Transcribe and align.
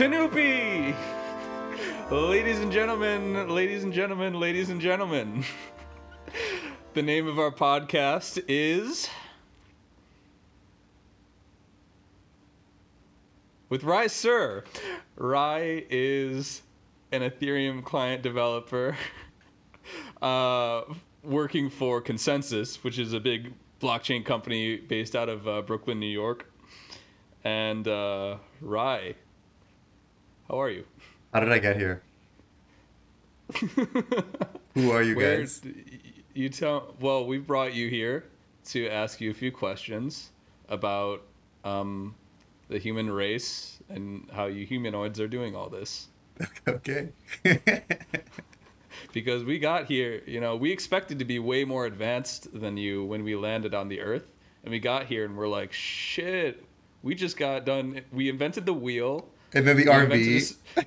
Tanupi! 0.00 0.96
Ladies 2.10 2.58
and 2.60 2.72
gentlemen, 2.72 3.50
ladies 3.50 3.84
and 3.84 3.92
gentlemen, 3.92 4.40
ladies 4.40 4.70
and 4.70 4.80
gentlemen. 4.80 5.44
the 6.94 7.02
name 7.02 7.28
of 7.28 7.38
our 7.38 7.50
podcast 7.50 8.42
is. 8.48 9.10
With 13.68 13.84
Rai 13.84 14.08
Sur. 14.08 14.64
Rai 15.16 15.84
is 15.90 16.62
an 17.12 17.20
Ethereum 17.20 17.84
client 17.84 18.22
developer 18.22 18.96
uh, 20.22 20.80
working 21.22 21.68
for 21.68 22.00
ConsenSys, 22.00 22.82
which 22.82 22.98
is 22.98 23.12
a 23.12 23.20
big 23.20 23.52
blockchain 23.82 24.24
company 24.24 24.78
based 24.78 25.14
out 25.14 25.28
of 25.28 25.46
uh, 25.46 25.60
Brooklyn, 25.60 26.00
New 26.00 26.06
York. 26.06 26.50
And 27.44 27.86
uh, 27.86 28.38
Rai, 28.62 29.14
how 30.50 30.60
are 30.60 30.70
you? 30.70 30.84
How 31.32 31.40
did 31.40 31.52
I 31.52 31.60
get 31.60 31.76
here? 31.76 32.02
Who 34.74 34.90
are 34.90 35.02
you 35.02 35.14
Where- 35.16 35.38
guys? 35.38 35.62
You 36.34 36.48
tell. 36.48 36.94
Well, 37.00 37.24
we 37.24 37.38
brought 37.38 37.72
you 37.74 37.88
here 37.88 38.24
to 38.66 38.88
ask 38.88 39.20
you 39.20 39.30
a 39.30 39.34
few 39.34 39.52
questions 39.52 40.30
about 40.68 41.22
um, 41.64 42.14
the 42.68 42.78
human 42.78 43.10
race 43.10 43.78
and 43.88 44.28
how 44.32 44.46
you 44.46 44.66
humanoids 44.66 45.20
are 45.20 45.28
doing 45.28 45.54
all 45.54 45.68
this. 45.68 46.08
okay. 46.68 47.10
Because 49.12 49.42
we 49.44 49.58
got 49.58 49.86
here, 49.86 50.22
you 50.26 50.40
know, 50.40 50.54
we 50.56 50.70
expected 50.70 51.18
to 51.20 51.24
be 51.24 51.38
way 51.38 51.64
more 51.64 51.86
advanced 51.86 52.48
than 52.52 52.76
you 52.76 53.04
when 53.04 53.24
we 53.24 53.34
landed 53.34 53.74
on 53.74 53.88
the 53.88 54.00
Earth, 54.00 54.26
and 54.62 54.70
we 54.70 54.78
got 54.78 55.06
here 55.06 55.24
and 55.24 55.36
we're 55.36 55.48
like, 55.48 55.72
shit. 55.72 56.64
We 57.02 57.14
just 57.14 57.36
got 57.36 57.64
done. 57.64 58.02
We 58.12 58.28
invented 58.28 58.66
the 58.66 58.74
wheel. 58.74 59.28
And 59.54 59.66
then 59.66 59.76
the 59.76 59.84
We 59.84 59.90
RV. 59.90 60.08
this- 60.10 60.56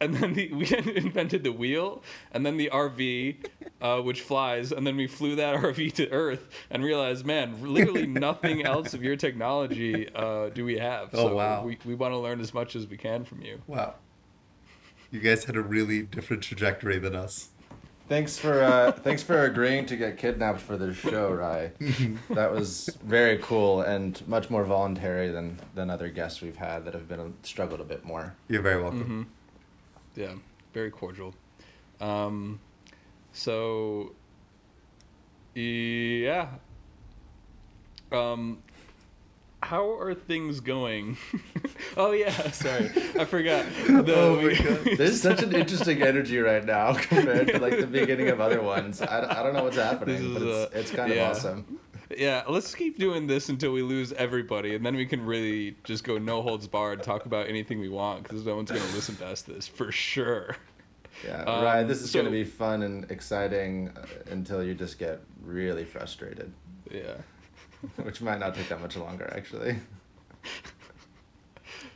and 0.00 0.14
then 0.14 0.34
the, 0.34 0.52
we 0.52 0.66
invented 0.96 1.44
the 1.44 1.52
wheel, 1.52 2.02
and 2.32 2.44
then 2.44 2.56
the 2.56 2.68
RV, 2.72 3.36
uh, 3.80 4.00
which 4.00 4.20
flies, 4.22 4.72
and 4.72 4.86
then 4.86 4.96
we 4.96 5.06
flew 5.06 5.36
that 5.36 5.54
RV 5.62 5.92
to 5.94 6.10
Earth 6.10 6.48
and 6.70 6.82
realized, 6.84 7.24
man, 7.24 7.56
literally 7.62 8.06
nothing 8.06 8.64
else 8.64 8.94
of 8.94 9.02
your 9.02 9.16
technology 9.16 10.08
uh, 10.14 10.48
do 10.48 10.64
we 10.64 10.78
have. 10.78 11.10
Oh, 11.14 11.28
so 11.28 11.36
wow. 11.36 11.64
We, 11.64 11.78
we 11.84 11.94
want 11.94 12.12
to 12.12 12.18
learn 12.18 12.40
as 12.40 12.52
much 12.52 12.74
as 12.76 12.86
we 12.86 12.96
can 12.96 13.24
from 13.24 13.42
you. 13.42 13.60
Wow. 13.66 13.94
You 15.10 15.20
guys 15.20 15.44
had 15.44 15.56
a 15.56 15.62
really 15.62 16.02
different 16.02 16.42
trajectory 16.42 16.98
than 16.98 17.14
us. 17.14 17.50
Thanks 18.12 18.36
for 18.36 18.62
uh, 18.62 18.92
thanks 19.06 19.22
for 19.22 19.44
agreeing 19.44 19.86
to 19.86 19.96
get 19.96 20.18
kidnapped 20.18 20.60
for 20.60 20.76
this 20.76 20.98
show, 20.98 21.32
Rai. 21.32 21.70
that 22.28 22.52
was 22.52 22.90
very 23.02 23.38
cool 23.38 23.80
and 23.80 24.22
much 24.28 24.50
more 24.50 24.64
voluntary 24.64 25.30
than 25.30 25.58
than 25.74 25.88
other 25.88 26.10
guests 26.10 26.42
we've 26.42 26.58
had 26.58 26.84
that 26.84 26.92
have 26.92 27.08
been 27.08 27.32
struggled 27.42 27.80
a 27.80 27.84
bit 27.84 28.04
more. 28.04 28.34
You're 28.48 28.60
very 28.60 28.82
welcome. 28.82 29.30
Yeah, 30.14 30.34
very 30.74 30.90
cordial. 30.90 31.34
Um, 32.02 32.60
so, 33.32 34.12
yeah. 35.54 36.48
Um, 38.12 38.62
how 39.62 39.90
are 39.98 40.14
things 40.14 40.60
going? 40.60 41.16
oh 41.96 42.12
yeah, 42.12 42.50
sorry, 42.50 42.90
I 43.18 43.24
forgot. 43.24 43.64
The, 43.86 44.14
Oh 44.16 44.40
my 44.42 44.54
God. 44.54 44.88
There's 44.98 45.20
such 45.20 45.42
an 45.42 45.54
interesting 45.54 46.02
energy 46.02 46.38
right 46.38 46.64
now 46.64 46.94
compared 46.94 47.48
to 47.48 47.58
like 47.58 47.78
the 47.78 47.86
beginning 47.86 48.28
of 48.28 48.40
other 48.40 48.60
ones. 48.62 49.00
I, 49.00 49.40
I 49.40 49.42
don't 49.42 49.54
know 49.54 49.64
what's 49.64 49.76
happening, 49.76 50.16
This 50.16 50.24
is, 50.24 50.32
but 50.34 50.42
it's, 50.42 50.74
uh, 50.74 50.78
it's 50.78 50.90
kind 50.90 51.14
yeah. 51.14 51.30
of 51.30 51.36
awesome. 51.36 51.78
Yeah, 52.16 52.42
let's 52.48 52.74
keep 52.74 52.98
doing 52.98 53.26
this 53.26 53.48
until 53.48 53.72
we 53.72 53.82
lose 53.82 54.12
everybody, 54.12 54.74
and 54.74 54.84
then 54.84 54.94
we 54.96 55.06
can 55.06 55.24
really 55.24 55.76
just 55.84 56.04
go 56.04 56.18
no 56.18 56.42
holds 56.42 56.66
barred, 56.68 57.02
talk 57.02 57.24
about 57.26 57.48
anything 57.48 57.80
we 57.80 57.88
want, 57.88 58.24
because 58.24 58.44
no 58.44 58.56
one's 58.56 58.70
gonna 58.70 58.84
listen 58.94 59.16
past 59.16 59.46
this 59.46 59.66
for 59.66 59.90
sure. 59.92 60.56
Yeah, 61.24 61.42
Um, 61.44 61.62
Rai, 61.64 61.84
this 61.84 62.02
is 62.02 62.10
so- 62.10 62.20
going 62.20 62.32
to 62.32 62.36
be 62.36 62.42
fun 62.44 62.82
and 62.82 63.08
exciting 63.10 63.90
uh, 63.96 64.04
until 64.30 64.62
you 64.64 64.74
just 64.74 64.98
get 64.98 65.20
really 65.44 65.84
frustrated, 65.84 66.52
Yeah. 66.90 67.14
which 68.02 68.20
might 68.20 68.38
not 68.38 68.54
take 68.54 68.68
that 68.68 68.80
much 68.80 68.96
longer 68.96 69.32
actually. 69.34 69.76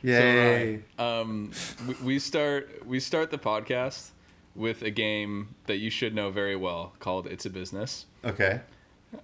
Yay. 0.03 0.81
So, 0.97 1.03
uh, 1.03 1.21
um, 1.21 1.51
we, 1.87 1.93
we 2.03 2.19
start 2.19 2.85
we 2.85 2.99
start 2.99 3.31
the 3.31 3.37
podcast 3.37 4.09
with 4.55 4.81
a 4.81 4.89
game 4.89 5.55
that 5.67 5.77
you 5.77 5.89
should 5.89 6.13
know 6.15 6.29
very 6.29 6.55
well 6.55 6.93
called 6.99 7.27
"It's 7.27 7.45
a 7.45 7.49
Business," 7.49 8.05
okay. 8.23 8.61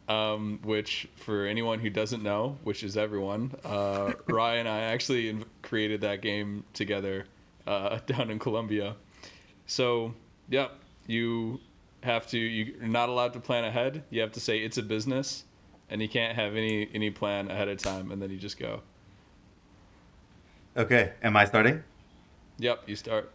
um, 0.07 0.59
which 0.63 1.07
for 1.15 1.45
anyone 1.45 1.79
who 1.79 1.89
doesn't 1.89 2.23
know, 2.23 2.57
which 2.63 2.83
is 2.83 2.97
everyone, 2.97 3.51
uh, 3.65 4.13
Ryan 4.27 4.61
and 4.61 4.69
I 4.69 4.81
actually 4.81 5.29
in- 5.29 5.45
created 5.61 6.01
that 6.01 6.21
game 6.21 6.63
together 6.73 7.25
uh, 7.67 7.99
down 8.05 8.29
in 8.29 8.39
Colombia. 8.39 8.95
So, 9.65 10.13
yep, 10.49 10.71
you 11.07 11.59
have 12.03 12.27
to. 12.27 12.37
You're 12.37 12.87
not 12.87 13.09
allowed 13.09 13.33
to 13.33 13.39
plan 13.39 13.63
ahead. 13.63 14.03
You 14.09 14.21
have 14.21 14.31
to 14.33 14.39
say 14.39 14.59
it's 14.59 14.77
a 14.77 14.83
business, 14.83 15.43
and 15.89 16.01
you 16.01 16.09
can't 16.09 16.35
have 16.35 16.55
any 16.55 16.89
any 16.93 17.09
plan 17.11 17.49
ahead 17.49 17.67
of 17.67 17.77
time, 17.77 18.11
and 18.11 18.21
then 18.21 18.29
you 18.29 18.37
just 18.37 18.59
go. 18.59 18.81
Okay. 20.75 21.13
Am 21.21 21.37
I 21.37 21.45
starting? 21.45 21.83
Yep, 22.57 22.83
you 22.87 22.95
start. 22.95 23.31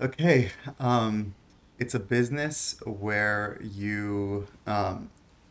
Okay. 0.00 0.50
Um, 0.80 1.34
it's 1.78 1.94
a 1.94 2.00
business 2.00 2.80
where 2.84 3.60
you, 3.62 4.46
um, 4.66 5.10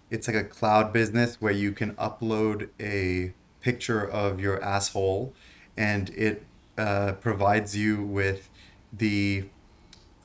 it's 0.10 0.28
like 0.28 0.36
a 0.36 0.44
cloud 0.44 0.92
business 0.92 1.40
where 1.40 1.54
you 1.54 1.72
can 1.72 1.94
upload 1.96 2.70
a 2.80 3.34
picture 3.62 4.08
of 4.08 4.40
your 4.40 4.62
asshole 4.62 5.34
and 5.78 6.10
it 6.12 6.44
uh, 6.78 7.14
provides 7.14 7.78
you 7.78 8.04
with 8.04 8.50
the 8.92 9.46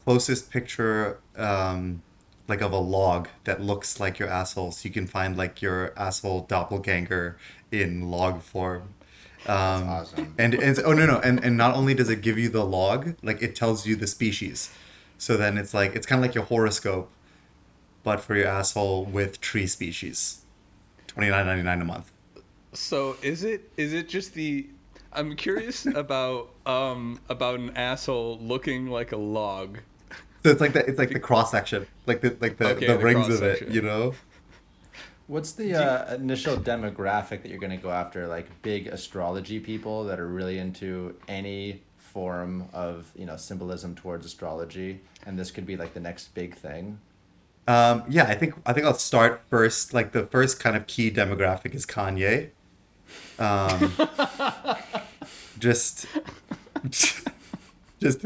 closest 0.04 0.50
picture, 0.50 1.20
um, 1.36 2.02
like 2.50 2.60
of 2.60 2.72
a 2.72 2.78
log 2.78 3.28
that 3.44 3.62
looks 3.62 4.00
like 4.00 4.18
your 4.18 4.28
asshole. 4.28 4.72
So 4.72 4.88
you 4.88 4.92
can 4.92 5.06
find 5.06 5.38
like 5.38 5.62
your 5.62 5.94
asshole 5.96 6.42
doppelganger 6.42 7.38
in 7.70 8.10
log 8.10 8.42
form. 8.42 8.94
Um, 9.46 9.88
awesome. 9.88 10.34
And, 10.36 10.52
and 10.54 10.78
oh 10.84 10.92
no 10.92 11.06
no 11.06 11.18
and 11.20 11.42
and 11.42 11.56
not 11.56 11.74
only 11.74 11.94
does 11.94 12.10
it 12.10 12.20
give 12.20 12.36
you 12.36 12.50
the 12.50 12.64
log, 12.64 13.14
like 13.22 13.40
it 13.40 13.54
tells 13.54 13.86
you 13.86 13.96
the 13.96 14.06
species. 14.06 14.70
So 15.16 15.36
then 15.36 15.56
it's 15.56 15.72
like 15.72 15.94
it's 15.94 16.06
kind 16.06 16.18
of 16.18 16.28
like 16.28 16.34
your 16.34 16.44
horoscope, 16.44 17.10
but 18.02 18.20
for 18.20 18.34
your 18.36 18.48
asshole 18.48 19.06
with 19.06 19.40
tree 19.40 19.66
species. 19.66 20.44
Twenty 21.06 21.30
nine 21.30 21.46
ninety 21.46 21.62
nine 21.62 21.80
a 21.80 21.84
month. 21.84 22.10
So 22.72 23.16
is 23.22 23.44
it 23.44 23.70
is 23.76 23.94
it 23.94 24.08
just 24.08 24.34
the 24.34 24.66
I'm 25.12 25.36
curious 25.36 25.86
about 25.94 26.50
um 26.66 27.20
about 27.28 27.60
an 27.60 27.76
asshole 27.76 28.38
looking 28.40 28.88
like 28.88 29.12
a 29.12 29.16
log. 29.16 29.78
So 30.42 30.50
it's 30.50 30.60
like 30.60 30.72
the 30.72 30.86
it's 30.86 30.98
like 30.98 31.10
the 31.10 31.20
cross 31.20 31.50
section, 31.50 31.86
like 32.06 32.20
the 32.20 32.36
like 32.40 32.56
the, 32.56 32.70
Okay, 32.70 32.86
the 32.86 32.94
the 32.94 32.98
rings 32.98 33.28
of 33.28 33.42
it, 33.42 33.68
you 33.68 33.82
know. 33.82 34.14
What's 35.26 35.52
the 35.52 35.74
uh, 35.74 36.14
initial 36.16 36.56
demographic 36.56 37.42
that 37.42 37.46
you're 37.46 37.60
going 37.60 37.70
to 37.70 37.76
go 37.76 37.90
after? 37.90 38.26
Like 38.26 38.62
big 38.62 38.88
astrology 38.88 39.60
people 39.60 40.04
that 40.04 40.18
are 40.18 40.26
really 40.26 40.58
into 40.58 41.14
any 41.28 41.82
form 41.96 42.68
of 42.72 43.12
you 43.14 43.26
know 43.26 43.36
symbolism 43.36 43.94
towards 43.94 44.26
astrology, 44.26 45.00
and 45.26 45.38
this 45.38 45.50
could 45.50 45.66
be 45.66 45.76
like 45.76 45.94
the 45.94 46.00
next 46.00 46.34
big 46.34 46.56
thing. 46.56 46.98
Um, 47.68 48.02
yeah, 48.08 48.24
I 48.24 48.34
think 48.34 48.54
I 48.66 48.72
think 48.72 48.86
I'll 48.86 48.94
start 48.94 49.42
first. 49.48 49.94
Like 49.94 50.12
the 50.12 50.26
first 50.26 50.58
kind 50.58 50.76
of 50.76 50.86
key 50.86 51.10
demographic 51.10 51.74
is 51.74 51.86
Kanye. 51.86 52.50
Um, 53.38 53.92
just, 55.58 56.06
just 58.00 58.22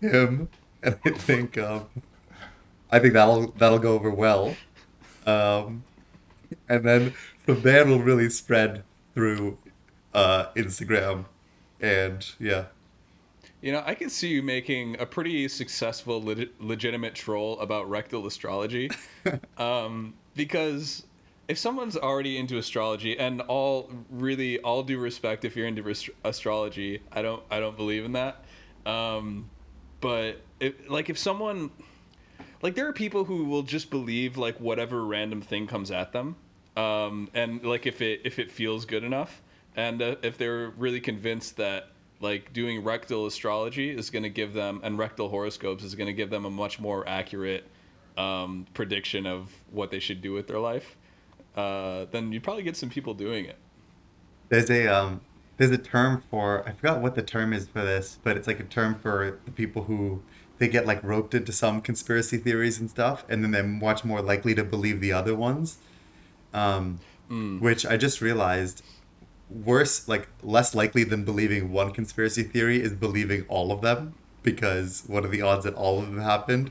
him, 0.00 0.48
and 0.86 0.96
I 1.04 1.10
think 1.10 1.58
um, 1.58 1.86
I 2.90 2.98
think 2.98 3.12
that'll 3.14 3.48
that'll 3.58 3.78
go 3.78 3.94
over 3.94 4.10
well. 4.10 4.56
Um, 5.26 5.84
and 6.68 6.84
then 6.84 7.10
from 7.44 7.62
there 7.62 7.82
it'll 7.82 7.98
really 7.98 8.30
spread 8.30 8.84
through 9.14 9.58
uh, 10.14 10.46
Instagram, 10.54 11.26
and 11.80 12.24
yeah. 12.38 12.66
You 13.60 13.72
know, 13.72 13.82
I 13.84 13.94
can 13.94 14.10
see 14.10 14.28
you 14.28 14.42
making 14.42 15.00
a 15.00 15.06
pretty 15.06 15.48
successful 15.48 16.22
leg- 16.22 16.50
legitimate 16.60 17.14
troll 17.14 17.58
about 17.58 17.88
rectal 17.90 18.26
astrology. 18.26 18.90
um, 19.58 20.14
because 20.36 21.04
if 21.48 21.58
someone's 21.58 21.96
already 21.96 22.38
into 22.38 22.58
astrology 22.58 23.18
and 23.18 23.40
all 23.42 23.90
really 24.10 24.60
all 24.60 24.82
due 24.82 24.98
respect 24.98 25.44
if 25.44 25.56
you're 25.56 25.66
into 25.66 25.88
ast- 25.88 26.10
astrology, 26.22 27.02
I 27.10 27.22
don't 27.22 27.42
I 27.50 27.58
don't 27.58 27.76
believe 27.76 28.04
in 28.04 28.12
that. 28.12 28.44
Um, 28.84 29.50
but 30.00 30.40
if, 30.60 30.88
like 30.88 31.10
if 31.10 31.18
someone 31.18 31.70
like 32.62 32.74
there 32.74 32.86
are 32.88 32.92
people 32.92 33.24
who 33.24 33.44
will 33.44 33.62
just 33.62 33.90
believe 33.90 34.36
like 34.36 34.58
whatever 34.60 35.04
random 35.04 35.40
thing 35.40 35.66
comes 35.66 35.90
at 35.90 36.12
them 36.12 36.36
um, 36.76 37.28
and 37.34 37.64
like 37.64 37.86
if 37.86 38.00
it 38.00 38.20
if 38.24 38.38
it 38.38 38.50
feels 38.50 38.84
good 38.84 39.04
enough 39.04 39.42
and 39.76 40.02
uh, 40.02 40.16
if 40.22 40.38
they're 40.38 40.70
really 40.70 41.00
convinced 41.00 41.56
that 41.56 41.88
like 42.20 42.52
doing 42.52 42.82
rectal 42.82 43.26
astrology 43.26 43.90
is 43.90 44.08
going 44.10 44.22
to 44.22 44.30
give 44.30 44.54
them 44.54 44.80
and 44.82 44.98
rectal 44.98 45.28
horoscopes 45.28 45.84
is 45.84 45.94
going 45.94 46.06
to 46.06 46.14
give 46.14 46.30
them 46.30 46.44
a 46.44 46.50
much 46.50 46.80
more 46.80 47.06
accurate 47.06 47.64
um, 48.16 48.66
prediction 48.72 49.26
of 49.26 49.52
what 49.70 49.90
they 49.90 49.98
should 49.98 50.22
do 50.22 50.32
with 50.32 50.48
their 50.48 50.58
life 50.58 50.96
uh, 51.56 52.04
then 52.10 52.32
you'd 52.32 52.42
probably 52.42 52.62
get 52.62 52.76
some 52.76 52.90
people 52.90 53.14
doing 53.14 53.46
it. 53.46 53.56
There's 54.48 54.70
a 54.70 54.86
um, 54.86 55.20
there's 55.56 55.70
a 55.70 55.78
term 55.78 56.22
for 56.30 56.66
I 56.68 56.72
forgot 56.72 57.00
what 57.00 57.14
the 57.14 57.22
term 57.22 57.52
is 57.52 57.68
for 57.68 57.82
this, 57.82 58.18
but 58.22 58.36
it's 58.36 58.46
like 58.46 58.60
a 58.60 58.64
term 58.64 58.94
for 58.94 59.38
the 59.44 59.50
people 59.50 59.84
who 59.84 60.22
they 60.58 60.68
get 60.68 60.86
like 60.86 61.02
roped 61.02 61.34
into 61.34 61.52
some 61.52 61.80
conspiracy 61.80 62.38
theories 62.38 62.78
and 62.80 62.88
stuff, 62.90 63.24
and 63.28 63.42
then 63.42 63.50
they're 63.50 63.62
much 63.62 64.04
more 64.04 64.22
likely 64.22 64.54
to 64.54 64.64
believe 64.64 65.00
the 65.00 65.12
other 65.12 65.34
ones. 65.34 65.78
Um, 66.54 67.00
Which 67.60 67.84
I 67.84 67.96
just 67.96 68.20
realized 68.20 68.82
worse, 69.50 70.08
like 70.08 70.28
less 70.42 70.74
likely 70.74 71.04
than 71.04 71.24
believing 71.24 71.72
one 71.72 71.92
conspiracy 71.92 72.42
theory 72.42 72.80
is 72.80 72.92
believing 72.92 73.44
all 73.48 73.72
of 73.72 73.80
them 73.80 74.14
because 74.42 75.04
what 75.06 75.24
are 75.24 75.28
the 75.28 75.42
odds 75.42 75.64
that 75.64 75.74
all 75.74 75.98
of 75.98 76.06
them 76.06 76.20
happened? 76.20 76.70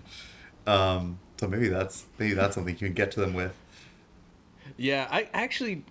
Um, 0.65 1.19
so 1.39 1.47
maybe 1.47 1.67
that's 1.67 2.05
maybe 2.17 2.33
that's 2.33 2.55
something 2.55 2.73
you 2.73 2.79
can 2.79 2.93
get 2.93 3.11
to 3.11 3.19
them 3.19 3.33
with. 3.33 3.53
Yeah, 4.77 5.07
I 5.11 5.29
actually, 5.33 5.83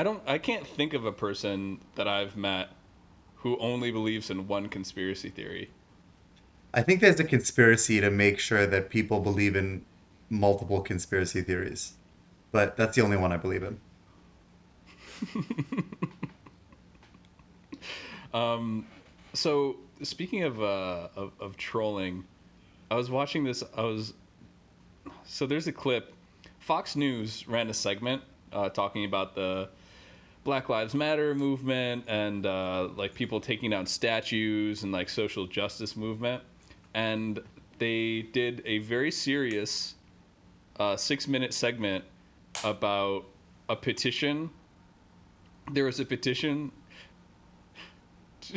I 0.00 0.02
don't, 0.02 0.22
I 0.26 0.38
can't 0.38 0.66
think 0.66 0.94
of 0.94 1.04
a 1.04 1.12
person 1.12 1.78
that 1.96 2.08
I've 2.08 2.34
met 2.34 2.70
who 3.36 3.58
only 3.58 3.90
believes 3.90 4.30
in 4.30 4.48
one 4.48 4.70
conspiracy 4.70 5.28
theory. 5.28 5.68
I 6.72 6.80
think 6.80 7.02
there's 7.02 7.20
a 7.20 7.24
conspiracy 7.24 8.00
to 8.00 8.10
make 8.10 8.38
sure 8.38 8.66
that 8.66 8.88
people 8.88 9.20
believe 9.20 9.54
in 9.54 9.84
multiple 10.30 10.80
conspiracy 10.80 11.42
theories, 11.42 11.96
but 12.50 12.78
that's 12.78 12.96
the 12.96 13.02
only 13.02 13.18
one 13.18 13.30
I 13.30 13.36
believe 13.36 13.62
in. 13.62 13.78
So 19.32 19.76
speaking 20.02 20.42
of, 20.44 20.62
uh, 20.62 21.08
of 21.14 21.32
of 21.40 21.56
trolling, 21.56 22.24
I 22.90 22.94
was 22.94 23.10
watching 23.10 23.44
this. 23.44 23.62
I 23.76 23.82
was 23.82 24.14
so 25.24 25.46
there's 25.46 25.66
a 25.66 25.72
clip. 25.72 26.14
Fox 26.58 26.96
News 26.96 27.46
ran 27.46 27.68
a 27.68 27.74
segment 27.74 28.22
uh, 28.52 28.70
talking 28.70 29.04
about 29.04 29.34
the 29.34 29.68
Black 30.42 30.68
Lives 30.68 30.94
Matter 30.94 31.34
movement 31.34 32.04
and 32.08 32.46
uh, 32.46 32.88
like 32.96 33.14
people 33.14 33.40
taking 33.40 33.70
down 33.70 33.86
statues 33.86 34.82
and 34.82 34.92
like 34.92 35.08
social 35.08 35.46
justice 35.46 35.96
movement, 35.96 36.42
and 36.94 37.40
they 37.78 38.22
did 38.32 38.62
a 38.64 38.78
very 38.78 39.10
serious 39.10 39.94
uh, 40.78 40.96
six 40.96 41.28
minute 41.28 41.52
segment 41.52 42.04
about 42.64 43.24
a 43.68 43.76
petition. 43.76 44.50
There 45.72 45.84
was 45.84 46.00
a 46.00 46.04
petition 46.04 46.72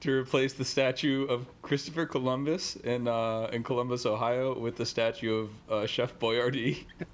to 0.00 0.12
replace 0.12 0.52
the 0.52 0.64
statue 0.64 1.26
of 1.26 1.46
Christopher 1.62 2.06
Columbus 2.06 2.76
in 2.76 3.06
uh, 3.06 3.48
in 3.52 3.62
Columbus, 3.62 4.04
Ohio, 4.04 4.58
with 4.58 4.76
the 4.76 4.86
statue 4.86 5.46
of 5.46 5.50
uh, 5.70 5.86
Chef 5.86 6.18
Boyardee. 6.18 6.84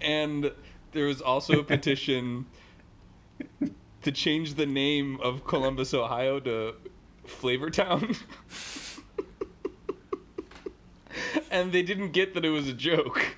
and 0.00 0.50
there 0.94 1.06
was 1.06 1.20
also 1.20 1.60
a 1.60 1.64
petition 1.64 2.46
to 4.02 4.12
change 4.12 4.54
the 4.54 4.66
name 4.66 5.18
of 5.20 5.44
Columbus, 5.44 5.92
Ohio, 5.92 6.40
to 6.40 6.74
Flavortown. 7.26 8.16
and 11.50 11.72
they 11.72 11.82
didn't 11.82 12.12
get 12.12 12.34
that 12.34 12.44
it 12.44 12.50
was 12.50 12.68
a 12.68 12.72
joke. 12.72 13.36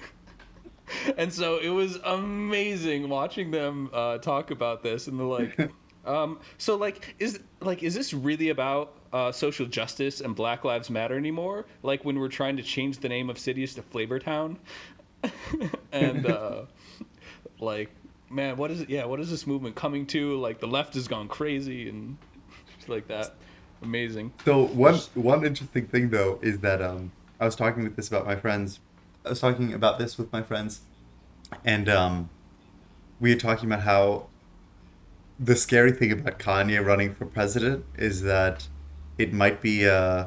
And 1.16 1.32
so 1.32 1.58
it 1.58 1.70
was 1.70 1.96
amazing 2.04 3.08
watching 3.08 3.50
them 3.50 3.90
uh, 3.92 4.18
talk 4.18 4.50
about 4.50 4.82
this, 4.82 5.08
and 5.08 5.18
they're 5.18 5.26
like, 5.26 5.70
um, 6.06 6.40
so 6.58 6.76
like, 6.76 7.14
is 7.18 7.40
like, 7.60 7.82
is 7.82 7.94
this 7.94 8.14
really 8.14 8.50
about 8.50 8.94
uh, 9.12 9.32
social 9.32 9.66
justice 9.66 10.20
and 10.20 10.34
Black 10.34 10.64
Lives 10.64 10.90
Matter 10.90 11.16
anymore? 11.16 11.66
Like 11.82 12.04
when 12.04 12.18
we're 12.18 12.28
trying 12.28 12.56
to 12.56 12.62
change 12.62 12.98
the 12.98 13.08
name 13.08 13.30
of 13.30 13.38
cities 13.38 13.74
to 13.74 13.82
Flavortown, 13.82 14.56
and 15.92 16.26
uh, 16.26 16.62
like, 17.60 17.90
man, 18.30 18.56
what 18.56 18.70
is 18.70 18.80
it? 18.80 18.90
Yeah, 18.90 19.04
what 19.04 19.20
is 19.20 19.30
this 19.30 19.46
movement 19.46 19.74
coming 19.74 20.06
to? 20.06 20.36
Like 20.38 20.60
the 20.60 20.66
left 20.66 20.94
has 20.94 21.08
gone 21.08 21.28
crazy 21.28 21.88
and 21.88 22.18
like 22.88 23.08
that. 23.08 23.34
Amazing. 23.82 24.32
So 24.44 24.66
one 24.66 24.96
one 25.14 25.44
interesting 25.44 25.86
thing 25.86 26.10
though 26.10 26.38
is 26.42 26.60
that 26.60 26.80
um, 26.80 27.12
I 27.40 27.44
was 27.44 27.56
talking 27.56 27.84
with 27.84 27.96
this 27.96 28.08
about 28.08 28.26
my 28.26 28.36
friends. 28.36 28.80
I 29.24 29.30
was 29.30 29.40
talking 29.40 29.72
about 29.72 29.98
this 29.98 30.16
with 30.16 30.32
my 30.32 30.42
friends, 30.42 30.80
and 31.64 31.88
um, 31.88 32.30
we 33.20 33.34
were 33.34 33.40
talking 33.40 33.70
about 33.70 33.82
how 33.82 34.28
the 35.38 35.56
scary 35.56 35.92
thing 35.92 36.12
about 36.12 36.38
Kanye 36.38 36.84
running 36.84 37.14
for 37.14 37.26
president 37.26 37.84
is 37.96 38.22
that 38.22 38.68
it 39.18 39.32
might 39.32 39.60
be 39.60 39.86
uh, 39.86 40.26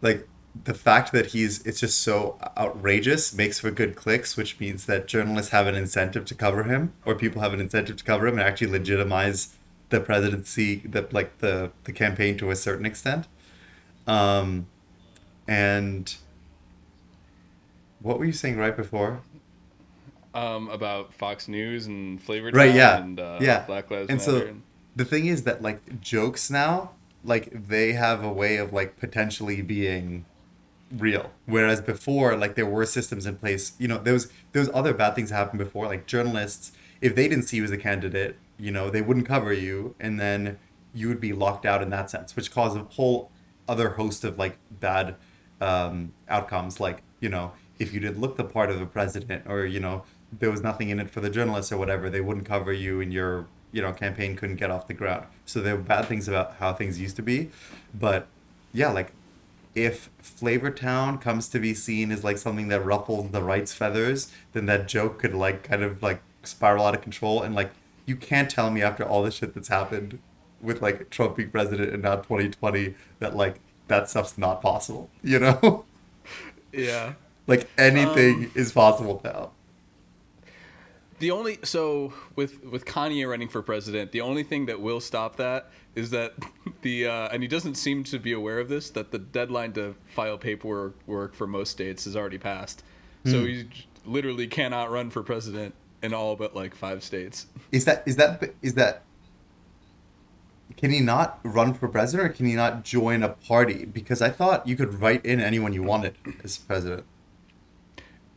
like 0.00 0.26
the 0.62 0.74
fact 0.74 1.10
that 1.12 1.26
he's 1.26 1.64
it's 1.66 1.80
just 1.80 2.00
so 2.00 2.38
outrageous 2.56 3.34
makes 3.34 3.58
for 3.58 3.70
good 3.70 3.96
clicks, 3.96 4.36
which 4.36 4.60
means 4.60 4.86
that 4.86 5.08
journalists 5.08 5.50
have 5.50 5.66
an 5.66 5.74
incentive 5.74 6.24
to 6.26 6.34
cover 6.34 6.62
him, 6.64 6.92
or 7.04 7.14
people 7.14 7.42
have 7.42 7.52
an 7.52 7.60
incentive 7.60 7.96
to 7.96 8.04
cover 8.04 8.26
him 8.26 8.38
and 8.38 8.42
actually 8.46 8.68
legitimize 8.68 9.56
the 9.90 10.00
presidency, 10.00 10.76
the 10.84 11.08
like 11.10 11.38
the 11.38 11.72
the 11.84 11.92
campaign 11.92 12.36
to 12.38 12.50
a 12.50 12.56
certain 12.56 12.86
extent. 12.86 13.26
Um, 14.06 14.66
and 15.48 16.14
what 18.00 18.18
were 18.18 18.24
you 18.24 18.32
saying 18.32 18.56
right 18.56 18.76
before? 18.76 19.20
Um, 20.34 20.68
about 20.68 21.14
Fox 21.14 21.46
News 21.46 21.86
and 21.86 22.24
Flavortown 22.24 22.54
Right, 22.54 22.74
yeah, 22.74 22.98
and 22.98 23.20
uh, 23.20 23.38
yeah. 23.40 23.64
Black 23.66 23.90
Lives 23.90 24.08
and 24.10 24.18
Matter. 24.18 24.48
so 24.48 24.56
the 24.96 25.04
thing 25.04 25.26
is 25.26 25.44
that 25.44 25.62
like 25.62 26.00
jokes 26.00 26.50
now, 26.50 26.90
like 27.24 27.68
they 27.68 27.92
have 27.92 28.22
a 28.24 28.32
way 28.32 28.56
of 28.56 28.72
like 28.72 28.96
potentially 28.96 29.62
being 29.62 30.26
real. 30.96 31.30
Whereas 31.46 31.80
before, 31.80 32.36
like 32.36 32.54
there 32.54 32.66
were 32.66 32.86
systems 32.86 33.26
in 33.26 33.36
place. 33.36 33.72
You 33.78 33.88
know, 33.88 33.98
there 33.98 34.12
was 34.12 34.30
there 34.52 34.60
was 34.60 34.70
other 34.72 34.94
bad 34.94 35.14
things 35.14 35.30
happened 35.30 35.58
before. 35.58 35.86
Like 35.86 36.06
journalists, 36.06 36.72
if 37.00 37.14
they 37.14 37.28
didn't 37.28 37.44
see 37.44 37.58
you 37.58 37.64
as 37.64 37.70
a 37.70 37.78
candidate, 37.78 38.36
you 38.58 38.70
know, 38.70 38.90
they 38.90 39.02
wouldn't 39.02 39.26
cover 39.26 39.52
you, 39.52 39.94
and 40.00 40.18
then 40.18 40.58
you 40.94 41.08
would 41.08 41.20
be 41.20 41.32
locked 41.32 41.66
out 41.66 41.82
in 41.82 41.90
that 41.90 42.10
sense, 42.10 42.36
which 42.36 42.52
caused 42.52 42.76
a 42.76 42.84
whole 42.84 43.30
other 43.68 43.90
host 43.90 44.24
of 44.24 44.38
like 44.38 44.58
bad 44.70 45.16
um, 45.60 46.12
outcomes. 46.28 46.80
Like 46.80 47.02
you 47.20 47.28
know, 47.28 47.52
if 47.78 47.92
you 47.92 48.00
didn't 48.00 48.20
look 48.20 48.36
the 48.36 48.44
part 48.44 48.70
of 48.70 48.80
a 48.80 48.86
president, 48.86 49.44
or 49.46 49.66
you 49.66 49.80
know, 49.80 50.04
there 50.32 50.50
was 50.50 50.62
nothing 50.62 50.90
in 50.90 51.00
it 51.00 51.10
for 51.10 51.20
the 51.20 51.30
journalists 51.30 51.72
or 51.72 51.78
whatever, 51.78 52.08
they 52.08 52.20
wouldn't 52.20 52.46
cover 52.46 52.72
you, 52.72 53.00
and 53.00 53.12
your 53.12 53.46
you 53.72 53.82
know 53.82 53.92
campaign 53.92 54.36
couldn't 54.36 54.56
get 54.56 54.70
off 54.70 54.86
the 54.86 54.94
ground. 54.94 55.26
So 55.44 55.60
there 55.60 55.76
were 55.76 55.82
bad 55.82 56.06
things 56.06 56.28
about 56.28 56.56
how 56.58 56.72
things 56.72 57.00
used 57.00 57.16
to 57.16 57.22
be, 57.22 57.50
but 57.92 58.28
yeah, 58.72 58.90
like 58.90 59.12
if 59.74 60.10
Flavortown 60.22 61.20
comes 61.20 61.48
to 61.48 61.58
be 61.58 61.74
seen 61.74 62.12
as 62.12 62.22
like 62.24 62.38
something 62.38 62.68
that 62.68 62.84
ruffles 62.84 63.30
the 63.30 63.42
right's 63.42 63.74
feathers, 63.74 64.30
then 64.52 64.66
that 64.66 64.88
joke 64.88 65.18
could 65.18 65.34
like 65.34 65.62
kind 65.62 65.82
of 65.82 66.02
like 66.02 66.22
spiral 66.44 66.86
out 66.86 66.94
of 66.94 67.02
control. 67.02 67.42
And 67.42 67.54
like 67.54 67.72
you 68.06 68.16
can't 68.16 68.50
tell 68.50 68.70
me 68.70 68.82
after 68.82 69.04
all 69.04 69.22
the 69.22 69.30
shit 69.30 69.54
that's 69.54 69.68
happened 69.68 70.18
with 70.60 70.80
like 70.82 71.10
Trump 71.10 71.36
being 71.36 71.50
president 71.50 71.92
and 71.92 72.02
now 72.02 72.16
2020 72.16 72.94
that 73.18 73.36
like 73.36 73.60
that 73.88 74.08
stuff's 74.10 74.38
not 74.38 74.62
possible. 74.62 75.10
You 75.22 75.38
know, 75.40 75.84
yeah. 76.72 77.14
like 77.46 77.70
anything 77.78 78.46
Um, 78.46 78.52
is 78.54 78.72
possible 78.72 79.20
now. 79.24 79.50
The 81.20 81.30
only 81.30 81.58
so 81.62 82.12
with 82.36 82.62
with 82.64 82.84
Kanye 82.84 83.28
running 83.28 83.48
for 83.48 83.62
president, 83.62 84.12
the 84.12 84.20
only 84.20 84.42
thing 84.42 84.66
that 84.66 84.80
will 84.80 85.00
stop 85.00 85.36
that 85.36 85.70
is 85.94 86.10
that 86.10 86.34
the 86.82 87.06
uh, 87.06 87.28
and 87.32 87.42
he 87.42 87.48
doesn't 87.48 87.76
seem 87.76 88.04
to 88.04 88.18
be 88.18 88.32
aware 88.32 88.58
of 88.58 88.68
this 88.68 88.90
that 88.90 89.10
the 89.10 89.18
deadline 89.18 89.72
to 89.74 89.94
file 90.08 90.38
paperwork 90.38 90.94
work 91.06 91.34
for 91.34 91.46
most 91.46 91.70
states 91.70 92.04
has 92.04 92.16
already 92.16 92.38
passed. 92.38 92.82
So 93.26 93.40
Hmm. 93.40 93.46
he 93.46 93.68
literally 94.04 94.46
cannot 94.46 94.90
run 94.90 95.08
for 95.10 95.22
president 95.22 95.74
in 96.02 96.12
all 96.12 96.36
but 96.36 96.54
like 96.54 96.74
five 96.74 97.02
states. 97.02 97.46
Is 97.72 97.84
that 97.86 98.02
is 98.06 98.16
that 98.16 98.52
is 98.60 98.74
that? 98.74 99.02
Can 100.76 100.90
he 100.90 101.00
not 101.00 101.38
run 101.44 101.74
for 101.74 101.88
president, 101.88 102.30
or 102.30 102.32
can 102.32 102.46
he 102.46 102.54
not 102.54 102.84
join 102.84 103.22
a 103.22 103.28
party? 103.28 103.84
Because 103.84 104.20
I 104.20 104.30
thought 104.30 104.66
you 104.66 104.76
could 104.76 105.00
write 105.00 105.24
in 105.24 105.40
anyone 105.40 105.72
you 105.72 105.82
wanted 105.84 106.16
as 106.42 106.58
president. 106.58 107.04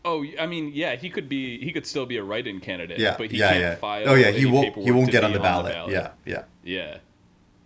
Oh, 0.10 0.24
I 0.40 0.46
mean, 0.46 0.72
yeah, 0.74 0.96
he 0.96 1.10
could 1.10 1.28
be 1.28 1.60
he 1.60 1.74
could 1.74 1.86
still 1.86 2.06
be 2.06 2.16
a 2.16 2.24
write-in 2.24 2.62
candidate, 2.62 2.98
Yeah, 2.98 3.16
but 3.18 3.30
he 3.30 3.40
yeah, 3.40 3.50
can't 3.50 3.60
yeah. 3.60 3.76
file 3.76 4.08
oh 4.08 4.14
yeah, 4.14 4.32
he 4.32 4.46
won't. 4.46 4.74
He 4.78 4.90
won't 4.90 5.12
get 5.12 5.20
be 5.20 5.26
on 5.26 5.34
the 5.34 5.40
ballot. 5.40 5.76
Yeah, 5.90 6.12
yeah. 6.26 6.44
Yeah. 6.64 6.98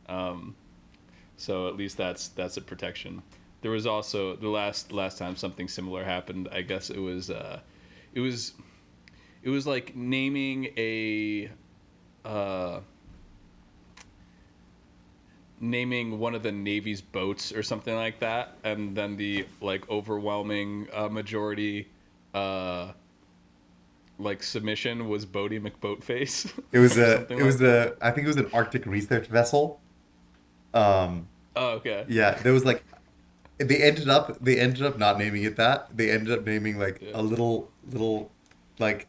Um, 0.09 0.55
so 1.37 1.67
at 1.67 1.75
least 1.77 1.97
that's 1.97 2.29
that's 2.29 2.57
a 2.57 2.61
protection. 2.61 3.21
There 3.61 3.69
was 3.69 3.85
also 3.85 4.35
the 4.35 4.49
last 4.49 4.91
last 4.91 5.19
time 5.19 5.35
something 5.35 5.67
similar 5.67 6.03
happened. 6.03 6.49
I 6.51 6.61
guess 6.61 6.89
it 6.89 6.97
was 6.97 7.29
uh, 7.29 7.59
it 8.15 8.21
was 8.21 8.53
it 9.43 9.49
was 9.49 9.67
like 9.67 9.95
naming 9.95 10.69
a 10.77 11.51
uh, 12.25 12.79
naming 15.59 16.17
one 16.17 16.33
of 16.33 16.41
the 16.41 16.51
navy's 16.51 17.01
boats 17.01 17.51
or 17.53 17.61
something 17.61 17.95
like 17.95 18.19
that, 18.19 18.57
and 18.63 18.97
then 18.97 19.17
the 19.17 19.45
like 19.61 19.87
overwhelming 19.91 20.87
uh, 20.91 21.07
majority 21.07 21.87
uh, 22.33 22.91
like 24.19 24.43
submission 24.43 25.09
was 25.09 25.25
Boaty 25.25 25.59
McBoatface. 25.61 26.51
It 26.71 26.79
was 26.79 26.97
a. 26.97 27.27
It 27.31 27.43
was 27.43 27.59
like 27.61 27.69
a. 27.69 27.95
I 28.01 28.11
think 28.11 28.25
it 28.25 28.27
was 28.27 28.37
an 28.37 28.49
Arctic 28.53 28.85
research 28.85 29.27
vessel. 29.27 29.79
Um. 30.73 31.27
Oh, 31.55 31.71
okay. 31.71 32.05
Yeah, 32.07 32.35
there 32.35 32.53
was 32.53 32.65
like. 32.65 32.83
They 33.57 33.77
ended 33.77 34.09
up. 34.09 34.37
They 34.43 34.59
ended 34.59 34.83
up 34.83 34.97
not 34.97 35.17
naming 35.19 35.43
it 35.43 35.55
that. 35.57 35.95
They 35.95 36.09
ended 36.11 36.31
up 36.37 36.45
naming 36.45 36.79
like 36.79 37.01
Yeah. 37.01 37.11
a 37.13 37.21
little 37.21 37.69
little, 37.91 38.31
like, 38.79 39.07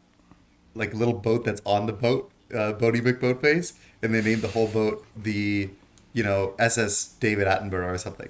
like 0.75 0.93
little 0.93 1.13
boat 1.13 1.45
that's 1.45 1.61
on 1.65 1.85
the 1.85 1.93
boat 1.93 2.31
uh, 2.53 2.73
Boaty 2.73 3.01
McBoatface, 3.01 3.73
and 4.01 4.13
they 4.13 4.21
named 4.21 4.41
the 4.41 4.49
whole 4.49 4.67
boat 4.67 5.05
the, 5.15 5.69
you 6.13 6.23
know, 6.23 6.53
SS 6.59 7.15
David 7.19 7.47
Attenborough 7.47 7.93
or 7.93 7.97
something. 7.97 8.29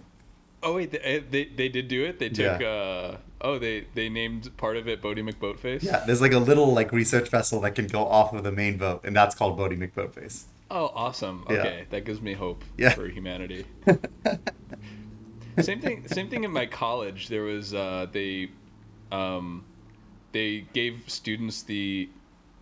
Oh 0.63 0.75
wait, 0.75 0.91
they, 0.91 1.23
they 1.29 1.45
they 1.45 1.69
did 1.69 1.87
do 1.87 2.05
it. 2.05 2.19
They 2.19 2.29
took. 2.29 2.61
Uh, 2.61 3.17
oh, 3.41 3.59
they 3.59 3.85
they 3.93 4.09
named 4.09 4.55
part 4.57 4.77
of 4.77 4.87
it 4.87 5.01
Boaty 5.01 5.27
McBoatface. 5.29 5.83
Yeah, 5.83 6.03
there's 6.05 6.21
like 6.21 6.33
a 6.33 6.39
little 6.39 6.73
like 6.73 6.91
research 6.91 7.29
vessel 7.29 7.59
that 7.61 7.75
can 7.75 7.87
go 7.87 8.05
off 8.05 8.33
of 8.33 8.43
the 8.43 8.51
main 8.51 8.77
boat, 8.77 9.01
and 9.03 9.15
that's 9.15 9.35
called 9.35 9.59
Boaty 9.59 9.77
McBoatface. 9.77 10.43
Oh, 10.71 10.91
awesome. 10.95 11.45
Yeah. 11.49 11.57
Okay, 11.57 11.85
that 11.91 12.05
gives 12.05 12.19
me 12.21 12.33
hope 12.33 12.63
Yeah. 12.77 12.89
for 12.95 13.07
humanity. 13.07 13.65
same 15.61 15.79
thing. 15.81 16.07
Same 16.07 16.29
thing 16.29 16.43
in 16.43 16.51
my 16.51 16.65
college. 16.65 17.27
There 17.27 17.43
was 17.43 17.73
uh, 17.73 18.07
they, 18.11 18.49
um, 19.11 19.65
they 20.31 20.65
gave 20.73 21.03
students 21.07 21.61
the, 21.61 22.09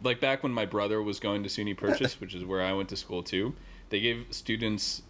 like 0.04 0.20
back 0.20 0.44
when 0.44 0.52
my 0.52 0.66
brother 0.66 1.02
was 1.02 1.20
going 1.20 1.44
to 1.44 1.50
SUNY 1.50 1.78
Purchase, 1.78 2.20
which 2.22 2.36
is 2.36 2.44
where 2.44 2.62
I 2.62 2.74
went 2.74 2.90
to 2.90 2.98
school 2.98 3.24
too. 3.24 3.54
They 3.90 4.00
gave 4.02 4.26
students, 4.32 5.04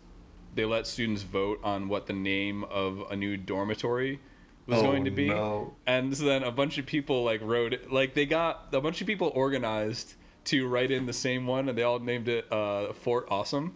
they 0.56 0.66
let 0.66 0.86
students 0.88 1.24
vote 1.24 1.60
on 1.64 1.88
what 1.90 2.08
the 2.08 2.14
name 2.14 2.64
of 2.66 3.04
a 3.10 3.16
new 3.16 3.38
dormitory 3.38 4.20
was 4.68 4.80
Oh, 4.80 4.84
going 4.84 5.06
to 5.06 5.12
be, 5.12 5.28
no. 5.30 5.74
and 5.88 6.16
so 6.16 6.26
then 6.26 6.44
a 6.44 6.52
bunch 6.52 6.78
of 6.78 6.86
people 6.86 7.24
like 7.24 7.42
wrote 7.42 7.74
it. 7.74 7.92
Like 7.92 8.14
they 8.14 8.26
got 8.26 8.68
a 8.74 8.80
bunch 8.82 9.02
of 9.02 9.08
people 9.08 9.32
organized 9.34 10.14
to 10.46 10.68
write 10.68 10.92
in 10.92 11.06
the 11.06 11.14
same 11.14 11.46
one, 11.48 11.70
and 11.70 11.78
they 11.78 11.84
all 11.84 12.00
named 12.00 12.28
it 12.28 12.52
uh, 12.52 12.94
Fort 12.94 13.28
Awesome 13.30 13.76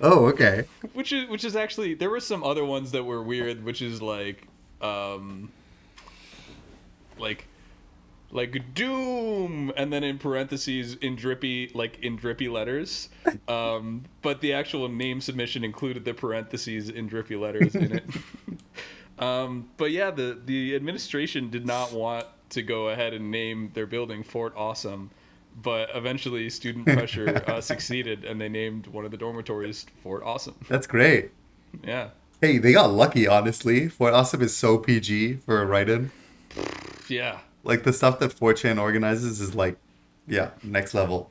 Oh, 0.00 0.26
okay. 0.26 0.64
which 0.94 1.12
is 1.12 1.28
which 1.28 1.44
is 1.44 1.54
actually 1.54 1.94
there 1.94 2.10
were 2.10 2.18
some 2.20 2.42
other 2.42 2.64
ones 2.64 2.90
that 2.92 3.04
were 3.04 3.22
weird 3.22 3.62
which 3.64 3.80
is 3.82 4.02
like 4.02 4.46
um 4.80 5.50
like 7.18 7.46
like 8.34 8.74
doom 8.74 9.70
and 9.76 9.92
then 9.92 10.02
in 10.02 10.18
parentheses 10.18 10.94
in 10.96 11.14
drippy 11.14 11.70
like 11.74 11.98
in 12.02 12.16
drippy 12.16 12.48
letters 12.48 13.08
um 13.48 14.02
but 14.22 14.40
the 14.40 14.52
actual 14.52 14.88
name 14.88 15.20
submission 15.20 15.62
included 15.62 16.04
the 16.04 16.14
parentheses 16.14 16.88
in 16.88 17.06
drippy 17.06 17.36
letters 17.36 17.74
in 17.74 17.92
it 17.92 18.04
um 19.22 19.68
but 19.76 19.90
yeah 19.90 20.10
the 20.10 20.38
the 20.46 20.74
administration 20.74 21.50
did 21.50 21.66
not 21.66 21.92
want 21.92 22.24
to 22.48 22.62
go 22.62 22.88
ahead 22.88 23.12
and 23.12 23.30
name 23.30 23.70
their 23.74 23.86
building 23.86 24.22
fort 24.22 24.52
awesome 24.56 25.10
but 25.62 25.90
eventually 25.94 26.48
student 26.48 26.86
pressure 26.98 27.42
uh, 27.46 27.60
succeeded 27.60 28.24
and 28.24 28.40
they 28.40 28.48
named 28.48 28.86
one 28.86 29.04
of 29.04 29.10
the 29.10 29.16
dormitories 29.18 29.84
fort 30.02 30.22
awesome 30.24 30.54
That's 30.68 30.86
great. 30.86 31.30
yeah 31.84 32.08
Hey, 32.40 32.58
they 32.58 32.72
got 32.72 32.90
lucky, 32.90 33.28
honestly. 33.28 33.88
Fort 33.88 34.14
Awesome 34.14 34.42
is 34.42 34.56
so 34.56 34.76
PG 34.76 35.34
for 35.46 35.62
a 35.62 35.64
write-in. 35.64 36.10
yeah 37.08 37.38
Like 37.64 37.84
the 37.84 37.92
stuff 37.92 38.18
that 38.18 38.34
4chan 38.34 38.80
organizes 38.80 39.40
is 39.40 39.54
like, 39.54 39.76
yeah, 40.26 40.50
next 40.62 40.94
level. 40.94 41.30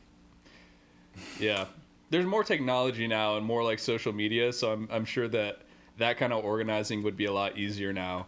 Yeah. 1.39 1.65
There's 2.09 2.25
more 2.25 2.43
technology 2.43 3.07
now 3.07 3.38
and 3.38 3.45
more 3.45 3.63
like 3.63 3.79
social 3.79 4.11
media, 4.11 4.51
so 4.51 4.73
I'm 4.73 4.88
I'm 4.91 5.05
sure 5.05 5.27
that 5.29 5.61
that 5.97 6.17
kind 6.17 6.33
of 6.33 6.43
organizing 6.43 7.03
would 7.03 7.15
be 7.15 7.25
a 7.25 7.31
lot 7.31 7.57
easier 7.57 7.93
now. 7.93 8.27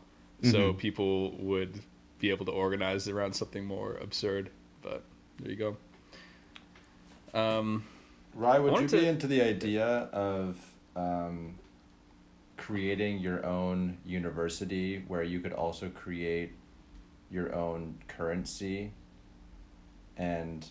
So 0.51 0.73
people 0.73 1.31
would 1.37 1.79
be 2.19 2.29
able 2.29 2.45
to 2.45 2.51
organize 2.51 3.07
around 3.07 3.33
something 3.33 3.65
more 3.65 3.95
absurd. 4.01 4.49
But 4.81 5.03
there 5.39 5.51
you 5.51 5.57
go. 5.57 5.77
Um, 7.33 7.85
Rai, 8.35 8.59
would 8.59 8.67
you 8.67 8.73
wanted 8.73 8.91
be 8.91 9.07
into 9.07 9.27
the 9.27 9.41
idea 9.41 9.85
of 9.85 10.57
um, 10.95 11.55
creating 12.57 13.19
your 13.19 13.45
own 13.45 13.97
university 14.05 15.03
where 15.07 15.23
you 15.23 15.39
could 15.39 15.53
also 15.53 15.89
create 15.89 16.53
your 17.33 17.53
own 17.53 17.97
currency 18.07 18.91
and 20.15 20.65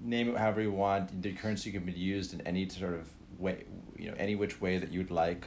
name 0.00 0.30
it 0.30 0.38
however 0.38 0.62
you 0.62 0.72
want? 0.72 1.22
The 1.22 1.32
currency 1.34 1.70
can 1.70 1.84
be 1.84 1.92
used 1.92 2.32
in 2.32 2.40
any 2.42 2.68
sort 2.68 2.94
of 2.94 3.08
way, 3.38 3.64
you 3.96 4.10
know, 4.10 4.16
any 4.18 4.34
which 4.34 4.60
way 4.60 4.78
that 4.78 4.90
you'd 4.90 5.10
like. 5.10 5.46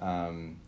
Um, 0.00 0.58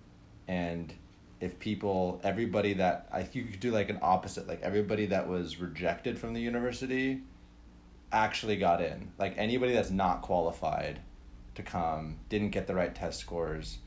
and 0.48 0.92
if 1.40 1.58
people, 1.58 2.20
everybody 2.24 2.74
that 2.74 3.08
I 3.12 3.22
think 3.22 3.34
you 3.34 3.44
could 3.44 3.60
do 3.60 3.70
like 3.70 3.90
an 3.90 3.98
opposite, 4.02 4.48
like 4.48 4.62
everybody 4.62 5.06
that 5.06 5.28
was 5.28 5.60
rejected 5.60 6.18
from 6.18 6.34
the 6.34 6.40
university 6.40 7.20
actually 8.12 8.56
got 8.56 8.80
in. 8.80 9.12
Like 9.18 9.34
anybody 9.36 9.72
that's 9.72 9.90
not 9.90 10.22
qualified 10.22 11.00
to 11.54 11.62
come, 11.62 12.18
didn't 12.28 12.50
get 12.50 12.66
the 12.66 12.74
right 12.74 12.94
test 12.94 13.20
scores, 13.20 13.78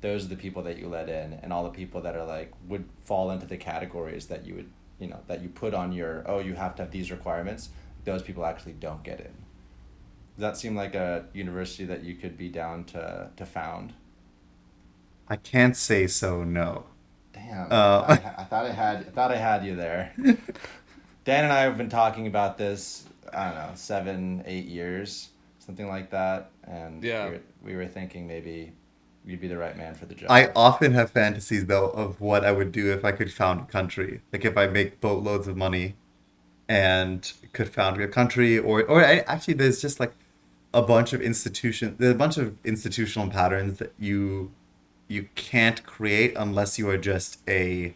those 0.00 0.24
are 0.24 0.28
the 0.28 0.36
people 0.36 0.62
that 0.64 0.78
you 0.78 0.88
let 0.88 1.08
in, 1.08 1.34
and 1.42 1.52
all 1.52 1.64
the 1.64 1.70
people 1.70 2.00
that 2.02 2.16
are 2.16 2.24
like 2.24 2.52
would 2.68 2.84
fall 3.04 3.30
into 3.30 3.46
the 3.46 3.56
categories 3.56 4.26
that 4.26 4.44
you 4.44 4.54
would, 4.56 4.70
you 5.02 5.08
know, 5.08 5.20
that 5.26 5.42
you 5.42 5.48
put 5.48 5.74
on 5.74 5.92
your 5.92 6.22
oh 6.26 6.38
you 6.38 6.54
have 6.54 6.74
to 6.76 6.82
have 6.82 6.90
these 6.92 7.10
requirements. 7.10 7.68
Those 8.04 8.22
people 8.22 8.44
actually 8.46 8.72
don't 8.74 9.02
get 9.02 9.20
in. 9.20 9.34
Does 10.36 10.40
that 10.40 10.56
seem 10.56 10.74
like 10.74 10.94
a 10.94 11.26
university 11.34 11.84
that 11.84 12.02
you 12.04 12.14
could 12.14 12.38
be 12.38 12.48
down 12.48 12.84
to 12.84 13.28
to 13.36 13.44
found? 13.46 13.92
I 15.28 15.36
can't 15.36 15.76
say 15.76 16.06
so, 16.06 16.44
no. 16.44 16.84
Damn, 17.32 17.68
Uh. 17.70 18.04
I, 18.08 18.12
I 18.42 18.44
thought 18.44 18.66
I 18.66 18.72
had 18.72 18.96
I 18.98 19.10
thought 19.10 19.30
I 19.32 19.36
had 19.36 19.64
you 19.64 19.74
there. 19.76 20.12
Dan 21.24 21.44
and 21.44 21.52
I 21.52 21.60
have 21.62 21.76
been 21.78 21.88
talking 21.88 22.26
about 22.26 22.58
this. 22.58 23.04
I 23.32 23.46
don't 23.46 23.54
know, 23.54 23.70
seven, 23.74 24.42
eight 24.46 24.66
years, 24.66 25.30
something 25.58 25.88
like 25.88 26.10
that, 26.10 26.50
and 26.64 27.02
Yeah. 27.02 27.24
we, 27.26 27.30
were, 27.30 27.40
we 27.64 27.76
were 27.76 27.86
thinking 27.86 28.26
maybe 28.26 28.72
you'd 29.24 29.40
be 29.40 29.48
the 29.48 29.56
right 29.56 29.76
man 29.76 29.94
for 29.94 30.06
the 30.06 30.14
job. 30.14 30.30
I 30.30 30.50
often 30.54 30.92
have 30.92 31.10
fantasies 31.10 31.66
though 31.66 31.90
of 31.90 32.20
what 32.20 32.44
I 32.44 32.52
would 32.52 32.72
do 32.72 32.92
if 32.92 33.04
I 33.04 33.12
could 33.12 33.32
found 33.32 33.60
a 33.60 33.64
country. 33.64 34.22
Like 34.32 34.44
if 34.44 34.56
I 34.56 34.66
make 34.66 35.00
boatloads 35.00 35.46
of 35.48 35.56
money 35.56 35.94
and 36.68 37.32
could 37.52 37.68
found 37.68 38.00
a 38.00 38.08
country 38.08 38.58
or 38.58 38.82
or 38.82 39.04
I, 39.04 39.18
actually 39.26 39.54
there's 39.54 39.80
just 39.80 40.00
like 40.00 40.14
a 40.72 40.80
bunch 40.80 41.12
of 41.12 41.20
institution 41.20 41.96
there's 41.98 42.14
a 42.14 42.18
bunch 42.18 42.38
of 42.38 42.56
institutional 42.64 43.28
patterns 43.28 43.78
that 43.78 43.92
you 43.98 44.52
you 45.08 45.28
can't 45.34 45.84
create 45.84 46.32
unless 46.36 46.78
you 46.78 46.88
are 46.88 46.96
just 46.96 47.40
a 47.46 47.94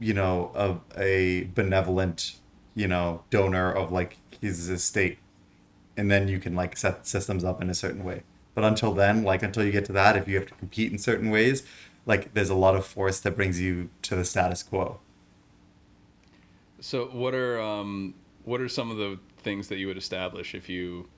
you 0.00 0.14
know 0.14 0.50
a, 0.54 1.00
a 1.00 1.44
benevolent 1.54 2.36
you 2.74 2.88
know 2.88 3.22
donor 3.30 3.70
of 3.70 3.92
like 3.92 4.16
his 4.40 4.68
estate 4.68 5.18
and 5.96 6.10
then 6.10 6.26
you 6.26 6.38
can 6.38 6.54
like 6.56 6.76
set 6.76 7.06
systems 7.06 7.44
up 7.44 7.62
in 7.62 7.70
a 7.70 7.74
certain 7.74 8.02
way 8.02 8.22
but 8.54 8.64
until 8.64 8.92
then 8.92 9.22
like 9.22 9.42
until 9.42 9.64
you 9.64 9.72
get 9.72 9.84
to 9.84 9.92
that 9.92 10.16
if 10.16 10.28
you 10.28 10.36
have 10.36 10.46
to 10.46 10.54
compete 10.54 10.90
in 10.90 10.98
certain 10.98 11.30
ways 11.30 11.62
like 12.06 12.32
there's 12.34 12.50
a 12.50 12.54
lot 12.54 12.74
of 12.74 12.84
force 12.84 13.20
that 13.20 13.36
brings 13.36 13.60
you 13.60 13.90
to 14.02 14.16
the 14.16 14.24
status 14.24 14.62
quo 14.62 14.98
so 16.80 17.06
what 17.06 17.34
are 17.34 17.60
um, 17.60 18.14
what 18.44 18.60
are 18.60 18.68
some 18.68 18.90
of 18.90 18.96
the 18.96 19.18
things 19.38 19.68
that 19.68 19.78
you 19.78 19.86
would 19.86 19.98
establish 19.98 20.54
if 20.54 20.68
you 20.68 21.08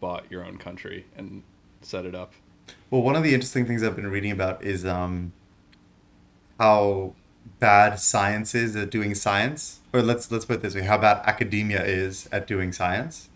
bought 0.00 0.24
your 0.30 0.44
own 0.44 0.58
country 0.58 1.06
and 1.16 1.42
set 1.80 2.04
it 2.04 2.14
up? 2.14 2.32
well 2.90 3.02
one 3.02 3.16
of 3.16 3.22
the 3.22 3.32
interesting 3.32 3.66
things 3.66 3.82
i've 3.82 3.96
been 3.96 4.10
reading 4.10 4.32
about 4.32 4.62
is 4.62 4.84
um 4.84 5.32
how 6.58 7.14
bad 7.60 7.98
science 7.98 8.54
is 8.54 8.74
at 8.74 8.90
doing 8.90 9.14
science 9.14 9.80
or 9.92 10.02
let's 10.02 10.30
let's 10.30 10.44
put 10.44 10.56
it 10.56 10.62
this 10.62 10.74
way 10.74 10.82
how 10.82 10.98
bad 10.98 11.22
academia 11.24 11.82
is 11.84 12.28
at 12.32 12.46
doing 12.46 12.72
science 12.72 13.28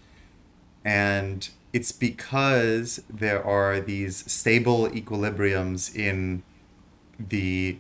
and 0.84 1.50
it's 1.72 1.92
because 1.92 3.02
there 3.08 3.44
are 3.44 3.80
these 3.80 4.30
stable 4.30 4.88
equilibriums 4.88 5.94
in 5.94 6.42
the 7.18 7.78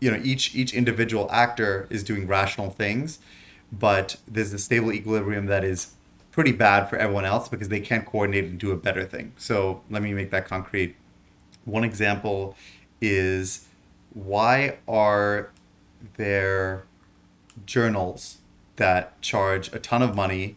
you 0.00 0.10
know 0.10 0.20
each 0.22 0.54
each 0.54 0.74
individual 0.74 1.28
actor 1.30 1.86
is 1.90 2.02
doing 2.02 2.26
rational 2.26 2.70
things 2.70 3.18
but 3.72 4.16
there's 4.28 4.52
a 4.52 4.58
stable 4.58 4.92
equilibrium 4.92 5.46
that 5.46 5.64
is 5.64 5.94
pretty 6.30 6.52
bad 6.52 6.88
for 6.88 6.96
everyone 6.96 7.24
else 7.24 7.48
because 7.48 7.68
they 7.68 7.80
can't 7.80 8.04
coordinate 8.04 8.44
and 8.44 8.58
do 8.58 8.72
a 8.72 8.76
better 8.76 9.04
thing. 9.04 9.32
So 9.36 9.82
let 9.90 10.02
me 10.02 10.12
make 10.12 10.30
that 10.30 10.46
concrete. 10.46 10.96
One 11.64 11.84
example 11.84 12.56
is 13.00 13.66
why 14.12 14.78
are 14.88 15.50
there 16.16 16.84
journals 17.66 18.38
that 18.76 19.20
charge 19.20 19.72
a 19.72 19.78
ton 19.78 20.02
of 20.02 20.16
money 20.16 20.56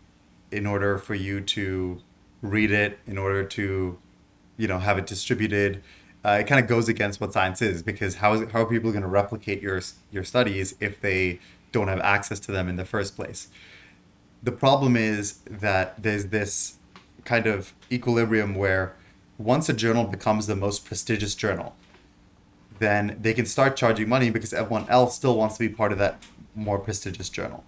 in 0.52 0.66
order 0.66 0.98
for 0.98 1.14
you 1.14 1.42
to 1.42 2.02
read 2.50 2.72
it 2.72 3.00
in 3.08 3.18
order 3.18 3.44
to 3.44 3.98
you 4.58 4.68
know 4.68 4.80
have 4.80 4.98
it 4.98 5.06
distributed 5.06 5.82
uh, 6.24 6.38
it 6.40 6.48
kind 6.48 6.60
of 6.60 6.68
goes 6.68 6.90
against 6.90 7.22
what 7.22 7.32
science 7.34 7.62
is 7.62 7.84
because 7.84 8.16
how, 8.16 8.34
is 8.34 8.52
how 8.52 8.62
are 8.62 8.66
people 8.66 8.92
going 8.92 9.02
to 9.02 9.08
replicate 9.08 9.62
your 9.62 9.82
your 10.12 10.24
studies 10.24 10.76
if 10.80 11.02
they 11.02 11.40
don't 11.72 11.88
have 11.88 12.00
access 12.00 12.40
to 12.40 12.52
them 12.52 12.70
in 12.70 12.76
the 12.76 12.86
first 12.86 13.16
place 13.16 13.50
the 14.42 14.52
problem 14.52 14.96
is 14.96 15.40
that 15.50 16.02
there's 16.02 16.28
this 16.28 16.78
kind 17.24 17.48
of 17.48 17.74
equilibrium 17.92 18.56
where 18.56 18.96
once 19.38 19.68
a 19.68 19.74
journal 19.74 20.06
becomes 20.06 20.48
the 20.48 20.56
most 20.56 20.86
prestigious 20.86 21.36
journal 21.36 21.76
then 22.80 23.18
they 23.22 23.34
can 23.34 23.46
start 23.46 23.76
charging 23.76 24.08
money 24.08 24.30
because 24.30 24.54
everyone 24.54 24.88
else 24.90 25.16
still 25.16 25.36
wants 25.38 25.58
to 25.58 25.68
be 25.68 25.74
part 25.74 25.92
of 25.92 25.98
that 25.98 26.22
more 26.54 26.80
prestigious 26.80 27.30
journal. 27.30 27.64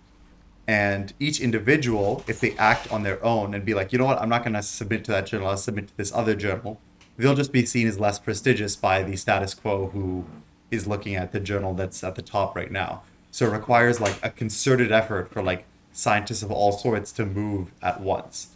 And 0.68 1.14
each 1.18 1.40
individual, 1.40 2.26
if 2.28 2.42
they 2.42 2.52
act 2.58 2.92
on 2.92 3.04
their 3.04 3.24
own 3.24 3.54
and 3.54 3.64
be 3.64 3.74
like, 3.74 3.94
you 3.94 4.00
know 4.00 4.06
what, 4.06 4.22
I'm 4.22 4.28
not 4.28 4.44
going 4.44 4.54
to 4.54 4.62
submit 4.62 5.06
to 5.06 5.12
that 5.12 5.28
journal, 5.28 5.48
I'll 5.48 5.58
submit 5.58 5.88
to 5.88 5.98
this 5.98 6.12
other 6.14 6.36
journal, 6.36 6.82
they'll 7.18 7.36
just 7.36 7.54
be 7.54 7.66
seen 7.66 7.88
as 7.88 8.00
less 8.00 8.20
prestigious 8.20 8.76
by 8.76 9.02
the 9.02 9.16
status 9.16 9.54
quo 9.54 9.88
who 9.88 10.26
is 10.70 10.86
looking 10.86 11.16
at 11.16 11.32
the 11.32 11.40
journal 11.40 11.74
that's 11.74 12.04
at 12.04 12.16
the 12.16 12.22
top 12.22 12.56
right 12.56 12.72
now. 12.72 13.02
So 13.32 13.46
it 13.48 13.52
requires 13.52 14.02
like 14.02 14.20
a 14.22 14.30
concerted 14.30 14.92
effort 14.92 15.32
for 15.32 15.42
like 15.42 15.66
scientists 15.94 16.44
of 16.44 16.52
all 16.52 16.74
sorts 16.74 17.12
to 17.14 17.26
move 17.26 17.72
at 17.82 18.02
once. 18.02 18.50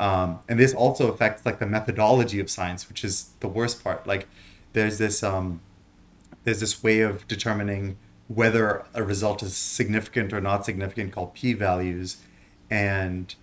Um, 0.00 0.38
and 0.48 0.60
this 0.60 0.72
also 0.74 1.10
affects 1.10 1.44
like 1.44 1.58
the 1.58 1.66
methodology 1.66 2.38
of 2.38 2.48
science, 2.48 2.88
which 2.88 3.02
is 3.04 3.30
the 3.40 3.48
worst 3.48 3.82
part. 3.82 4.06
Like 4.06 4.28
there's 4.72 4.98
this 4.98 5.22
um, 5.22 5.60
there's 6.44 6.60
this 6.60 6.82
way 6.82 7.00
of 7.00 7.26
determining 7.26 7.96
whether 8.28 8.84
a 8.94 9.02
result 9.02 9.42
is 9.42 9.56
significant 9.56 10.32
or 10.32 10.40
not 10.40 10.64
significant 10.64 11.12
called 11.12 11.34
p-values. 11.34 12.18
And 12.70 13.34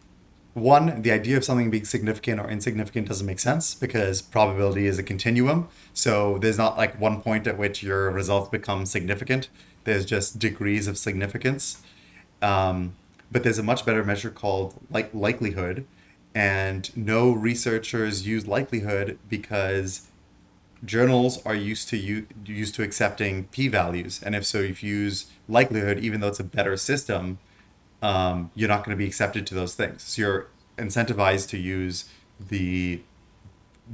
one 0.54 1.02
the 1.02 1.12
idea 1.12 1.36
of 1.36 1.44
something 1.44 1.70
being 1.70 1.86
significant 1.86 2.40
or 2.40 2.50
insignificant 2.50 3.10
doesn't 3.10 3.28
make 3.28 3.40
sense 3.40 3.76
because 3.76 4.22
probability 4.22 4.88
is 4.88 4.98
a 4.98 5.04
continuum. 5.04 5.68
So 5.94 6.38
there's 6.38 6.58
not 6.58 6.78
like 6.78 7.00
one 7.00 7.22
point 7.22 7.46
at 7.46 7.58
which 7.58 7.84
your 7.84 8.10
results 8.12 8.50
become 8.50 8.86
significant. 8.86 9.50
There's 9.84 10.06
just 10.06 10.40
degrees 10.40 10.88
of 10.88 10.98
significance. 10.98 11.82
Um, 12.42 12.96
but 13.32 13.44
there's 13.44 13.60
a 13.60 13.64
much 13.64 13.86
better 13.86 14.04
measure 14.04 14.30
called 14.30 14.76
like 14.90 15.14
likelihood. 15.14 15.86
And 16.34 16.96
no 16.96 17.32
researchers 17.32 18.28
use 18.28 18.46
likelihood 18.46 19.18
because 19.30 20.08
journals 20.86 21.44
are 21.46 21.56
used 21.56 21.90
to 21.90 21.98
u- 21.98 22.28
used 22.46 22.76
to 22.76 22.84
accepting 22.84 23.46
p-values 23.46 24.22
and 24.24 24.36
if 24.36 24.46
so 24.46 24.60
if 24.60 24.84
you 24.84 24.96
use 24.96 25.26
likelihood 25.48 26.00
even 26.00 26.20
though 26.22 26.28
it's 26.28 26.40
a 26.40 26.44
better 26.44 26.78
system 26.78 27.38
um, 28.02 28.52
you're 28.56 28.70
not 28.70 28.84
going 28.84 28.96
to 28.96 29.02
be 29.04 29.08
accepted 29.08 29.48
to 29.48 29.54
those 29.56 29.74
things 29.76 30.04
so 30.04 30.22
you're 30.22 30.48
incentivized 30.78 31.50
to 31.50 31.58
use 31.58 32.06
the 32.40 33.02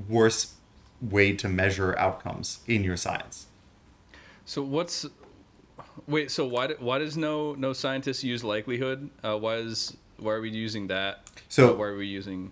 worst 0.09 0.53
way 1.01 1.33
to 1.35 1.47
measure 1.49 1.97
outcomes 1.97 2.59
in 2.67 2.83
your 2.83 2.97
science 2.97 3.47
So 4.45 4.61
what's 4.63 5.05
wait? 6.07 6.31
So 6.31 6.45
why 6.45 6.67
why 6.79 6.97
does 6.99 7.15
no 7.17 7.53
no 7.55 7.73
scientists 7.73 8.23
use 8.23 8.43
likelihood? 8.43 9.09
Uh, 9.23 9.37
why 9.37 9.55
is 9.57 9.95
why 10.17 10.33
are 10.33 10.41
we 10.41 10.49
using 10.49 10.87
that? 10.87 11.13
So- 11.49 11.71
Uh, 11.73 11.77
why 11.79 11.85
are 11.85 11.95
we 11.97 12.07
using? 12.07 12.51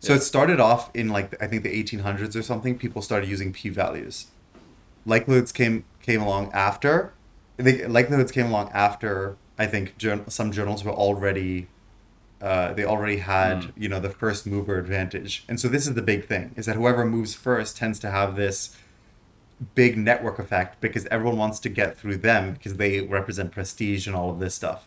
So 0.00 0.12
Yeah. 0.12 0.18
it 0.18 0.22
started 0.22 0.60
off 0.60 0.90
in 0.94 1.08
like 1.08 1.34
I 1.42 1.46
think 1.46 1.62
the 1.62 1.70
1800s 1.72 2.36
or 2.36 2.42
something. 2.42 2.76
People 2.78 3.02
started 3.02 3.28
using 3.28 3.52
p-values. 3.52 4.26
Likelihoods 5.04 5.52
came 5.52 5.84
came 6.02 6.20
along 6.22 6.50
after. 6.52 7.12
Think 7.58 7.88
likelihoods 7.88 8.32
came 8.32 8.46
along 8.46 8.70
after. 8.72 9.36
I 9.58 9.66
think 9.66 9.96
jour- 9.96 10.24
some 10.28 10.52
journals 10.52 10.84
were 10.84 10.92
already. 10.92 11.68
Uh, 12.42 12.74
they 12.74 12.84
already 12.84 13.16
had 13.18 13.72
you 13.76 13.88
know 13.88 13.98
the 13.98 14.10
first 14.10 14.46
mover 14.46 14.78
advantage, 14.78 15.44
and 15.48 15.58
so 15.58 15.68
this 15.68 15.86
is 15.86 15.94
the 15.94 16.02
big 16.02 16.26
thing: 16.26 16.52
is 16.56 16.66
that 16.66 16.76
whoever 16.76 17.04
moves 17.06 17.34
first 17.34 17.78
tends 17.78 17.98
to 18.00 18.10
have 18.10 18.36
this 18.36 18.76
big 19.74 19.96
network 19.96 20.38
effect 20.38 20.78
because 20.82 21.06
everyone 21.06 21.38
wants 21.38 21.58
to 21.60 21.70
get 21.70 21.96
through 21.96 22.18
them 22.18 22.52
because 22.52 22.76
they 22.76 23.00
represent 23.00 23.52
prestige 23.52 24.06
and 24.06 24.14
all 24.14 24.28
of 24.30 24.38
this 24.38 24.54
stuff. 24.54 24.86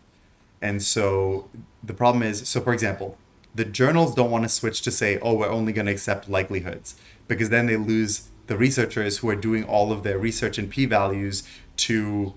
And 0.61 0.83
so 0.83 1.49
the 1.83 1.93
problem 1.93 2.21
is 2.21 2.47
so, 2.47 2.61
for 2.61 2.71
example, 2.71 3.17
the 3.55 3.65
journals 3.65 4.13
don't 4.15 4.31
want 4.31 4.43
to 4.43 4.49
switch 4.49 4.81
to 4.83 4.91
say, 4.91 5.19
oh, 5.19 5.33
we're 5.33 5.49
only 5.49 5.73
going 5.73 5.87
to 5.87 5.91
accept 5.91 6.29
likelihoods 6.29 6.95
because 7.27 7.49
then 7.49 7.65
they 7.65 7.77
lose 7.77 8.29
the 8.47 8.57
researchers 8.57 9.19
who 9.19 9.29
are 9.29 9.35
doing 9.35 9.63
all 9.63 9.91
of 9.91 10.03
their 10.03 10.17
research 10.17 10.57
and 10.57 10.69
p 10.69 10.85
values 10.85 11.43
to 11.77 12.33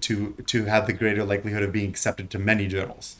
to 0.00 0.34
to 0.46 0.64
have 0.64 0.86
the 0.86 0.92
greater 0.92 1.24
likelihood 1.24 1.62
of 1.62 1.72
being 1.72 1.90
accepted 1.90 2.30
to 2.30 2.38
many 2.38 2.66
journals. 2.66 3.16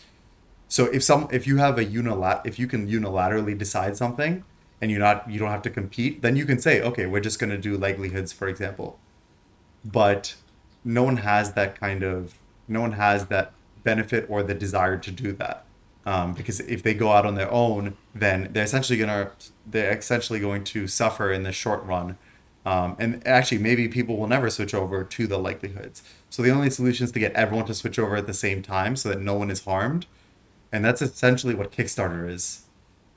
So 0.68 0.86
if 0.86 1.02
some 1.02 1.28
if 1.30 1.46
you 1.46 1.58
have 1.58 1.78
a 1.78 1.84
unilat 1.84 2.46
if 2.46 2.58
you 2.58 2.66
can 2.66 2.88
unilaterally 2.88 3.56
decide 3.58 3.96
something 3.96 4.44
and 4.80 4.90
you're 4.90 5.00
not 5.00 5.30
you 5.30 5.38
don't 5.38 5.50
have 5.50 5.62
to 5.62 5.70
compete, 5.70 6.22
then 6.22 6.36
you 6.36 6.46
can 6.46 6.58
say, 6.58 6.80
okay, 6.80 7.06
we're 7.06 7.20
just 7.20 7.38
going 7.38 7.50
to 7.50 7.58
do 7.58 7.76
likelihoods, 7.76 8.32
for 8.32 8.48
example. 8.48 8.98
But 9.84 10.36
no 10.84 11.02
one 11.02 11.18
has 11.18 11.52
that 11.52 11.78
kind 11.78 12.02
of 12.02 12.34
no 12.68 12.80
one 12.80 12.92
has 12.92 13.26
that 13.26 13.52
benefit 13.84 14.26
or 14.28 14.42
the 14.42 14.54
desire 14.54 14.96
to 14.96 15.10
do 15.10 15.32
that. 15.32 15.64
Um, 16.04 16.32
because 16.34 16.58
if 16.60 16.82
they 16.82 16.94
go 16.94 17.12
out 17.12 17.24
on 17.24 17.36
their 17.36 17.50
own, 17.50 17.96
then 18.14 18.48
they're 18.52 18.64
essentially 18.64 18.98
gonna 18.98 19.30
they're 19.64 19.96
essentially 19.96 20.40
going 20.40 20.64
to 20.64 20.88
suffer 20.88 21.32
in 21.32 21.44
the 21.44 21.52
short 21.52 21.84
run. 21.84 22.18
Um, 22.64 22.96
and 22.98 23.26
actually, 23.26 23.58
maybe 23.58 23.88
people 23.88 24.16
will 24.16 24.28
never 24.28 24.48
switch 24.50 24.74
over 24.74 25.02
to 25.04 25.26
the 25.26 25.38
likelihoods. 25.38 26.02
So 26.30 26.42
the 26.42 26.50
only 26.50 26.70
solution 26.70 27.04
is 27.04 27.12
to 27.12 27.18
get 27.18 27.32
everyone 27.32 27.66
to 27.66 27.74
switch 27.74 27.98
over 27.98 28.16
at 28.16 28.26
the 28.26 28.34
same 28.34 28.62
time 28.62 28.94
so 28.96 29.08
that 29.08 29.20
no 29.20 29.34
one 29.34 29.50
is 29.50 29.64
harmed. 29.64 30.06
And 30.70 30.84
that's 30.84 31.02
essentially 31.02 31.54
what 31.54 31.72
Kickstarter 31.72 32.28
is, 32.28 32.62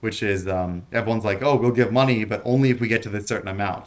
which 0.02 0.22
is 0.22 0.48
um, 0.48 0.88
everyone's 0.92 1.24
like, 1.24 1.42
oh, 1.42 1.56
we'll 1.56 1.72
give 1.72 1.92
money, 1.92 2.26
but 2.26 2.42
only 2.44 2.70
if 2.70 2.80
we 2.80 2.88
get 2.88 3.04
to 3.04 3.10
this 3.10 3.28
certain 3.28 3.48
amount. 3.48 3.86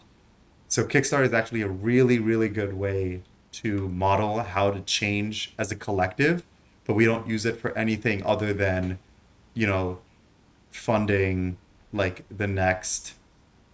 So 0.69 0.85
Kickstarter 0.85 1.25
is 1.25 1.33
actually 1.33 1.63
a 1.63 1.69
really, 1.69 2.19
really 2.19 2.49
good 2.49 2.75
way 2.75 3.23
to 3.53 3.89
model 3.89 4.41
how 4.41 4.71
to 4.71 4.81
change 4.83 5.55
as 5.59 5.73
a 5.73 5.77
collective, 5.77 6.45
but 6.89 6.95
we 6.95 7.05
don't 7.05 7.29
use 7.29 7.45
it 7.45 7.61
for 7.61 7.77
anything 7.77 8.25
other 8.25 8.55
than, 8.55 8.99
you 9.53 9.67
know, 9.67 9.99
funding 10.71 11.59
like 11.93 12.25
the 12.35 12.47
next, 12.47 13.13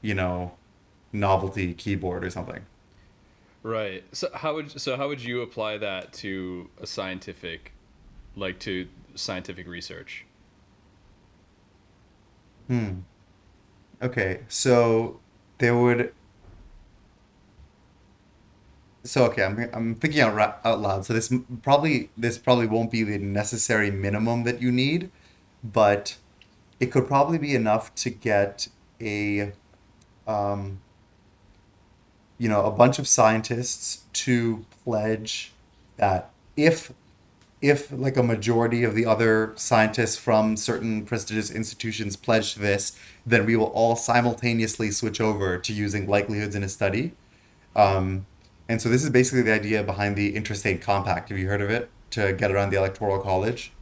you 0.03 0.15
know, 0.15 0.53
novelty 1.13 1.73
keyboard 1.75 2.25
or 2.25 2.31
something. 2.31 2.67
Right. 3.63 4.03
So 4.11 4.29
how 4.35 4.57
would 4.57 4.81
so 4.81 4.97
how 4.97 5.07
would 5.07 5.23
you 5.23 5.43
apply 5.43 5.79
that 5.79 6.13
to 6.15 6.69
a 6.81 6.89
scientific, 6.89 7.73
like 8.35 8.59
to 8.61 8.89
scientific 9.15 9.69
research? 9.69 10.27
Hmm. 12.67 13.01
Okay, 14.03 14.41
so 14.49 15.21
there 15.59 15.77
would. 15.77 16.13
So 19.05 19.27
okay, 19.27 19.45
I'm 19.45 19.69
I'm 19.73 19.95
thinking 19.95 20.21
out 20.23 20.35
ra- 20.35 20.57
out 20.65 20.81
loud. 20.81 21.05
So 21.05 21.13
this 21.13 21.33
probably 21.63 22.11
this 22.17 22.39
probably 22.39 22.67
won't 22.67 22.91
be 22.91 23.03
the 23.03 23.19
necessary 23.19 23.91
minimum 23.91 24.45
that 24.45 24.63
you 24.63 24.73
need, 24.73 25.11
but 25.63 26.17
it 26.81 26.87
could 26.87 27.07
probably 27.07 27.39
be 27.39 27.55
enough 27.55 27.95
to 27.97 28.11
get 28.11 28.69
a, 29.01 29.53
um, 30.27 30.81
you 32.39 32.49
know, 32.49 32.65
a 32.65 32.71
bunch 32.71 32.99
of 32.99 33.07
scientists 33.07 34.05
to 34.13 34.65
pledge 34.85 35.53
that 35.97 36.31
if 36.57 36.93
if 37.61 37.91
like 37.93 38.17
a 38.17 38.23
majority 38.23 38.85
of 38.85 38.95
the 38.95 39.07
other 39.07 39.53
scientists 39.57 40.17
from 40.17 40.57
certain 40.57 41.05
prestigious 41.05 41.51
institutions 41.51 42.17
pledge 42.17 42.55
to 42.55 42.59
this, 42.59 42.99
then 43.25 43.47
we 43.47 43.57
will 43.57 43.67
all 43.67 43.97
simultaneously 43.97 44.91
switch 44.91 45.21
over 45.21 45.57
to 45.59 45.73
using 45.73 46.07
likelihoods 46.07 46.55
in 46.55 46.63
a 46.63 46.69
study. 46.69 47.13
Um, 47.75 48.27
and 48.69 48.81
so 48.81 48.89
this 48.89 49.03
is 49.03 49.11
basically 49.11 49.43
the 49.43 49.53
idea 49.53 49.83
behind 49.83 50.17
the 50.17 50.35
interstate 50.35 50.81
compact. 50.81 51.29
Have 51.29 51.39
you 51.39 51.49
heard 51.49 51.61
of 51.61 51.71
it? 51.71 51.91
To 52.11 52.33
get 52.33 52.51
around 52.51 52.71
the 52.71 52.77
electoral 52.77 53.21
college. 53.21 53.73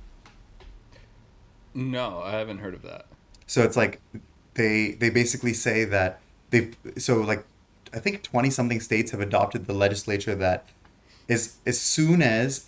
No, 1.74 2.22
I 2.22 2.32
haven't 2.32 2.58
heard 2.58 2.74
of 2.74 2.82
that. 2.82 3.06
So 3.46 3.62
it's 3.62 3.76
like 3.76 4.00
they 4.54 4.92
they 4.92 5.10
basically 5.10 5.52
say 5.52 5.84
that 5.84 6.20
they 6.50 6.70
so 6.96 7.20
like 7.20 7.44
I 7.92 7.98
think 7.98 8.22
twenty 8.22 8.50
something 8.50 8.80
states 8.80 9.10
have 9.10 9.20
adopted 9.20 9.66
the 9.66 9.74
legislature 9.74 10.34
that 10.34 10.66
is 11.28 11.56
as 11.66 11.80
soon 11.80 12.22
as 12.22 12.66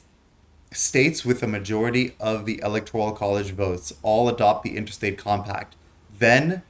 states 0.73 1.25
with 1.25 1.43
a 1.43 1.47
majority 1.47 2.15
of 2.19 2.47
the 2.47 2.61
electoral 2.63 3.13
college 3.13 3.53
votes 3.53 3.93
all 4.03 4.29
adopt 4.29 4.65
the 4.65 4.77
interstate 4.77 5.17
compact, 5.19 5.77
then 6.19 6.63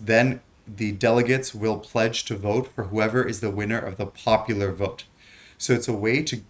then 0.00 0.40
the 0.66 0.92
delegates 0.92 1.54
will 1.54 1.78
pledge 1.78 2.24
to 2.24 2.36
vote 2.36 2.72
for 2.74 2.84
whoever 2.84 3.26
is 3.26 3.40
the 3.40 3.50
winner 3.50 3.78
of 3.78 3.96
the 3.96 4.06
popular 4.06 4.72
vote. 4.72 5.04
So 5.58 5.72
it's 5.72 5.88
a 5.88 5.92
way 5.92 6.22
to 6.24 6.42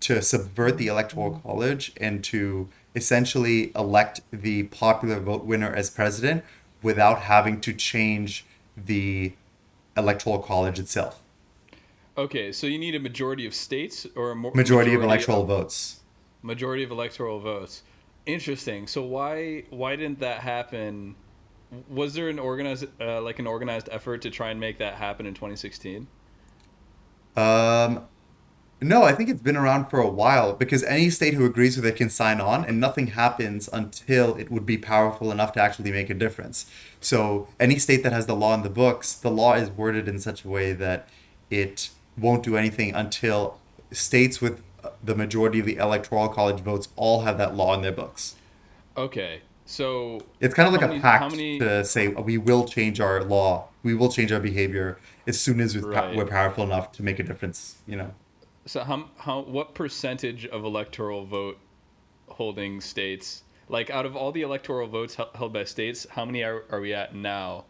to 0.00 0.22
subvert 0.22 0.78
the 0.78 0.86
electoral 0.86 1.30
mm-hmm. 1.30 1.46
college 1.46 1.92
and 1.98 2.24
to 2.24 2.68
essentially 2.94 3.70
elect 3.76 4.20
the 4.30 4.62
popular 4.64 5.20
vote 5.20 5.44
winner 5.44 5.72
as 5.72 5.90
president 5.90 6.42
without 6.82 7.20
having 7.22 7.60
to 7.60 7.72
change 7.74 8.46
the 8.76 9.34
electoral 9.96 10.38
college 10.38 10.78
itself. 10.78 11.20
Okay, 12.16 12.50
so 12.50 12.66
you 12.66 12.78
need 12.78 12.94
a 12.94 13.00
majority 13.00 13.46
of 13.46 13.54
states 13.54 14.06
or 14.16 14.30
a 14.30 14.36
mo- 14.36 14.52
Majority 14.54 14.94
of 14.94 15.02
electoral 15.02 15.44
votes. 15.44 16.00
majority 16.42 16.82
of 16.82 16.90
electoral 16.90 17.38
votes. 17.38 17.82
Interesting. 18.26 18.86
So 18.86 19.02
why 19.02 19.64
why 19.70 19.96
didn't 19.96 20.20
that 20.20 20.40
happen? 20.40 21.14
Was 21.88 22.14
there 22.14 22.28
an 22.28 22.38
organized 22.38 22.86
uh, 23.00 23.20
like 23.22 23.38
an 23.38 23.46
organized 23.46 23.88
effort 23.92 24.22
to 24.22 24.30
try 24.30 24.50
and 24.50 24.58
make 24.58 24.78
that 24.78 24.94
happen 24.94 25.26
in 25.26 25.34
2016? 25.34 26.06
Um, 27.36 28.06
no, 28.82 29.02
I 29.02 29.12
think 29.12 29.28
it's 29.28 29.42
been 29.42 29.56
around 29.56 29.90
for 29.90 30.00
a 30.00 30.08
while 30.08 30.54
because 30.54 30.82
any 30.84 31.10
state 31.10 31.34
who 31.34 31.44
agrees 31.44 31.76
with 31.76 31.84
it 31.84 31.96
can 31.96 32.08
sign 32.08 32.40
on, 32.40 32.64
and 32.64 32.80
nothing 32.80 33.08
happens 33.08 33.68
until 33.72 34.36
it 34.36 34.50
would 34.50 34.64
be 34.64 34.78
powerful 34.78 35.30
enough 35.30 35.52
to 35.52 35.62
actually 35.62 35.92
make 35.92 36.08
a 36.08 36.14
difference. 36.14 36.70
So, 37.00 37.48
any 37.58 37.78
state 37.78 38.02
that 38.04 38.12
has 38.12 38.26
the 38.26 38.34
law 38.34 38.54
in 38.54 38.62
the 38.62 38.70
books, 38.70 39.12
the 39.12 39.30
law 39.30 39.54
is 39.54 39.70
worded 39.70 40.08
in 40.08 40.18
such 40.18 40.44
a 40.44 40.48
way 40.48 40.72
that 40.72 41.08
it 41.50 41.90
won't 42.16 42.42
do 42.42 42.56
anything 42.56 42.94
until 42.94 43.58
states 43.92 44.40
with 44.40 44.62
uh, 44.82 44.90
the 45.04 45.14
majority 45.14 45.60
of 45.60 45.66
the 45.66 45.76
electoral 45.76 46.28
college 46.28 46.60
votes 46.60 46.88
all 46.96 47.22
have 47.22 47.36
that 47.38 47.54
law 47.54 47.74
in 47.74 47.82
their 47.82 47.92
books. 47.92 48.36
Okay. 48.96 49.42
So 49.70 50.20
It's 50.40 50.52
kind 50.52 50.66
of 50.66 50.72
like 50.72 50.80
How 50.80 50.86
a 50.88 50.90
many- 50.90 51.00
pact 51.00 51.30
many- 51.30 51.58
to 51.60 51.84
say 51.84 52.08
we 52.08 52.36
will 52.38 52.66
change 52.66 53.00
our 53.00 53.22
law, 53.22 53.68
we 53.84 53.94
will 53.94 54.10
change 54.10 54.32
our 54.32 54.40
behavior 54.40 54.98
as 55.28 55.38
soon 55.40 55.60
as 55.60 55.78
we're, 55.78 55.92
Right. 55.92 56.16
we're 56.16 56.26
powerful 56.26 56.64
enough 56.64 56.90
to 56.92 57.04
make 57.04 57.20
a 57.20 57.22
difference. 57.22 57.76
You 57.86 57.96
know. 57.96 58.10
so 58.66 58.82
how 58.82 59.04
how 59.18 59.40
what 59.42 59.74
percentage 59.74 60.44
of 60.46 60.64
electoral 60.64 61.24
vote 61.24 61.58
holding 62.30 62.80
states. 62.80 63.44
Like 63.68 63.90
out 63.90 64.06
of 64.06 64.16
all 64.16 64.32
the 64.32 64.42
electoral 64.42 64.88
votes 64.88 65.16
held 65.36 65.52
by 65.52 65.62
states, 65.64 66.04
how 66.10 66.24
many 66.24 66.42
are, 66.42 66.64
are 66.70 66.80
we 66.80 66.92
at 66.92 67.14
now? 67.14 67.64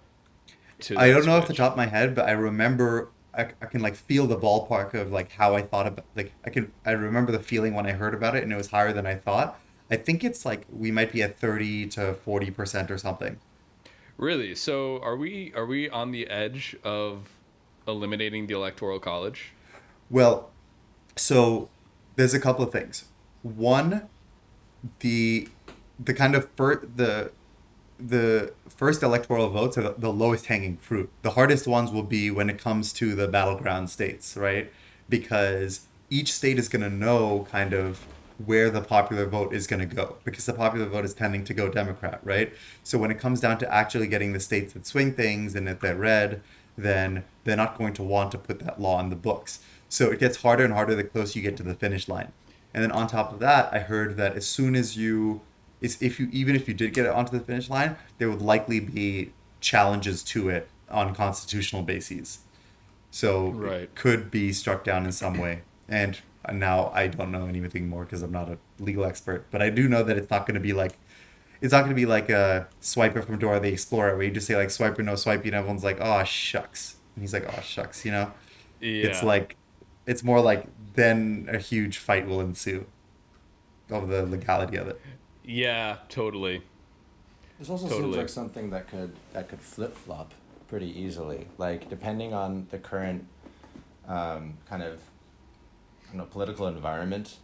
I 0.97 1.11
don't 1.11 1.27
know 1.27 1.33
off 1.37 1.43
the 1.43 1.49
switch? 1.49 1.59
top 1.59 1.73
of 1.73 1.77
my 1.77 1.87
head, 1.87 2.15
but 2.15 2.27
I 2.27 2.33
remember 2.33 3.11
I, 3.35 3.43
I 3.61 3.67
can 3.67 3.83
like 3.83 3.95
feel 3.95 4.27
the 4.27 4.37
ballpark 4.39 4.95
of 4.95 5.13
like 5.13 5.33
how 5.33 5.55
I 5.55 5.61
thought 5.63 5.87
about 5.87 6.07
like 6.17 6.33
I 6.47 6.51
can 6.51 6.73
I 6.87 6.93
remember 6.93 7.31
the 7.31 7.41
feeling 7.41 7.75
when 7.75 7.85
I 7.87 7.93
heard 7.93 8.15
about 8.15 8.35
it 8.37 8.43
and 8.43 8.51
it 8.53 8.57
was 8.57 8.69
higher 8.71 8.93
than 8.95 9.07
I 9.07 9.17
thought. 9.17 9.61
I 9.91 9.97
think 9.97 10.23
it's 10.23 10.45
like 10.45 10.67
we 10.71 10.91
might 10.91 11.13
be 11.13 11.23
at 11.23 11.39
thirty 11.39 11.87
to 11.89 12.15
forty 12.15 12.51
percent 12.51 12.91
or 12.91 12.99
something. 12.99 13.39
Really? 14.17 14.55
So 14.55 15.01
are 15.03 15.17
we 15.17 15.53
are 15.55 15.67
we 15.67 15.89
on 15.89 16.13
the 16.13 16.29
edge 16.29 16.77
of 16.85 17.31
eliminating 17.89 18.47
the 18.47 18.55
electoral 18.55 19.01
college? 19.01 19.53
Well, 20.09 20.51
so 21.17 21.69
there's 22.17 22.35
a 22.35 22.41
couple 22.41 22.65
of 22.65 22.73
things. 22.73 23.07
One, 23.43 24.09
the 25.01 25.49
the 25.99 26.15
kind 26.15 26.35
of 26.35 26.49
fir- 26.57 26.87
the 26.95 27.33
the 27.99 28.53
first 28.69 29.03
electoral 29.03 29.51
votes 29.51 29.77
are 29.77 29.83
the, 29.83 29.95
the 29.99 30.13
lowest 30.13 30.47
hanging 30.47 30.77
fruit. 30.79 31.11
The 31.23 31.31
hardest 31.31 31.67
ones 31.67 31.91
will 31.91 32.03
be 32.03 32.31
when 32.31 32.49
it 32.49 32.59
comes 32.59 32.93
to 32.95 33.15
the 33.15 33.29
battleground 33.29 33.91
states, 33.91 34.37
right? 34.37 34.73
Because 35.09 35.87
each 36.09 36.33
state 36.33 36.59
is 36.59 36.69
going 36.69 36.83
to 36.83 36.91
know 36.91 37.47
kind 37.51 37.73
of 37.75 38.07
where 38.47 38.71
the 38.71 38.81
popular 38.81 39.27
vote 39.27 39.53
is 39.53 39.67
going 39.67 39.87
to 39.87 39.95
go 39.95 40.17
because 40.25 40.47
the 40.47 40.53
popular 40.53 40.87
vote 40.87 41.05
is 41.05 41.15
tending 41.15 41.45
to 41.45 41.55
go 41.55 41.69
Democrat, 41.69 42.21
right? 42.23 42.53
So 42.83 42.99
when 42.99 43.11
it 43.11 43.19
comes 43.19 43.41
down 43.41 43.59
to 43.59 43.73
actually 43.73 44.07
getting 44.07 44.33
the 44.33 44.41
states 44.41 44.73
that 44.73 44.87
swing 44.87 45.13
things 45.13 45.55
and 45.55 45.69
if 45.69 45.81
they're 45.81 45.97
red, 45.97 46.41
then 46.77 47.25
they're 47.45 47.57
not 47.57 47.77
going 47.77 47.93
to 47.95 48.03
want 48.03 48.33
to 48.33 48.39
put 48.39 48.61
that 48.61 48.81
law 48.81 49.01
in 49.01 49.11
the 49.11 49.17
books. 49.17 49.61
So 49.89 50.11
it 50.11 50.19
gets 50.21 50.39
harder 50.39 50.65
and 50.65 50.73
harder 50.73 50.95
the 50.95 51.05
closer 51.05 51.39
you 51.39 51.43
get 51.43 51.57
to 51.59 51.63
the 51.63 51.75
finish 51.75 52.09
line. 52.09 52.33
And 52.73 52.83
then 52.83 52.93
on 52.93 53.09
top 53.09 53.33
of 53.33 53.41
that, 53.41 53.73
I 53.75 53.81
heard 53.81 54.17
that 54.17 54.37
as 54.37 54.47
soon 54.47 54.75
as 54.75 54.97
you 54.97 55.41
is 55.81 56.01
if 56.01 56.21
you 56.21 56.29
even 56.31 56.55
if 56.55 56.69
you 56.69 56.75
did 56.75 56.93
get 56.93 57.07
it 57.07 57.13
onto 57.13 57.37
the 57.37 57.45
finish 57.45 57.69
line, 57.69 57.97
there 58.19 58.31
would 58.31 58.43
likely 58.43 58.81
be 58.81 59.33
challenges 59.61 60.23
to 60.23 60.49
it 60.49 60.69
on 60.91 61.15
constitutional 61.15 61.83
bases. 61.83 62.41
So 63.11 63.51
Right. 63.51 63.83
it 63.83 63.95
could 63.95 64.31
be 64.31 64.53
struck 64.53 64.85
down 64.85 65.05
in 65.05 65.13
some 65.13 65.39
way. 65.39 65.63
And 65.89 66.19
now 66.53 66.91
I 66.95 67.07
don't 67.09 67.31
know 67.31 67.47
anything 67.47 67.89
more 67.89 68.05
because 68.05 68.23
I'm 68.23 68.33
not 68.33 68.49
a 68.49 68.59
legal 68.79 69.05
expert, 69.05 69.47
but 69.51 69.63
I 69.63 69.71
do 69.71 69.89
know 69.89 70.03
that 70.03 70.17
it's 70.17 70.31
not 70.31 70.47
going 70.47 70.55
to 70.55 70.61
be 70.61 70.73
like 70.73 70.99
it's 71.61 71.73
not 71.73 71.81
going 71.81 71.91
to 71.91 71.95
be 71.97 72.07
like 72.07 72.31
a 72.31 72.69
swiper 72.81 73.25
from 73.25 73.39
Dora 73.39 73.61
the 73.61 73.69
Explorer 73.69 74.15
where 74.17 74.25
you 74.25 74.31
just 74.31 74.47
say 74.47 74.57
like 74.57 74.69
swiper 74.69 75.05
no 75.05 75.15
swipe 75.15 75.45
and 75.45 75.55
everyone's 75.55 75.85
like 75.85 75.99
oh 76.01 76.25
shucks 76.25 76.97
and 77.15 77.23
he's 77.23 77.33
like 77.35 77.47
oh 77.57 77.61
shucks 77.61 78.05
you 78.05 78.11
know 78.13 78.33
Yeah. 78.81 79.07
it's 79.07 79.23
like 79.23 79.57
it's 80.07 80.23
more 80.25 80.41
like 80.41 80.67
then 80.95 81.49
a 81.53 81.59
huge 81.59 81.99
fight 81.99 82.27
will 82.27 82.41
ensue 82.41 82.87
over 83.91 84.07
the 84.07 84.25
legality 84.27 84.77
of 84.77 84.89
it. 84.89 85.01
Yeah, 85.45 85.97
totally. 86.09 86.63
This 87.59 87.69
also 87.69 87.89
Totally. 87.89 88.05
seems 88.05 88.17
like 88.17 88.29
something 88.29 88.71
that 88.71 88.89
could 88.89 89.13
that 89.33 89.49
could 89.49 89.61
flip 89.61 89.95
flop 89.97 90.33
pretty 90.69 90.99
easily. 90.99 91.47
Like 91.59 91.91
depending 91.91 92.33
on 92.33 92.67
the 92.71 92.79
current 92.79 93.27
um, 94.09 94.55
kind 94.69 94.83
of 94.83 95.01
you 96.13 96.19
know 96.19 96.25
political 96.25 96.67
environment, 96.67 97.37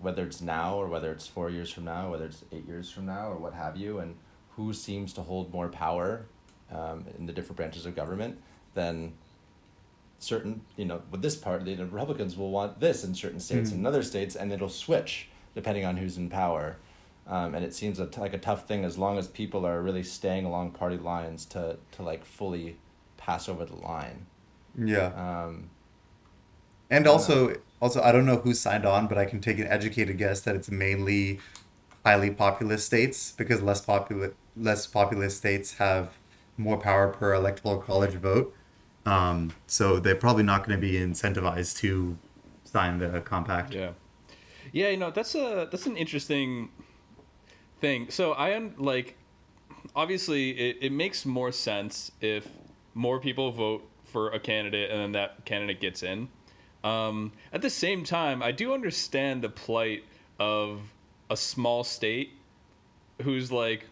whether 0.00 0.24
it's 0.24 0.40
now 0.40 0.76
or 0.76 0.86
whether 0.88 1.12
it's 1.12 1.26
four 1.26 1.50
years 1.50 1.70
from 1.70 1.84
now, 1.84 2.10
whether 2.10 2.26
it's 2.26 2.44
eight 2.52 2.66
years 2.66 2.90
from 2.90 3.06
now 3.06 3.28
or 3.30 3.36
what 3.36 3.54
have 3.54 3.76
you, 3.76 3.98
and 3.98 4.16
who 4.56 4.72
seems 4.72 5.12
to 5.14 5.22
hold 5.22 5.52
more 5.52 5.68
power 5.68 6.26
um, 6.70 7.04
in 7.18 7.26
the 7.26 7.32
different 7.32 7.56
branches 7.56 7.86
of 7.86 7.94
government, 7.94 8.38
then 8.74 9.12
certain 10.18 10.62
you 10.76 10.84
know 10.84 11.02
with 11.10 11.20
this 11.22 11.36
part 11.36 11.64
the 11.64 11.76
Republicans 11.76 12.36
will 12.36 12.50
want 12.50 12.80
this 12.80 13.04
in 13.04 13.14
certain 13.14 13.40
states 13.40 13.70
and 13.70 13.80
in 13.80 13.86
other 13.86 14.02
states, 14.02 14.34
and 14.36 14.52
it'll 14.52 14.68
switch 14.68 15.28
depending 15.54 15.84
on 15.84 15.96
who's 15.96 16.16
in 16.16 16.28
power. 16.28 16.76
Um, 17.28 17.56
and 17.56 17.64
it 17.64 17.74
seems 17.74 17.98
a 17.98 18.06
t- 18.06 18.20
like 18.20 18.34
a 18.34 18.38
tough 18.38 18.68
thing 18.68 18.84
as 18.84 18.96
long 18.98 19.18
as 19.18 19.26
people 19.26 19.66
are 19.66 19.82
really 19.82 20.04
staying 20.04 20.44
along 20.44 20.70
party 20.72 20.96
lines 20.96 21.44
to, 21.46 21.76
to 21.92 22.02
like 22.02 22.24
fully 22.24 22.76
pass 23.16 23.48
over 23.48 23.64
the 23.64 23.74
line. 23.74 24.26
Yeah. 24.78 25.06
Um, 25.06 25.70
And 26.88 27.08
also, 27.08 27.56
also, 27.80 28.02
I 28.02 28.12
don't 28.12 28.26
know 28.26 28.38
who 28.38 28.54
signed 28.54 28.86
on, 28.86 29.06
but 29.06 29.18
I 29.18 29.24
can 29.24 29.40
take 29.40 29.58
an 29.58 29.66
educated 29.66 30.18
guess 30.18 30.40
that 30.42 30.56
it's 30.56 30.70
mainly 30.70 31.40
highly 32.04 32.30
populous 32.30 32.84
states 32.84 33.32
because 33.32 33.62
less 33.62 33.80
populous 33.80 34.32
less 34.56 34.86
populous 34.86 35.36
states 35.36 35.74
have 35.74 36.10
more 36.56 36.78
power 36.78 37.08
per 37.08 37.34
electoral 37.34 37.78
college 37.78 38.14
vote. 38.14 38.54
Um, 39.04 39.52
so 39.66 39.98
they're 39.98 40.16
probably 40.16 40.42
not 40.42 40.66
going 40.66 40.80
to 40.80 40.80
be 40.80 40.94
incentivized 40.94 41.76
to 41.78 42.16
sign 42.64 42.98
the 42.98 43.20
compact. 43.20 43.74
Yeah. 43.74 43.90
Yeah, 44.72 44.88
you 44.88 44.96
know, 44.96 45.10
that's 45.10 45.34
a 45.34 45.68
that's 45.70 45.86
an 45.86 45.96
interesting 45.96 46.70
thing. 47.80 48.10
So 48.10 48.32
I 48.32 48.50
am 48.50 48.74
like 48.78 49.16
obviously 49.94 50.50
it, 50.50 50.78
it 50.80 50.92
makes 50.92 51.24
more 51.24 51.52
sense 51.52 52.10
if 52.20 52.48
more 52.94 53.20
people 53.20 53.52
vote 53.52 53.88
for 54.04 54.30
a 54.30 54.40
candidate 54.40 54.90
and 54.90 55.00
then 55.00 55.12
that 55.12 55.44
candidate 55.44 55.80
gets 55.80 56.02
in. 56.02 56.28
Um, 56.86 57.32
at 57.52 57.62
the 57.62 57.70
same 57.70 58.04
time, 58.04 58.42
I 58.44 58.52
do 58.52 58.72
understand 58.72 59.42
the 59.42 59.48
plight 59.48 60.04
of 60.38 60.80
a 61.28 61.36
small 61.36 61.82
state 61.82 62.30
who's 63.22 63.50
like, 63.50 63.86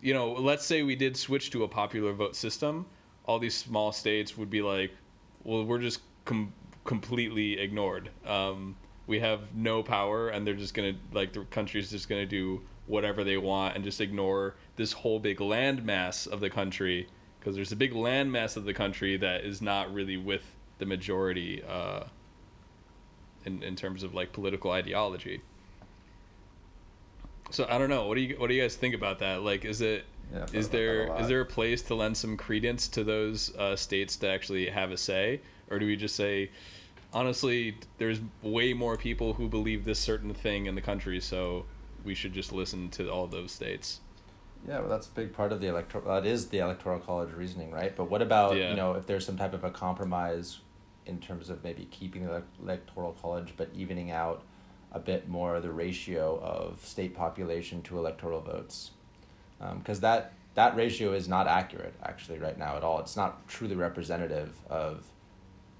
you 0.00 0.12
know, 0.12 0.32
let's 0.32 0.66
say 0.66 0.82
we 0.82 0.96
did 0.96 1.16
switch 1.16 1.50
to 1.52 1.62
a 1.62 1.68
popular 1.68 2.12
vote 2.12 2.34
system, 2.34 2.86
all 3.26 3.38
these 3.38 3.54
small 3.54 3.92
states 3.92 4.36
would 4.36 4.50
be 4.50 4.60
like, 4.60 4.90
well, 5.44 5.64
we're 5.64 5.78
just 5.78 6.00
com- 6.24 6.52
completely 6.84 7.60
ignored. 7.60 8.10
Um, 8.26 8.74
we 9.06 9.20
have 9.20 9.54
no 9.54 9.84
power, 9.84 10.30
and 10.30 10.44
they're 10.44 10.54
just 10.54 10.74
gonna 10.74 10.94
like 11.12 11.32
the 11.32 11.44
country's 11.44 11.90
just 11.90 12.08
gonna 12.08 12.26
do 12.26 12.60
whatever 12.86 13.22
they 13.22 13.36
want 13.36 13.76
and 13.76 13.84
just 13.84 14.00
ignore 14.00 14.56
this 14.74 14.92
whole 14.92 15.20
big 15.20 15.38
landmass 15.38 16.26
of 16.26 16.40
the 16.40 16.50
country 16.50 17.08
because 17.38 17.54
there's 17.54 17.70
a 17.70 17.76
big 17.76 17.92
landmass 17.92 18.56
of 18.56 18.64
the 18.64 18.74
country 18.74 19.16
that 19.16 19.44
is 19.44 19.62
not 19.62 19.92
really 19.94 20.16
with 20.16 20.42
the 20.78 20.86
majority 20.86 21.62
uh, 21.68 22.02
in 23.44 23.62
in 23.62 23.76
terms 23.76 24.02
of 24.02 24.14
like 24.14 24.32
political 24.32 24.70
ideology. 24.70 25.42
So 27.50 27.66
I 27.68 27.78
don't 27.78 27.88
know. 27.90 28.06
What 28.06 28.14
do 28.14 28.20
you 28.22 28.36
what 28.38 28.48
do 28.48 28.54
you 28.54 28.62
guys 28.62 28.76
think 28.76 28.94
about 28.94 29.18
that? 29.20 29.42
Like, 29.42 29.64
is 29.64 29.80
it 29.80 30.04
Yeah, 30.32 30.48
is 30.52 30.68
thought 30.68 30.78
about 30.78 31.16
that 31.16 31.24
a 31.24 31.26
there 31.26 31.28
there 31.28 31.40
a 31.42 31.46
place 31.46 31.82
to 31.82 31.94
lend 31.94 32.16
some 32.16 32.36
credence 32.36 32.88
to 32.88 33.04
those 33.04 33.54
uh, 33.56 33.76
states 33.76 34.16
to 34.16 34.28
actually 34.28 34.70
have 34.70 34.90
a 34.90 34.96
say, 34.96 35.40
or 35.70 35.78
do 35.78 35.86
we 35.86 35.96
just 35.96 36.16
say, 36.16 36.50
honestly, 37.12 37.76
there's 37.98 38.20
way 38.42 38.72
more 38.72 38.96
people 38.96 39.34
who 39.34 39.48
believe 39.48 39.84
this 39.84 39.98
certain 39.98 40.32
thing 40.34 40.66
in 40.66 40.74
the 40.74 40.80
country, 40.80 41.20
so 41.20 41.66
we 42.04 42.14
should 42.14 42.32
just 42.32 42.52
listen 42.52 42.88
to 42.90 43.08
all 43.10 43.26
those 43.26 43.52
states? 43.52 44.00
yeah, 44.66 44.78
well, 44.78 44.88
that's 44.88 45.08
a 45.08 45.10
big 45.10 45.32
part 45.32 45.52
of 45.52 45.60
the 45.60 45.66
electoral. 45.66 46.04
That 46.04 46.24
is 46.24 46.48
the 46.48 46.58
electoral 46.58 47.00
college 47.00 47.32
reasoning, 47.34 47.72
right? 47.72 47.94
But 47.96 48.04
what 48.08 48.22
about 48.22 48.56
Yeah. 48.56 48.70
you 48.70 48.76
know 48.76 48.94
if 48.94 49.06
there's 49.06 49.26
some 49.26 49.36
type 49.36 49.52
of 49.54 49.64
a 49.64 49.70
compromise 49.70 50.60
in 51.06 51.18
terms 51.18 51.50
of 51.50 51.62
maybe 51.64 51.86
keeping 51.90 52.26
the 52.26 52.42
electoral 52.62 53.12
college 53.20 53.54
but 53.56 53.68
evening 53.74 54.10
out 54.10 54.42
a 54.92 54.98
bit 54.98 55.28
more 55.28 55.58
the 55.60 55.70
ratio 55.72 56.38
of 56.42 56.84
state 56.84 57.14
population 57.14 57.82
to 57.82 57.98
electoral 57.98 58.40
votes, 58.40 58.90
um, 59.60 59.78
because 59.78 60.00
that 60.00 60.32
that 60.54 60.76
ratio 60.76 61.12
is 61.14 61.28
not 61.28 61.46
accurate 61.46 61.94
actually 62.04 62.38
right 62.38 62.58
now 62.58 62.76
at 62.76 62.82
all. 62.84 63.00
It's 63.00 63.16
not 63.16 63.48
truly 63.48 63.74
representative 63.74 64.50
of 64.68 65.06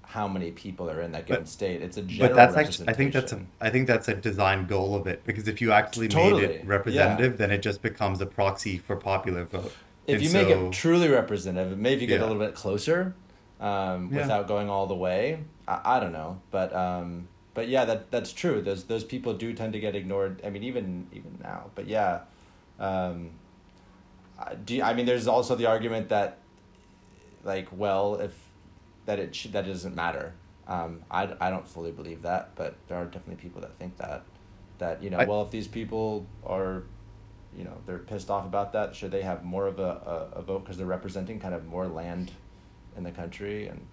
how 0.01 0.27
many 0.27 0.51
people 0.51 0.89
are 0.89 0.99
in 1.01 1.11
that 1.11 1.27
given 1.27 1.43
But- 1.43 1.49
state. 1.49 1.81
It's 1.83 1.95
a 1.97 2.01
general 2.01 2.29
But 2.29 2.35
that's 2.35 2.57
actually, 2.57 2.89
I 2.89 2.93
think 2.93 3.13
that's 3.13 3.31
a. 3.33 3.41
I 3.61 3.69
think 3.69 3.87
that's 3.87 4.07
a 4.07 4.15
design 4.15 4.65
goal 4.65 4.95
of 4.95 5.05
it 5.07 5.23
because 5.25 5.47
if 5.47 5.61
you 5.61 5.71
actually 5.71 6.07
made 6.07 6.13
Totally, 6.13 6.43
it 6.45 6.65
representative, 6.65 7.37
then 7.37 7.51
it 7.51 7.61
just 7.61 7.81
becomes 7.83 8.19
a 8.19 8.25
proxy 8.25 8.77
for 8.79 8.95
popular 8.95 9.43
vote. 9.45 9.71
if 10.07 10.15
And 10.15 10.23
you 10.23 10.33
make 10.33 10.47
it 10.49 10.71
truly 10.73 11.07
representative, 11.07 11.77
maybe 11.77 12.01
you 12.01 12.07
get 12.07 12.19
Yeah. 12.19 12.25
a 12.25 12.29
little 12.29 12.43
bit 12.45 12.55
closer, 12.55 13.13
um, 13.63 14.09
Yeah. 14.11 14.21
without 14.21 14.47
going 14.47 14.69
all 14.69 14.85
the 14.87 14.95
way. 14.95 15.39
I, 15.67 15.81
I 15.95 15.99
don't 15.99 16.11
know, 16.11 16.41
but 16.51 16.75
um, 16.75 17.27
but 17.53 17.67
yeah, 17.69 17.85
that 17.85 18.11
that's 18.11 18.33
true. 18.33 18.61
Those 18.61 18.83
those 18.83 19.03
people 19.03 19.33
do 19.33 19.53
tend 19.53 19.73
to 19.73 19.79
get 19.79 19.95
ignored. 19.95 20.41
I 20.45 20.49
mean, 20.49 20.63
even 20.63 21.07
even 21.13 21.37
now. 21.41 21.71
But 21.75 21.87
yeah, 21.87 22.21
um, 22.79 23.31
I- 24.39 24.55
do 24.55 24.75
you- 24.75 24.83
I 24.83 24.93
mean 24.93 25.05
there's 25.05 25.27
also 25.27 25.55
the 25.55 25.65
argument 25.67 26.09
that, 26.09 26.39
like, 27.43 27.67
well, 27.71 28.15
if 28.15 28.37
that 29.05 29.19
it 29.19 29.33
should 29.35 29.53
that 29.53 29.65
it 29.65 29.71
doesn't 29.71 29.95
matter. 29.95 30.33
Um, 30.65 31.03
I, 31.11 31.29
I 31.41 31.49
don't 31.49 31.67
fully 31.67 31.91
believe 31.91 32.21
that, 32.21 32.51
but 32.55 32.75
there 32.87 32.97
are 32.97 33.03
definitely 33.05 33.35
people 33.35 33.59
that 33.61 33.75
think 33.79 33.97
that, 33.97 34.23
that 34.77 35.03
you 35.03 35.09
know, 35.09 35.17
I- 35.17 35.25
well, 35.25 35.41
if 35.41 35.51
these 35.51 35.67
people 35.67 36.25
are 36.45 36.83
you 37.55 37.63
know 37.63 37.77
they're 37.85 37.99
pissed 37.99 38.29
off 38.31 38.45
about 38.45 38.73
that 38.73 38.95
should 38.95 39.11
they 39.11 39.21
have 39.21 39.43
more 39.43 39.67
of 39.67 39.77
a, 39.79 40.29
a, 40.33 40.39
a 40.39 40.41
vote 40.41 40.63
because 40.63 40.75
they're 40.77 40.87
representing 40.87 41.39
kind 41.39 41.53
of 41.53 41.65
more 41.67 41.87
land 41.87 42.31
in 42.95 43.03
the 43.03 43.11
country 43.11 43.67
and 43.67 43.85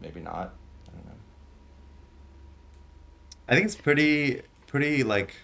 maybe 0.00 0.20
not. 0.20 0.54
I 0.88 0.92
don't 0.92 1.06
know. 1.06 1.12
I 3.48 3.54
think 3.54 3.66
it's 3.66 3.76
pretty 3.76 4.42
pretty 4.66 5.02
like 5.02 5.34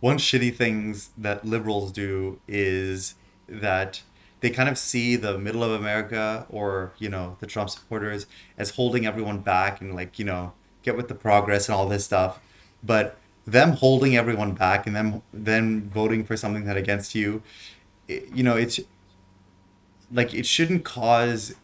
one 0.00 0.18
shitty 0.18 0.54
things 0.54 1.10
that 1.16 1.44
liberals 1.44 1.92
do 1.92 2.40
is 2.48 3.14
that 3.48 4.02
they 4.40 4.50
kind 4.50 4.68
of 4.68 4.76
see 4.76 5.14
the 5.16 5.38
middle 5.38 5.62
of 5.62 5.72
America 5.72 6.46
or 6.48 6.92
you 6.98 7.08
know 7.08 7.36
the 7.40 7.46
Trump 7.46 7.70
supporters 7.70 8.26
as 8.58 8.70
holding 8.70 9.06
everyone 9.06 9.38
back 9.38 9.80
and 9.80 9.94
like 9.94 10.18
you 10.18 10.24
know 10.24 10.52
get 10.82 10.96
with 10.96 11.08
the 11.08 11.14
progress 11.14 11.68
and 11.68 11.76
all 11.76 11.88
this 11.88 12.04
stuff, 12.04 12.40
but 12.82 13.16
them 13.46 13.72
holding 13.72 14.16
everyone 14.16 14.52
back 14.52 14.86
and 14.86 14.94
them 14.94 15.22
then 15.32 15.88
voting 15.88 16.24
for 16.24 16.36
something 16.36 16.64
that 16.64 16.76
against 16.76 17.14
you, 17.14 17.42
it, 18.08 18.28
you 18.32 18.42
know, 18.42 18.56
it's 18.56 18.80
like 20.12 20.34
it 20.34 20.46
shouldn't 20.46 20.84
cause 20.84 21.54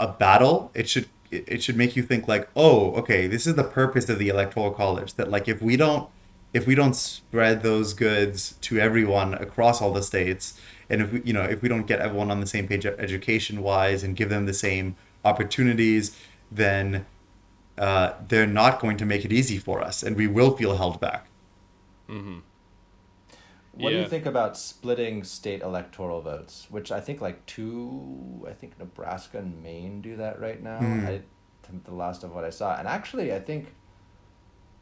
a 0.00 0.08
battle. 0.08 0.72
It 0.74 0.88
should 0.88 1.08
it 1.30 1.62
should 1.62 1.76
make 1.76 1.94
you 1.94 2.02
think 2.02 2.26
like, 2.26 2.48
oh, 2.56 2.92
okay, 2.94 3.28
this 3.28 3.46
is 3.46 3.54
the 3.54 3.62
purpose 3.62 4.08
of 4.08 4.18
the 4.18 4.28
electoral 4.28 4.72
college. 4.72 5.14
That 5.14 5.30
like 5.30 5.46
if 5.46 5.62
we 5.62 5.76
don't 5.76 6.08
if 6.52 6.66
we 6.66 6.74
don't 6.74 6.96
spread 6.96 7.62
those 7.62 7.94
goods 7.94 8.56
to 8.62 8.78
everyone 8.80 9.34
across 9.34 9.80
all 9.80 9.92
the 9.92 10.02
states, 10.02 10.60
and 10.88 11.02
if 11.02 11.12
we 11.12 11.22
you 11.24 11.32
know 11.32 11.42
if 11.42 11.62
we 11.62 11.68
don't 11.68 11.86
get 11.86 12.00
everyone 12.00 12.30
on 12.30 12.40
the 12.40 12.46
same 12.46 12.66
page 12.66 12.84
education 12.84 13.62
wise 13.62 14.02
and 14.02 14.16
give 14.16 14.30
them 14.30 14.46
the 14.46 14.54
same 14.54 14.96
opportunities, 15.24 16.16
then 16.50 17.06
uh, 17.78 18.14
they're 18.26 18.46
not 18.46 18.80
going 18.80 18.96
to 18.96 19.06
make 19.06 19.24
it 19.24 19.32
easy 19.32 19.58
for 19.58 19.80
us, 19.80 20.02
and 20.02 20.16
we 20.16 20.26
will 20.26 20.56
feel 20.56 20.76
held 20.76 20.98
back. 21.00 21.26
What 23.72 23.90
do 23.90 23.96
you 23.96 24.06
think 24.08 24.26
about 24.26 24.56
splitting 24.58 25.22
state 25.24 25.62
electoral 25.62 26.20
votes? 26.20 26.66
Which 26.70 26.90
I 26.90 27.00
think 27.00 27.20
like 27.20 27.46
two, 27.46 28.46
I 28.48 28.52
think 28.52 28.78
Nebraska 28.78 29.38
and 29.38 29.62
Maine 29.62 30.00
do 30.00 30.16
that 30.16 30.40
right 30.40 30.62
now. 30.62 30.78
Hmm. 30.78 31.06
I, 31.06 31.20
the 31.84 31.94
last 31.94 32.24
of 32.24 32.34
what 32.34 32.44
I 32.44 32.50
saw, 32.50 32.76
and 32.76 32.88
actually 32.88 33.32
I 33.32 33.38
think 33.38 33.74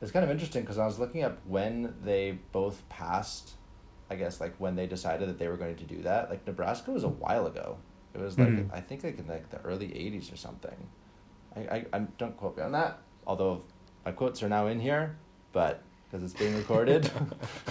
it's 0.01 0.11
kind 0.11 0.25
of 0.25 0.31
interesting 0.31 0.63
because 0.63 0.79
I 0.79 0.87
was 0.87 0.99
looking 0.99 1.23
up 1.23 1.39
when 1.47 1.95
they 2.03 2.39
both 2.53 2.89
passed. 2.89 3.53
I 4.11 4.17
guess 4.17 4.41
like 4.41 4.55
when 4.57 4.75
they 4.75 4.87
decided 4.87 5.29
that 5.29 5.39
they 5.39 5.49
were 5.49 5.59
going 5.59 5.77
to 5.77 5.85
do 5.85 6.01
that. 6.03 6.31
Like 6.31 6.47
Nebraska 6.47 6.91
was 6.91 7.05
a 7.05 7.09
while 7.09 7.47
ago. 7.47 7.77
It 8.15 8.21
was 8.23 8.39
like 8.39 8.49
Mhm. 8.49 8.71
I 8.73 8.81
think 8.81 9.05
like 9.05 9.19
in 9.19 9.27
like 9.27 9.51
the 9.51 9.61
early 9.61 9.89
'80s 9.89 10.33
or 10.33 10.37
something. 10.37 10.89
I, 11.55 11.61
I, 11.61 11.87
I 11.93 11.99
don't 12.17 12.37
quote 12.39 12.57
me 12.57 12.63
on 12.63 12.73
that. 12.73 13.01
Although 13.27 13.65
my 14.07 14.13
quotes 14.13 14.43
are 14.43 14.49
now 14.49 14.67
in 14.67 14.81
here, 14.81 15.19
but 15.53 15.83
because 16.11 16.25
it's 16.25 16.39
being 16.39 16.57
recorded. 16.57 17.11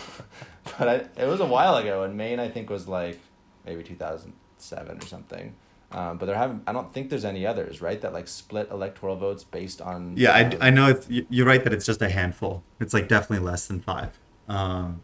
but 0.80 0.88
I, 0.88 1.22
it 1.22 1.28
was 1.28 1.40
a 1.40 1.46
while 1.46 1.78
ago, 1.78 2.04
and 2.04 2.16
Maine 2.16 2.40
I 2.40 2.50
think 2.50 2.70
was 2.70 2.88
like 2.88 3.20
maybe 3.66 3.84
two 3.84 3.96
thousand 3.96 4.34
seven 4.58 4.98
or 4.98 5.06
something. 5.06 5.56
Um, 5.92 6.18
but 6.18 6.26
there 6.26 6.36
haven't. 6.36 6.64
I 6.68 6.74
don't 6.74 6.94
think 6.94 7.10
there's 7.10 7.26
any 7.26 7.46
others, 7.46 7.82
right? 7.82 8.00
That 8.02 8.12
like 8.12 8.28
split 8.28 8.70
electoral 8.72 9.16
votes 9.16 9.44
based 9.44 9.82
on. 9.82 10.16
Yeah, 10.18 10.32
I, 10.34 10.68
I 10.68 10.70
know 10.70 10.90
it's, 10.90 11.08
you're 11.10 11.46
right 11.46 11.64
that 11.64 11.74
it's 11.74 11.86
just 11.86 12.02
a 12.02 12.10
handful. 12.10 12.64
It's 12.80 12.94
like 12.94 13.08
definitely 13.08 13.46
less 13.46 13.68
than 13.68 13.80
five. 13.80 14.20
Um, 14.50 15.04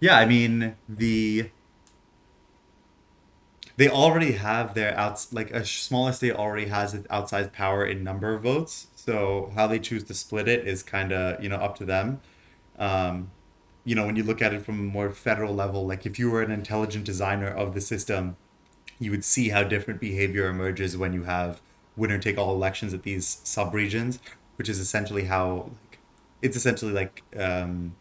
yeah, 0.00 0.18
I 0.18 0.26
mean 0.26 0.74
the 0.88 1.50
they 3.76 3.88
already 3.88 4.32
have 4.32 4.74
their 4.74 4.96
outs 4.96 5.32
like 5.32 5.50
a 5.50 5.64
smaller 5.64 6.12
state 6.12 6.34
already 6.34 6.66
has 6.66 6.94
its 6.94 7.06
outsized 7.08 7.52
power 7.52 7.84
in 7.86 8.02
number 8.02 8.34
of 8.34 8.42
votes. 8.42 8.88
So 8.94 9.52
how 9.54 9.66
they 9.66 9.78
choose 9.78 10.04
to 10.04 10.14
split 10.14 10.48
it 10.48 10.66
is 10.66 10.82
kind 10.82 11.12
of 11.12 11.42
you 11.42 11.48
know 11.48 11.56
up 11.56 11.76
to 11.78 11.84
them. 11.84 12.20
Um, 12.78 13.30
you 13.84 13.94
know 13.94 14.06
when 14.06 14.16
you 14.16 14.22
look 14.22 14.40
at 14.42 14.54
it 14.54 14.64
from 14.64 14.78
a 14.80 14.82
more 14.82 15.10
federal 15.10 15.54
level, 15.54 15.86
like 15.86 16.06
if 16.06 16.18
you 16.18 16.30
were 16.30 16.42
an 16.42 16.50
intelligent 16.50 17.04
designer 17.04 17.48
of 17.48 17.74
the 17.74 17.80
system, 17.80 18.36
you 18.98 19.10
would 19.10 19.24
see 19.24 19.50
how 19.50 19.64
different 19.64 20.00
behavior 20.00 20.48
emerges 20.48 20.96
when 20.96 21.12
you 21.12 21.24
have 21.24 21.60
winner 21.96 22.18
take 22.18 22.38
all 22.38 22.54
elections 22.54 22.94
at 22.94 23.02
these 23.02 23.36
subregions, 23.44 24.18
which 24.56 24.68
is 24.68 24.78
essentially 24.78 25.24
how 25.24 25.70
like, 25.82 25.98
it's 26.42 26.56
essentially 26.56 26.92
like 26.92 27.22
um, 27.38 27.94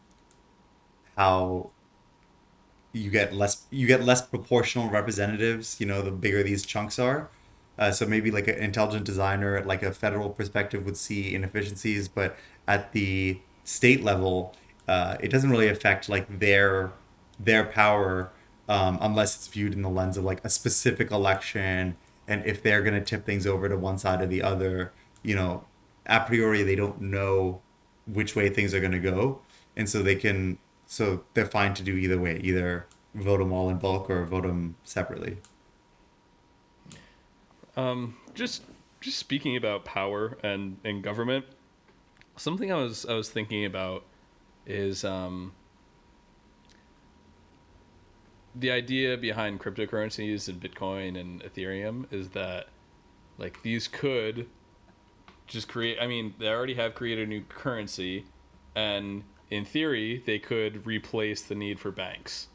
how 1.18 1.70
you 2.92 3.10
get 3.10 3.34
less 3.34 3.64
you 3.72 3.88
get 3.88 4.04
less 4.04 4.22
proportional 4.22 4.90
representatives. 4.90 5.80
You 5.80 5.88
know, 5.88 6.02
the 6.02 6.12
bigger 6.12 6.44
these 6.44 6.66
chunks 6.66 7.00
are. 7.00 7.30
Uh, 7.78 7.92
so 7.92 8.06
maybe 8.06 8.30
like 8.30 8.48
an 8.48 8.56
intelligent 8.56 9.06
designer 9.06 9.56
at 9.58 9.66
like 9.66 9.82
a 9.82 9.92
federal 9.92 10.30
perspective 10.30 10.86
would 10.86 10.98
see 10.98 11.34
inefficiencies, 11.34 12.08
but 12.08 12.38
at 12.68 12.92
the 12.92 13.40
state 13.64 14.04
level, 14.04 14.56
uh, 14.88 15.18
it 15.20 15.30
doesn't 15.30 15.50
really 15.50 15.68
affect 15.68 16.10
like 16.10 16.40
their 16.40 16.92
their 17.40 17.64
power 17.66 18.32
um, 18.70 18.98
unless 19.02 19.36
it's 19.36 19.48
viewed 19.48 19.74
in 19.74 19.82
the 19.82 19.90
lens 19.90 20.18
of 20.18 20.24
like 20.24 20.44
a 20.44 20.50
specific 20.50 21.12
election 21.12 21.96
and 22.28 22.46
if 22.46 22.64
they're 22.64 22.82
going 22.82 22.94
to 22.94 23.02
tip 23.02 23.26
things 23.26 23.46
over 23.46 23.68
to 23.68 23.78
one 23.78 23.98
side 23.98 24.22
or 24.22 24.26
the 24.26 24.42
other 24.42 24.94
you 25.22 25.36
know 25.36 25.66
a 26.06 26.20
priori 26.22 26.64
they 26.64 26.76
don't 26.76 27.02
know 27.02 27.62
which 28.06 28.36
way 28.36 28.50
things 28.50 28.74
are 28.74 28.80
going 28.80 28.92
to 28.92 29.00
go 29.00 29.40
and 29.76 29.90
so 29.90 30.02
they 30.04 30.16
can 30.16 30.58
so 30.86 31.24
they're 31.34 31.46
fine 31.46 31.74
to 31.74 31.84
do 31.84 31.96
either 31.96 32.20
way 32.20 32.40
either 32.44 32.86
vote 33.14 33.38
them 33.38 33.54
all 33.54 33.70
in 33.70 33.78
bulk 33.78 34.10
or 34.10 34.26
vote 34.26 34.44
them 34.44 34.76
separately. 34.84 35.38
Um, 37.76 38.18
just 38.34 38.64
just 39.02 39.18
speaking 39.18 39.58
about 39.58 39.86
power 39.86 40.38
and 40.44 40.78
and 40.84 41.04
government, 41.04 41.46
something 42.36 42.72
I 42.72 42.76
was 42.76 43.06
I 43.06 43.14
was 43.14 43.30
thinking 43.30 43.66
about 43.66 44.04
is 44.66 45.04
um, 45.04 45.54
the 48.56 48.72
idea 48.72 49.18
behind 49.18 49.60
cryptocurrencies 49.60 50.48
and 50.48 50.62
Bitcoin 50.62 51.20
and 51.20 51.44
Ethereum 51.44 52.12
is 52.12 52.30
that 52.30 52.68
like 53.38 53.62
these 53.64 53.88
could 53.88 54.48
just 55.48 55.68
create. 55.68 55.98
I 56.00 56.08
mean, 56.08 56.34
they 56.40 56.48
already 56.48 56.76
have 56.76 56.96
created 56.96 57.28
a 57.28 57.30
new 57.30 57.44
currency, 57.50 58.26
and 58.76 59.24
in 59.50 59.66
theory, 59.66 60.24
they 60.26 60.40
could 60.40 60.86
replace 60.86 61.42
the 61.42 61.56
need 61.56 61.80
for 61.80 61.92
banks. 61.92 62.48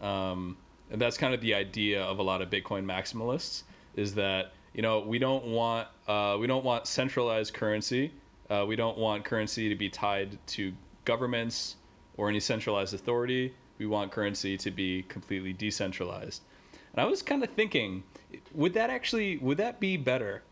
Um, 0.00 0.56
and 0.90 1.00
that's 1.00 1.16
kind 1.16 1.34
of 1.34 1.40
the 1.40 1.54
idea 1.54 2.02
of 2.02 2.18
a 2.18 2.22
lot 2.22 2.42
of 2.42 2.50
Bitcoin 2.50 2.84
maximalists 2.84 3.62
is 3.96 4.14
that 4.14 4.52
you 4.74 4.82
know 4.82 5.00
we 5.00 5.18
don't 5.18 5.46
want 5.46 5.88
uh, 6.06 6.36
we 6.38 6.46
don't 6.46 6.64
want 6.64 6.86
centralized 6.86 7.54
currency. 7.54 8.12
Uh, 8.48 8.64
we 8.66 8.76
don't 8.76 8.96
want 8.96 9.24
currency 9.24 9.68
to 9.68 9.74
be 9.74 9.88
tied 9.88 10.38
to 10.46 10.72
governments 11.06 11.76
or 12.18 12.28
any 12.28 12.40
centralized 12.40 12.92
authority. 12.92 13.54
We 13.78 13.86
want 13.86 14.12
currency 14.12 14.58
to 14.58 14.70
be 14.70 15.04
completely 15.08 15.54
decentralized. 15.54 16.42
And 16.92 17.00
I 17.00 17.06
was 17.06 17.22
kind 17.22 17.42
of 17.42 17.50
thinking, 17.50 18.02
would 18.52 18.74
that 18.74 18.90
actually 18.90 19.38
would 19.38 19.56
that 19.56 19.80
be 19.80 19.96
better? 19.96 20.42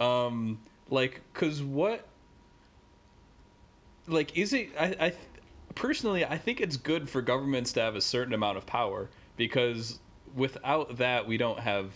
Um, 0.00 0.60
like, 0.88 1.20
cause 1.34 1.62
what 1.62 2.06
like 4.08 4.36
is 4.36 4.52
it 4.52 4.70
I, 4.78 4.96
I 5.00 5.12
personally 5.74 6.24
i 6.24 6.38
think 6.38 6.60
it's 6.60 6.76
good 6.76 7.08
for 7.08 7.22
governments 7.22 7.72
to 7.72 7.80
have 7.80 7.96
a 7.96 8.00
certain 8.00 8.34
amount 8.34 8.56
of 8.56 8.66
power 8.66 9.10
because 9.36 9.98
without 10.34 10.98
that 10.98 11.26
we 11.26 11.36
don't 11.36 11.58
have 11.60 11.92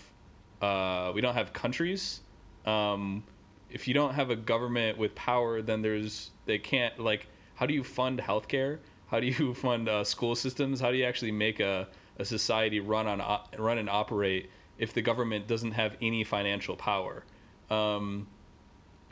uh, 0.60 1.10
we 1.14 1.22
don't 1.22 1.34
have 1.34 1.54
countries 1.54 2.20
um, 2.66 3.24
if 3.70 3.88
you 3.88 3.94
don't 3.94 4.12
have 4.12 4.28
a 4.28 4.36
government 4.36 4.98
with 4.98 5.14
power 5.14 5.62
then 5.62 5.80
there's 5.80 6.30
they 6.44 6.58
can't 6.58 6.98
like 6.98 7.28
how 7.60 7.66
do 7.66 7.74
you 7.74 7.84
fund 7.84 8.18
healthcare? 8.20 8.78
How 9.08 9.20
do 9.20 9.26
you 9.26 9.52
fund 9.66 9.86
uh, 9.86 10.02
school 10.02 10.34
systems? 10.34 10.80
How 10.80 10.90
do 10.90 10.96
you 10.96 11.04
actually 11.04 11.32
make 11.32 11.60
a, 11.60 11.86
a 12.18 12.24
society 12.24 12.80
run 12.80 13.06
on 13.06 13.20
op- 13.20 13.54
run 13.58 13.76
and 13.76 13.88
operate 13.88 14.50
if 14.78 14.94
the 14.94 15.02
government 15.02 15.46
doesn't 15.46 15.72
have 15.72 15.94
any 16.00 16.24
financial 16.24 16.74
power 16.74 17.22
um, 17.68 18.26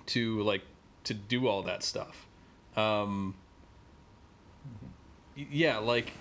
to 0.06 0.40
like 0.42 0.62
to 1.04 1.12
do 1.12 1.46
all 1.46 1.62
that 1.62 1.82
stuff? 1.82 2.26
Um 2.74 3.34
yeah 5.36 5.78
like 5.78 6.12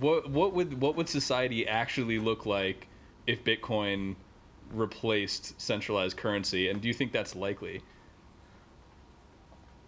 what 0.00 0.28
what 0.28 0.52
would 0.52 0.80
what 0.80 0.96
would 0.96 1.08
society 1.08 1.68
actually 1.68 2.18
look 2.18 2.46
like 2.46 2.88
if 3.28 3.44
bitcoin 3.44 4.16
replaced 4.72 5.60
centralized 5.60 6.16
currency? 6.16 6.68
And 6.68 6.80
do 6.80 6.88
you 6.88 6.94
think 6.94 7.12
that's 7.12 7.36
likely 7.36 7.82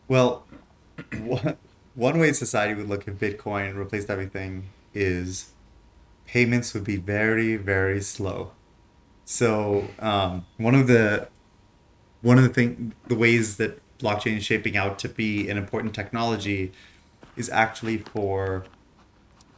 Well, 0.08 0.44
one 1.94 2.18
way 2.18 2.32
society 2.32 2.74
would 2.74 2.88
look 2.88 3.08
if 3.08 3.14
Bitcoin 3.14 3.76
replaced 3.76 4.10
everything 4.10 4.70
is 4.92 5.52
payments 6.26 6.74
would 6.74 6.84
be 6.84 6.96
very, 6.96 7.56
very 7.56 8.00
slow. 8.00 8.52
So 9.24 9.88
um, 9.98 10.46
one 10.56 10.74
of 10.74 10.86
the 10.86 11.28
one 12.22 12.38
of 12.38 12.44
the 12.44 12.50
thing 12.50 12.94
the 13.06 13.14
ways 13.14 13.56
that 13.56 13.80
blockchain 13.98 14.36
is 14.36 14.44
shaping 14.44 14.76
out 14.76 14.98
to 15.00 15.08
be 15.08 15.48
an 15.48 15.56
important 15.56 15.94
technology 15.94 16.72
is 17.36 17.48
actually 17.50 17.98
for 17.98 18.64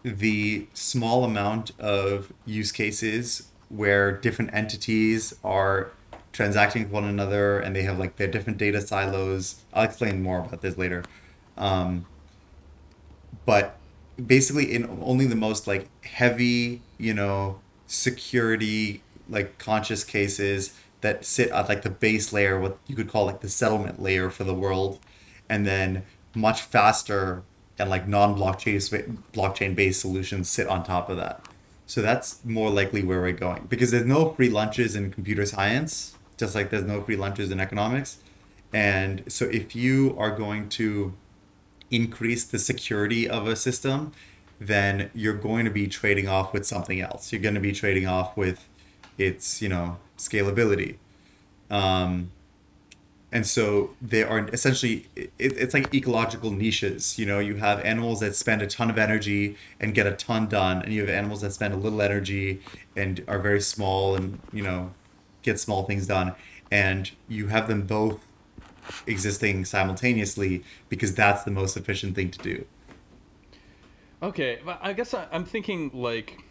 the 0.03 0.67
small 0.73 1.25
amount 1.25 1.73
of 1.81 2.33
use 2.45 2.71
cases 2.71 3.49
where 3.69 4.13
different 4.13 4.55
entities 4.55 5.35
are 5.43 5.91
transacting 6.37 6.85
with 6.85 6.93
one 6.93 7.05
another 7.05 7.59
and 7.59 7.75
they 7.75 7.83
have 7.83 7.99
like 7.99 8.17
their 8.17 8.29
different 8.29 8.59
data 8.59 8.81
silos. 8.81 9.63
I'll 9.73 9.85
explain 9.85 10.23
more 10.23 10.41
about 10.41 10.61
this 10.61 10.77
later. 10.77 11.03
Um, 11.57 12.07
but 13.47 13.79
basically, 14.25 14.75
in 14.75 14.99
only 15.03 15.27
the 15.27 15.37
most 15.37 15.67
like 15.67 15.89
heavy, 16.05 16.83
you 16.99 17.15
know, 17.15 17.61
security 17.87 19.03
like 19.29 19.59
conscious 19.59 20.05
cases 20.05 20.79
that 21.01 21.25
sit 21.25 21.51
at 21.51 21.69
like 21.69 21.83
the 21.83 21.91
base 21.91 22.33
layer, 22.33 22.61
what 22.61 22.79
you 22.87 22.95
could 22.95 23.11
call 23.11 23.27
like 23.27 23.41
the 23.41 23.49
settlement 23.49 24.01
layer 24.01 24.31
for 24.31 24.45
the 24.45 24.55
world, 24.55 24.99
and 25.49 25.67
then 25.67 26.05
much 26.35 26.61
faster 26.61 27.43
and 27.79 27.91
like 27.91 28.07
non-blockchain 28.07 29.19
blockchain 29.33 29.75
based 29.75 30.01
solutions 30.01 30.49
sit 30.49 30.67
on 30.67 30.85
top 30.85 31.09
of 31.09 31.17
that. 31.17 31.47
So 31.87 32.03
that's 32.03 32.45
more 32.45 32.71
likely 32.71 33.03
where 33.05 33.21
we're 33.21 33.33
going 33.33 33.67
because 33.69 33.93
there's 33.93 34.07
no 34.07 34.33
free 34.33 34.49
lunches 34.49 34.97
in 34.97 35.13
computer 35.13 35.47
science, 35.47 36.16
just 36.37 36.55
like 36.55 36.71
there's 36.71 36.85
no 36.85 37.03
free 37.03 37.17
lunches 37.17 37.51
in 37.51 37.61
economics. 37.61 38.19
And 38.73 39.25
so 39.29 39.47
if 39.47 39.75
you 39.75 40.15
are 40.19 40.31
going 40.31 40.69
to 40.71 41.15
increase 41.91 42.45
the 42.45 42.59
security 42.59 43.29
of 43.29 43.47
a 43.47 43.57
system, 43.57 44.13
then 44.59 45.11
you're 45.15 45.35
going 45.35 45.65
to 45.65 45.71
be 45.71 45.87
trading 45.87 46.29
off 46.29 46.53
with 46.53 46.67
something 46.67 47.01
else. 47.01 47.33
You're 47.33 47.43
going 47.43 47.55
to 47.55 47.61
be 47.61 47.73
trading 47.73 48.07
off 48.07 48.37
with 48.37 48.69
its, 49.19 49.63
you 49.63 49.69
know, 49.69 49.99
scalability. 50.19 50.97
Um, 51.71 52.33
and 53.33 53.47
so 53.47 53.91
they 54.01 54.23
are 54.23 54.49
essentially 54.53 55.07
it, 55.17 55.31
it's 55.39 55.75
like 55.75 55.93
ecological 55.93 56.51
niches 56.51 57.19
you 57.19 57.27
know 57.27 57.39
you 57.39 57.57
have 57.57 57.81
animals 57.81 58.21
that 58.21 58.37
spend 58.37 58.63
a 58.63 58.67
ton 58.67 58.89
of 58.89 58.99
energy 58.99 59.57
and 59.81 59.95
get 59.95 60.07
a 60.07 60.13
ton 60.13 60.47
done 60.47 60.81
and 60.83 60.93
you 60.93 61.01
have 61.01 61.11
animals 61.11 61.41
that 61.41 61.53
spend 61.53 61.75
a 61.75 61.77
little 61.77 62.01
energy 62.01 62.63
and 62.97 63.25
are 63.27 63.39
very 63.39 63.61
small 63.61 64.15
and 64.15 64.39
you 64.53 64.63
know 64.63 64.93
get 65.47 65.59
small 65.59 65.85
things 65.85 66.07
done 66.07 66.35
and 66.71 67.13
you 67.29 67.47
have 67.47 67.69
them 67.69 67.83
both 67.83 68.27
existing 69.07 69.65
simultaneously 69.65 70.63
because 70.89 71.15
that's 71.15 71.43
the 71.45 71.51
most 71.51 71.77
efficient 71.77 72.15
thing 72.15 72.31
to 72.31 72.39
do 72.39 72.65
Okay, 74.23 74.59
but 74.65 74.79
I 74.83 74.93
guess 74.93 75.13
I, 75.13 75.27
I'm 75.31 75.45
thinking 75.45 75.91
like, 75.93 76.43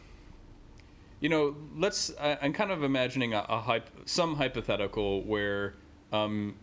you 1.20 1.30
know, 1.30 1.56
let's. 1.76 2.12
I, 2.20 2.38
I'm 2.42 2.54
kind 2.54 2.72
of 2.72 2.84
imagining 2.84 3.34
a, 3.34 3.46
a 3.50 3.60
hype, 3.60 3.90
some 4.06 4.36
hypothetical 4.36 5.24
where 5.24 5.74
um, 6.12 6.56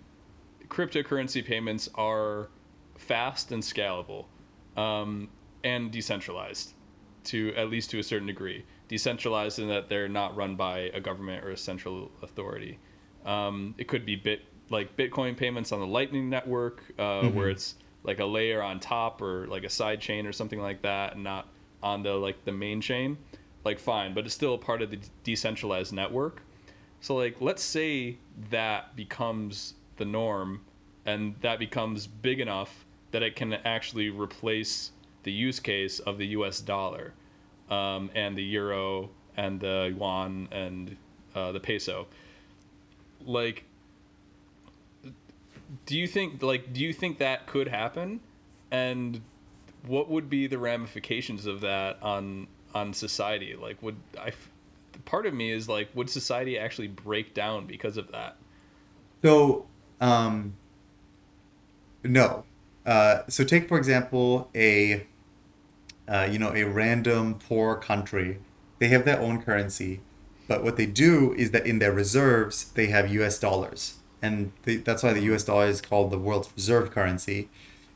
cryptocurrency 0.68 1.44
payments 1.44 1.88
are 1.96 2.48
fast 2.96 3.50
and 3.50 3.62
scalable, 3.62 4.26
um, 4.76 5.28
and 5.64 5.90
decentralized, 5.90 6.74
to 7.24 7.52
at 7.56 7.68
least 7.68 7.90
to 7.90 7.98
a 7.98 8.02
certain 8.02 8.28
degree. 8.28 8.64
Decentralized 8.88 9.58
in 9.58 9.68
that 9.68 9.88
they're 9.88 10.08
not 10.08 10.36
run 10.36 10.56
by 10.56 10.90
a 10.94 11.00
government 11.00 11.44
or 11.44 11.50
a 11.50 11.56
central 11.56 12.10
authority. 12.22 12.78
Um, 13.24 13.74
it 13.78 13.88
could 13.88 14.04
be 14.04 14.16
bit 14.16 14.42
like 14.68 14.96
Bitcoin 14.96 15.36
payments 15.36 15.72
on 15.72 15.80
the 15.80 15.86
Lightning 15.86 16.28
Network, 16.28 16.82
uh, 16.98 17.28
where 17.28 17.48
it's 17.48 17.76
like 18.02 18.20
a 18.20 18.24
layer 18.24 18.62
on 18.62 18.80
top 18.80 19.22
or 19.22 19.46
like 19.46 19.64
a 19.64 19.68
side 19.68 20.00
chain 20.00 20.26
or 20.26 20.32
something 20.32 20.60
like 20.60 20.82
that, 20.82 21.14
and 21.14 21.24
not 21.24 21.48
on 21.82 22.02
the 22.02 22.12
like 22.12 22.44
the 22.44 22.52
main 22.52 22.80
chain. 22.80 23.16
Like 23.64 23.78
fine, 23.78 24.12
but 24.12 24.26
it's 24.26 24.34
still 24.34 24.54
a 24.54 24.58
part 24.58 24.82
of 24.82 24.90
the 24.90 24.98
decentralized 25.22 25.92
network. 25.92 26.42
So 27.00 27.14
like 27.14 27.40
let's 27.40 27.62
say 27.62 28.18
that 28.50 28.96
becomes 28.96 29.74
the 29.96 30.04
norm 30.04 30.62
and 31.04 31.34
that 31.40 31.58
becomes 31.58 32.06
big 32.06 32.40
enough 32.40 32.84
that 33.10 33.22
it 33.22 33.36
can 33.36 33.52
actually 33.52 34.10
replace 34.10 34.92
the 35.22 35.32
use 35.32 35.60
case 35.60 35.98
of 36.00 36.18
the 36.18 36.26
US 36.28 36.60
dollar 36.60 37.12
um, 37.70 38.10
and 38.14 38.36
the 38.36 38.42
euro 38.42 39.10
and 39.36 39.60
the 39.60 39.94
yuan 39.96 40.48
and 40.50 40.96
uh, 41.34 41.52
the 41.52 41.60
peso. 41.60 42.06
Like 43.24 43.64
do 45.86 45.96
you 45.96 46.06
think 46.06 46.42
like 46.42 46.72
do 46.72 46.80
you 46.80 46.92
think 46.92 47.18
that 47.18 47.46
could 47.46 47.68
happen 47.68 48.20
and 48.70 49.20
what 49.86 50.08
would 50.08 50.28
be 50.28 50.46
the 50.46 50.58
ramifications 50.58 51.46
of 51.46 51.62
that 51.62 52.00
on 52.02 52.46
on 52.74 52.92
society 52.92 53.56
like 53.56 53.82
would 53.82 53.96
I? 54.20 54.32
part 55.06 55.24
of 55.24 55.32
me 55.32 55.50
is 55.50 55.68
like 55.68 55.88
would 55.94 56.10
society 56.10 56.58
actually 56.58 56.88
break 56.88 57.32
down 57.32 57.66
because 57.66 57.96
of 57.96 58.12
that 58.12 58.36
So, 59.22 59.66
um, 60.00 60.54
no. 62.02 62.44
Uh, 62.84 63.22
so 63.28 63.44
take 63.44 63.68
for 63.68 63.78
example 63.78 64.50
a, 64.54 65.06
uh, 66.12 66.28
you 66.30 66.38
know, 66.38 66.52
a 66.54 66.64
random 66.64 67.36
poor 67.36 67.74
country. 67.74 68.38
They 68.78 68.88
have 68.88 69.06
their 69.06 69.18
own 69.18 69.40
currency, 69.42 70.00
but 70.46 70.62
what 70.62 70.76
they 70.76 70.86
do 70.86 71.32
is 71.34 71.52
that 71.52 71.66
in 71.66 71.78
their 71.78 71.92
reserves 71.92 72.70
they 72.72 72.88
have 72.88 73.10
U.S. 73.14 73.38
dollars, 73.38 73.96
and 74.20 74.52
they, 74.64 74.76
that's 74.76 75.02
why 75.02 75.14
the 75.14 75.22
U.S. 75.22 75.44
dollar 75.44 75.66
is 75.66 75.80
called 75.80 76.10
the 76.10 76.18
world's 76.18 76.50
reserve 76.54 76.90
currency, 76.90 77.48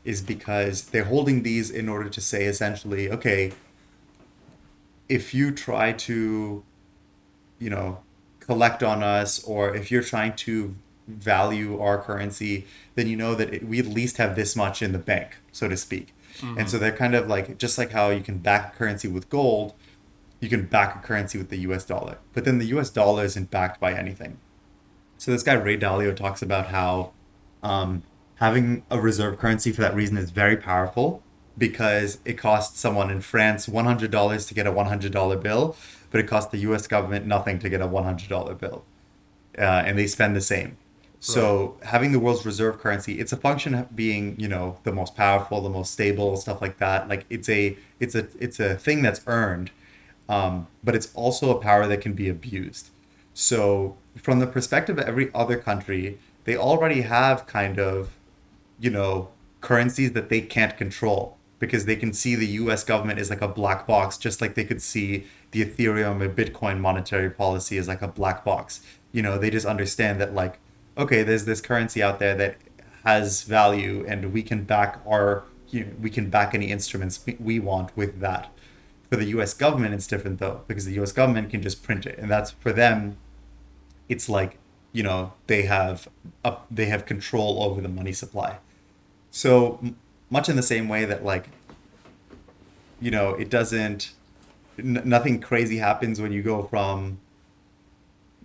is 0.03 0.21
because 0.21 0.85
they're 0.85 1.03
holding 1.03 1.43
these 1.43 1.69
in 1.69 1.87
order 1.87 2.09
to 2.09 2.19
say 2.19 2.45
essentially, 2.45 3.11
okay, 3.11 3.51
if 5.07 5.33
you 5.33 5.51
try 5.51 5.91
to 5.91 6.63
you 7.59 7.69
know 7.69 7.99
collect 8.39 8.81
on 8.81 9.03
us 9.03 9.43
or 9.43 9.75
if 9.75 9.91
you're 9.91 10.03
trying 10.03 10.33
to 10.35 10.75
value 11.07 11.79
our 11.79 12.01
currency 12.01 12.65
then 12.95 13.07
you 13.07 13.15
know 13.15 13.33
that 13.33 13.53
it, 13.53 13.63
we 13.63 13.79
at 13.79 13.85
least 13.85 14.17
have 14.17 14.35
this 14.35 14.55
much 14.55 14.81
in 14.81 14.91
the 14.91 14.99
bank 14.99 15.37
so 15.51 15.67
to 15.67 15.77
speak 15.77 16.13
and 16.43 16.69
so 16.69 16.77
they're 16.77 16.95
kind 16.95 17.15
of 17.15 17.27
like 17.27 17.57
just 17.57 17.77
like 17.77 17.91
how 17.91 18.09
you 18.09 18.21
can 18.21 18.37
back 18.37 18.73
a 18.73 18.77
currency 18.77 19.07
with 19.07 19.29
gold 19.29 19.73
you 20.39 20.49
can 20.49 20.65
back 20.65 20.95
a 20.95 20.99
currency 20.99 21.37
with 21.37 21.49
the 21.49 21.57
us 21.57 21.85
dollar 21.85 22.17
but 22.33 22.45
then 22.45 22.57
the 22.59 22.65
us 22.65 22.89
dollar 22.89 23.23
isn't 23.23 23.49
backed 23.49 23.79
by 23.79 23.93
anything 23.93 24.37
so 25.17 25.31
this 25.31 25.43
guy 25.43 25.53
ray 25.53 25.77
dalio 25.77 26.15
talks 26.15 26.41
about 26.41 26.67
how 26.67 27.11
um, 27.63 28.03
having 28.35 28.83
a 28.89 28.99
reserve 28.99 29.39
currency 29.39 29.71
for 29.71 29.81
that 29.81 29.95
reason 29.95 30.17
is 30.17 30.31
very 30.31 30.57
powerful 30.57 31.23
because 31.57 32.19
it 32.23 32.33
costs 32.33 32.79
someone 32.79 33.09
in 33.09 33.21
France 33.21 33.67
$100 33.67 34.47
to 34.47 34.53
get 34.53 34.67
a 34.67 34.71
$100 34.71 35.41
bill, 35.41 35.75
but 36.11 36.19
it 36.19 36.27
costs 36.27 36.51
the 36.51 36.59
US 36.59 36.87
government 36.87 37.25
nothing 37.25 37.59
to 37.59 37.69
get 37.69 37.81
a 37.81 37.87
$100 37.87 38.59
bill. 38.59 38.85
Uh, 39.57 39.61
and 39.61 39.97
they 39.97 40.05
spend 40.05 40.35
the 40.35 40.41
same. 40.41 40.77
So 41.19 41.77
having 41.81 42.11
the 42.11 42.19
world's 42.19 42.45
reserve 42.45 42.79
currency, 42.79 43.19
it's 43.19 43.33
a 43.33 43.37
function 43.37 43.73
of 43.73 43.95
being, 43.95 44.39
you 44.39 44.47
know, 44.47 44.77
the 44.83 44.91
most 44.91 45.15
powerful, 45.15 45.61
the 45.61 45.69
most 45.69 45.91
stable, 45.91 46.37
stuff 46.37 46.61
like 46.61 46.77
that. 46.77 47.09
Like 47.09 47.25
it's 47.29 47.49
a 47.49 47.77
it's 47.99 48.15
a 48.15 48.27
it's 48.39 48.59
a 48.59 48.75
thing 48.75 49.01
that's 49.01 49.21
earned, 49.25 49.71
um, 50.29 50.67
but 50.83 50.95
it's 50.95 51.11
also 51.15 51.49
a 51.57 51.59
power 51.59 51.87
that 51.87 52.01
can 52.01 52.13
be 52.13 52.29
abused. 52.29 52.89
So 53.33 53.97
from 54.15 54.39
the 54.39 54.47
perspective 54.47 54.97
of 54.99 55.05
every 55.05 55.31
other 55.33 55.57
country, 55.57 56.19
they 56.43 56.55
already 56.55 57.01
have 57.01 57.47
kind 57.47 57.79
of 57.79 58.11
you 58.79 58.89
know, 58.89 59.29
currencies 59.61 60.13
that 60.13 60.29
they 60.29 60.41
can't 60.41 60.77
control 60.77 61.37
because 61.59 61.85
they 61.85 61.95
can 61.95 62.13
see 62.13 62.35
the 62.35 62.47
US 62.47 62.83
government 62.83 63.19
is 63.19 63.29
like 63.29 63.41
a 63.41 63.47
black 63.47 63.87
box, 63.87 64.17
just 64.17 64.41
like 64.41 64.53
they 64.53 64.63
could 64.63 64.81
see 64.81 65.25
the 65.51 65.65
Ethereum 65.65 66.21
or 66.21 66.29
Bitcoin 66.29 66.79
monetary 66.79 67.29
policy 67.29 67.77
is 67.77 67.87
like 67.87 68.01
a 68.01 68.07
black 68.07 68.45
box. 68.45 68.81
You 69.11 69.23
know, 69.23 69.37
they 69.37 69.49
just 69.49 69.65
understand 69.65 70.21
that, 70.21 70.35
like, 70.35 70.59
okay, 70.97 71.23
there's 71.23 71.45
this 71.45 71.61
currency 71.61 72.01
out 72.01 72.19
there 72.19 72.35
that 72.35 72.57
has 73.05 73.43
value 73.43 74.03
and 74.07 74.33
we 74.33 74.43
can 74.43 74.63
back 74.63 74.99
our, 75.07 75.43
you 75.69 75.85
know, 75.85 75.91
we 76.01 76.09
can 76.09 76.29
back 76.29 76.53
any 76.53 76.71
instruments 76.71 77.19
we- 77.39 77.59
want 77.59 77.95
with 77.95 78.19
that. 78.19 78.49
For 79.09 79.15
the 79.15 79.25
US 79.25 79.53
government, 79.53 79.93
it's 79.93 80.07
different 80.07 80.39
though, 80.39 80.61
because 80.67 80.85
the 80.85 80.99
US 80.99 81.11
government 81.11 81.49
can 81.49 81.61
just 81.61 81.83
print 81.83 82.05
it. 82.05 82.17
And 82.19 82.29
that's 82.29 82.51
for 82.51 82.73
them, 82.73 83.17
it's 84.09 84.27
like, 84.27 84.57
you 84.91 85.03
know, 85.03 85.33
they 85.47 85.63
have 85.63 86.07
up, 86.43 86.65
they 86.71 86.85
have 86.85 87.05
control 87.05 87.63
over 87.63 87.79
the 87.81 87.89
money 87.89 88.11
supply. 88.11 88.57
So 89.31 89.79
m- 89.81 89.95
much 90.29 90.49
in 90.49 90.55
the 90.55 90.63
same 90.63 90.89
way 90.89 91.05
that 91.05 91.23
like, 91.23 91.49
you 92.99 93.11
know, 93.11 93.35
it 93.35 93.49
doesn't, 93.49 94.11
n- 94.79 95.01
nothing 95.05 95.39
crazy 95.39 95.77
happens 95.77 96.19
when 96.19 96.31
you 96.31 96.41
go 96.41 96.63
from, 96.63 97.19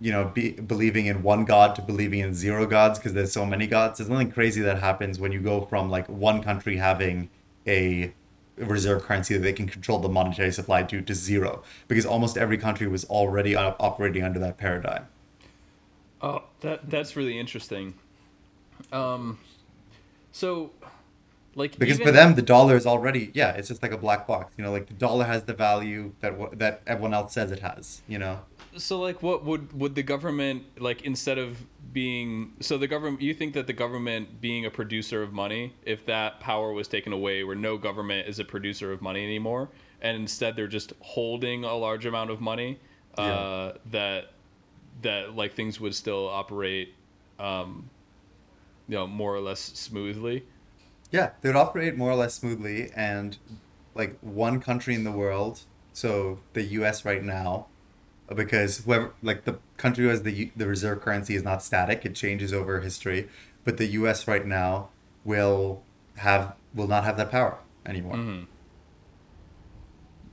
you 0.03 0.11
know, 0.11 0.25
be, 0.25 0.51
believing 0.51 1.05
in 1.05 1.23
one 1.23 1.45
god 1.45 1.75
to 1.75 1.81
believing 1.81 2.19
in 2.19 2.33
zero 2.33 2.65
gods 2.65 2.99
because 2.99 3.13
there's 3.13 3.31
so 3.31 3.45
many 3.45 3.67
gods. 3.67 3.99
There's 3.99 4.09
nothing 4.09 4.31
crazy 4.31 4.61
that 4.61 4.79
happens 4.79 5.17
when 5.17 5.31
you 5.31 5.39
go 5.39 5.61
from 5.61 5.89
like 5.89 6.09
one 6.09 6.43
country 6.43 6.75
having 6.75 7.29
a 7.65 8.13
reserve 8.57 9.03
currency 9.03 9.35
that 9.35 9.39
they 9.39 9.53
can 9.53 9.65
control 9.65 9.99
the 9.99 10.09
monetary 10.09 10.51
supply 10.51 10.83
to 10.83 11.01
to 11.01 11.13
zero 11.13 11.63
because 11.87 12.05
almost 12.05 12.37
every 12.37 12.57
country 12.57 12.85
was 12.85 13.05
already 13.05 13.55
op- 13.55 13.81
operating 13.81 14.23
under 14.23 14.39
that 14.39 14.57
paradigm. 14.57 15.07
Oh, 16.21 16.43
that 16.59 16.89
that's 16.89 17.15
really 17.15 17.39
interesting. 17.39 17.93
Um, 18.91 19.39
so, 20.33 20.71
like 21.55 21.79
because 21.79 21.95
even, 21.95 22.07
for 22.07 22.11
them 22.11 22.35
the 22.35 22.41
dollar 22.41 22.75
is 22.75 22.85
already 22.85 23.31
yeah 23.33 23.51
it's 23.51 23.69
just 23.69 23.81
like 23.81 23.93
a 23.93 23.97
black 23.97 24.27
box 24.27 24.53
you 24.57 24.63
know 24.65 24.71
like 24.71 24.87
the 24.87 24.93
dollar 24.95 25.23
has 25.23 25.43
the 25.43 25.53
value 25.53 26.11
that 26.19 26.59
that 26.59 26.81
everyone 26.85 27.13
else 27.13 27.31
says 27.31 27.51
it 27.51 27.59
has 27.59 28.01
you 28.07 28.17
know 28.17 28.39
so 28.77 28.99
like 28.99 29.21
what 29.21 29.43
would 29.43 29.71
would 29.73 29.95
the 29.95 30.03
government 30.03 30.63
like 30.79 31.03
instead 31.03 31.37
of 31.37 31.65
being 31.91 32.53
so 32.59 32.77
the 32.77 32.87
government 32.87 33.21
you 33.21 33.33
think 33.33 33.53
that 33.53 33.67
the 33.67 33.73
government 33.73 34.41
being 34.41 34.65
a 34.65 34.69
producer 34.69 35.21
of 35.21 35.31
money 35.31 35.73
if 35.85 36.05
that 36.05 36.39
power 36.39 36.73
was 36.73 36.87
taken 36.87 37.13
away 37.13 37.43
where 37.43 37.55
no 37.55 37.77
government 37.77 38.27
is 38.27 38.39
a 38.39 38.43
producer 38.43 38.91
of 38.91 39.01
money 39.01 39.23
anymore 39.23 39.69
and 40.01 40.17
instead 40.17 40.55
they're 40.55 40.67
just 40.67 40.93
holding 40.99 41.63
a 41.63 41.73
large 41.75 42.05
amount 42.05 42.29
of 42.29 42.41
money 42.41 42.79
uh, 43.17 43.73
that 43.91 44.31
that 45.01 45.35
like 45.35 45.53
things 45.53 45.79
would 45.79 45.93
still 45.93 46.27
operate 46.27 46.93
um, 47.39 47.89
you 48.87 48.95
know 48.95 49.07
more 49.07 49.33
or 49.35 49.41
less 49.41 49.59
smoothly? 49.59 50.45
Yeah 51.11 51.31
they 51.41 51.49
would 51.49 51.55
operate 51.55 51.95
more 51.95 52.11
or 52.11 52.15
less 52.15 52.33
smoothly 52.33 52.91
and 52.95 53.37
like 53.95 54.17
one 54.21 54.59
country 54.59 54.95
in 54.95 55.03
the 55.03 55.11
world 55.11 55.61
so 55.93 56.39
the 56.53 56.63
us 56.63 57.05
right 57.05 57.23
now 57.23 57.67
because 58.35 58.79
whoever 58.85 59.13
like 59.21 59.43
the 59.45 59.57
country 59.77 60.03
who 60.05 60.09
has 60.09 60.23
the 60.23 60.51
the 60.55 60.65
reserve 60.67 61.01
currency 61.01 61.35
is 61.35 61.43
not 61.43 61.61
static 61.63 62.05
it 62.05 62.15
changes 62.15 62.53
over 62.53 62.79
history 62.81 63.27
but 63.63 63.77
the 63.77 63.85
us 63.87 64.27
right 64.27 64.45
now 64.45 64.89
will 65.25 65.83
have 66.17 66.55
will 66.73 66.87
not 66.87 67.03
have 67.03 67.17
that 67.17 67.29
power 67.31 67.57
anymore 67.85 68.15
Mm-hmm. 68.15 68.43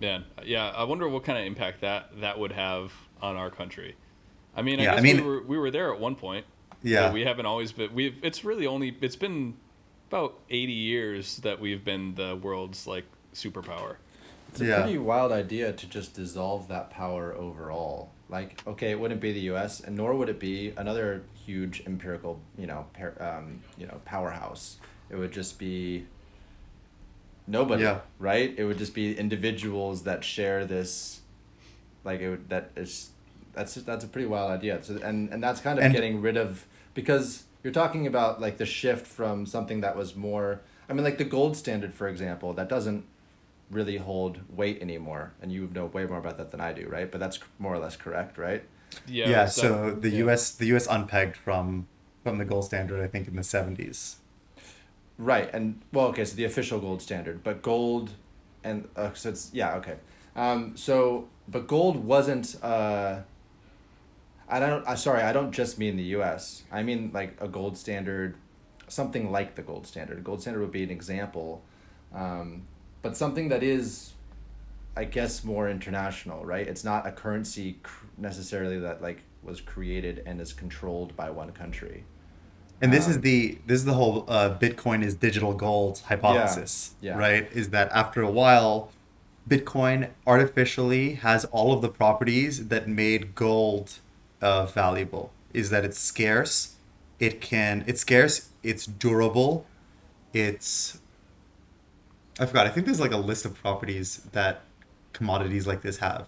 Yeah, 0.01 0.21
yeah. 0.45 0.71
I 0.71 0.85
wonder 0.85 1.09
what 1.09 1.25
kind 1.25 1.39
of 1.39 1.45
impact 1.45 1.83
that 1.83 2.21
that 2.21 2.39
would 2.39 2.53
have 2.53 2.93
on 3.21 3.37
our 3.37 3.51
country. 3.51 3.97
I 4.57 4.63
mean, 4.63 4.81
I 4.81 4.85
Yeah, 4.85 4.95
I 4.95 5.01
mean- 5.03 5.17
we 5.19 5.23
were 5.23 5.43
we 5.43 5.59
were 5.59 5.71
there 5.71 5.93
at 5.93 6.01
one 6.01 6.15
point. 6.17 6.47
Yeah. 6.83 7.13
we 7.13 7.21
haven't 7.27 7.45
always 7.45 7.73
been. 7.73 7.93
We've. 7.93 8.17
It's 8.23 8.43
really 8.43 8.67
only. 8.67 8.97
It's 9.03 9.17
been 9.17 9.57
about 10.09 10.39
80 10.49 10.73
years 10.73 11.37
that 11.39 11.61
we've 11.61 11.85
been 11.85 12.15
the 12.15 12.35
world's 12.37 12.87
like 12.87 13.05
superpower. 13.35 13.97
It's 14.51 14.61
a 14.61 14.67
Yeah. 14.67 14.83
pretty 14.83 14.99
wild 14.99 15.31
idea 15.33 15.73
to 15.73 15.87
just 15.87 16.15
dissolve 16.15 16.67
that 16.69 16.91
power 16.91 17.33
overall. 17.35 18.11
Like, 18.29 18.61
okay, 18.67 18.91
it 18.91 18.99
wouldn't 18.99 19.21
be 19.21 19.33
the 19.33 19.41
U.S. 19.53 19.81
and 19.81 19.97
nor 19.97 20.15
would 20.15 20.29
it 20.29 20.41
be 20.41 20.73
another 20.77 21.23
huge 21.47 21.83
empirical, 21.87 22.41
you 22.59 22.67
know, 22.67 22.87
par- 22.93 23.15
um, 23.21 23.61
you 23.79 23.87
know, 23.87 24.01
powerhouse. 24.05 24.79
It 25.09 25.17
would 25.17 25.33
just 25.33 25.59
be 25.59 26.07
nobody, 27.47 27.85
Yeah. 27.85 28.01
right? 28.19 28.53
It 28.57 28.65
would 28.65 28.79
just 28.79 28.95
be 28.95 29.17
individuals 29.17 30.03
that 30.03 30.25
share 30.25 30.65
this, 30.65 31.21
like 32.05 32.21
it 32.21 32.31
would, 32.31 32.49
that 32.51 32.71
is, 32.77 33.11
that's 33.53 33.75
that's 33.75 34.05
a 34.05 34.09
pretty 34.09 34.27
wild 34.29 34.51
idea. 34.51 34.83
So 34.83 34.99
and 35.03 35.29
and 35.33 35.43
that's 35.43 35.61
kind 35.61 35.79
of 35.79 35.85
And- 35.85 35.95
getting 35.95 36.21
rid 36.21 36.37
of 36.37 36.67
because 36.95 37.45
you're 37.63 37.73
talking 37.73 38.07
about 38.07 38.41
like 38.41 38.59
the 38.59 38.67
shift 38.67 39.07
from 39.07 39.47
something 39.47 39.81
that 39.81 39.97
was 39.97 40.15
more. 40.17 40.61
I 40.89 40.93
mean, 40.93 41.05
like 41.05 41.19
the 41.19 41.25
gold 41.25 41.57
standard, 41.57 41.95
for 41.95 42.09
example, 42.09 42.53
that 42.55 42.69
doesn't 42.69 43.05
really 43.71 43.97
hold 43.97 44.41
weight 44.51 44.81
anymore, 44.83 45.33
and 45.41 45.53
you 45.53 45.69
know 45.73 45.87
way 45.87 46.05
more 46.07 46.19
about 46.19 46.37
that 46.39 46.51
than 46.51 46.61
I 46.61 46.73
do, 46.73 46.89
right? 46.89 47.11
But 47.11 47.21
that's 47.21 47.39
more 47.59 47.75
or 47.75 47.79
less 47.79 47.97
correct, 47.97 48.39
right? 48.39 48.65
Yeah. 49.07 49.29
Yeah, 49.29 49.47
so- 49.47 49.63
so 49.63 49.95
the 49.95 50.11
yeah. 50.11 50.25
US 50.25 50.51
the 50.53 50.67
US 50.75 50.87
unpegged 50.89 51.37
from 51.37 51.87
from 52.25 52.39
the 52.39 52.45
gold 52.45 52.65
standard 52.65 53.03
I 53.03 53.07
think 53.07 53.29
in 53.29 53.37
the 53.37 53.43
70s. 53.43 54.17
Right, 55.19 55.51
and 55.53 55.81
well, 55.93 56.07
okay, 56.07 56.25
so 56.25 56.35
the 56.35 56.45
official 56.45 56.81
gold 56.81 57.03
standard, 57.03 57.43
but 57.45 57.61
gold, 57.63 58.11
and 58.65 58.89
uh, 58.97 59.13
so 59.13 59.29
it's 59.29 59.51
yeah, 59.53 59.75
okay. 59.77 59.97
Um, 60.35 60.77
so 60.77 61.29
but 61.47 61.67
gold 61.67 61.97
wasn't. 62.05 62.57
Uh, 62.63 63.21
I 64.49 64.59
don't. 64.59 64.87
I 64.89 64.95
sorry, 64.95 65.23
I 65.23 65.33
don't 65.33 65.53
just 65.53 65.79
mean 65.79 65.97
the 65.97 66.03
U.S. 66.19 66.63
I 66.73 66.83
mean 66.83 67.11
like 67.13 67.37
a 67.39 67.49
gold 67.49 67.77
standard, 67.77 68.35
something 68.89 69.31
like 69.31 69.57
the 69.57 69.63
gold 69.63 69.87
standard. 69.87 70.25
Gold 70.25 70.41
standard 70.41 70.61
would 70.61 70.73
be 70.73 70.83
an 70.83 70.91
example, 70.91 71.63
um, 72.15 72.63
but 73.03 73.17
something 73.17 73.49
that 73.49 73.63
is, 73.63 74.13
I 74.97 75.05
guess, 75.05 75.45
more 75.45 75.69
international, 75.69 76.45
right? 76.45 76.67
It's 76.67 76.85
not 76.85 77.07
a 77.07 77.13
currency 77.13 77.79
cr- 77.83 78.07
necessarily 78.19 78.79
that 78.81 79.03
like 79.03 79.23
was 79.43 79.61
created 79.61 80.23
and 80.27 80.41
is 80.41 80.53
controlled 80.53 81.17
by 81.17 81.31
one 81.31 81.53
country. 81.53 82.05
And 82.83 82.93
this 82.93 83.07
is 83.07 83.17
Um, 83.17 83.23
the 83.23 83.59
this 83.67 83.81
is 83.81 83.85
the 83.85 83.95
whole 83.95 84.25
uh, 84.29 84.57
Bitcoin 84.59 85.05
is 85.05 85.15
digital 85.15 85.53
gold 85.53 86.03
hypothesis, 86.07 86.95
yeah. 87.01 87.17
right? 87.17 87.51
Is 87.53 87.71
that 87.71 87.91
after 87.93 88.23
a 88.23 88.31
while, 88.31 88.91
Bitcoin 89.49 90.11
artificially 90.27 91.15
has 91.15 91.45
all 91.47 91.73
of 91.73 91.83
the 91.83 91.89
properties 91.89 92.69
that 92.69 92.89
made 92.89 93.35
gold 93.35 93.99
uh, 94.41 94.67
valuable. 94.67 95.33
Is 95.53 95.71
that 95.71 95.85
it's 95.85 95.99
scarce, 95.99 96.77
it 97.19 97.41
can 97.41 97.85
it's 97.87 98.01
scarce, 98.01 98.51
it's 98.63 98.87
durable, 98.87 99.67
it's 100.33 101.01
I 102.41 102.47
forgot. 102.47 102.67
I 102.67 102.71
think 102.71 102.87
there's 102.87 103.01
like 103.01 103.13
a 103.13 103.19
list 103.19 103.45
of 103.45 103.55
properties 103.55 104.23
that 104.33 104.63
commodities 105.13 105.67
like 105.67 105.83
this 105.83 105.99
have. 105.99 106.27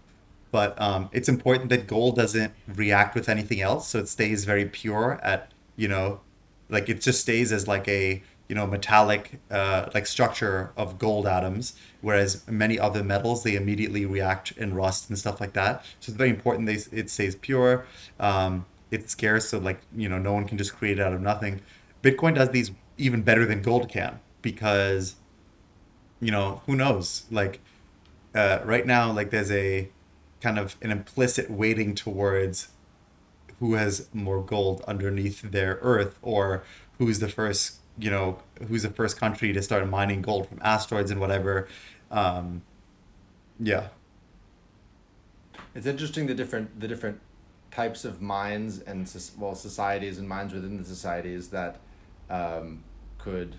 But 0.50 0.78
um, 0.80 1.08
it's 1.12 1.30
important 1.30 1.70
that 1.70 1.86
gold 1.86 2.16
doesn't 2.16 2.52
react 2.68 3.14
with 3.14 3.30
anything 3.30 3.62
else, 3.62 3.88
so 3.88 3.98
it 3.98 4.08
stays 4.08 4.44
very 4.44 4.66
pure 4.66 5.18
at 5.22 5.50
you 5.76 5.88
know, 5.88 6.20
like 6.68 6.90
it 6.90 7.00
just 7.00 7.22
stays 7.22 7.50
as 7.50 7.66
like 7.66 7.88
a 7.88 8.22
you 8.48 8.54
know 8.54 8.66
metallic 8.66 9.40
uh, 9.50 9.88
like 9.94 10.06
structure 10.06 10.72
of 10.76 10.98
gold 10.98 11.26
atoms, 11.26 11.74
whereas 12.02 12.46
many 12.46 12.78
other 12.78 13.02
metals 13.02 13.42
they 13.42 13.56
immediately 13.56 14.04
react 14.04 14.52
and 14.58 14.76
rust 14.76 15.08
and 15.08 15.18
stuff 15.18 15.40
like 15.40 15.54
that. 15.54 15.82
So 16.00 16.10
it's 16.10 16.18
very 16.18 16.28
important 16.28 16.66
they 16.66 16.78
it 16.96 17.08
stays 17.08 17.34
pure. 17.36 17.86
Um, 18.20 18.66
it's 18.90 19.12
scarce, 19.12 19.48
so 19.48 19.58
like 19.58 19.80
you 19.96 20.10
know 20.10 20.18
no 20.18 20.34
one 20.34 20.46
can 20.46 20.58
just 20.58 20.76
create 20.76 20.98
it 20.98 21.02
out 21.02 21.14
of 21.14 21.22
nothing. 21.22 21.62
Bitcoin 22.02 22.34
does 22.34 22.50
these 22.50 22.70
even 22.98 23.22
better 23.22 23.46
than 23.46 23.62
gold 23.62 23.88
can 23.88 24.20
because 24.42 25.16
you 26.22 26.30
know 26.30 26.62
who 26.66 26.76
knows? 26.76 27.24
Like 27.30 27.60
uh, 28.34 28.60
right 28.64 28.86
now 28.86 29.12
like 29.12 29.30
there's 29.30 29.50
a 29.50 29.90
kind 30.40 30.58
of 30.58 30.76
an 30.80 30.90
implicit 30.90 31.50
weighting 31.50 31.94
towards 31.94 32.68
who 33.58 33.74
has 33.74 34.08
more 34.14 34.42
gold 34.42 34.82
underneath 34.88 35.42
their 35.42 35.78
earth 35.82 36.18
or 36.22 36.64
who's 36.98 37.18
the 37.18 37.28
first 37.28 37.78
you 37.98 38.10
know 38.10 38.38
who's 38.68 38.84
the 38.84 38.90
first 38.90 39.18
country 39.18 39.52
to 39.52 39.60
start 39.60 39.86
mining 39.88 40.22
gold 40.22 40.48
from 40.48 40.58
asteroids 40.62 41.10
and 41.10 41.20
whatever. 41.20 41.68
Um, 42.10 42.62
yeah. 43.58 43.88
It's 45.74 45.86
interesting 45.86 46.26
the 46.28 46.34
different 46.34 46.80
the 46.80 46.86
different 46.86 47.20
types 47.72 48.04
of 48.04 48.22
minds 48.22 48.80
and 48.80 49.12
well 49.38 49.56
societies 49.56 50.18
and 50.18 50.28
minds 50.28 50.54
within 50.54 50.76
the 50.76 50.84
societies 50.84 51.48
that 51.48 51.80
um, 52.30 52.84
could 53.18 53.56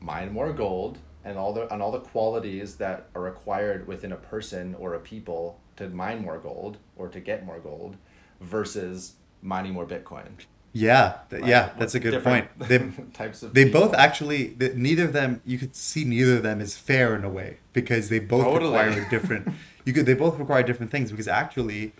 mine 0.00 0.32
more 0.32 0.52
gold 0.52 0.98
and 1.24 1.38
all 1.38 1.52
the 1.52 1.72
and 1.72 1.82
all 1.82 1.92
the 1.92 2.00
qualities 2.00 2.76
that 2.76 3.06
are 3.14 3.22
required 3.22 3.86
within 3.86 4.12
a 4.12 4.16
person 4.16 4.74
or 4.78 4.94
a 4.94 5.00
people 5.00 5.58
to 5.76 5.88
mine 5.88 6.22
more 6.22 6.38
gold 6.38 6.78
or 6.96 7.08
to 7.08 7.20
get 7.20 7.44
more 7.44 7.58
gold 7.58 7.96
versus 8.40 9.14
mining 9.42 9.72
more 9.72 9.86
Bitcoin. 9.86 10.28
yeah 10.72 11.18
th- 11.30 11.44
yeah 11.44 11.70
that's 11.78 11.94
a 11.94 12.00
good 12.00 12.22
point 12.22 12.46
they, 12.58 12.78
types 13.12 13.42
of 13.42 13.54
they 13.54 13.64
people. 13.64 13.80
both 13.80 13.94
actually 13.94 14.48
th- 14.48 14.74
neither 14.74 15.04
of 15.04 15.12
them 15.12 15.40
you 15.44 15.58
could 15.58 15.74
see 15.74 16.04
neither 16.04 16.36
of 16.36 16.42
them 16.42 16.60
is 16.60 16.76
fair 16.76 17.14
in 17.16 17.24
a 17.24 17.28
way 17.30 17.58
because 17.72 18.08
they 18.08 18.18
both 18.18 18.44
Totally. 18.44 18.78
require 18.78 19.08
different 19.14 19.48
you 19.84 19.92
could 19.92 20.06
they 20.06 20.14
both 20.14 20.38
require 20.38 20.62
different 20.62 20.90
things 20.92 21.10
because 21.10 21.26
actually 21.28 21.92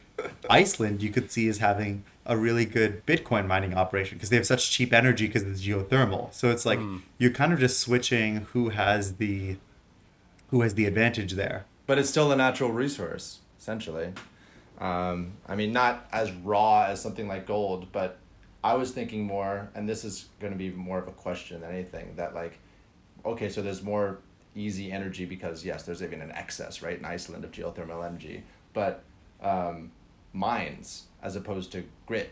iceland 0.48 1.02
you 1.02 1.10
could 1.10 1.30
see 1.32 1.48
as 1.48 1.58
having 1.58 2.04
a 2.31 2.37
really 2.37 2.64
good 2.64 3.05
bitcoin 3.07 3.49
mining 3.49 3.74
operation 3.74 4.16
because 4.16 4.31
they 4.31 4.37
have 4.37 4.47
such 4.47 4.70
cheap 4.70 4.93
energy 4.93 5.26
because 5.26 5.43
it's 5.43 5.66
geothermal. 5.66 6.33
So 6.33 6.49
it's 6.51 6.64
like 6.64 6.78
you're 7.18 7.33
kind 7.33 7.53
of 7.53 7.59
just 7.59 7.81
switching 7.81 8.47
who 8.53 8.68
has 8.68 9.16
the 9.16 9.57
who 10.51 10.62
has 10.62 10.74
the 10.74 10.87
advantage 10.87 11.33
there. 11.33 11.66
But 11.87 11.99
it's 11.99 12.09
still 12.09 12.31
a 12.31 12.37
natural 12.37 12.70
resource 12.70 13.41
essentially. 13.59 14.12
Um, 14.78 15.33
i 15.47 15.57
mean 15.57 15.74
not 15.74 16.09
as 16.11 16.33
raw 16.33 16.85
as 16.85 17.03
something 17.03 17.28
like 17.28 17.47
gold 17.47 17.93
but 17.93 18.16
i 18.64 18.72
was 18.72 18.93
thinking 18.93 19.24
more 19.24 19.68
and 19.74 19.87
this 19.87 20.07
is 20.07 20.31
going 20.41 20.55
to 20.55 20.59
be 20.59 20.70
more 20.70 20.99
of 20.99 21.07
a 21.07 21.11
question 21.11 21.61
than 21.61 21.70
anything 21.70 22.14
that 22.16 22.35
like 22.35 22.59
okay 23.26 23.51
so 23.51 23.61
there's 23.61 23.83
more 23.83 24.20
easy 24.55 24.91
energy 24.91 25.26
because 25.26 25.66
yes 25.66 25.83
there's 25.83 26.03
even 26.03 26.22
an 26.22 26.33
excess 26.33 26.81
right 26.81 26.99
in 26.99 27.05
iceland 27.05 27.45
of 27.45 27.53
geothermal 27.53 28.07
energy. 28.07 28.43
But 28.72 29.03
um, 29.43 29.91
mines 30.33 31.09
as 31.22 31.36
opposed 31.36 31.72
to 31.72 31.84
grit 32.06 32.30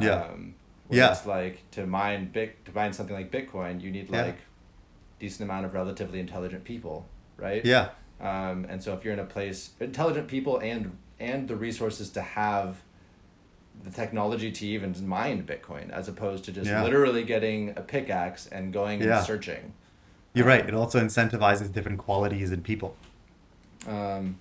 Yeah. 0.00 0.22
um, 0.24 0.54
where 0.88 0.98
Yeah. 1.00 1.12
it's 1.12 1.26
like 1.26 1.68
to 1.72 1.86
mine 1.86 2.30
big 2.32 2.64
to 2.64 2.72
mine 2.74 2.92
something 2.92 3.14
like 3.16 3.30
bitcoin 3.30 3.80
you 3.80 3.90
need 3.90 4.08
Yeah. 4.10 4.22
like 4.26 4.38
decent 5.18 5.48
amount 5.50 5.66
of 5.66 5.74
relatively 5.74 6.20
intelligent 6.20 6.64
people 6.64 7.06
right 7.36 7.64
yeah 7.64 7.88
um, 8.20 8.64
and 8.68 8.82
so 8.82 8.94
if 8.94 9.04
you're 9.04 9.12
in 9.14 9.18
a 9.20 9.24
place 9.24 9.70
intelligent 9.80 10.28
people 10.28 10.58
and 10.58 10.96
and 11.18 11.48
the 11.48 11.56
resources 11.56 12.10
to 12.10 12.20
have 12.22 12.82
the 13.82 13.90
technology 13.90 14.50
to 14.52 14.66
even 14.66 14.94
mine 15.06 15.44
bitcoin 15.46 15.90
as 15.90 16.08
opposed 16.08 16.44
to 16.44 16.52
just 16.52 16.68
Yeah. 16.70 16.82
literally 16.82 17.24
getting 17.24 17.70
a 17.70 17.80
pickaxe 17.82 18.46
and 18.46 18.72
going 18.72 19.00
Yeah. 19.02 19.18
and 19.18 19.26
searching 19.26 19.72
you're 20.34 20.46
right 20.46 20.66
it 20.66 20.74
also 20.74 21.00
incentivizes 21.02 21.72
different 21.72 21.98
qualities 21.98 22.52
in 22.52 22.62
people 22.62 22.96
um, 23.86 24.36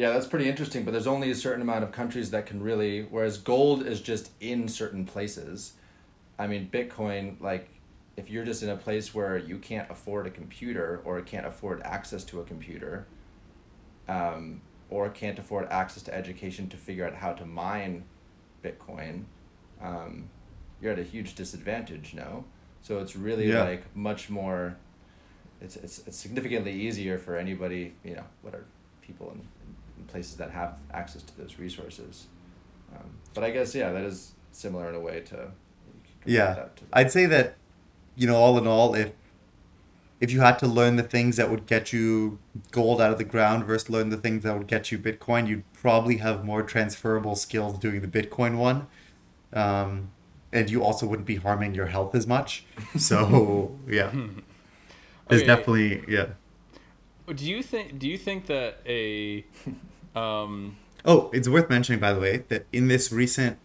yeah 0.00 0.10
that's 0.14 0.26
pretty 0.26 0.48
interesting 0.48 0.82
but 0.84 0.92
there's 0.92 1.06
only 1.06 1.30
a 1.30 1.34
certain 1.34 1.60
amount 1.60 1.84
of 1.84 1.92
countries 1.92 2.30
that 2.30 2.46
can 2.46 2.62
really 2.62 3.02
whereas 3.10 3.36
gold 3.36 3.86
is 3.86 4.00
just 4.00 4.30
in 4.40 4.66
certain 4.66 5.04
places 5.04 5.74
i 6.38 6.46
mean 6.46 6.68
bitcoin 6.72 7.38
like 7.40 7.68
if 8.16 8.30
you're 8.30 8.44
just 8.44 8.62
in 8.62 8.70
a 8.70 8.76
place 8.76 9.14
where 9.14 9.36
you 9.36 9.58
can't 9.58 9.90
afford 9.90 10.26
a 10.26 10.30
computer 10.30 11.02
or 11.04 11.20
can't 11.20 11.46
afford 11.46 11.82
access 11.82 12.24
to 12.24 12.40
a 12.40 12.44
computer 12.44 13.06
um, 14.08 14.60
or 14.88 15.08
can't 15.10 15.38
afford 15.38 15.68
access 15.70 16.02
to 16.02 16.14
education 16.14 16.68
to 16.68 16.76
figure 16.78 17.06
out 17.06 17.14
how 17.14 17.32
to 17.34 17.44
mine 17.44 18.04
bitcoin 18.64 19.24
um, 19.82 20.28
you're 20.80 20.92
at 20.92 20.98
a 20.98 21.02
huge 21.14 21.34
disadvantage 21.34 22.14
no 22.14 22.44
so 22.80 23.00
it's 23.00 23.14
really 23.16 23.48
Yeah. 23.50 23.64
like 23.64 23.84
much 23.94 24.30
more 24.30 24.76
it's, 25.60 25.76
it's, 25.76 25.98
it's 26.06 26.16
significantly 26.16 26.72
easier 26.72 27.18
for 27.18 27.36
anybody 27.36 27.92
you 28.02 28.14
know 28.14 28.24
what 28.42 28.54
are 28.54 28.64
people 29.02 29.30
in, 29.34 29.40
in 29.59 29.59
places 30.10 30.36
that 30.36 30.50
have 30.50 30.78
access 30.92 31.22
to 31.22 31.36
those 31.40 31.58
resources 31.58 32.26
um, 32.94 33.08
but 33.34 33.42
i 33.44 33.50
guess 33.50 33.74
yeah 33.74 33.90
that 33.92 34.04
is 34.04 34.32
similar 34.52 34.88
in 34.88 34.94
a 34.94 35.00
way 35.00 35.20
to 35.20 35.36
you 35.36 36.00
could 36.04 36.22
compare 36.22 36.34
Yeah, 36.34 36.54
to- 36.54 36.84
I'd 36.92 37.10
say 37.12 37.26
that, 37.26 37.56
you 38.16 38.26
know, 38.26 38.36
all 38.36 38.58
in 38.58 38.66
all, 38.66 38.94
if 38.94 39.12
if 40.20 40.30
you 40.30 40.40
had 40.40 40.58
to 40.58 40.66
learn 40.66 40.96
the 40.96 41.02
things 41.02 41.36
that 41.36 41.48
would 41.50 41.64
get 41.66 41.92
you 41.94 42.38
gold 42.72 43.00
out 43.00 43.10
of 43.10 43.16
the 43.18 43.24
ground 43.24 43.64
versus 43.64 43.88
learn 43.88 44.10
the 44.10 44.18
things 44.18 44.42
that 44.42 44.54
would 44.58 44.66
get 44.66 44.90
you 44.92 44.98
Bitcoin, 44.98 45.46
you'd 45.48 45.64
probably 45.72 46.16
have 46.18 46.44
more 46.44 46.62
transferable 46.62 47.34
skills 47.36 47.78
doing 47.78 48.00
the 48.02 48.08
Bitcoin 48.08 48.58
one, 48.58 48.86
um, 49.54 50.10
and 50.52 50.68
you 50.68 50.82
also 50.84 51.06
wouldn't 51.06 51.26
be 51.26 51.36
harming 51.36 51.74
your 51.74 51.86
health 51.86 52.14
as 52.14 52.26
much. 52.26 52.64
So 52.98 53.78
yeah, 53.88 54.10
there's 55.28 55.42
Okay. 55.42 55.46
definitely 55.46 56.04
yeah. 56.08 56.26
Do 57.34 57.44
you 57.46 57.62
think? 57.62 57.98
Do 58.00 58.06
you 58.08 58.18
think 58.18 58.46
that 58.46 58.80
a, 58.86 59.44
um, 60.14 60.76
Oh, 61.04 61.30
it's 61.32 61.48
worth 61.48 61.70
mentioning, 61.70 62.00
by 62.00 62.12
the 62.12 62.20
way, 62.20 62.44
that 62.48 62.66
in 62.72 62.88
this 62.88 63.10
recent, 63.10 63.58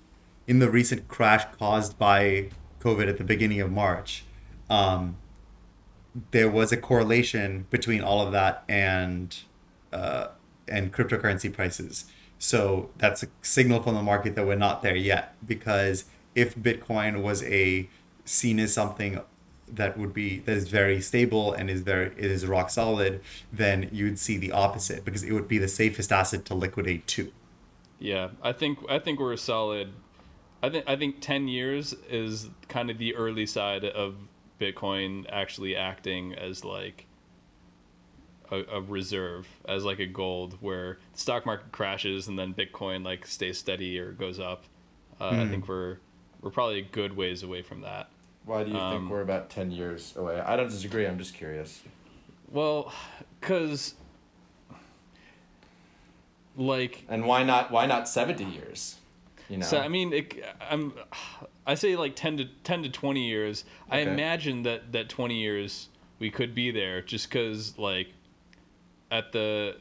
in 0.47 0.59
the 0.59 0.69
recent 0.69 1.07
crash 1.07 1.43
caused 1.57 1.97
by 1.97 2.49
COVID 2.79 3.09
at 3.09 3.17
the 3.17 3.23
beginning 3.23 3.59
of 3.59 3.71
March, 3.71 4.23
um, 4.69 5.17
there 6.31 6.49
was 6.49 6.71
a 6.71 6.77
correlation 6.77 7.65
between 7.69 8.01
all 8.01 8.25
of 8.25 8.31
that 8.31 8.63
and 8.69 9.37
uh, 9.91 10.27
and 10.67 10.93
cryptocurrency 10.93 11.51
prices. 11.51 12.05
So 12.39 12.89
that's 12.97 13.23
a 13.23 13.27
signal 13.41 13.81
from 13.81 13.95
the 13.95 14.03
market 14.03 14.35
that 14.35 14.45
we're 14.45 14.55
not 14.55 14.81
there 14.81 14.95
yet. 14.95 15.35
Because 15.45 16.05
if 16.35 16.55
Bitcoin 16.55 17.21
was 17.21 17.43
a 17.43 17.89
seen 18.23 18.59
as 18.59 18.73
something 18.73 19.19
that 19.67 19.97
would 19.97 20.13
be 20.13 20.39
that 20.39 20.55
is 20.55 20.67
very 20.67 21.01
stable 21.01 21.53
and 21.53 21.69
is 21.69 21.81
very 21.81 22.07
it 22.17 22.31
is 22.31 22.45
rock 22.45 22.69
solid, 22.69 23.21
then 23.51 23.89
you'd 23.91 24.19
see 24.19 24.37
the 24.37 24.51
opposite 24.51 25.03
because 25.05 25.23
it 25.23 25.31
would 25.31 25.47
be 25.47 25.57
the 25.57 25.67
safest 25.67 26.11
asset 26.11 26.45
to 26.45 26.53
liquidate 26.53 27.07
too. 27.07 27.31
Yeah, 27.99 28.29
I 28.41 28.51
think 28.51 28.79
I 28.89 28.99
think 28.99 29.19
we're 29.19 29.33
a 29.33 29.37
solid. 29.37 29.93
I 30.61 30.69
think 30.69 30.85
I 30.87 30.95
think 30.95 31.21
ten 31.21 31.47
years 31.47 31.93
is 32.09 32.49
kind 32.67 32.89
of 32.89 32.97
the 32.97 33.15
early 33.15 33.45
side 33.45 33.85
of 33.85 34.15
Bitcoin 34.59 35.25
actually 35.29 35.75
acting 35.75 36.33
as 36.33 36.63
like 36.63 37.05
a, 38.51 38.63
a 38.71 38.81
reserve, 38.81 39.47
as 39.67 39.83
like 39.83 39.99
a 39.99 40.05
gold, 40.05 40.57
where 40.61 40.99
the 41.13 41.19
stock 41.19 41.45
market 41.45 41.71
crashes 41.71 42.27
and 42.27 42.37
then 42.37 42.53
Bitcoin 42.53 43.03
like 43.03 43.25
stays 43.25 43.57
steady 43.57 43.99
or 43.99 44.11
goes 44.11 44.39
up. 44.39 44.65
Uh, 45.19 45.29
I 45.29 45.47
think 45.47 45.67
we're 45.67 45.97
we're 46.41 46.51
probably 46.51 46.79
a 46.79 46.83
good 46.83 47.15
ways 47.15 47.43
away 47.43 47.61
from 47.61 47.81
that. 47.81 48.09
Why 48.45 48.63
do 48.63 48.71
you 48.71 48.77
Um, 48.77 48.99
think 48.99 49.11
we're 49.11 49.21
about 49.21 49.49
10 49.49 49.71
years 49.71 50.15
away? 50.15 50.39
I 50.39 50.55
don't 50.55 50.69
disagree. 50.69 51.05
I'm 51.05 51.17
just 51.17 51.33
curious. 51.33 51.81
Well, 52.51 52.93
because 53.39 53.95
like 56.55 57.03
And 57.09 57.25
why 57.25 57.43
not 57.43 57.71
why 57.71 57.85
not 57.85 58.07
70 58.07 58.43
years? 58.45 58.97
You 59.49 59.57
know. 59.57 59.65
So 59.65 59.77
I 59.77 59.87
mean, 59.87 60.13
it, 60.13 60.43
I'm, 60.69 60.93
I 61.67 61.75
say 61.75 61.95
like 61.95 62.15
ten 62.15 62.37
to 62.37 62.45
ten 62.63 62.81
to 62.83 62.89
twenty 62.89 63.27
years. 63.27 63.63
I 63.89 63.99
imagine 63.99 64.63
that 64.63 64.91
that 64.93 65.09
twenty 65.09 65.39
years 65.39 65.89
we 66.19 66.31
could 66.31 66.55
be 66.55 66.71
there, 66.71 67.01
just 67.01 67.29
because 67.29 67.77
like, 67.77 68.07
at 69.11 69.31
the, 69.33 69.75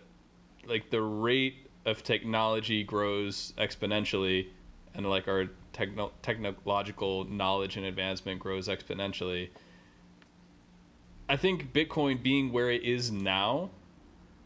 like 0.67 0.91
the 0.91 1.01
rate 1.01 1.71
of 1.87 2.03
technology 2.03 2.83
grows 2.83 3.55
exponentially, 3.57 4.49
and 4.95 5.09
like 5.09 5.29
our 5.29 5.47
techno- 5.75 6.13
technological 6.23 7.25
knowledge 7.25 7.77
and 7.77 7.85
advancement 7.85 8.41
grows 8.41 8.69
exponentially. 8.69 9.51
I 11.29 11.37
think 11.37 11.73
Bitcoin 11.73 12.23
being 12.23 12.53
where 12.53 12.71
it 12.71 12.83
is 12.83 13.13
now, 13.13 13.71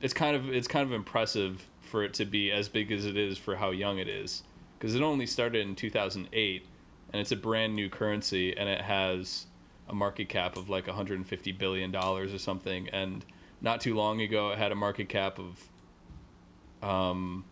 it's 0.01 0.15
kind 0.15 0.35
of 0.35 0.49
it's 0.49 0.69
kind 0.69 0.85
of 0.85 0.93
impressive 0.93 1.67
for 1.83 2.03
it 2.05 2.15
to 2.15 2.25
be 2.25 2.51
as 2.51 2.69
big 2.69 2.91
as 2.93 3.07
it 3.07 3.17
is 3.17 3.39
for 3.39 3.57
how 3.57 3.71
young 3.71 3.99
it 3.99 4.09
is 4.09 4.43
because 4.79 4.95
it 4.95 5.03
only 5.03 5.27
started 5.27 5.67
in 5.67 5.75
2008 5.75 6.67
and 7.13 7.21
it's 7.21 7.33
a 7.33 7.37
brand 7.37 7.75
new 7.75 7.89
currency 7.89 8.57
and 8.57 8.69
it 8.69 8.83
has 8.83 9.47
a 9.89 9.95
market 9.95 10.29
cap 10.29 10.57
of 10.57 10.69
like 10.69 10.87
150 10.87 11.53
billion 11.53 11.91
dollars 11.91 12.33
or 12.33 12.39
something 12.39 12.89
and 12.91 13.25
not 13.61 13.81
too 13.81 13.95
long 13.95 14.21
ago 14.21 14.51
it 14.51 14.59
had 14.59 14.71
a 14.71 14.75
market 14.75 15.09
cap 15.09 15.39
of 15.39 16.87
um 16.87 17.45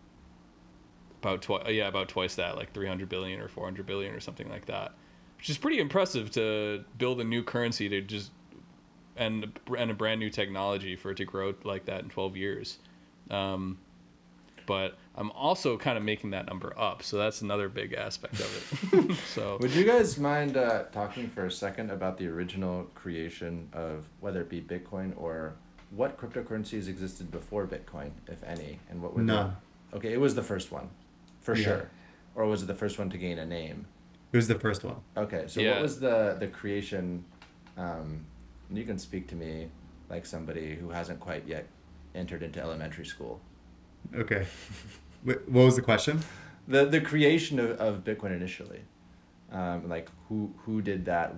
about 1.27 1.43
twice 1.43 1.67
yeah 1.69 1.89
about 1.89 2.09
twice 2.09 2.37
that 2.37 2.57
like 2.57 2.73
300 2.73 3.09
billion 3.09 3.41
or 3.41 3.49
400 3.49 3.85
billion 3.87 4.15
or 4.15 4.21
something 4.21 4.49
like 4.49 4.67
that 4.67 4.93
which 5.39 5.51
is 5.51 5.59
pretty 5.59 5.79
impressive 5.79 6.31
to 6.31 6.85
build 6.99 7.21
a 7.21 7.25
new 7.25 7.43
currency 7.43 7.89
to 7.89 8.01
just 8.01 8.31
and 9.17 9.59
and 9.77 9.91
a 9.91 9.95
brand 9.95 10.21
new 10.21 10.31
technology 10.31 10.95
for 10.95 11.11
it 11.11 11.17
to 11.17 11.25
grow 11.25 11.55
like 11.65 11.87
that 11.87 12.03
in 12.03 12.09
12 12.09 12.37
years 12.37 12.79
um, 13.31 13.79
but 14.67 14.97
I'm 15.15 15.31
also 15.31 15.79
kind 15.79 15.97
of 15.97 16.05
making 16.05 16.31
that 16.31 16.47
number 16.47 16.75
up, 16.79 17.03
so 17.03 17.17
that's 17.17 17.41
another 17.41 17.69
big 17.69 17.93
aspect 17.93 18.35
of 18.35 18.93
it. 18.93 19.17
so 19.35 19.59
Would 19.61 19.73
you 19.73 19.85
guys 19.85 20.19
mind 20.19 20.57
uh, 20.57 20.85
talking 20.93 21.29
for 21.29 21.47
a 21.47 21.51
second 21.51 21.91
about 21.91 22.19
the 22.19 22.27
original 22.27 22.85
creation 22.95 23.69
of 23.73 24.09
whether 24.21 24.41
it 24.41 24.49
be 24.51 24.61
Bitcoin 24.61 25.13
or 25.17 25.55
what 25.91 26.19
cryptocurrencies 26.19 26.89
existed 26.89 27.31
before 27.31 27.67
Bitcoin, 27.67 28.11
if 28.27 28.43
any, 28.45 28.81
and 28.91 29.01
what 29.01 29.15
were 29.15 29.21
the- 29.21 29.27
None. 29.27 29.57
Okay, 29.95 30.13
it 30.13 30.21
was 30.21 30.35
the 30.35 30.43
first 30.43 30.73
one, 30.73 30.91
for 31.47 31.55
Yeah. 31.55 31.65
sure. 31.65 31.91
Or 32.35 32.45
was 32.47 32.63
it 32.63 32.67
the 32.67 32.75
first 32.75 32.99
one 32.99 33.09
to 33.11 33.17
gain 33.17 33.39
a 33.39 33.47
name? 33.47 33.87
It 34.33 34.37
was 34.37 34.49
the 34.49 34.59
first 34.59 34.85
one. 34.85 34.97
Okay, 35.17 35.45
so 35.47 35.61
Yeah. 35.61 35.75
what 35.75 35.83
was 35.83 36.01
the 36.01 36.37
the 36.39 36.49
creation? 36.49 37.25
Um, 37.79 38.27
and 38.69 38.77
you 38.77 38.85
can 38.85 38.99
speak 38.99 39.29
to 39.29 39.37
me 39.37 39.71
like 40.11 40.27
somebody 40.27 40.75
who 40.75 40.91
hasn't 40.91 41.21
quite 41.21 41.47
yet 41.47 41.67
entered 42.15 42.43
into 42.43 42.61
elementary 42.61 43.07
school. 43.07 43.41
Okay. 44.15 44.47
What 45.25 45.49
was 45.49 45.77
the 45.77 45.83
question? 45.83 46.21
The 46.69 46.85
the 46.85 47.01
creation 47.01 47.59
of, 47.61 47.71
of 47.87 48.05
Bitcoin 48.05 48.33
initially, 48.37 48.81
um, 49.53 49.89
like 49.89 50.09
who 50.29 50.53
who 50.65 50.83
did 50.83 51.05
that? 51.07 51.35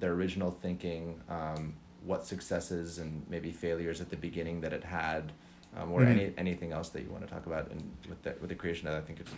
Their 0.00 0.12
original 0.12 0.50
thinking, 0.50 1.20
um, 1.28 1.74
what 2.04 2.24
successes 2.26 2.98
and 2.98 3.10
maybe 3.28 3.52
failures 3.52 4.00
at 4.00 4.08
the 4.10 4.16
beginning 4.16 4.60
that 4.62 4.72
it 4.72 4.84
had, 4.84 5.32
um, 5.76 5.90
or 5.92 6.00
Mhm. 6.02 6.08
any 6.10 6.32
anything 6.38 6.72
else 6.72 6.88
that 6.90 7.02
you 7.02 7.10
want 7.10 7.26
to 7.26 7.32
talk 7.32 7.46
about. 7.46 7.70
And 7.70 7.82
with 8.08 8.22
the 8.22 8.34
with 8.40 8.48
the 8.50 8.54
creation, 8.54 8.86
of 8.88 8.94
that, 8.94 9.02
I 9.02 9.06
think 9.06 9.20
it's 9.20 9.30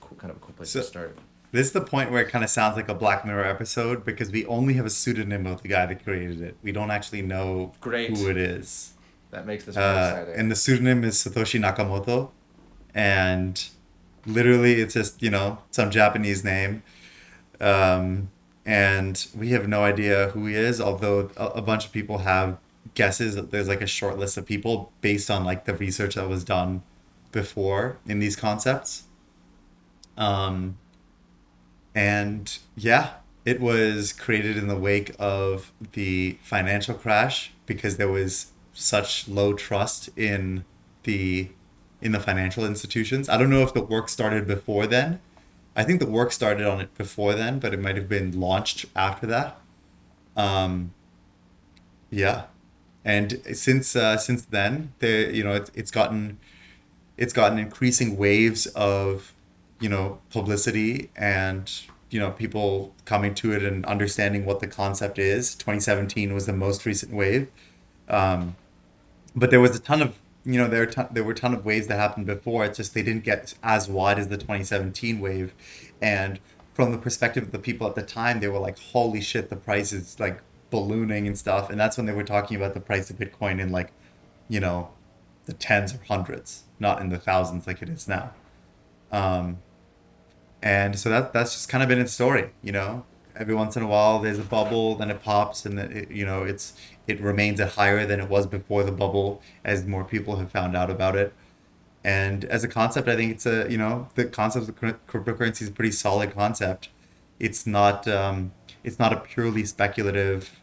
cool, 0.00 0.16
kind 0.18 0.30
of 0.30 0.36
a 0.36 0.40
cool 0.40 0.54
place 0.54 0.70
So- 0.70 0.80
to 0.80 0.86
start. 0.86 1.18
This 1.50 1.66
is 1.68 1.72
the 1.72 1.80
point 1.80 2.10
where 2.10 2.20
it 2.20 2.28
kind 2.28 2.44
of 2.44 2.50
sounds 2.50 2.76
like 2.76 2.90
a 2.90 2.94
Black 2.94 3.24
Mirror 3.24 3.44
episode 3.46 4.04
because 4.04 4.30
we 4.30 4.44
only 4.46 4.74
have 4.74 4.84
a 4.84 4.90
pseudonym 4.90 5.46
of 5.46 5.62
the 5.62 5.68
guy 5.68 5.86
that 5.86 6.04
created 6.04 6.42
it. 6.42 6.56
We 6.62 6.72
don't 6.72 6.90
actually 6.90 7.22
know 7.22 7.72
Great. 7.80 8.10
who 8.10 8.28
it 8.28 8.36
is. 8.36 8.92
That 9.30 9.46
makes 9.46 9.64
this 9.64 9.74
more 9.74 9.84
Uh, 9.84 10.08
exciting. 10.10 10.34
and 10.36 10.50
the 10.50 10.54
pseudonym 10.56 11.04
is 11.04 11.14
Satoshi 11.16 11.58
Nakamoto. 11.58 12.32
And 12.94 13.64
literally, 14.26 14.74
it's 14.82 14.92
just, 14.92 15.22
you 15.22 15.30
know, 15.30 15.58
some 15.70 15.90
Japanese 15.90 16.44
name. 16.44 16.82
Um, 17.60 18.28
and 18.66 19.26
we 19.34 19.48
have 19.50 19.66
no 19.68 19.82
idea 19.84 20.28
who 20.34 20.44
he 20.46 20.54
is, 20.54 20.80
although 20.82 21.30
a, 21.38 21.46
a 21.46 21.62
bunch 21.62 21.86
of 21.86 21.92
people 21.92 22.18
have 22.18 22.58
guesses. 22.94 23.36
There's 23.36 23.68
like 23.68 23.82
a 23.82 23.86
short 23.86 24.18
list 24.18 24.36
of 24.36 24.46
people 24.46 24.92
based 25.00 25.30
on 25.30 25.44
like 25.44 25.64
the 25.64 25.74
research 25.74 26.14
that 26.14 26.28
was 26.28 26.44
done 26.44 26.82
before 27.32 27.98
in 28.06 28.18
these 28.18 28.36
concepts. 28.36 29.04
Um, 30.16 30.78
and 31.94 32.58
yeah, 32.76 33.14
it 33.44 33.60
was 33.60 34.12
created 34.12 34.56
in 34.56 34.68
the 34.68 34.76
wake 34.76 35.14
of 35.18 35.72
the 35.92 36.38
financial 36.42 36.94
crash 36.94 37.52
because 37.66 37.96
there 37.96 38.08
was 38.08 38.52
such 38.72 39.28
low 39.28 39.54
trust 39.54 40.08
in 40.16 40.64
the 41.04 41.48
in 42.00 42.12
the 42.12 42.20
financial 42.20 42.64
institutions. 42.64 43.28
I 43.28 43.36
don't 43.36 43.50
know 43.50 43.62
if 43.62 43.74
the 43.74 43.82
work 43.82 44.08
started 44.08 44.46
before 44.46 44.86
then. 44.86 45.20
I 45.74 45.84
think 45.84 46.00
the 46.00 46.06
work 46.06 46.32
started 46.32 46.66
on 46.66 46.80
it 46.80 46.94
before 46.96 47.34
then, 47.34 47.58
but 47.58 47.74
it 47.74 47.80
might 47.80 47.96
have 47.96 48.08
been 48.08 48.38
launched 48.38 48.86
after 48.94 49.26
that. 49.26 49.60
Um, 50.36 50.92
yeah, 52.10 52.44
and 53.08 53.40
since 53.54 53.96
uh, 53.96 54.18
since 54.18 54.44
then, 54.44 54.92
the 54.98 55.30
you 55.32 55.42
know 55.42 55.54
it's 55.54 55.70
it's 55.74 55.90
gotten 55.90 56.38
it's 57.16 57.32
gotten 57.32 57.58
increasing 57.58 58.18
waves 58.18 58.66
of 58.66 59.32
you 59.80 59.88
know 59.88 60.20
publicity 60.28 61.08
and 61.16 61.72
you 62.10 62.20
know 62.20 62.30
people 62.32 62.94
coming 63.06 63.34
to 63.36 63.52
it 63.52 63.62
and 63.62 63.86
understanding 63.86 64.44
what 64.44 64.60
the 64.60 64.66
concept 64.66 65.18
is. 65.18 65.54
2017 65.54 66.34
was 66.34 66.44
the 66.44 66.52
most 66.52 66.84
recent 66.84 67.14
wave. 67.14 67.48
Um, 68.10 68.56
but 69.34 69.50
there 69.50 69.60
was 69.60 69.74
a 69.74 69.80
ton 69.80 70.02
of 70.02 70.18
you 70.44 70.58
know 70.58 70.68
there 70.68 70.80
were 70.80 70.92
ton, 70.92 71.08
there 71.10 71.24
were 71.24 71.32
a 71.32 71.34
ton 71.34 71.54
of 71.54 71.64
waves 71.64 71.86
that 71.86 71.96
happened 71.96 72.26
before. 72.26 72.66
It's 72.66 72.76
just 72.76 72.92
they 72.92 73.02
didn't 73.02 73.24
get 73.24 73.54
as 73.62 73.88
wide 73.88 74.18
as 74.18 74.28
the 74.28 74.36
2017 74.36 75.18
wave. 75.18 75.54
And 76.02 76.40
from 76.74 76.92
the 76.92 76.98
perspective 76.98 77.44
of 77.44 77.52
the 77.52 77.58
people 77.58 77.86
at 77.86 77.94
the 77.94 78.02
time 78.02 78.38
they 78.38 78.48
were 78.48 78.60
like 78.60 78.78
holy 78.78 79.20
shit 79.20 79.50
the 79.50 79.56
price 79.56 79.92
is 79.92 80.20
like 80.20 80.40
ballooning 80.70 81.26
and 81.26 81.38
stuff 81.38 81.70
and 81.70 81.80
that's 81.80 81.96
when 81.96 82.06
they 82.06 82.12
were 82.12 82.24
talking 82.24 82.56
about 82.56 82.74
the 82.74 82.80
price 82.80 83.10
of 83.10 83.16
bitcoin 83.16 83.60
in 83.60 83.70
like 83.70 83.92
you 84.48 84.60
know 84.60 84.90
the 85.46 85.54
tens 85.54 85.94
or 85.94 86.00
hundreds 86.06 86.64
not 86.78 87.00
in 87.00 87.08
the 87.08 87.18
thousands 87.18 87.66
like 87.66 87.82
it 87.82 87.88
is 87.88 88.06
now. 88.06 88.32
Um, 89.10 89.58
and 90.62 90.98
so 90.98 91.08
that 91.08 91.32
that's 91.32 91.52
just 91.54 91.68
kind 91.68 91.82
of 91.82 91.88
been 91.88 91.98
its 91.98 92.12
story 92.12 92.50
you 92.62 92.72
know? 92.72 93.04
Every 93.34 93.54
once 93.54 93.76
in 93.76 93.82
a 93.82 93.86
while 93.86 94.18
there's 94.18 94.38
a 94.38 94.44
bubble 94.44 94.96
then 94.96 95.10
it 95.10 95.22
pops 95.22 95.64
and 95.64 95.78
then 95.78 95.92
it, 95.92 96.10
you 96.10 96.26
know 96.26 96.42
it's 96.42 96.74
it 97.06 97.20
remains 97.20 97.60
at 97.60 97.70
higher 97.70 98.04
than 98.04 98.20
it 98.20 98.28
was 98.28 98.46
before 98.46 98.82
the 98.82 98.92
bubble 98.92 99.40
as 99.64 99.86
more 99.86 100.04
people 100.04 100.36
have 100.36 100.50
found 100.50 100.76
out 100.76 100.90
about 100.90 101.16
it. 101.16 101.32
And 102.04 102.44
as 102.44 102.62
a 102.62 102.68
concept 102.68 103.08
i 103.08 103.16
think 103.16 103.32
it's 103.32 103.46
a 103.46 103.66
you 103.70 103.78
know 103.78 104.08
the 104.14 104.26
concept 104.26 104.68
of 104.68 104.76
cryptocurrency 104.76 105.62
is 105.62 105.68
a 105.68 105.72
pretty 105.72 105.92
solid 105.92 106.34
concept. 106.34 106.90
It's 107.38 107.66
not 107.66 108.06
um, 108.08 108.52
it's 108.84 108.98
not 108.98 109.12
a 109.12 109.16
purely 109.16 109.64
speculative 109.64 110.60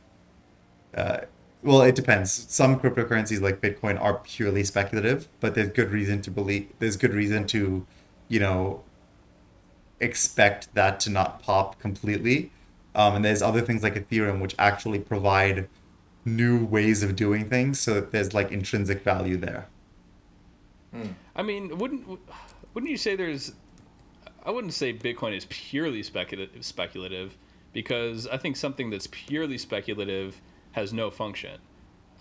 uh, 0.95 1.19
well 1.63 1.81
it 1.81 1.95
depends 1.95 2.31
some 2.31 2.79
cryptocurrencies 2.79 3.41
like 3.41 3.61
bitcoin 3.61 3.99
are 4.01 4.19
purely 4.19 4.63
speculative 4.63 5.27
but 5.39 5.55
there's 5.55 5.69
good 5.69 5.91
reason 5.91 6.21
to 6.21 6.31
believe 6.31 6.67
there's 6.79 6.97
good 6.97 7.13
reason 7.13 7.45
to 7.45 7.85
you 8.27 8.39
know 8.39 8.83
expect 9.99 10.73
that 10.75 10.99
to 11.01 11.09
not 11.09 11.41
pop 11.41 11.79
completely. 11.79 12.51
Um, 12.93 13.15
and 13.15 13.25
there's 13.25 13.41
other 13.41 13.61
things 13.61 13.83
like 13.83 13.95
Ethereum 13.95 14.39
which 14.39 14.55
actually 14.57 14.99
provide 14.99 15.67
new 16.23 16.65
ways 16.65 17.03
of 17.03 17.15
doing 17.15 17.49
things, 17.49 17.79
so 17.79 17.93
that 17.95 18.11
there's 18.11 18.33
like 18.33 18.51
intrinsic 18.51 19.03
value 19.03 19.37
there. 19.37 19.67
I 21.35 21.43
mean, 21.43 21.77
wouldn't 21.77 22.19
wouldn't 22.73 22.89
you 22.89 22.97
say 22.97 23.15
there's? 23.15 23.53
I 24.45 24.51
wouldn't 24.51 24.73
say 24.73 24.93
Bitcoin 24.93 25.35
is 25.35 25.45
purely 25.49 26.03
speculative, 26.03 26.63
speculative 26.63 27.37
because 27.75 28.25
I 28.25 28.37
think 28.37 28.55
something 28.55 28.89
that's 28.89 29.05
purely 29.05 29.57
speculative 29.57 30.41
has 30.71 30.93
no 30.93 31.11
function. 31.11 31.59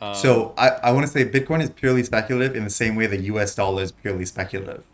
Um, 0.00 0.12
so 0.12 0.52
I, 0.58 0.70
I 0.82 0.92
want 0.92 1.06
to 1.06 1.12
say 1.12 1.24
Bitcoin 1.24 1.62
is 1.62 1.70
purely 1.70 2.02
speculative 2.02 2.56
in 2.56 2.64
the 2.64 2.70
same 2.70 2.96
way 2.96 3.06
the 3.06 3.20
US 3.32 3.54
dollar 3.54 3.84
is 3.84 3.92
purely 3.92 4.26
speculative. 4.26 4.84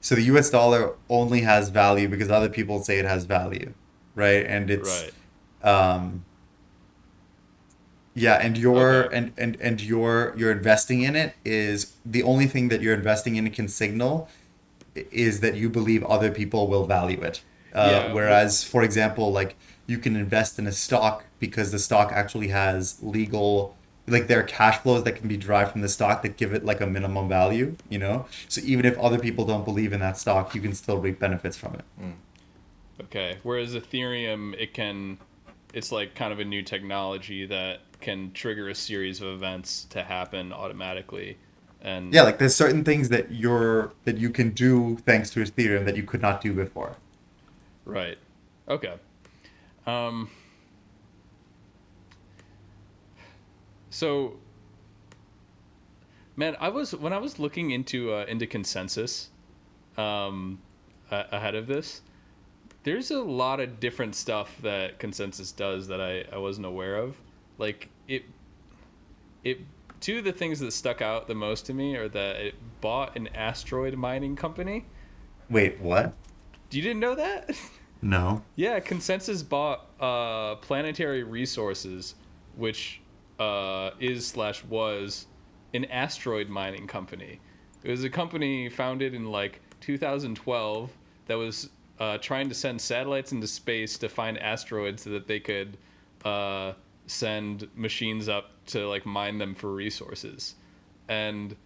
So 0.00 0.14
the 0.14 0.22
US 0.22 0.50
dollar 0.50 0.94
only 1.08 1.40
has 1.40 1.68
value 1.70 2.08
because 2.08 2.30
other 2.30 2.48
people 2.48 2.82
say 2.84 2.98
it 3.00 3.04
has 3.04 3.24
value, 3.24 3.74
right? 4.14 4.46
And 4.46 4.70
it's 4.70 5.08
right. 5.62 5.68
um 5.68 6.24
yeah, 8.14 8.34
and 8.34 8.56
your 8.56 9.06
Okay. 9.06 9.16
and, 9.16 9.32
and 9.36 9.56
and 9.60 9.80
your 9.82 10.34
your 10.36 10.52
investing 10.52 11.02
in 11.02 11.16
it 11.16 11.34
is 11.44 11.96
the 12.04 12.22
only 12.22 12.46
thing 12.46 12.68
that 12.68 12.80
you're 12.82 12.94
investing 12.94 13.36
in 13.36 13.50
can 13.50 13.68
signal 13.68 14.28
is 14.94 15.40
that 15.40 15.56
you 15.56 15.68
believe 15.68 16.04
other 16.04 16.30
people 16.30 16.68
will 16.68 16.86
value 16.86 17.20
it. 17.22 17.42
Uh, 17.74 17.90
Yeah. 17.90 18.12
Whereas, 18.12 18.64
for 18.64 18.82
example, 18.82 19.32
like 19.32 19.56
you 19.86 19.98
can 19.98 20.16
invest 20.16 20.58
in 20.58 20.66
a 20.66 20.72
stock 20.72 21.24
because 21.38 21.72
the 21.72 21.78
stock 21.78 22.12
actually 22.12 22.48
has 22.48 22.98
legal, 23.02 23.76
like 24.06 24.26
there 24.26 24.40
are 24.40 24.44
cash 24.44 24.78
flows 24.78 25.04
that 25.04 25.12
can 25.12 25.28
be 25.28 25.36
derived 25.36 25.72
from 25.72 25.80
the 25.80 25.88
stock 25.88 26.22
that 26.22 26.36
give 26.36 26.52
it 26.52 26.64
like 26.64 26.80
a 26.80 26.86
minimum 26.86 27.28
value. 27.28 27.76
You 27.88 27.98
know, 27.98 28.26
so 28.48 28.60
even 28.64 28.84
if 28.84 28.98
other 28.98 29.18
people 29.18 29.44
don't 29.44 29.64
believe 29.64 29.92
in 29.92 30.00
that 30.00 30.16
stock, 30.18 30.54
you 30.54 30.60
can 30.60 30.74
still 30.74 30.98
reap 30.98 31.18
benefits 31.18 31.56
from 31.56 31.74
it. 31.74 31.84
Okay. 33.02 33.38
Whereas 33.42 33.74
Ethereum, 33.74 34.54
it 34.58 34.74
can, 34.74 35.18
it's 35.72 35.90
like 35.90 36.14
kind 36.14 36.32
of 36.32 36.38
a 36.38 36.44
new 36.44 36.62
technology 36.62 37.46
that 37.46 37.80
can 38.00 38.32
trigger 38.32 38.68
a 38.68 38.74
series 38.74 39.20
of 39.20 39.28
events 39.28 39.86
to 39.90 40.02
happen 40.02 40.52
automatically, 40.52 41.36
and 41.82 42.12
Yeah, 42.12 42.22
like 42.22 42.38
there's 42.38 42.54
certain 42.54 42.84
things 42.84 43.08
that 43.10 43.30
you're 43.32 43.92
that 44.04 44.18
you 44.18 44.30
can 44.30 44.50
do 44.50 44.98
thanks 45.06 45.30
to 45.30 45.40
Ethereum 45.40 45.84
that 45.84 45.96
you 45.96 46.02
could 46.02 46.22
not 46.22 46.40
do 46.40 46.52
before. 46.52 46.96
Right. 47.84 48.18
Okay. 48.68 48.94
Um. 49.86 50.30
So, 53.90 54.38
man, 56.36 56.56
I 56.60 56.68
was 56.68 56.94
when 56.94 57.12
I 57.12 57.18
was 57.18 57.38
looking 57.38 57.70
into 57.70 58.12
uh, 58.12 58.24
into 58.28 58.46
ConsenSys, 58.46 59.28
um, 59.96 60.60
a- 61.10 61.26
ahead 61.32 61.54
of 61.54 61.66
this, 61.66 62.02
there's 62.84 63.10
a 63.10 63.20
lot 63.20 63.60
of 63.60 63.80
different 63.80 64.14
stuff 64.14 64.56
that 64.62 64.98
ConsenSys 64.98 65.54
does 65.56 65.88
that 65.88 66.00
I 66.00 66.24
I 66.32 66.38
wasn't 66.38 66.66
aware 66.66 66.96
of. 66.96 67.16
Like 67.58 67.88
it, 68.08 68.24
it. 69.44 69.58
Two 70.00 70.18
of 70.18 70.24
the 70.24 70.32
things 70.32 70.60
that 70.60 70.72
stuck 70.72 71.02
out 71.02 71.28
the 71.28 71.34
most 71.34 71.66
to 71.66 71.74
me 71.74 71.94
are 71.96 72.08
that 72.08 72.36
it 72.36 72.54
bought 72.80 73.16
an 73.16 73.28
asteroid 73.34 73.94
mining 73.96 74.34
company. 74.34 74.86
Wait, 75.50 75.78
what? 75.78 76.14
You 76.70 76.82
didn't 76.82 77.00
know 77.00 77.14
that? 77.14 77.50
No. 78.02 78.42
Yeah, 78.56 78.80
ConsenSys 78.80 79.46
bought 79.48 79.86
uh, 80.00 80.56
Planetary 80.56 81.22
Resources, 81.22 82.14
which 82.56 83.00
uh, 83.38 83.90
is 83.98 84.26
slash 84.26 84.64
was 84.64 85.26
an 85.74 85.84
asteroid 85.86 86.48
mining 86.48 86.86
company. 86.86 87.40
It 87.82 87.90
was 87.90 88.04
a 88.04 88.10
company 88.10 88.68
founded 88.68 89.14
in 89.14 89.30
like 89.30 89.60
2012 89.80 90.90
that 91.26 91.34
was 91.34 91.70
uh, 91.98 92.18
trying 92.18 92.48
to 92.48 92.54
send 92.54 92.80
satellites 92.80 93.32
into 93.32 93.46
space 93.46 93.98
to 93.98 94.08
find 94.08 94.38
asteroids 94.38 95.02
so 95.02 95.10
that 95.10 95.26
they 95.26 95.40
could 95.40 95.76
uh, 96.24 96.72
send 97.06 97.68
machines 97.74 98.28
up 98.28 98.50
to 98.66 98.86
like 98.86 99.04
mine 99.06 99.38
them 99.38 99.54
for 99.54 99.72
resources. 99.72 100.54
And 101.08 101.56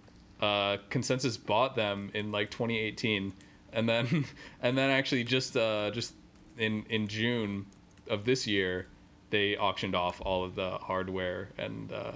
uh, 0.40 0.78
ConsenSys 0.90 1.44
bought 1.44 1.76
them 1.76 2.11
in 2.14 2.32
like 2.32 2.50
2018, 2.50 3.32
and 3.75 3.89
then 3.89 4.25
and 4.62 4.79
then 4.79 4.91
actually 4.91 5.25
just 5.25 5.57
uh, 5.57 5.91
just 5.91 6.14
in 6.57 6.85
in 6.89 7.07
June 7.07 7.66
of 8.09 8.25
this 8.25 8.47
year, 8.47 8.87
they 9.31 9.57
auctioned 9.57 9.95
off 9.95 10.20
all 10.25 10.45
of 10.45 10.55
the 10.55 10.79
hardware, 10.79 11.51
and 11.59 11.93
uh, 11.93 12.12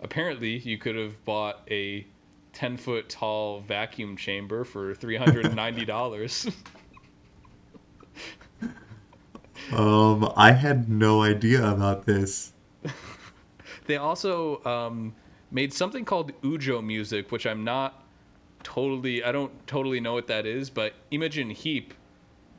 apparently 0.00 0.58
you 0.58 0.76
could 0.78 0.96
have 0.96 1.24
bought 1.24 1.62
a 1.70 2.06
10 2.52 2.76
foot 2.78 3.08
tall 3.08 3.60
vacuum 3.60 4.16
chamber 4.16 4.64
for 4.64 4.94
$390. 4.96 6.54
Um, 9.72 10.32
I 10.36 10.52
had 10.52 10.88
no 10.88 11.22
idea 11.22 11.68
about 11.68 12.06
this. 12.06 12.52
they 13.86 13.96
also 13.96 14.64
um, 14.64 15.12
made 15.50 15.72
something 15.72 16.04
called 16.04 16.40
Ujo 16.42 16.84
music, 16.84 17.32
which 17.32 17.46
I'm 17.46 17.64
not 17.64 18.05
totally, 18.66 19.22
I 19.22 19.30
don't 19.30 19.52
totally 19.68 20.00
know 20.00 20.14
what 20.14 20.26
that 20.26 20.44
is, 20.44 20.70
but 20.70 20.94
Imogen 21.12 21.50
Heap 21.50 21.94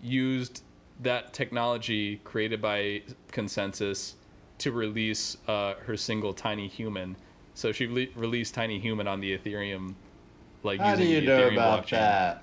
used 0.01 0.63
that 1.01 1.33
technology 1.33 2.21
created 2.23 2.61
by 2.61 3.01
ConsenSys 3.33 4.13
to 4.59 4.71
release 4.71 5.35
uh, 5.49 5.73
her 5.85 5.97
single 5.97 6.33
Tiny 6.33 6.69
Human. 6.69 7.17
So 7.55 7.73
she 7.73 7.87
re- 7.87 8.11
released 8.15 8.53
Tiny 8.53 8.79
Human 8.79 9.05
on 9.05 9.19
the 9.19 9.37
Ethereum, 9.37 9.95
like 10.63 10.79
How 10.79 10.95
do 10.95 11.03
you 11.03 11.19
know 11.21 11.49
Ethereum 11.49 11.53
about 11.53 11.85
blockchain. 11.87 11.89
that? 11.91 12.41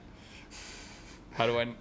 How 1.33 1.47
do 1.47 1.59
I? 1.59 1.69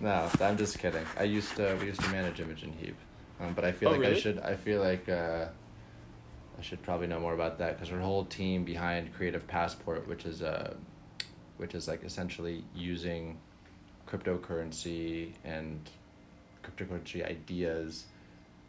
No, 0.00 0.30
I'm 0.40 0.56
just 0.56 0.78
kidding. 0.78 1.04
I 1.18 1.24
used 1.24 1.56
to 1.56 1.76
we 1.80 1.86
used 1.86 2.00
to 2.02 2.08
manage 2.10 2.38
Imogen 2.38 2.72
Heap, 2.80 2.94
um, 3.40 3.52
but 3.54 3.64
I 3.64 3.72
feel 3.72 3.88
Oh, 3.88 3.96
like 3.96 4.04
I 4.04 4.14
should 4.14 4.38
I 4.38 4.54
feel 4.54 4.80
like 4.80 5.08
uh, 5.08 5.46
I 6.56 6.62
should 6.62 6.80
probably 6.82 7.08
know 7.08 7.18
more 7.18 7.34
about 7.34 7.58
that 7.58 7.74
because 7.74 7.88
her 7.88 7.98
whole 7.98 8.24
team 8.24 8.62
behind 8.62 9.12
Creative 9.12 9.44
Passport, 9.48 10.06
which 10.06 10.24
is 10.24 10.40
uh, 10.40 10.74
which 11.58 11.74
is 11.74 11.86
like 11.86 12.02
essentially 12.04 12.64
using 12.74 13.36
cryptocurrency 14.08 15.32
and 15.44 15.90
cryptocurrency 16.64 17.24
ideas 17.28 18.04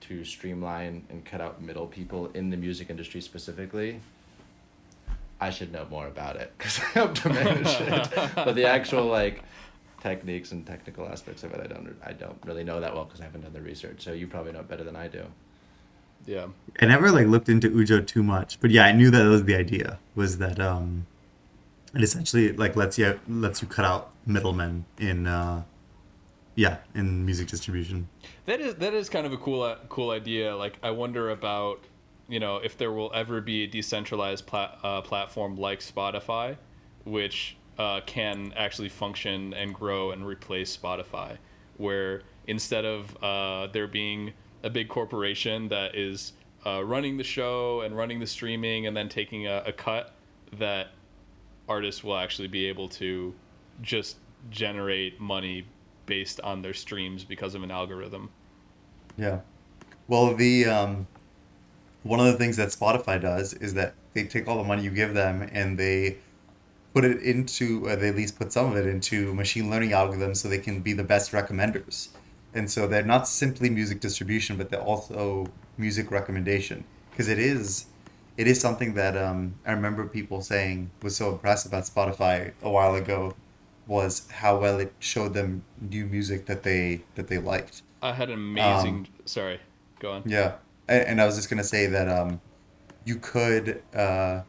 to 0.02 0.24
streamline 0.24 1.06
and 1.10 1.26
cut 1.26 1.42
out 1.42 1.62
middle 1.62 1.88
people 1.88 2.30
in 2.34 2.50
the 2.50 2.58
music 2.58 2.90
industry 2.90 3.22
specifically. 3.22 4.00
I 5.42 5.50
should 5.50 5.72
know 5.72 5.88
more 5.90 6.08
about 6.08 6.36
it 6.36 6.54
because 6.58 6.80
I 6.80 6.84
helped 7.00 7.22
to 7.24 7.30
manage 7.30 7.68
it. 7.68 8.10
But 8.36 8.56
the 8.56 8.66
actual 8.66 9.06
like 9.06 9.44
techniques 10.02 10.52
and 10.52 10.66
technical 10.66 11.08
aspects 11.08 11.44
of 11.44 11.54
it, 11.54 11.62
I 11.62 11.68
don't 11.68 11.96
I 12.06 12.12
don't 12.12 12.38
really 12.46 12.64
know 12.64 12.80
that 12.82 12.94
well 12.94 13.06
because 13.06 13.22
I 13.22 13.26
haven't 13.26 13.42
done 13.42 13.54
the 13.54 13.62
research. 13.62 14.04
So 14.04 14.12
you 14.12 14.28
probably 14.28 14.52
know 14.52 14.60
it 14.60 14.68
better 14.68 14.84
than 14.84 14.96
I 14.96 15.08
do. 15.08 15.26
Yeah. 16.26 16.48
I 16.82 16.86
never 16.86 17.12
like 17.12 17.28
looked 17.28 17.48
into 17.48 17.70
Ujo 17.70 18.06
too 18.06 18.24
much, 18.24 18.60
but 18.60 18.72
yeah, 18.72 18.86
I 18.86 18.92
knew 18.92 19.10
that 19.12 19.26
was 19.26 19.46
the 19.46 19.56
idea. 19.56 20.00
Was 20.16 20.38
that 20.40 20.60
um, 20.60 21.06
it 21.96 22.04
essentially 22.04 22.52
like 22.54 22.76
lets 22.76 22.98
you 22.98 23.20
lets 23.28 23.62
you 23.62 23.68
cut 23.68 23.86
out 23.86 24.12
middlemen 24.26 24.86
in 25.00 25.28
uh, 25.28 25.64
yeah, 26.60 26.80
in 26.94 27.26
music 27.26 27.48
distribution. 27.48 28.10
That 28.46 28.60
is 28.60 28.76
that 28.76 28.94
is 28.94 29.08
kind 29.08 29.26
of 29.26 29.32
a 29.32 29.38
cool 29.38 29.62
uh, 29.62 29.78
cool 29.88 30.12
idea. 30.12 30.56
Like 30.56 30.78
I 30.84 30.92
wonder 30.92 31.30
about 31.30 31.86
you 32.28 32.40
know 32.40 32.58
if 32.58 32.78
there 32.78 32.92
will 32.92 33.12
ever 33.14 33.40
be 33.40 33.64
a 33.64 33.68
decentralized 33.68 34.46
plat- 34.46 34.78
uh, 34.84 35.00
platform 35.02 35.56
like 35.56 35.80
Spotify, 35.80 36.58
which 37.06 37.56
uh, 37.78 38.02
can 38.06 38.54
actually 38.58 38.90
function 38.90 39.54
and 39.54 39.74
grow 39.74 40.12
and 40.12 40.26
replace 40.26 40.76
Spotify, 40.76 41.38
where 41.78 42.24
instead 42.46 42.84
of 42.84 43.16
uh, 43.24 43.68
there 43.72 43.88
being 43.88 44.34
a 44.64 44.70
big 44.70 44.90
corporation 44.90 45.70
that 45.70 45.96
is 45.96 46.34
uh, 46.66 46.84
running 46.84 47.16
the 47.16 47.24
show 47.24 47.82
and 47.82 47.96
running 47.96 48.20
the 48.20 48.28
streaming 48.28 48.86
and 48.86 48.98
then 48.98 49.08
taking 49.08 49.48
a, 49.48 49.64
a 49.66 49.72
cut, 49.72 50.14
that 50.58 50.88
artists 51.70 52.04
will 52.04 52.18
actually 52.18 52.48
be 52.48 52.66
able 52.68 52.90
to 52.90 53.34
just 53.82 54.18
generate 54.50 55.20
money 55.20 55.66
based 56.06 56.42
on 56.42 56.62
their 56.62 56.74
streams 56.74 57.24
because 57.24 57.56
of 57.56 57.64
an 57.64 57.72
algorithm. 57.72 58.30
Yeah. 59.18 59.42
Well, 60.08 60.36
the 60.36 60.66
um, 60.66 61.08
one 62.04 62.20
of 62.20 62.26
the 62.26 62.34
things 62.34 62.58
that 62.58 62.70
Spotify 62.70 63.22
does 63.22 63.54
is 63.54 63.74
that 63.76 63.94
they 64.14 64.24
take 64.24 64.48
all 64.48 64.58
the 64.58 64.64
money 64.64 64.84
you 64.84 64.90
give 64.90 65.14
them 65.14 65.48
and 65.54 65.78
they 65.78 66.18
put 66.94 67.06
it 67.06 67.22
into, 67.22 67.88
uh, 67.88 67.96
they 67.96 68.10
at 68.10 68.16
least 68.16 68.38
put 68.38 68.52
some 68.52 68.72
of 68.72 68.78
it 68.78 68.88
into 68.88 69.34
machine 69.34 69.70
learning 69.70 69.92
algorithms 69.92 70.38
so 70.38 70.48
they 70.48 70.58
can 70.58 70.82
be 70.82 70.94
the 70.94 71.04
best 71.04 71.32
recommenders. 71.32 72.10
And 72.54 72.70
so 72.72 72.88
they're 72.88 73.04
not 73.04 73.28
simply 73.28 73.70
music 73.70 74.00
distribution, 74.00 74.58
but 74.58 74.70
they're 74.72 74.82
also 74.82 75.48
music 75.78 76.10
recommendation 76.10 76.84
because 77.12 77.28
it 77.28 77.38
is, 77.38 77.86
it 78.40 78.48
is 78.48 78.58
something 78.62 78.94
that 78.94 79.18
um, 79.18 79.56
I 79.66 79.74
remember 79.74 80.08
people 80.08 80.42
saying 80.42 80.92
was 81.04 81.18
so 81.18 81.30
impressed 81.34 81.66
about 81.66 81.84
Spotify 81.84 82.54
a 82.62 82.70
while 82.70 82.96
ago 82.96 83.36
was 83.86 84.32
how 84.32 84.58
well 84.58 84.80
it 84.80 84.94
showed 85.00 85.34
them 85.34 85.66
new 85.82 86.06
music 86.06 86.46
that 86.46 86.64
they 86.64 87.02
that 87.16 87.28
they 87.28 87.38
liked. 87.38 87.82
I 88.02 88.14
had 88.14 88.30
an 88.30 88.36
amazing. 88.36 89.10
sorry, 89.26 89.60
go 90.00 90.14
on. 90.14 90.24
Yeah, 90.26 90.54
and, 90.88 91.06
and 91.06 91.22
I 91.22 91.26
was 91.26 91.36
just 91.36 91.50
gonna 91.50 91.66
say 91.66 91.86
that 91.88 92.08
um, 92.08 92.40
you 93.04 93.18
could 93.18 93.84
uh, 93.94 94.44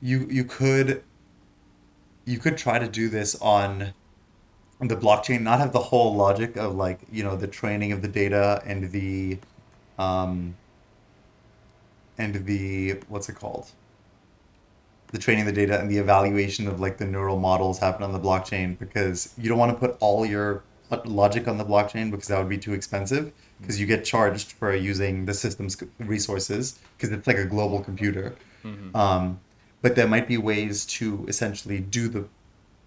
you 0.00 0.26
you 0.30 0.44
could 0.44 1.04
you 2.24 2.38
could 2.38 2.56
try 2.56 2.78
to 2.78 2.88
do 2.88 3.10
this 3.10 3.34
on 3.42 3.92
on 4.80 4.88
the 4.88 4.96
blockchain, 4.96 5.42
not 5.42 5.58
have 5.58 5.74
the 5.74 5.86
whole 5.90 6.14
logic 6.14 6.56
of 6.56 6.74
like 6.74 7.00
you 7.12 7.22
know 7.22 7.36
the 7.36 7.48
training 7.48 7.92
of 7.92 8.00
the 8.00 8.08
data 8.08 8.62
and 8.64 8.92
the 8.92 9.36
um, 9.98 10.56
and 12.18 12.46
the 12.46 12.92
what's 13.08 13.28
it 13.28 13.34
called 13.34 13.70
the 15.14 15.18
training 15.18 15.46
of 15.46 15.54
the 15.54 15.60
data 15.60 15.78
and 15.80 15.88
the 15.88 15.98
evaluation 15.98 16.66
of 16.66 16.80
like 16.80 16.98
the 16.98 17.04
neural 17.04 17.38
models 17.38 17.78
happen 17.78 18.02
on 18.02 18.12
the 18.12 18.18
blockchain 18.18 18.76
because 18.78 19.32
you 19.38 19.48
don't 19.48 19.58
want 19.58 19.70
to 19.70 19.78
put 19.78 19.96
all 20.00 20.26
your 20.26 20.64
logic 21.04 21.46
on 21.46 21.56
the 21.56 21.64
blockchain 21.64 22.10
because 22.10 22.26
that 22.26 22.38
would 22.38 22.48
be 22.48 22.58
too 22.58 22.72
expensive 22.72 23.32
because 23.60 23.80
you 23.80 23.86
get 23.86 24.04
charged 24.04 24.52
for 24.52 24.74
using 24.74 25.24
the 25.26 25.32
system's 25.32 25.80
resources 26.00 26.80
because 26.96 27.12
it's 27.12 27.28
like 27.28 27.38
a 27.38 27.44
global 27.44 27.80
computer. 27.80 28.34
Mm-hmm. 28.64 28.96
Um, 28.96 29.40
but 29.82 29.94
there 29.94 30.08
might 30.08 30.26
be 30.26 30.36
ways 30.36 30.84
to 30.86 31.24
essentially 31.28 31.78
do 31.78 32.08
the 32.08 32.24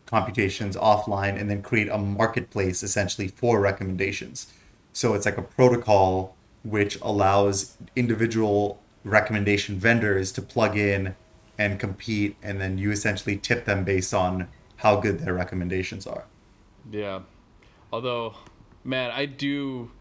computations 0.05 0.75
offline 0.75 1.39
and 1.39 1.49
then 1.49 1.61
create 1.61 1.88
a 1.88 1.97
marketplace 1.97 2.84
essentially 2.84 3.30
for 3.30 3.61
recommendations. 3.61 4.51
So 4.91 5.13
it's 5.13 5.25
like 5.25 5.38
a 5.38 5.43
protocol 5.43 6.36
which 6.63 6.99
allows 7.01 7.78
individual 7.95 8.82
recommendation 9.04 9.80
vendors 9.80 10.32
to 10.34 10.41
plug 10.41 10.78
in 10.78 11.16
and 11.58 11.80
compete 11.80 12.36
and 12.43 12.62
then 12.62 12.78
you 12.78 12.91
essentially 12.91 13.38
tip 13.38 13.66
them 13.66 13.84
based 13.84 14.14
on 14.14 14.48
how 14.78 15.00
good 15.00 15.20
their 15.20 15.34
recommendations 15.34 16.06
are. 16.06 16.26
Yeah. 16.91 17.22
Although, 17.91 18.36
man, 18.84 19.12
I 19.12 19.26
do. 19.26 19.91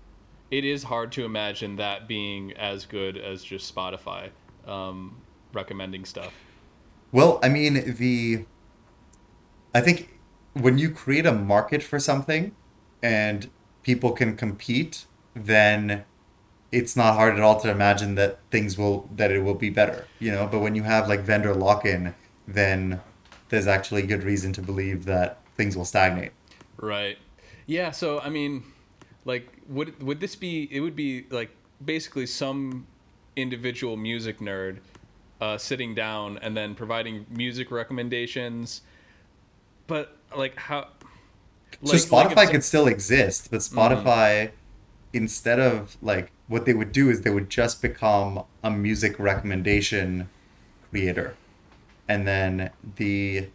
It 0.51 0.65
is 0.65 0.85
hard 0.85 1.11
to 1.13 1.25
imagine 1.25 1.77
that 1.77 2.07
being 2.07 2.53
as 2.53 2.87
good 2.87 3.17
as 3.17 3.43
just 3.43 3.75
Spotify 3.75 4.31
um, 4.67 5.17
recommending 5.53 6.05
stuff. 6.05 6.33
Well, 7.11 7.41
I 7.43 7.49
mean, 7.49 7.97
the. 7.97 8.45
I 9.75 9.81
think 9.81 10.19
when 10.53 10.79
you 10.79 10.91
create 10.91 11.27
a 11.27 11.33
market 11.33 11.83
for 11.83 11.99
something 11.99 12.55
and 13.03 13.51
people 13.83 14.13
can 14.13 14.37
compete, 14.37 15.05
then 15.35 16.05
it's 16.77 16.95
not 16.95 17.15
hard 17.15 17.35
at 17.35 17.41
all 17.41 17.59
to 17.59 17.71
imagine 17.71 18.17
that 18.17 18.39
things 18.51 18.77
will 18.77 19.09
that 19.17 19.33
it 19.33 19.43
will 19.43 19.55
be 19.55 19.71
better, 19.71 20.07
you 20.19 20.31
know. 20.31 20.47
But 20.47 20.59
when 20.59 20.75
you 20.75 20.83
have 20.83 21.09
like 21.09 21.21
vendor 21.21 21.55
lock-in, 21.55 22.15
then 22.47 23.01
there's 23.49 23.67
actually 23.67 24.03
good 24.03 24.23
reason 24.23 24.53
to 24.53 24.61
believe 24.61 25.07
that 25.07 25.39
things 25.57 25.75
will 25.75 25.87
stagnate. 25.87 26.33
Right. 26.77 27.17
Yeah. 27.65 27.93
So 27.93 28.21
I 28.21 28.29
mean, 28.29 28.63
like, 29.25 29.49
would 29.69 30.03
would 30.03 30.21
this 30.21 30.37
be? 30.37 30.69
It 30.71 30.81
would 30.81 30.95
be 30.95 31.25
like 31.31 31.51
basically 31.83 32.27
some 32.27 32.87
individual 33.37 33.97
music 33.97 34.39
nerd 34.41 34.81
uh, 35.41 35.57
sitting 35.57 35.95
down 35.95 36.39
and 36.43 36.55
then 36.55 36.75
providing 36.75 37.25
music 37.31 37.71
recommendations. 37.71 38.83
But 39.87 40.15
like 40.37 40.57
how? 40.57 40.89
Like, 41.81 41.99
so 41.99 42.07
Spotify 42.07 42.37
like 42.37 42.51
could 42.51 42.65
still 42.65 42.87
exist, 42.87 43.51
but 43.51 43.61
mm-hmm. 43.61 43.79
Spotify, 43.79 44.49
mm-hmm. 44.49 44.55
instead 45.15 45.59
of 45.59 45.97
like 46.03 46.33
what 46.49 46.65
they 46.67 46.75
would 46.75 46.93
do 46.93 47.11
is 47.11 47.23
they 47.23 47.31
would 47.31 47.51
just 47.51 47.83
become 47.83 48.45
a 48.63 48.71
music 48.71 49.19
recommendation 49.19 50.29
creator, 50.91 51.37
and 52.09 52.27
then 52.27 52.71
the 52.97 53.49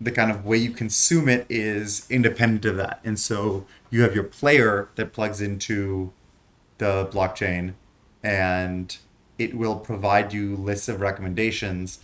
the 0.00 0.10
kind 0.10 0.30
of 0.30 0.44
way 0.44 0.56
you 0.56 0.70
consume 0.70 1.28
it 1.28 1.46
is 1.48 2.06
independent 2.10 2.64
of 2.64 2.76
that. 2.76 3.00
And 3.04 3.18
so 3.18 3.66
you 3.90 4.02
have 4.02 4.14
your 4.14 4.24
player 4.24 4.88
that 4.96 5.12
plugs 5.12 5.40
into 5.40 6.12
the 6.78 7.08
blockchain 7.12 7.74
and 8.22 8.96
it 9.38 9.54
will 9.54 9.76
provide 9.76 10.32
you 10.32 10.56
lists 10.56 10.88
of 10.88 11.00
recommendations. 11.00 12.00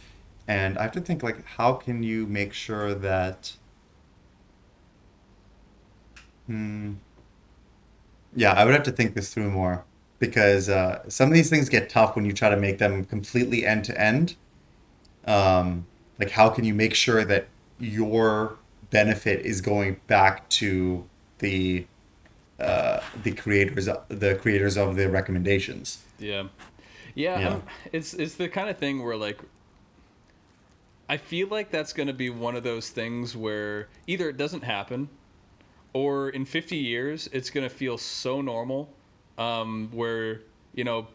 And 0.49 0.78
I 0.78 0.82
have 0.82 0.93
to 0.93 1.01
think 1.01 1.22
like 1.22 1.45
how 1.45 1.74
can 1.74 2.03
you 2.03 2.26
make 2.26 2.53
sure 2.53 2.95
that 2.95 3.55
hmm 6.47 6.95
yeah, 8.34 8.52
I 8.52 8.64
would 8.64 8.74
have 8.74 8.82
to 8.84 8.92
think 8.92 9.14
this 9.14 9.32
through 9.32 9.50
more 9.50 9.84
because 10.18 10.68
uh, 10.68 11.08
some 11.08 11.28
of 11.28 11.34
these 11.34 11.50
things 11.50 11.68
get 11.68 11.88
tough 11.88 12.14
when 12.16 12.24
you 12.24 12.32
try 12.32 12.50
to 12.50 12.56
make 12.56 12.78
them 12.78 13.04
completely 13.04 13.66
end 13.66 13.84
to 13.86 14.00
end. 14.00 14.36
Um, 15.26 15.86
like 16.18 16.30
how 16.30 16.50
can 16.50 16.64
you 16.64 16.74
make 16.74 16.94
sure 16.94 17.24
that 17.24 17.48
your 17.78 18.56
benefit 18.90 19.44
is 19.44 19.60
going 19.60 20.00
back 20.06 20.48
to 20.50 21.08
the 21.38 21.86
uh, 22.58 23.00
the 23.22 23.32
creators 23.32 23.88
the 24.08 24.34
creators 24.34 24.76
of 24.76 24.96
the 24.96 25.08
recommendations. 25.08 26.04
Yeah, 26.18 26.44
yeah. 27.14 27.40
yeah. 27.40 27.60
it's 27.92 28.12
it's 28.14 28.34
the 28.34 28.48
kind 28.48 28.68
of 28.68 28.78
thing 28.78 29.02
where 29.02 29.16
like 29.16 29.40
I 31.08 31.16
feel 31.16 31.48
like 31.48 31.70
that's 31.70 31.92
going 31.92 32.06
to 32.08 32.12
be 32.12 32.30
one 32.30 32.54
of 32.54 32.62
those 32.62 32.90
things 32.90 33.36
where 33.36 33.88
either 34.06 34.28
it 34.28 34.36
doesn't 34.36 34.64
happen, 34.64 35.08
or 35.93 36.30
in 36.30 36.45
fifty 36.45 36.76
years 36.76 37.28
it's 37.32 37.51
going 37.51 37.68
to 37.68 37.74
feel 37.74 37.99
so 37.99 38.41
normal, 38.41 38.93
um, 39.38 39.88
where 39.93 40.43
you 40.74 40.84
know 40.84 41.09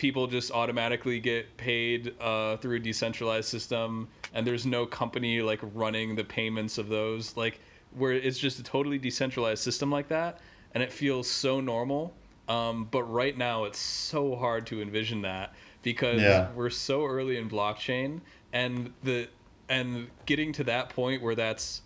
people 0.00 0.26
just 0.26 0.50
automatically 0.50 1.20
get 1.20 1.56
paid 1.58 2.14
uh, 2.20 2.56
through 2.56 2.76
a 2.76 2.80
decentralized 2.80 3.46
system 3.46 4.08
and 4.32 4.46
there's 4.46 4.64
no 4.64 4.86
company 4.86 5.42
like 5.42 5.60
running 5.74 6.16
the 6.16 6.24
payments 6.24 6.78
of 6.78 6.88
those 6.88 7.36
like 7.36 7.60
where 7.94 8.12
it's 8.12 8.38
just 8.38 8.58
a 8.58 8.62
totally 8.62 8.96
decentralized 8.96 9.62
system 9.62 9.90
like 9.90 10.08
that 10.08 10.40
and 10.72 10.82
it 10.82 10.90
feels 10.90 11.28
so 11.28 11.60
normal 11.60 12.14
um, 12.48 12.88
but 12.90 13.02
right 13.04 13.36
now 13.36 13.64
it's 13.64 13.78
so 13.78 14.34
hard 14.34 14.66
to 14.66 14.80
envision 14.80 15.20
that 15.20 15.52
because 15.82 16.20
yeah. 16.20 16.48
we're 16.54 16.70
so 16.70 17.04
early 17.04 17.36
in 17.36 17.48
blockchain 17.50 18.20
and 18.54 18.92
the 19.02 19.28
and 19.68 20.08
getting 20.24 20.50
to 20.50 20.64
that 20.64 20.88
point 20.88 21.22
where 21.22 21.34
that's 21.34 21.82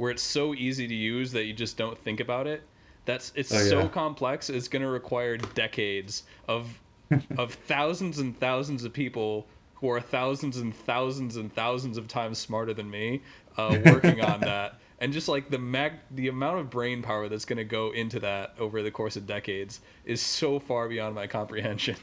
where 0.00 0.10
it's 0.10 0.22
so 0.22 0.54
easy 0.54 0.88
to 0.88 0.94
use 0.94 1.30
that 1.32 1.44
you 1.44 1.52
just 1.52 1.76
don't 1.76 1.98
think 1.98 2.20
about 2.20 2.46
it 2.46 2.62
that's 3.04 3.32
it's 3.34 3.52
oh, 3.52 3.58
yeah. 3.58 3.68
so 3.68 3.86
complex 3.86 4.48
it's 4.48 4.66
going 4.66 4.80
to 4.80 4.88
require 4.88 5.36
decades 5.36 6.22
of 6.48 6.80
of 7.36 7.52
thousands 7.52 8.18
and 8.18 8.38
thousands 8.40 8.82
of 8.82 8.94
people 8.94 9.46
who 9.74 9.90
are 9.90 10.00
thousands 10.00 10.56
and 10.56 10.74
thousands 10.74 11.36
and 11.36 11.52
thousands 11.52 11.98
of 11.98 12.08
times 12.08 12.38
smarter 12.38 12.72
than 12.72 12.90
me 12.90 13.20
uh, 13.58 13.78
working 13.84 14.22
on 14.22 14.40
that 14.40 14.80
and 15.00 15.12
just 15.12 15.28
like 15.28 15.50
the 15.50 15.58
mag 15.58 15.92
the 16.10 16.28
amount 16.28 16.58
of 16.58 16.70
brain 16.70 17.02
power 17.02 17.28
that's 17.28 17.44
going 17.44 17.58
to 17.58 17.64
go 17.64 17.90
into 17.90 18.18
that 18.18 18.54
over 18.58 18.82
the 18.82 18.90
course 18.90 19.16
of 19.16 19.26
decades 19.26 19.80
is 20.06 20.22
so 20.22 20.58
far 20.58 20.88
beyond 20.88 21.14
my 21.14 21.26
comprehension 21.26 21.96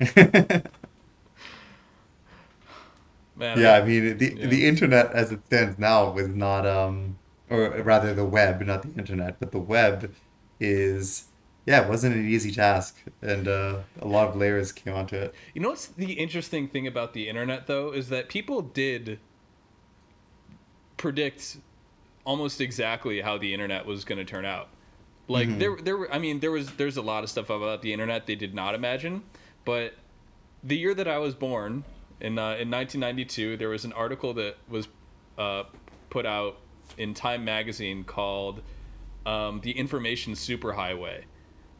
Man, 3.34 3.58
yeah, 3.58 3.72
I, 3.72 3.84
mean 3.84 4.18
the 4.18 4.34
yeah. 4.36 4.46
the 4.46 4.66
internet 4.66 5.10
as 5.12 5.32
it 5.32 5.44
stands 5.46 5.78
now 5.78 6.16
is 6.16 6.34
not 6.34 6.66
um 6.66 7.16
or 7.52 7.82
rather 7.82 8.14
the 8.14 8.24
web, 8.24 8.62
not 8.62 8.82
the 8.82 8.98
internet, 8.98 9.38
but 9.38 9.52
the 9.52 9.58
web 9.58 10.12
is 10.58 11.26
yeah, 11.64 11.82
it 11.82 11.88
wasn't 11.88 12.16
an 12.16 12.28
easy 12.28 12.50
task, 12.50 12.96
and 13.20 13.46
uh, 13.46 13.78
a 14.00 14.06
lot 14.06 14.28
of 14.28 14.36
layers 14.36 14.72
came 14.72 14.94
onto 14.94 15.14
it. 15.14 15.34
You 15.54 15.60
know 15.60 15.68
what's 15.68 15.86
the 15.86 16.14
interesting 16.14 16.66
thing 16.66 16.88
about 16.88 17.12
the 17.12 17.28
internet, 17.28 17.68
though, 17.68 17.92
is 17.92 18.08
that 18.08 18.28
people 18.28 18.62
did 18.62 19.20
predict 20.96 21.58
almost 22.24 22.60
exactly 22.60 23.20
how 23.20 23.38
the 23.38 23.52
internet 23.52 23.86
was 23.86 24.04
going 24.04 24.18
to 24.18 24.24
turn 24.24 24.44
out. 24.44 24.68
Like 25.28 25.48
mm-hmm. 25.48 25.58
there, 25.58 25.76
there 25.76 25.96
were. 25.96 26.12
I 26.12 26.18
mean, 26.18 26.40
there 26.40 26.50
was. 26.50 26.72
There's 26.72 26.96
a 26.96 27.02
lot 27.02 27.22
of 27.22 27.30
stuff 27.30 27.48
about 27.48 27.82
the 27.82 27.92
internet 27.92 28.26
they 28.26 28.34
did 28.34 28.54
not 28.54 28.74
imagine, 28.74 29.22
but 29.64 29.94
the 30.64 30.76
year 30.76 30.94
that 30.94 31.06
I 31.06 31.18
was 31.18 31.34
born, 31.34 31.84
in 32.20 32.38
uh, 32.38 32.58
in 32.58 32.70
1992, 32.70 33.56
there 33.56 33.68
was 33.68 33.84
an 33.84 33.92
article 33.92 34.34
that 34.34 34.56
was 34.68 34.88
uh, 35.38 35.62
put 36.10 36.26
out 36.26 36.58
in 36.98 37.14
Time 37.14 37.44
magazine 37.44 38.04
called 38.04 38.62
um, 39.26 39.60
"The 39.62 39.72
Information 39.72 40.34
Superhighway." 40.34 41.24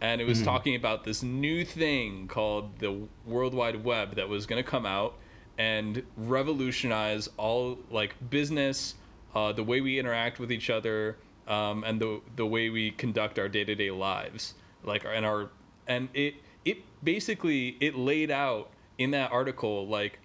and 0.03 0.21
it 0.21 0.25
was 0.25 0.39
mm-hmm. 0.39 0.47
talking 0.47 0.75
about 0.75 1.05
this 1.05 1.23
new 1.23 1.65
thing 1.65 2.27
called 2.27 2.77
the 2.81 3.07
World 3.25 3.55
Wide 3.55 3.85
Web 3.85 4.17
that 4.17 4.29
was 4.29 4.47
going 4.47 4.63
to 4.63 4.69
come 4.69 4.85
out 4.85 5.15
and 5.59 6.03
revolutionize 6.17 7.29
all 7.37 7.79
like 7.89 8.17
business, 8.29 8.97
uh, 9.37 9.53
the 9.53 9.63
way 9.63 9.81
we 9.81 10.01
interact 10.01 10.41
with 10.41 10.51
each 10.51 10.71
other, 10.71 11.19
um, 11.47 11.85
and 11.85 12.01
the 12.01 12.21
the 12.35 12.45
way 12.45 12.69
we 12.69 12.91
conduct 12.91 13.39
our 13.39 13.49
day 13.49 13.63
to 13.63 13.77
day 13.77 13.93
lives, 13.93 14.55
like 14.83 15.05
and 15.07 15.25
our 15.25 15.51
and 15.87 16.09
it 16.15 16.35
it 16.65 16.79
basically 17.05 17.77
it 17.81 17.95
laid 17.95 18.33
out 18.33 18.71
in 18.99 19.13
that 19.13 19.31
article 19.31 19.87
like 19.87 20.19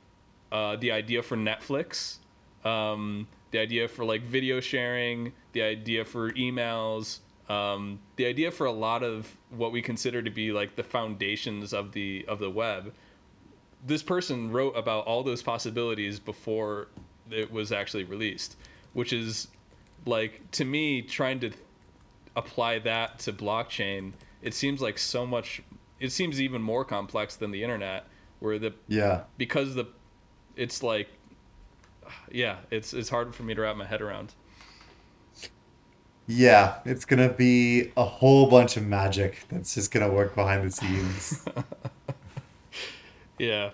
uh, 0.51 0.75
the 0.77 0.91
idea 0.91 1.21
for 1.21 1.37
Netflix, 1.37 2.17
um, 2.65 3.27
the 3.51 3.59
idea 3.59 3.87
for 3.87 4.05
like 4.05 4.23
video 4.23 4.59
sharing, 4.59 5.33
the 5.53 5.61
idea 5.61 6.05
for 6.05 6.31
emails, 6.31 7.19
um, 7.49 7.99
the 8.17 8.25
idea 8.25 8.51
for 8.51 8.65
a 8.65 8.71
lot 8.71 9.03
of 9.03 9.37
what 9.49 9.71
we 9.71 9.81
consider 9.81 10.21
to 10.21 10.29
be 10.29 10.51
like 10.51 10.75
the 10.75 10.83
foundations 10.83 11.73
of 11.73 11.91
the 11.93 12.25
of 12.27 12.39
the 12.39 12.49
web. 12.49 12.93
This 13.85 14.03
person 14.03 14.51
wrote 14.51 14.75
about 14.75 15.05
all 15.05 15.23
those 15.23 15.41
possibilities 15.41 16.19
before 16.19 16.87
it 17.29 17.51
was 17.51 17.71
actually 17.71 18.03
released 18.03 18.55
which 18.97 19.13
is 19.13 19.47
like 20.07 20.49
to 20.49 20.65
me 20.65 21.03
trying 21.03 21.39
to 21.39 21.51
apply 22.35 22.79
that 22.79 23.19
to 23.19 23.31
blockchain 23.31 24.11
it 24.41 24.55
seems 24.55 24.81
like 24.81 24.97
so 24.97 25.25
much 25.25 25.61
it 25.99 26.11
seems 26.11 26.41
even 26.41 26.61
more 26.61 26.83
complex 26.83 27.35
than 27.35 27.51
the 27.51 27.61
internet 27.61 28.05
where 28.39 28.57
the 28.57 28.73
yeah. 28.87 29.21
because 29.37 29.75
the 29.75 29.87
it's 30.55 30.81
like 30.81 31.09
yeah 32.31 32.57
it's 32.71 32.93
it's 32.93 33.09
hard 33.09 33.33
for 33.35 33.43
me 33.43 33.53
to 33.53 33.61
wrap 33.61 33.75
my 33.75 33.85
head 33.85 34.01
around 34.01 34.33
yeah, 36.27 36.79
it's 36.83 37.05
gonna 37.05 37.29
be 37.29 37.93
a 37.95 38.03
whole 38.03 38.49
bunch 38.49 38.75
of 38.75 38.85
magic 38.85 39.45
that's 39.49 39.73
just 39.75 39.91
gonna 39.91 40.11
work 40.11 40.35
behind 40.35 40.67
the 40.67 40.71
scenes. 40.71 41.45
yeah, 43.39 43.69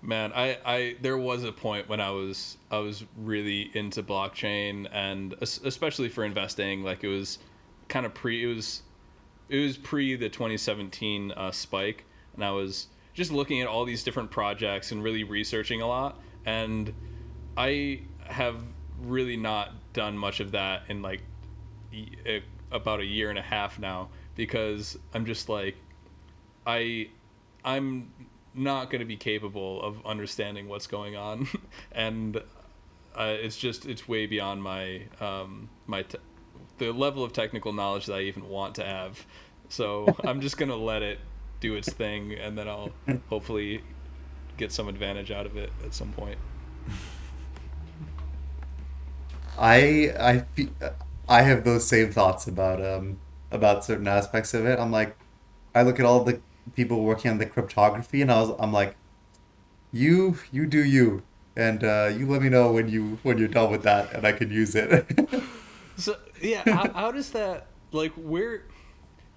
man, 0.00 0.32
I, 0.34 0.58
I 0.64 0.96
there 1.02 1.18
was 1.18 1.44
a 1.44 1.52
point 1.52 1.90
when 1.90 2.00
I 2.00 2.10
was 2.10 2.56
I 2.70 2.78
was 2.78 3.04
really 3.18 3.70
into 3.74 4.02
blockchain 4.02 4.88
and 4.90 5.34
especially 5.42 6.08
for 6.08 6.24
investing. 6.24 6.82
Like 6.82 7.04
it 7.04 7.08
was 7.08 7.38
kind 7.88 8.06
of 8.06 8.14
pre 8.14 8.42
it 8.42 8.54
was 8.54 8.82
it 9.50 9.58
was 9.58 9.76
pre 9.76 10.16
the 10.16 10.30
2017 10.30 11.32
uh, 11.32 11.50
spike, 11.50 12.06
and 12.34 12.42
I 12.42 12.52
was 12.52 12.86
just 13.12 13.30
looking 13.30 13.60
at 13.60 13.68
all 13.68 13.84
these 13.84 14.02
different 14.02 14.30
projects 14.30 14.92
and 14.92 15.02
really 15.02 15.24
researching 15.24 15.82
a 15.82 15.86
lot. 15.86 16.18
And 16.46 16.94
I 17.56 18.02
have 18.24 18.62
really 19.00 19.36
not 19.36 19.72
done 19.92 20.16
much 20.16 20.40
of 20.40 20.52
that 20.52 20.82
in 20.88 21.02
like 21.02 21.22
y- 21.92 22.42
about 22.70 23.00
a 23.00 23.04
year 23.04 23.30
and 23.30 23.38
a 23.38 23.42
half 23.42 23.78
now 23.78 24.08
because 24.34 24.98
I'm 25.12 25.26
just 25.26 25.48
like 25.48 25.76
I 26.66 27.08
I'm 27.64 28.12
not 28.54 28.90
going 28.90 29.00
to 29.00 29.06
be 29.06 29.16
capable 29.16 29.82
of 29.82 30.04
understanding 30.06 30.68
what's 30.68 30.86
going 30.86 31.16
on 31.16 31.48
and 31.92 32.36
uh, 33.14 33.36
it's 33.38 33.56
just 33.56 33.86
it's 33.86 34.08
way 34.08 34.26
beyond 34.26 34.62
my 34.62 35.02
um, 35.20 35.68
my 35.86 36.02
te- 36.02 36.18
the 36.78 36.92
level 36.92 37.22
of 37.22 37.32
technical 37.32 37.72
knowledge 37.72 38.06
that 38.06 38.14
I 38.14 38.22
even 38.22 38.48
want 38.48 38.74
to 38.76 38.84
have. 38.84 39.26
So 39.68 40.16
I'm 40.24 40.40
just 40.40 40.56
gonna 40.56 40.76
let 40.76 41.02
it 41.02 41.18
do 41.60 41.74
its 41.74 41.92
thing, 41.92 42.32
and 42.32 42.56
then 42.56 42.68
I'll 42.68 42.90
hopefully 43.28 43.82
get 44.56 44.72
some 44.72 44.88
advantage 44.88 45.30
out 45.30 45.46
of 45.46 45.56
it 45.56 45.70
at 45.84 45.92
some 45.94 46.12
point. 46.12 46.38
I 49.58 50.12
I 50.18 50.44
I 51.28 51.42
have 51.42 51.64
those 51.64 51.86
same 51.86 52.12
thoughts 52.12 52.46
about 52.46 52.84
um 52.84 53.18
about 53.50 53.84
certain 53.84 54.08
aspects 54.08 54.54
of 54.54 54.66
it. 54.66 54.78
I'm 54.78 54.90
like, 54.90 55.16
I 55.74 55.82
look 55.82 56.00
at 56.00 56.06
all 56.06 56.24
the 56.24 56.40
people 56.74 57.02
working 57.02 57.30
on 57.30 57.38
the 57.38 57.46
cryptography, 57.46 58.22
and 58.22 58.30
I 58.30 58.40
was 58.40 58.56
I'm 58.58 58.72
like, 58.72 58.96
you 59.92 60.38
you 60.50 60.66
do 60.66 60.82
you, 60.84 61.22
and 61.56 61.84
uh, 61.84 62.10
you 62.16 62.26
let 62.26 62.42
me 62.42 62.48
know 62.48 62.72
when 62.72 62.88
you 62.88 63.18
when 63.22 63.38
you're 63.38 63.48
done 63.48 63.70
with 63.70 63.82
that, 63.82 64.12
and 64.12 64.26
I 64.26 64.32
can 64.32 64.50
use 64.50 64.74
it. 64.74 65.06
So 65.96 66.16
yeah, 66.40 66.64
how, 66.64 66.90
how 66.94 67.12
does 67.12 67.30
that 67.32 67.66
like 67.92 68.12
where 68.14 68.62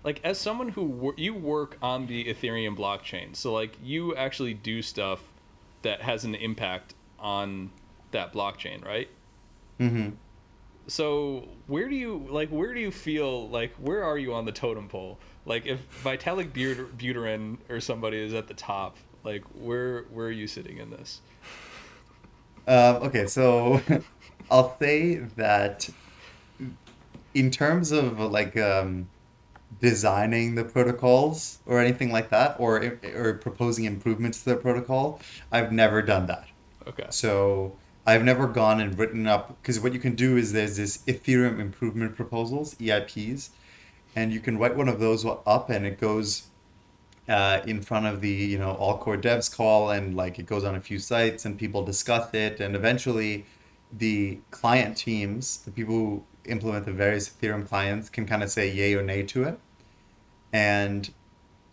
like 0.04 0.22
as 0.24 0.40
someone 0.40 0.70
who 0.70 0.84
wor- 0.84 1.14
you 1.18 1.34
work 1.34 1.78
on 1.82 2.08
the 2.08 2.26
Ethereum 2.26 2.78
blockchain, 2.78 3.36
so 3.36 3.54
like 3.54 3.78
you 3.84 4.16
actually 4.16 4.54
do 4.54 4.82
stuff 4.82 5.22
that 5.82 6.02
has 6.02 6.24
an 6.24 6.34
impact 6.34 6.94
on 7.20 7.72
that 8.12 8.34
blockchain, 8.34 8.84
right? 8.86 9.10
Mm-hmm. 9.80 10.10
So 10.88 11.48
where 11.68 11.90
do 11.90 11.96
you 11.96 12.28
like 12.30 12.50
where 12.50 12.74
do 12.74 12.80
you 12.80 12.92
feel 12.92 13.50
like 13.50 13.74
where 13.76 14.04
are 14.04 14.18
you 14.18 14.34
on 14.34 14.46
the 14.46 14.52
totem 14.52 14.88
pole? 14.88 15.18
Like 15.46 15.66
if 15.66 16.04
Vitalik 16.04 16.52
Buterin 16.52 17.58
or 17.70 17.80
somebody 17.80 18.18
is 18.18 18.34
at 18.34 18.48
the 18.48 18.54
top, 18.54 18.98
like 19.24 19.44
where 19.54 20.04
where 20.12 20.28
are 20.28 20.32
you 20.32 20.48
sitting 20.48 20.78
in 20.78 20.92
this? 20.92 21.22
Um, 22.68 22.96
okay, 22.98 23.28
so 23.28 23.82
I'll 24.52 24.78
say 24.80 25.16
that 25.36 25.90
in 27.34 27.52
terms 27.52 27.92
of 27.92 28.20
like 28.20 28.58
um, 28.58 29.10
designing 29.82 30.56
the 30.56 30.64
protocols 30.64 31.60
or 31.66 31.80
anything 31.80 32.12
like 32.12 32.30
that, 32.30 32.56
or 32.60 33.00
or 33.16 33.34
proposing 33.36 33.86
improvements 33.86 34.44
to 34.44 34.52
the 34.52 34.56
protocol, 34.56 35.20
I've 35.52 35.72
never 35.72 36.02
done 36.02 36.28
that. 36.28 36.48
Okay. 36.88 37.08
So 37.10 37.76
I've 38.06 38.24
never 38.24 38.48
gone 38.48 38.80
and 38.80 38.98
written 38.98 39.26
up 39.26 39.62
because 39.62 39.80
what 39.80 39.94
you 39.94 40.00
can 40.00 40.16
do 40.16 40.38
is 40.38 40.54
there's 40.54 40.78
this 40.78 41.00
Ethereum 41.08 41.60
improvement 41.60 42.16
proposals 42.16 42.76
(EIPs), 42.76 43.50
and 44.16 44.32
you 44.32 44.40
can 44.40 44.58
write 44.58 44.76
one 44.76 44.88
of 44.88 45.00
those 45.00 45.26
up, 45.26 45.70
and 45.70 45.86
it 45.86 46.00
goes 46.00 46.48
uh, 47.28 47.62
in 47.66 47.82
front 47.82 48.06
of 48.06 48.22
the 48.22 48.30
you 48.30 48.60
know 48.60 48.74
all 48.74 48.98
core 48.98 49.18
devs 49.18 49.54
call, 49.54 49.90
and 49.90 50.16
like 50.16 50.38
it 50.38 50.46
goes 50.46 50.64
on 50.64 50.76
a 50.76 50.82
few 50.82 51.00
sites, 51.00 51.46
and 51.46 51.58
people 51.58 51.84
discuss 51.84 52.34
it, 52.34 52.60
and 52.60 52.76
eventually 52.76 53.46
the 53.92 54.40
client 54.52 54.98
teams, 54.98 55.58
the 55.60 55.72
people 55.72 55.96
who 55.96 56.24
implement 56.46 56.86
the 56.86 56.92
various 56.92 57.30
Ethereum 57.30 57.68
clients, 57.68 58.10
can 58.10 58.26
kind 58.28 58.44
of 58.44 58.52
say 58.52 58.72
yay 58.72 58.94
or 58.94 59.02
nay 59.02 59.24
to 59.24 59.44
it, 59.44 59.60
and 60.54 61.12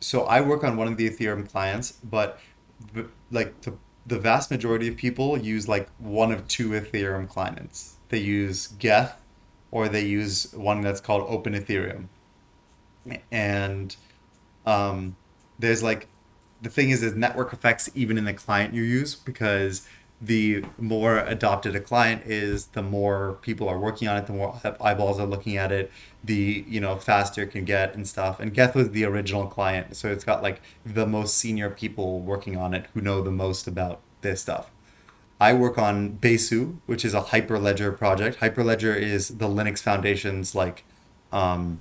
so 0.00 0.22
I 0.24 0.40
work 0.40 0.64
on 0.64 0.76
one 0.76 0.88
of 0.88 0.96
the 0.96 1.08
Ethereum 1.08 1.48
clients, 1.48 1.92
but 1.92 2.38
like 3.30 3.60
the 3.60 3.74
the 4.06 4.18
vast 4.18 4.50
majority 4.50 4.88
of 4.88 4.96
people 4.96 5.38
use 5.38 5.68
like 5.68 5.88
one 5.98 6.32
of 6.32 6.48
two 6.48 6.70
Ethereum 6.70 7.28
clients. 7.28 7.96
They 8.08 8.18
use 8.18 8.68
Geth 8.78 9.20
or 9.70 9.88
they 9.88 10.04
use 10.04 10.52
one 10.52 10.80
that's 10.82 11.00
called 11.00 11.24
Open 11.28 11.54
Ethereum. 11.54 12.06
And 13.30 13.96
um, 14.66 15.16
there's 15.58 15.82
like 15.82 16.08
the 16.60 16.70
thing 16.70 16.90
is 16.90 17.00
there's 17.00 17.14
network 17.14 17.52
effects 17.52 17.90
even 17.94 18.16
in 18.16 18.24
the 18.24 18.32
client 18.32 18.74
you 18.74 18.82
use 18.82 19.14
because 19.14 19.86
the 20.24 20.64
more 20.78 21.18
adopted 21.18 21.74
a 21.74 21.80
client 21.80 22.22
is, 22.24 22.66
the 22.66 22.82
more 22.82 23.38
people 23.42 23.68
are 23.68 23.78
working 23.78 24.06
on 24.06 24.16
it, 24.16 24.26
the 24.26 24.32
more 24.32 24.58
eyeballs 24.80 25.18
are 25.18 25.26
looking 25.26 25.56
at 25.56 25.72
it, 25.72 25.90
the 26.22 26.64
you 26.68 26.80
know 26.80 26.96
faster 26.96 27.42
it 27.42 27.48
can 27.48 27.64
get 27.64 27.96
and 27.96 28.06
stuff. 28.06 28.38
And 28.38 28.54
Geth 28.54 28.76
was 28.76 28.90
the 28.92 29.04
original 29.04 29.48
client, 29.48 29.96
so 29.96 30.12
it's 30.12 30.24
got 30.24 30.40
like 30.40 30.62
the 30.86 31.06
most 31.06 31.36
senior 31.36 31.70
people 31.70 32.20
working 32.20 32.56
on 32.56 32.72
it 32.72 32.86
who 32.94 33.00
know 33.00 33.20
the 33.20 33.32
most 33.32 33.66
about 33.66 34.00
this 34.20 34.40
stuff. 34.40 34.70
I 35.40 35.54
work 35.54 35.76
on 35.76 36.18
Besu, 36.18 36.76
which 36.86 37.04
is 37.04 37.14
a 37.14 37.20
Hyperledger 37.20 37.98
project. 37.98 38.38
Hyperledger 38.38 38.96
is 38.96 39.26
the 39.26 39.48
Linux 39.48 39.80
Foundation's 39.80 40.54
like 40.54 40.84
um, 41.32 41.80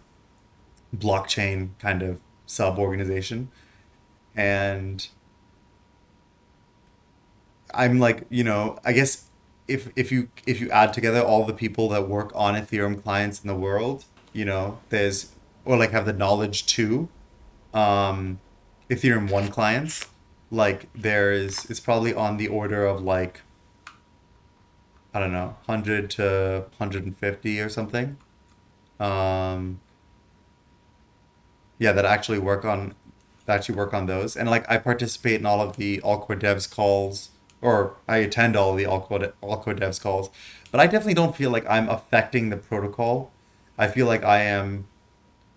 blockchain 0.98 1.70
kind 1.78 2.02
of 2.02 2.20
sub 2.48 2.80
organization, 2.80 3.52
and 4.36 5.08
I'm 7.74 8.00
like, 8.00 8.26
you 8.30 8.44
know, 8.44 8.80
I 8.84 8.94
guess 8.94 9.26
if 9.68 9.90
if 9.96 10.12
you 10.12 10.30
if 10.46 10.60
you 10.60 10.70
add 10.70 10.94
together 10.94 11.22
all 11.22 11.46
the 11.46 11.54
people 11.54 11.90
that 11.90 12.08
work 12.08 12.32
on 12.36 12.56
Ethereum 12.56 13.02
clients 13.02 13.42
in 13.42 13.48
the 13.48 13.56
world, 13.56 14.06
you 14.34 14.46
know, 14.46 14.80
there's 14.90 15.32
or 15.66 15.78
like 15.78 15.92
have 15.92 16.06
the 16.06 16.14
knowledge 16.14 16.66
to 16.66 17.08
um, 17.74 18.40
Ethereum 18.90 19.30
one 19.32 19.50
clients, 19.50 20.08
like 20.50 20.90
there's 20.94 21.70
it's 21.70 21.80
probably 21.80 22.14
on 22.14 22.38
the 22.38 22.48
order 22.48 22.86
of 22.86 23.02
like 23.02 23.42
I 25.14 25.20
don't 25.20 25.32
know, 25.32 25.58
hundred 25.68 26.10
to 26.12 26.66
hundred 26.78 27.06
and 27.06 27.18
fifty 27.18 27.60
or 27.60 27.70
something. 27.70 28.18
Um, 29.00 29.80
yeah, 31.80 31.92
that 31.92 32.06
actually 32.06 32.40
work 32.40 32.66
on 32.66 32.96
that 33.46 33.56
actually 33.56 33.76
work 33.76 33.94
on 33.94 34.06
those, 34.06 34.36
and 34.36 34.50
like 34.50 34.70
I 34.70 34.78
participate 34.78 35.40
in 35.40 35.46
all 35.46 35.62
of 35.62 35.78
the 35.78 36.02
all 36.02 36.20
core 36.20 36.36
devs 36.36 36.70
calls 36.70 37.30
or 37.62 37.96
I 38.08 38.18
attend 38.18 38.56
all 38.56 38.74
the 38.76 38.86
all 38.86 39.02
code 39.02 39.34
all 39.42 39.58
code 39.62 39.80
devs 39.80 40.02
calls, 40.02 40.30
but 40.72 40.80
I 40.80 40.86
definitely 40.88 41.14
don't 41.16 41.36
feel 41.36 41.52
like 41.52 41.66
I'm 41.70 41.90
affecting 41.90 42.50
the 42.50 42.58
protocol. 42.58 43.32
I 43.78 43.88
feel 43.88 44.06
like 44.08 44.24
I 44.24 44.42
am 44.42 44.88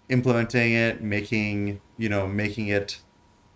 implementing 0.09 0.73
it, 0.73 1.03
making 1.03 1.81
you 1.97 2.09
know 2.09 2.27
making 2.27 2.69
it 2.69 3.01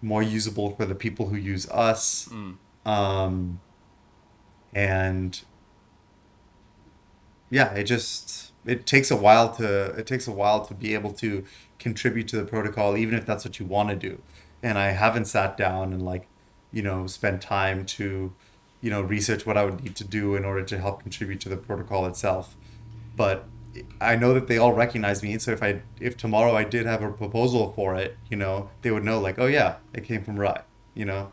more 0.01 0.22
usable 0.22 0.70
for 0.76 0.86
the 0.86 0.94
people 0.94 1.28
who 1.28 1.36
use 1.36 1.68
us, 1.70 2.28
Mm. 2.32 2.57
um, 2.86 3.61
and 4.74 5.40
yeah, 7.51 7.72
it 7.74 7.84
just 7.84 8.53
it 8.66 8.86
takes 8.86 9.11
a 9.11 9.16
while 9.16 9.55
to 9.57 9.90
it 9.99 10.07
takes 10.07 10.26
a 10.28 10.32
while 10.32 10.64
to 10.66 10.74
be 10.74 10.94
able 10.94 11.12
to 11.14 11.44
contribute 11.78 12.28
to 12.28 12.36
the 12.36 12.44
protocol, 12.44 12.96
even 12.96 13.14
if 13.14 13.24
that's 13.26 13.44
what 13.44 13.59
you 13.59 13.66
want 13.66 13.88
to 13.90 13.96
do. 13.96 14.20
And 14.62 14.76
I 14.78 14.88
haven't 14.90 15.26
sat 15.26 15.57
down 15.57 15.92
and 15.92 16.03
like 16.05 16.28
you 16.72 16.82
know 16.82 17.06
spend 17.06 17.40
time 17.40 17.84
to 17.86 18.32
you 18.80 18.90
know 18.90 19.00
research 19.00 19.46
what 19.46 19.56
I 19.56 19.64
would 19.64 19.82
need 19.82 19.96
to 19.96 20.04
do 20.04 20.34
in 20.34 20.44
order 20.44 20.62
to 20.64 20.78
help 20.78 21.02
contribute 21.02 21.40
to 21.42 21.48
the 21.48 21.56
protocol 21.56 22.06
itself. 22.06 22.56
But 23.16 23.44
I 24.00 24.16
know 24.16 24.34
that 24.34 24.46
they 24.46 24.58
all 24.58 24.72
recognize 24.72 25.22
me, 25.22 25.38
so 25.38 25.52
if 25.52 25.62
I 25.62 25.82
if 26.00 26.16
tomorrow 26.16 26.54
I 26.54 26.64
did 26.64 26.86
have 26.86 27.02
a 27.02 27.10
proposal 27.10 27.72
for 27.72 27.94
it, 27.96 28.16
you 28.30 28.36
know, 28.36 28.70
they 28.82 28.90
would 28.90 29.04
know 29.04 29.20
like, 29.20 29.38
oh 29.38 29.46
yeah, 29.46 29.76
it 29.92 30.04
came 30.04 30.22
from 30.22 30.38
Rai, 30.38 30.60
you 30.94 31.04
know. 31.04 31.32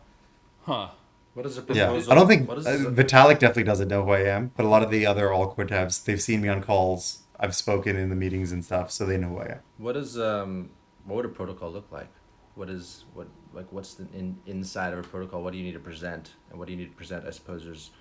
Huh. 0.63 0.89
What 1.33 1.45
is 1.45 1.57
a 1.57 1.61
proposal? 1.61 1.97
Yeah. 1.97 2.11
I 2.11 2.15
don't 2.15 2.27
think 2.27 2.47
What 2.47 2.59
is 2.59 2.65
uh, 2.65 2.89
Vitalik 2.89 3.39
definitely 3.39 3.63
doesn't 3.63 3.89
know 3.89 4.05
who 4.05 4.11
I 4.11 4.21
am, 4.21 4.51
but 4.55 4.65
a 4.65 4.69
lot 4.69 4.83
of 4.83 4.89
the 4.89 5.05
other 5.05 5.33
all 5.33 5.47
core 5.53 5.65
devs, 5.65 6.03
they've 6.03 6.21
seen 6.21 6.41
me 6.41 6.47
on 6.47 6.63
calls. 6.63 7.23
I've 7.37 7.55
spoken 7.55 7.97
in 7.97 8.09
the 8.09 8.15
meetings 8.15 8.53
and 8.53 8.63
stuff, 8.63 8.89
so 8.91 9.05
they 9.05 9.17
know 9.17 9.29
who 9.29 9.39
I 9.39 9.45
am. 9.45 9.59
What 9.77 9.97
is 9.97 10.17
um 10.17 10.69
what 11.05 11.17
would 11.17 11.25
a 11.25 11.29
protocol 11.29 11.71
look 11.71 11.91
like? 11.91 12.09
What 12.55 12.69
is 12.69 13.03
what 13.13 13.27
like 13.55 13.71
what's 13.71 13.93
the 13.95 14.05
in, 14.13 14.37
inside 14.45 14.93
of 14.93 14.99
a 14.99 15.03
protocol? 15.03 15.41
What 15.41 15.53
do 15.53 15.57
you 15.57 15.63
need 15.63 15.73
to 15.73 15.79
present 15.79 16.33
and 16.49 16.59
what 16.59 16.67
do 16.67 16.73
you 16.73 16.77
need 16.77 16.89
to 16.89 16.95
present? 16.95 17.25
I 17.25 17.31
suppose 17.31 17.63
there's 17.63 17.91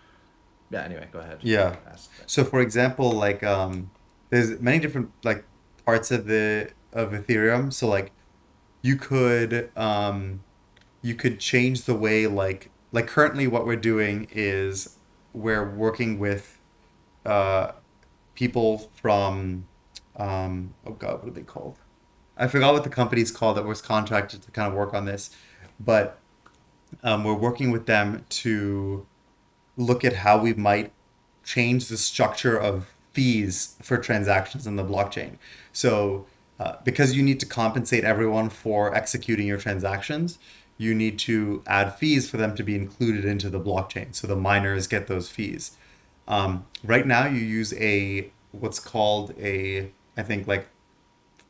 yeah. 0.70 0.82
Anyway, 0.82 1.08
go 1.12 1.20
ahead. 1.20 1.38
Yeah. 1.42 1.76
So 2.26 2.44
for 2.44 2.60
example, 2.60 3.12
like 3.12 3.42
um, 3.42 3.90
there's 4.30 4.60
many 4.60 4.78
different 4.78 5.12
like 5.22 5.44
parts 5.86 6.10
of 6.10 6.26
the 6.26 6.70
of 6.92 7.12
Ethereum. 7.12 7.72
So 7.72 7.86
like 7.88 8.12
you 8.82 8.96
could 8.96 9.70
um, 9.76 10.42
you 11.02 11.14
could 11.14 11.38
change 11.38 11.82
the 11.82 11.94
way 11.94 12.26
like 12.26 12.70
like 12.92 13.06
currently 13.06 13.46
what 13.46 13.66
we're 13.66 13.76
doing 13.76 14.28
is 14.32 14.96
we're 15.32 15.68
working 15.68 16.18
with 16.18 16.58
uh, 17.24 17.72
people 18.34 18.90
from 19.00 19.66
um, 20.16 20.74
oh 20.86 20.92
god 20.92 21.20
what 21.20 21.28
are 21.28 21.30
they 21.32 21.42
called? 21.42 21.78
I 22.36 22.48
forgot 22.48 22.72
what 22.72 22.84
the 22.84 22.90
company's 22.90 23.30
called 23.30 23.56
that 23.56 23.64
was 23.64 23.80
contracted 23.80 24.42
to 24.42 24.50
kind 24.50 24.68
of 24.68 24.74
work 24.74 24.92
on 24.92 25.04
this, 25.04 25.30
but 25.78 26.18
um, 27.02 27.24
we're 27.24 27.34
working 27.34 27.70
with 27.70 27.86
them 27.86 28.24
to 28.28 29.06
look 29.76 30.04
at 30.04 30.14
how 30.14 30.38
we 30.38 30.54
might 30.54 30.92
change 31.44 31.88
the 31.88 31.96
structure 31.96 32.56
of 32.56 32.92
fees 33.12 33.76
for 33.82 33.96
transactions 33.98 34.66
in 34.66 34.76
the 34.76 34.84
blockchain. 34.84 35.36
So 35.72 36.26
uh, 36.58 36.76
because 36.84 37.16
you 37.16 37.22
need 37.22 37.40
to 37.40 37.46
compensate 37.46 38.04
everyone 38.04 38.48
for 38.48 38.94
executing 38.94 39.46
your 39.46 39.58
transactions, 39.58 40.38
you 40.76 40.94
need 40.94 41.18
to 41.20 41.62
add 41.66 41.94
fees 41.96 42.28
for 42.28 42.36
them 42.36 42.54
to 42.56 42.62
be 42.62 42.74
included 42.74 43.24
into 43.24 43.48
the 43.48 43.60
blockchain. 43.60 44.14
So 44.14 44.26
the 44.26 44.36
miners 44.36 44.86
get 44.86 45.06
those 45.06 45.28
fees. 45.28 45.76
Um, 46.26 46.66
right 46.82 47.06
now, 47.06 47.26
you 47.26 47.38
use 47.38 47.72
a 47.74 48.30
what's 48.50 48.78
called 48.78 49.34
a 49.38 49.90
I 50.16 50.22
think 50.22 50.46
like 50.46 50.68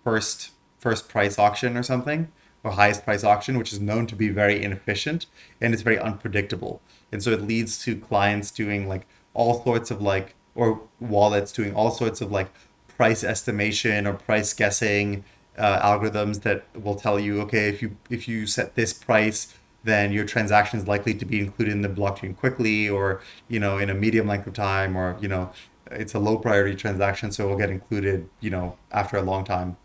first 0.02 0.50
first 0.84 1.08
price 1.08 1.38
auction 1.38 1.76
or 1.76 1.82
something 1.82 2.20
or 2.62 2.72
highest 2.72 3.04
price 3.04 3.24
auction, 3.24 3.58
which 3.58 3.72
is 3.72 3.80
known 3.80 4.06
to 4.06 4.14
be 4.14 4.28
very 4.28 4.62
inefficient 4.62 5.26
and 5.60 5.72
it's 5.72 5.82
very 5.82 5.98
unpredictable. 5.98 6.80
And 7.10 7.22
so 7.22 7.30
it 7.30 7.42
leads 7.42 7.78
to 7.84 7.96
clients 7.96 8.50
doing 8.50 8.86
like 8.86 9.06
all 9.32 9.64
sorts 9.64 9.90
of 9.90 10.00
like 10.02 10.34
or 10.54 10.80
wallets 11.00 11.52
doing 11.52 11.74
all 11.74 11.90
sorts 11.90 12.20
of 12.20 12.30
like 12.30 12.50
price 12.96 13.24
estimation 13.24 14.06
or 14.06 14.14
price 14.14 14.52
guessing 14.52 15.24
uh, 15.58 15.80
algorithms 15.80 16.42
that 16.42 16.64
will 16.74 16.94
tell 16.94 17.18
you 17.18 17.40
okay 17.40 17.68
if 17.68 17.82
you 17.82 17.96
if 18.10 18.28
you 18.28 18.46
set 18.46 18.74
this 18.74 18.92
price 18.92 19.54
then 19.84 20.12
your 20.12 20.24
transaction 20.24 20.78
is 20.78 20.86
likely 20.86 21.14
to 21.14 21.24
be 21.24 21.38
included 21.40 21.72
in 21.72 21.82
the 21.82 21.88
blockchain 21.88 22.36
quickly 22.36 22.88
or 22.88 23.20
you 23.48 23.60
know 23.60 23.78
in 23.78 23.90
a 23.90 23.94
medium 23.94 24.26
length 24.26 24.46
of 24.46 24.54
time 24.54 24.96
or 24.96 25.16
you 25.20 25.28
know 25.28 25.50
it's 25.90 26.14
a 26.14 26.18
low 26.18 26.36
priority 26.38 26.74
transaction 26.74 27.30
so 27.30 27.46
it 27.46 27.50
will 27.50 27.58
get 27.58 27.70
included 27.70 28.28
you 28.40 28.50
know 28.50 28.76
after 28.92 29.16
a 29.16 29.22
long 29.22 29.44
time 29.44 29.76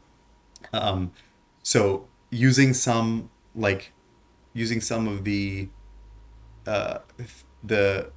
um, 0.74 1.12
so 1.64 2.08
using 2.30 2.74
some 2.74 3.30
like 3.56 3.92
using 4.54 4.82
some 4.82 5.08
of 5.08 5.24
the 5.24 5.70
uh, 6.68 7.00
the 7.64 8.12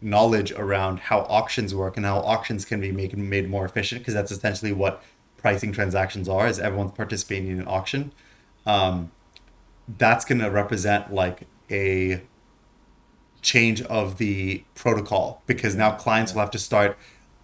knowledge 0.00 0.50
around 0.52 0.98
how 0.98 1.20
auctions 1.20 1.74
work 1.74 1.96
and 1.96 2.04
how 2.04 2.18
auctions 2.18 2.64
can 2.64 2.80
be 2.80 2.90
made 2.90 3.16
made 3.16 3.48
more 3.48 3.64
efficient 3.64 4.00
because 4.00 4.14
that's 4.14 4.32
essentially 4.32 4.72
what 4.72 5.02
pricing 5.36 5.72
transactions 5.72 6.28
are 6.28 6.46
is 6.46 6.58
everyone's 6.58 6.92
participating 6.92 7.48
in 7.48 7.60
an 7.60 7.68
auction. 7.68 8.12
Um, 8.64 9.10
that's 9.98 10.24
going 10.24 10.40
to 10.40 10.50
represent 10.50 11.12
like 11.12 11.46
a 11.70 12.22
change 13.42 13.82
of 13.82 14.18
the 14.18 14.64
protocol 14.74 15.42
because 15.46 15.74
now 15.74 15.92
clients 15.92 16.32
will 16.32 16.40
have 16.40 16.50
to 16.52 16.58
start 16.58 16.96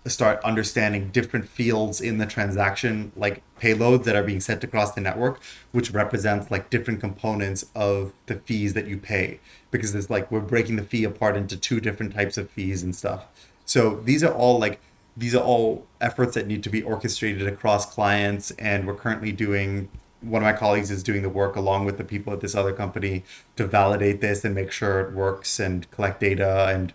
start 0.07 0.43
understanding 0.43 1.11
different 1.11 1.49
fields 1.49 2.01
in 2.01 2.19
the 2.19 2.27
transaction 2.27 3.13
like 3.17 3.43
payloads 3.61 4.05
that 4.05 4.17
are 4.17 4.23
being 4.23 4.41
sent 4.41 4.65
across 4.65 4.93
the 4.93 5.01
network 5.01 5.41
which 5.73 5.91
represents 5.91 6.51
like 6.51 6.71
different 6.71 7.01
components 7.01 7.67
of 7.75 8.13
the 8.27 8.37
fees 8.37 8.75
that 8.75 8.87
you 8.87 8.97
pay. 8.97 9.41
Because 9.71 9.95
it's 9.95 10.09
like 10.09 10.31
we're 10.31 10.41
breaking 10.41 10.77
the 10.77 10.83
fee 10.83 11.05
apart 11.05 11.37
into 11.37 11.57
two 11.57 11.81
different 11.81 12.15
types 12.15 12.39
of 12.39 12.51
fees 12.51 12.83
and 12.83 12.95
stuff. 12.97 13.27
So 13.65 13.97
these 13.97 14.25
are 14.25 14.33
all 14.33 14.59
like 14.59 14.81
these 15.17 15.35
are 15.35 15.43
all 15.43 15.87
efforts 16.01 16.35
that 16.35 16.47
need 16.47 16.63
to 16.63 16.71
be 16.71 16.83
orchestrated 16.83 17.47
across 17.47 17.85
clients 17.93 18.53
and 18.53 18.87
we're 18.87 18.95
currently 18.95 19.33
doing 19.33 19.89
one 20.21 20.43
of 20.43 20.47
my 20.47 20.53
colleagues 20.53 20.91
is 20.91 21.03
doing 21.03 21.23
the 21.23 21.29
work 21.29 21.57
along 21.57 21.85
with 21.85 21.99
the 21.99 22.05
people 22.05 22.33
at 22.33 22.41
this 22.41 22.55
other 22.55 22.73
company 22.73 23.25
to 23.57 23.67
validate 23.67 24.21
this 24.21 24.45
and 24.45 24.55
make 24.55 24.71
sure 24.71 25.01
it 25.01 25.13
works 25.13 25.59
and 25.61 25.91
collect 25.91 26.21
data 26.21 26.67
and 26.69 26.93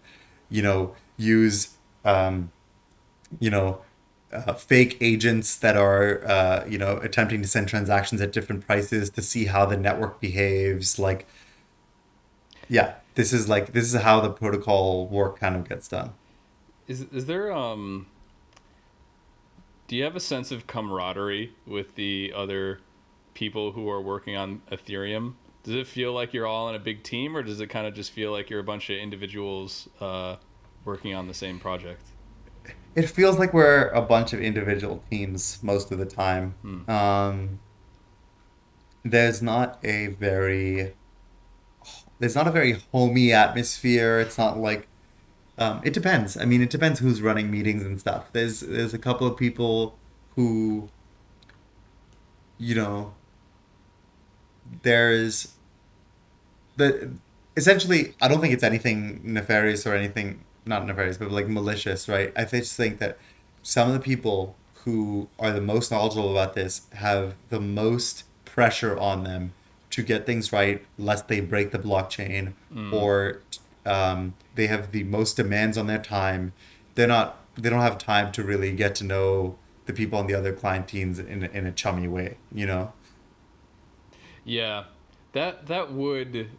you 0.50 0.62
know 0.62 0.96
use 1.18 1.78
um, 2.06 2.52
you 3.40 3.50
know 3.50 3.82
uh, 4.32 4.54
fake 4.54 4.98
agents 5.00 5.56
that 5.58 5.78
are 5.78 6.26
uh, 6.26 6.66
you 6.68 6.78
know 6.78 6.98
attempting 6.98 7.42
to 7.42 7.48
send 7.48 7.68
transactions 7.68 8.22
at 8.22 8.32
different 8.32 8.66
prices 8.66 9.10
to 9.10 9.22
see 9.22 9.46
how 9.46 9.66
the 9.66 9.78
network 9.78 10.20
behaves 10.20 10.98
like 10.98 11.28
yeah 12.70 12.96
this 13.16 13.32
is 13.34 13.48
like 13.48 13.74
this 13.74 13.94
is 13.94 14.02
how 14.02 14.20
the 14.20 14.30
protocol 14.30 15.08
work 15.08 15.40
kind 15.40 15.56
of 15.56 15.68
gets 15.68 15.88
done 15.88 16.14
is 16.88 17.02
is 17.12 17.26
there 17.26 17.52
um 17.52 18.08
do 19.88 19.98
you 19.98 20.04
have 20.04 20.16
a 20.16 20.20
sense 20.20 20.52
of 20.52 20.66
camaraderie 20.66 21.54
with 21.68 21.96
the 21.96 22.34
other 22.36 22.80
people 23.34 23.74
who 23.74 23.90
are 23.90 24.02
working 24.02 24.36
on 24.36 24.62
Ethereum? 24.72 25.34
Does 25.64 25.76
it 25.76 25.88
feel 25.88 26.14
like 26.14 26.34
you're 26.34 26.48
all 26.48 26.70
in 26.70 26.76
a 26.76 26.80
big 26.80 27.04
team, 27.04 27.36
or 27.36 27.44
does 27.44 27.60
it 27.60 27.68
kind 27.68 27.88
of 27.88 27.94
just 27.94 28.12
feel 28.12 28.32
like 28.32 28.50
you're 28.50 28.60
a 28.60 28.64
bunch 28.64 28.90
of 28.90 28.98
individuals 28.98 29.88
uh, 30.02 30.38
working 30.84 31.14
on 31.14 31.28
the 31.28 31.34
same 31.34 31.60
project? 31.60 32.02
It 32.96 33.10
feels 33.10 33.40
like 33.40 33.54
we're 33.54 33.88
a 33.90 34.02
bunch 34.02 34.34
of 34.34 34.42
individual 34.42 35.04
teams 35.10 35.60
most 35.64 35.92
of 35.92 35.98
the 35.98 36.06
time. 36.06 36.56
Hmm. 36.62 36.90
Um, 36.90 37.60
there's 39.04 39.42
not 39.42 39.80
a 39.84 40.08
very 40.08 40.94
there's 42.20 42.36
not 42.36 42.48
a 42.48 42.52
very 42.52 42.82
homey 42.92 43.34
atmosphere. 43.34 44.20
It's 44.20 44.38
not 44.38 44.58
like 44.58 44.88
um, 45.58 45.82
it 45.84 45.94
depends. 45.94 46.38
I 46.38 46.46
mean, 46.46 46.62
it 46.62 46.70
depends 46.70 47.00
who's 47.00 47.22
running 47.22 47.52
meetings 47.52 47.84
and 47.84 48.00
stuff. 48.00 48.32
There's 48.32 48.62
there's 48.62 48.94
a 48.94 48.98
couple 48.98 49.28
of 49.28 49.38
people 49.38 49.98
who, 50.36 50.90
you 52.58 52.76
know, 52.76 53.14
there's 54.82 55.54
the 56.78 57.12
essentially. 57.56 58.16
I 58.22 58.28
don't 58.28 58.42
think 58.42 58.54
it's 58.54 58.64
anything 58.64 59.22
nefarious 59.24 59.86
or 59.86 59.94
anything 59.94 60.44
not 60.66 60.86
nefarious, 60.86 61.18
but 61.18 61.32
like 61.32 61.48
malicious, 61.48 62.08
right? 62.08 62.32
I 62.36 62.46
just 62.46 62.76
think 62.76 63.00
that 63.00 63.18
some 63.62 63.88
of 63.88 63.94
the 63.94 64.00
people 64.00 64.56
who 64.84 65.30
are 65.40 65.52
the 65.52 65.62
most 65.62 65.92
knowledgeable 65.92 66.32
about 66.32 66.54
this 66.54 66.84
have 66.94 67.36
the 67.50 67.60
most 67.60 68.26
pressure 68.46 68.98
on 68.98 69.24
them 69.24 69.54
to 69.90 70.04
get 70.04 70.26
things 70.26 70.52
right, 70.52 70.84
lest 70.98 71.28
they 71.28 71.40
break 71.40 71.72
the 71.72 71.80
blockchain 71.80 72.54
mm. 72.74 72.92
or 72.92 73.42
um, 73.86 74.34
they 74.56 74.68
have 74.68 74.92
the 74.92 75.04
most 75.04 75.38
demands 75.38 75.78
on 75.78 75.88
their 75.88 76.02
time. 76.02 76.54
They're 76.96 77.08
not. 77.08 77.40
They 77.56 77.70
don't 77.70 77.82
have 77.82 78.00
time 78.00 78.32
to 78.32 78.44
really 78.44 78.72
get 78.72 78.96
to 78.96 79.04
know 79.04 79.58
the 79.86 79.94
people 79.94 80.18
on 80.18 80.28
the 80.28 80.34
other 80.34 80.54
client 80.54 80.88
teams 80.88 81.20
in 81.20 81.44
in 81.44 81.66
a 81.66 81.72
chummy 81.72 82.08
way. 82.08 82.38
You 82.52 82.66
know. 82.66 82.94
Yeah, 84.44 84.86
that 85.34 85.68
that 85.68 85.92
would 85.92 86.50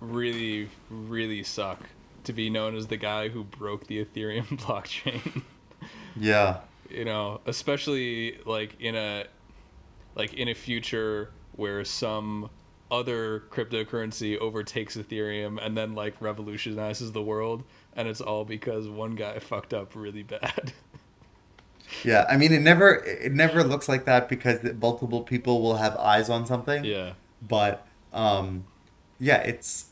really 0.00 0.68
really 0.90 1.42
suck 1.42 1.80
to 2.26 2.32
be 2.32 2.50
known 2.50 2.76
as 2.76 2.88
the 2.88 2.96
guy 2.96 3.28
who 3.28 3.44
broke 3.44 3.86
the 3.86 4.04
Ethereum 4.04 4.46
blockchain. 4.60 5.42
yeah. 6.16 6.58
You 6.90 7.04
know, 7.04 7.40
especially 7.46 8.38
like 8.44 8.80
in 8.80 8.94
a 8.94 9.24
like 10.14 10.34
in 10.34 10.48
a 10.48 10.54
future 10.54 11.30
where 11.56 11.84
some 11.84 12.50
other 12.90 13.44
cryptocurrency 13.50 14.38
overtakes 14.38 14.96
Ethereum 14.96 15.58
and 15.60 15.76
then 15.76 15.94
like 15.94 16.20
revolutionizes 16.20 17.10
the 17.12 17.22
world 17.22 17.64
and 17.94 18.06
it's 18.06 18.20
all 18.20 18.44
because 18.44 18.88
one 18.88 19.16
guy 19.16 19.38
fucked 19.38 19.74
up 19.74 19.96
really 19.96 20.22
bad. 20.22 20.72
yeah, 22.04 22.26
I 22.28 22.36
mean 22.36 22.52
it 22.52 22.60
never 22.60 22.94
it 22.94 23.32
never 23.32 23.64
looks 23.64 23.88
like 23.88 24.04
that 24.04 24.28
because 24.28 24.62
multiple 24.80 25.22
people 25.22 25.62
will 25.62 25.76
have 25.76 25.96
eyes 25.96 26.28
on 26.30 26.46
something. 26.46 26.84
Yeah. 26.84 27.14
But 27.42 27.86
um 28.12 28.66
yeah, 29.18 29.38
it's 29.38 29.86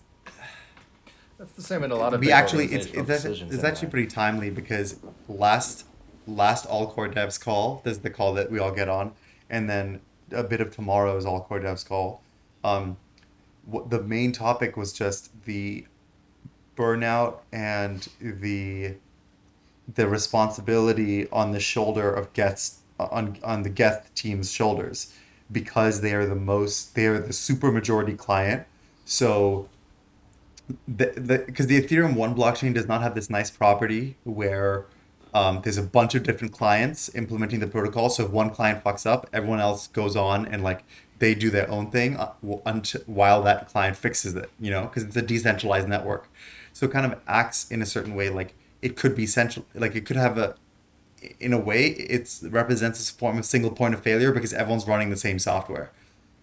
that's 1.45 1.57
the 1.57 1.63
same 1.63 1.85
in 1.85 1.91
a 1.91 1.95
lot 1.95 2.15
of 2.15 2.21
we 2.21 2.33
actually 2.33 2.67
it's 2.67 2.87
it's, 2.87 3.11
actually, 3.11 3.49
it's 3.51 3.65
actually 3.65 3.89
pretty 3.89 4.07
timely 4.07 4.49
because 4.49 4.99
last 5.29 5.85
last 6.27 6.65
all 6.65 6.87
core 6.87 7.09
devs 7.09 7.39
call, 7.39 7.83
there's 7.85 7.99
the 7.99 8.09
call 8.09 8.33
that 8.33 8.51
we 8.51 8.59
all 8.59 8.73
get 8.73 8.89
on 8.89 9.13
and 9.51 9.69
then 9.69 10.01
a 10.33 10.43
bit 10.43 10.63
of 10.63 10.75
tomorrow's 10.75 11.27
all 11.27 11.43
core 11.43 11.61
devs 11.61 11.87
call 11.87 12.23
um, 12.65 12.97
what 13.67 13.91
the 13.91 14.03
main 14.03 14.33
topic 14.33 14.75
was 14.75 14.93
just 14.93 15.45
the 15.45 15.85
burnout 16.77 17.41
and 17.53 18.09
the 18.21 18.95
the 19.93 20.09
responsibility 20.09 21.29
on 21.29 21.53
the 21.53 21.61
shoulder 21.61 22.11
of 22.11 22.33
Geth's 22.33 22.79
on 22.99 23.37
on 23.45 23.65
the 23.65 23.69
Geth 23.69 24.11
team's 24.15 24.51
shoulders 24.51 25.13
because 25.53 26.01
they 26.01 26.15
are 26.15 26.25
the 26.25 26.35
most 26.35 26.95
they 26.95 27.07
are 27.07 27.19
the 27.19 27.35
super 27.35 27.71
majority 27.71 28.15
client. 28.15 28.67
So 29.05 29.69
the 30.89 31.13
the 31.17 31.45
because 31.47 31.67
the 31.67 31.81
Ethereum 31.81 32.15
one 32.15 32.35
blockchain 32.35 32.75
does 32.75 32.87
not 32.87 33.03
have 33.03 33.15
this 33.15 33.29
nice 33.29 33.51
property 33.51 34.17
where 34.25 34.87
um, 35.35 35.61
there's 35.63 35.77
a 35.77 35.83
bunch 35.83 36.15
of 36.15 36.23
different 36.23 36.53
clients 36.53 37.15
implementing 37.15 37.61
the 37.61 37.67
protocol. 37.67 38.09
So 38.09 38.25
if 38.25 38.31
one 38.31 38.51
client 38.51 38.85
fucks 38.85 39.05
up, 39.05 39.29
everyone 39.33 39.61
else 39.61 39.89
goes 39.89 40.17
on 40.17 40.47
and 40.47 40.63
like 40.63 40.85
they 41.19 41.35
do 41.35 41.51
their 41.51 41.71
own 41.71 41.91
thing 41.91 42.17
uh, 42.17 42.33
until, 42.65 43.01
while 43.07 43.43
that 43.43 43.69
client 43.69 43.97
fixes 43.97 44.35
it, 44.35 44.51
you 44.61 44.71
know, 44.71 44.83
because 44.83 45.03
it's 45.03 45.17
a 45.17 45.23
decentralized 45.23 45.89
network. 45.89 46.29
So 46.73 46.87
it 46.87 46.93
kind 46.93 47.07
of 47.07 47.19
acts 47.27 47.71
in 47.71 47.83
a 47.83 47.87
certain 47.87 48.15
way 48.15 48.31
like 48.31 48.55
it 48.81 48.97
could 48.97 49.15
be 49.15 49.27
central, 49.27 49.67
like 49.75 49.97
it 49.97 50.07
could 50.07 50.17
have 50.17 50.39
a, 50.39 50.57
in 51.41 51.53
a 51.53 51.59
way, 51.59 51.87
it 51.87 52.39
represents 52.43 52.99
this 52.99 53.11
form 53.11 53.39
of 53.39 53.45
single 53.45 53.71
point 53.71 53.95
of 53.95 54.03
failure 54.03 54.31
because 54.31 54.53
everyone's 54.53 54.87
running 54.87 55.11
the 55.11 55.17
same 55.17 55.39
software. 55.39 55.91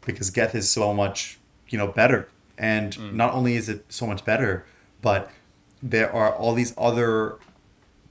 Because 0.06 0.32
Geth 0.32 0.56
is 0.56 0.70
so 0.70 0.94
much, 0.94 1.40
you 1.70 1.78
know, 1.78 1.88
better. 1.88 2.28
And 2.62 2.96
mm. 2.96 3.14
not 3.14 3.34
only 3.34 3.56
is 3.56 3.68
it 3.68 3.86
so 3.90 4.06
much 4.06 4.24
better, 4.24 4.66
but 5.02 5.30
there 5.82 6.14
are 6.14 6.34
all 6.34 6.54
these 6.54 6.76
other 6.78 7.40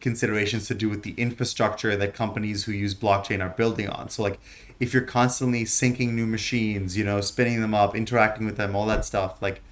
considerations 0.00 0.66
to 0.66 0.74
do 0.74 0.88
with 0.88 1.04
the 1.04 1.12
infrastructure 1.12 1.94
that 1.96 2.14
companies 2.14 2.64
who 2.64 2.72
use 2.72 2.94
blockchain 2.94 3.40
are 3.40 3.50
building 3.50 3.88
on. 3.88 4.08
So 4.08 4.24
like 4.24 4.40
if 4.80 4.92
you're 4.92 5.04
constantly 5.04 5.64
syncing 5.64 6.14
new 6.14 6.26
machines, 6.26 6.96
you 6.96 7.04
know, 7.04 7.20
spinning 7.20 7.60
them 7.60 7.74
up, 7.74 7.94
interacting 7.94 8.44
with 8.44 8.56
them, 8.56 8.74
all 8.74 8.86
that 8.86 9.04
stuff, 9.04 9.40
like 9.40 9.62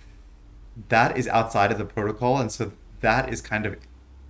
that 0.91 1.19
is 1.19 1.27
outside 1.27 1.73
of 1.73 1.79
the 1.79 1.85
protocol. 1.85 2.39
And 2.39 2.53
so 2.53 2.71
that 3.01 3.33
is 3.33 3.41
kind 3.41 3.67
of 3.67 3.77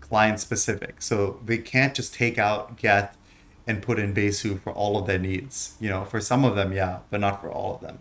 client 0.01 0.41
specific. 0.41 1.03
So 1.03 1.41
they 1.45 1.59
can't 1.59 1.95
just 1.95 2.15
take 2.15 2.39
out 2.39 2.79
Geth 2.79 3.19
and 3.67 3.83
put 3.83 3.99
in 3.99 4.15
Besu 4.15 4.59
for 4.63 4.73
all 4.73 4.97
of 4.97 5.07
their 5.07 5.19
needs. 5.19 5.77
You 5.79 5.91
know, 5.91 6.05
for 6.07 6.21
some 6.21 6.45
of 6.45 6.57
them, 6.57 6.73
yeah, 6.73 7.01
but 7.11 7.21
not 7.21 7.43
for 7.43 7.51
all 7.51 7.75
of 7.75 7.83
them. 7.83 7.99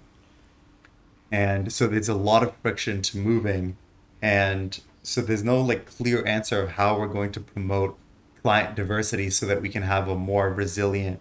And 1.32 1.71
so 1.71 1.88
there's 1.88 2.09
a 2.09 2.15
lot 2.15 2.43
of 2.43 2.53
friction 2.61 3.01
to 3.03 3.17
moving, 3.17 3.78
and 4.21 4.80
so 5.03 5.21
there's 5.21 5.43
no 5.43 5.61
like 5.61 5.86
clear 5.86 6.25
answer 6.25 6.61
of 6.61 6.71
how 6.71 6.97
we're 6.97 7.07
going 7.07 7.32
to 7.34 7.39
promote 7.39 7.97
client 8.41 8.75
diversity 8.75 9.30
so 9.30 9.45
that 9.45 9.61
we 9.61 9.69
can 9.69 9.84
have 9.84 10.07
a 10.07 10.15
more 10.15 10.49
resilient 10.49 11.19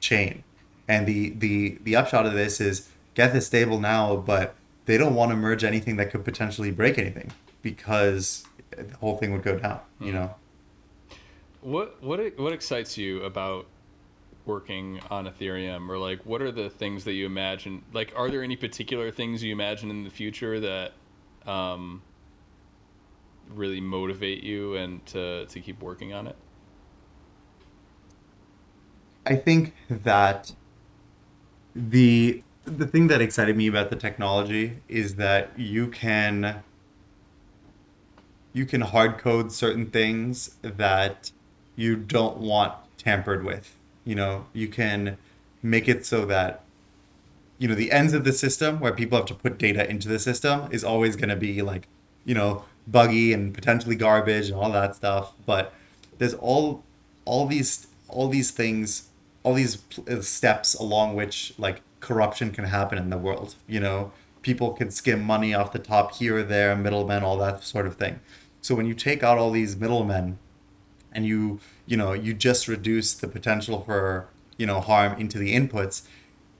chain. 0.00 0.44
And 0.86 1.06
the 1.06 1.30
the 1.30 1.78
the 1.82 1.96
upshot 1.96 2.24
of 2.24 2.34
this 2.34 2.60
is 2.60 2.88
Geth 3.14 3.34
is 3.34 3.46
stable 3.46 3.80
now, 3.80 4.16
but 4.16 4.54
they 4.86 4.96
don't 4.96 5.14
want 5.14 5.30
to 5.32 5.36
merge 5.36 5.64
anything 5.64 5.96
that 5.96 6.10
could 6.10 6.24
potentially 6.24 6.70
break 6.70 6.98
anything 6.98 7.32
because 7.62 8.44
the 8.70 8.96
whole 8.98 9.16
thing 9.16 9.32
would 9.32 9.42
go 9.42 9.58
down. 9.58 9.80
You 10.00 10.06
hmm. 10.08 10.14
know. 10.14 10.34
What 11.60 12.02
what 12.02 12.38
what 12.38 12.52
excites 12.52 12.96
you 12.96 13.22
about 13.24 13.66
working 14.48 15.00
on 15.10 15.26
Ethereum, 15.26 15.88
or 15.88 15.98
like 15.98 16.24
what 16.26 16.42
are 16.42 16.50
the 16.50 16.70
things 16.70 17.04
that 17.04 17.12
you 17.12 17.26
imagine? 17.26 17.84
Like, 17.92 18.12
are 18.16 18.30
there 18.30 18.42
any 18.42 18.56
particular 18.56 19.10
things 19.10 19.42
you 19.44 19.52
imagine 19.52 19.90
in 19.90 20.02
the 20.02 20.10
future 20.10 20.58
that 20.58 20.92
um, 21.46 22.02
really 23.54 23.80
motivate 23.80 24.42
you 24.42 24.74
and 24.74 25.04
to 25.06 25.46
to 25.46 25.60
keep 25.60 25.80
working 25.82 26.12
on 26.12 26.26
it? 26.26 26.36
I 29.24 29.36
think 29.36 29.74
that 29.88 30.52
the 31.76 32.42
the 32.64 32.86
thing 32.86 33.08
that 33.08 33.20
excited 33.20 33.56
me 33.56 33.66
about 33.66 33.90
the 33.90 33.96
technology 33.96 34.80
is 34.88 35.14
that 35.16 35.58
you 35.58 35.88
can 35.88 36.62
you 38.52 38.66
can 38.66 38.80
hard 38.80 39.18
code 39.18 39.52
certain 39.52 39.86
things 39.86 40.56
that 40.62 41.30
you 41.76 41.94
don't 41.94 42.38
want 42.38 42.74
tampered 42.96 43.44
with. 43.44 43.77
You 44.08 44.14
know, 44.14 44.46
you 44.54 44.68
can 44.68 45.18
make 45.62 45.86
it 45.86 46.06
so 46.06 46.24
that 46.24 46.64
you 47.58 47.68
know 47.68 47.74
the 47.74 47.90
ends 47.92 48.12
of 48.14 48.24
the 48.24 48.32
system 48.32 48.80
where 48.80 48.94
people 48.94 49.18
have 49.18 49.26
to 49.26 49.34
put 49.34 49.58
data 49.58 49.88
into 49.88 50.08
the 50.08 50.18
system 50.18 50.68
is 50.70 50.82
always 50.82 51.14
going 51.14 51.28
to 51.28 51.36
be 51.36 51.60
like 51.60 51.88
you 52.24 52.34
know 52.34 52.64
buggy 52.86 53.34
and 53.34 53.52
potentially 53.52 53.96
garbage 53.96 54.48
and 54.48 54.56
all 54.56 54.72
that 54.72 54.96
stuff. 54.96 55.34
But 55.44 55.74
there's 56.18 56.34
all 56.34 56.84
all 57.26 57.44
these 57.46 57.88
all 58.08 58.28
these 58.28 58.50
things 58.50 59.08
all 59.42 59.54
these 59.54 59.82
uh, 60.10 60.22
steps 60.22 60.74
along 60.74 61.14
which 61.14 61.52
like 61.58 61.82
corruption 62.00 62.50
can 62.50 62.64
happen 62.64 62.96
in 62.98 63.10
the 63.10 63.18
world 63.18 63.54
you 63.66 63.80
know? 63.80 64.12
People 64.40 64.72
can 64.72 64.90
skim 64.90 65.22
money 65.22 65.52
off 65.52 65.72
the 65.72 65.78
top 65.78 66.14
here 66.14 66.38
or 66.38 66.42
there 66.42 66.74
middlemen 66.74 67.22
all 67.22 67.36
that 67.38 67.62
sort 67.62 67.86
of 67.86 67.96
thing. 67.96 68.20
So 68.62 68.74
when 68.74 68.86
you 68.86 68.94
take 68.94 69.22
out 69.22 69.36
all 69.36 69.50
these 69.50 69.76
middlemen 69.76 70.38
and 71.12 71.26
you 71.26 71.60
you 71.88 71.96
know 71.96 72.12
you 72.12 72.34
just 72.34 72.68
reduce 72.68 73.14
the 73.14 73.26
potential 73.26 73.82
for 73.82 74.28
you 74.58 74.66
know 74.66 74.80
harm 74.80 75.18
into 75.18 75.38
the 75.38 75.54
inputs. 75.54 76.02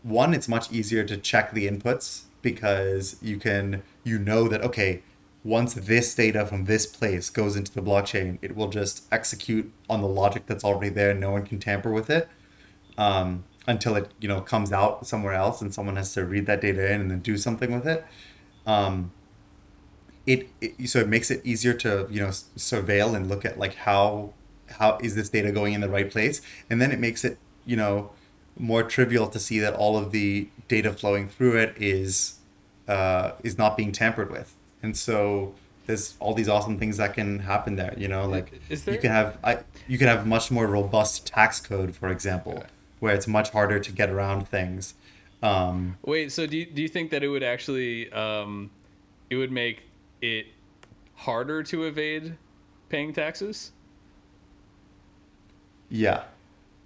One 0.02 0.32
it's 0.34 0.48
much 0.48 0.72
easier 0.72 1.04
to 1.04 1.16
check 1.16 1.52
the 1.52 1.68
inputs 1.68 2.22
because 2.40 3.16
you 3.20 3.36
can 3.36 3.82
you 4.04 4.18
know 4.18 4.48
that 4.48 4.62
okay 4.62 5.02
once 5.44 5.74
this 5.74 6.14
data 6.14 6.46
from 6.46 6.64
this 6.64 6.86
place 6.86 7.30
goes 7.30 7.56
into 7.56 7.72
the 7.72 7.82
blockchain 7.82 8.38
it 8.42 8.56
will 8.56 8.68
just 8.68 9.04
execute 9.12 9.72
on 9.88 10.00
the 10.00 10.08
logic 10.08 10.46
that's 10.46 10.64
already 10.64 10.88
there. 10.88 11.14
No 11.14 11.30
one 11.32 11.44
can 11.46 11.58
tamper 11.58 11.92
with 11.92 12.08
it 12.10 12.28
um, 12.96 13.44
until 13.66 13.96
it 13.96 14.10
you 14.20 14.28
know 14.28 14.40
comes 14.40 14.72
out 14.72 15.06
somewhere 15.06 15.34
else 15.34 15.60
and 15.60 15.74
someone 15.74 15.96
has 15.96 16.14
to 16.14 16.24
read 16.24 16.46
that 16.46 16.62
data 16.62 16.90
in 16.92 17.02
and 17.02 17.10
then 17.10 17.20
do 17.20 17.36
something 17.36 17.70
with 17.72 17.86
it. 17.86 18.06
Um, 18.66 19.12
it, 20.26 20.48
it 20.60 20.88
so 20.88 21.00
it 21.00 21.08
makes 21.08 21.30
it 21.30 21.44
easier 21.44 21.74
to 21.74 22.06
you 22.10 22.20
know 22.20 22.28
surveil 22.28 23.14
and 23.14 23.28
look 23.28 23.44
at 23.44 23.58
like 23.58 23.74
how 23.74 24.32
how 24.72 24.98
is 25.02 25.14
this 25.14 25.28
data 25.28 25.52
going 25.52 25.74
in 25.74 25.80
the 25.80 25.88
right 25.88 26.10
place 26.10 26.40
and 26.68 26.80
then 26.80 26.92
it 26.92 26.98
makes 26.98 27.24
it 27.24 27.38
you 27.64 27.76
know 27.76 28.10
more 28.58 28.82
trivial 28.82 29.28
to 29.28 29.38
see 29.38 29.58
that 29.58 29.74
all 29.74 29.96
of 29.96 30.10
the 30.10 30.48
data 30.66 30.92
flowing 30.92 31.28
through 31.28 31.56
it 31.56 31.74
is 31.76 32.38
uh, 32.88 33.32
is 33.42 33.58
not 33.58 33.76
being 33.76 33.92
tampered 33.92 34.30
with 34.30 34.54
and 34.82 34.96
so 34.96 35.54
there's 35.86 36.14
all 36.20 36.34
these 36.34 36.48
awesome 36.48 36.78
things 36.78 36.96
that 36.96 37.14
can 37.14 37.40
happen 37.40 37.76
there 37.76 37.94
you 37.96 38.08
know 38.08 38.26
like 38.26 38.52
there... 38.68 38.94
you 38.94 39.00
can 39.00 39.10
have 39.10 39.38
I, 39.44 39.58
you 39.86 39.98
can 39.98 40.08
have 40.08 40.26
much 40.26 40.50
more 40.50 40.66
robust 40.66 41.26
tax 41.26 41.60
code 41.60 41.94
for 41.94 42.08
example 42.08 42.54
okay. 42.58 42.66
where 43.00 43.14
it's 43.14 43.26
much 43.26 43.50
harder 43.50 43.78
to 43.78 43.92
get 43.92 44.10
around 44.10 44.48
things 44.48 44.94
um, 45.42 45.98
wait 46.04 46.32
so 46.32 46.46
do 46.46 46.56
you, 46.56 46.66
do 46.66 46.82
you 46.82 46.88
think 46.88 47.10
that 47.10 47.22
it 47.22 47.28
would 47.28 47.44
actually 47.44 48.10
um, 48.12 48.70
it 49.30 49.36
would 49.36 49.52
make 49.52 49.82
it 50.20 50.46
harder 51.14 51.62
to 51.64 51.84
evade 51.84 52.36
paying 52.88 53.12
taxes? 53.12 53.72
Yeah. 55.88 56.24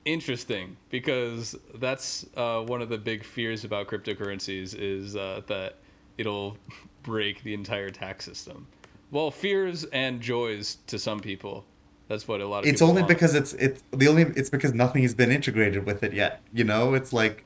Interesting, 0.05 0.76
because 0.90 1.55
that's 1.76 2.26
uh, 2.36 2.61
one 2.61 2.82
of 2.82 2.88
the 2.88 2.98
big 2.98 3.24
fears 3.24 3.64
about 3.64 3.86
cryptocurrencies 3.86 4.74
is 4.76 5.14
uh, 5.14 5.42
that 5.46 5.76
it'll 6.18 6.57
break 7.03 7.42
the 7.44 7.55
entire 7.55 7.90
tax 7.90 8.24
system. 8.24 8.66
Well, 9.12 9.30
fears 9.30 9.84
and 9.84 10.20
joys 10.20 10.78
to 10.88 10.98
some 10.98 11.20
people. 11.20 11.64
That's 12.09 12.26
what 12.26 12.40
a 12.40 12.46
lot 12.46 12.64
of. 12.64 12.66
It's 12.66 12.82
only 12.82 13.03
want. 13.03 13.09
because 13.09 13.34
it's 13.34 13.53
it's 13.55 13.82
the 13.90 14.09
only 14.09 14.22
it's 14.22 14.50
because 14.50 14.74
nothing 14.74 15.03
has 15.03 15.14
been 15.14 15.30
integrated 15.30 15.86
with 15.86 16.03
it 16.03 16.12
yet. 16.12 16.42
You 16.53 16.64
know, 16.64 16.94
it's 16.94 17.12
like. 17.12 17.44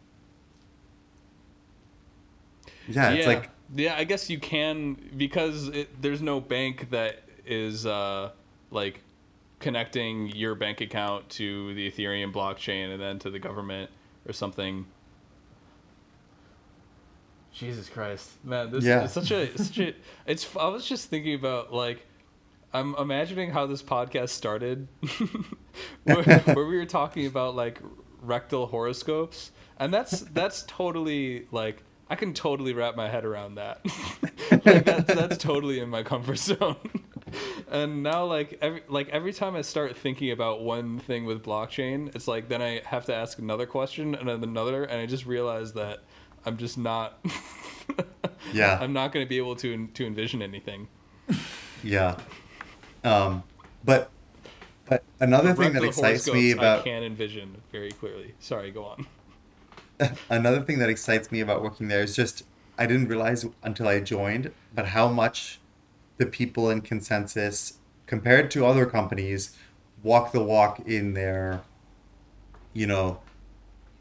Yeah, 2.88 3.10
it's 3.10 3.26
yeah. 3.26 3.32
like 3.32 3.50
yeah, 3.74 3.96
I 3.96 4.04
guess 4.04 4.30
you 4.30 4.38
can 4.38 4.96
because 5.16 5.68
it, 5.68 6.00
there's 6.00 6.22
no 6.22 6.40
bank 6.40 6.90
that 6.90 7.22
is 7.44 7.84
uh, 7.84 8.30
like 8.70 9.00
connecting 9.58 10.28
your 10.28 10.54
bank 10.54 10.80
account 10.80 11.28
to 11.30 11.74
the 11.74 11.90
Ethereum 11.90 12.32
blockchain 12.32 12.92
and 12.92 13.00
then 13.00 13.18
to 13.20 13.30
the 13.30 13.38
government 13.38 13.90
or 14.26 14.32
something. 14.32 14.86
Jesus 17.52 17.88
Christ, 17.88 18.32
man! 18.44 18.70
This 18.70 18.84
yeah. 18.84 19.04
is 19.04 19.12
such 19.12 19.30
a 19.30 19.56
such 19.56 19.78
a. 19.78 19.94
It's. 20.26 20.46
I 20.56 20.68
was 20.68 20.86
just 20.86 21.08
thinking 21.08 21.34
about 21.34 21.72
like, 21.72 22.04
I'm 22.74 22.94
imagining 22.96 23.50
how 23.50 23.64
this 23.64 23.82
podcast 23.82 24.28
started, 24.28 24.88
where, 26.04 26.22
where 26.22 26.66
we 26.66 26.76
were 26.76 26.84
talking 26.84 27.26
about 27.26 27.56
like 27.56 27.80
rectal 28.20 28.66
horoscopes, 28.66 29.52
and 29.78 29.92
that's 29.92 30.20
that's 30.20 30.64
totally 30.64 31.46
like 31.50 31.82
I 32.08 32.14
can 32.14 32.34
totally 32.34 32.72
wrap 32.72 32.94
my 32.96 33.08
head 33.08 33.24
around 33.24 33.56
that. 33.56 33.80
like 34.64 34.84
that's 34.84 35.12
that's 35.14 35.36
totally 35.38 35.80
in 35.80 35.88
my 35.88 36.02
comfort 36.02 36.38
zone. 36.38 36.76
and 37.70 38.02
now 38.02 38.24
like 38.24 38.58
every 38.62 38.82
like 38.88 39.08
every 39.08 39.32
time 39.32 39.56
I 39.56 39.62
start 39.62 39.96
thinking 39.96 40.30
about 40.30 40.62
one 40.62 40.98
thing 41.00 41.24
with 41.24 41.42
blockchain, 41.42 42.14
it's 42.14 42.28
like 42.28 42.48
then 42.48 42.62
I 42.62 42.82
have 42.84 43.06
to 43.06 43.14
ask 43.14 43.38
another 43.38 43.66
question 43.66 44.14
and 44.14 44.28
then 44.28 44.42
another 44.42 44.84
and 44.84 45.00
I 45.00 45.06
just 45.06 45.26
realize 45.26 45.72
that 45.72 46.00
I'm 46.44 46.56
just 46.56 46.78
not 46.78 47.18
Yeah. 48.52 48.78
I'm 48.80 48.92
not 48.92 49.12
going 49.12 49.24
to 49.24 49.28
be 49.28 49.38
able 49.38 49.56
to 49.56 49.86
to 49.88 50.06
envision 50.06 50.42
anything. 50.42 50.86
Yeah. 51.82 52.16
Um 53.02 53.42
but 53.84 54.10
but 54.88 55.02
another 55.18 55.54
thing 55.54 55.72
that 55.72 55.82
excites 55.82 56.30
me 56.32 56.52
about 56.52 56.80
I 56.80 56.82
can 56.82 57.02
envision 57.02 57.60
very 57.72 57.90
clearly. 57.90 58.34
Sorry, 58.38 58.70
go 58.70 58.84
on. 58.84 59.06
another 60.30 60.60
thing 60.60 60.78
that 60.78 60.88
excites 60.88 61.30
me 61.32 61.40
about 61.40 61.62
working 61.62 61.88
there 61.88 62.02
is 62.02 62.14
just 62.14 62.44
I 62.78 62.86
didn't 62.86 63.08
realize 63.08 63.46
until 63.62 63.88
I 63.88 64.00
joined, 64.00 64.52
but 64.74 64.88
how 64.88 65.08
much 65.08 65.60
the 66.18 66.26
people 66.26 66.70
in 66.70 66.82
ConsenSys 66.82 67.74
compared 68.06 68.50
to 68.52 68.64
other 68.64 68.86
companies, 68.86 69.56
walk 70.02 70.32
the 70.32 70.42
walk 70.42 70.80
in 70.86 71.14
their, 71.14 71.62
you 72.72 72.86
know, 72.86 73.20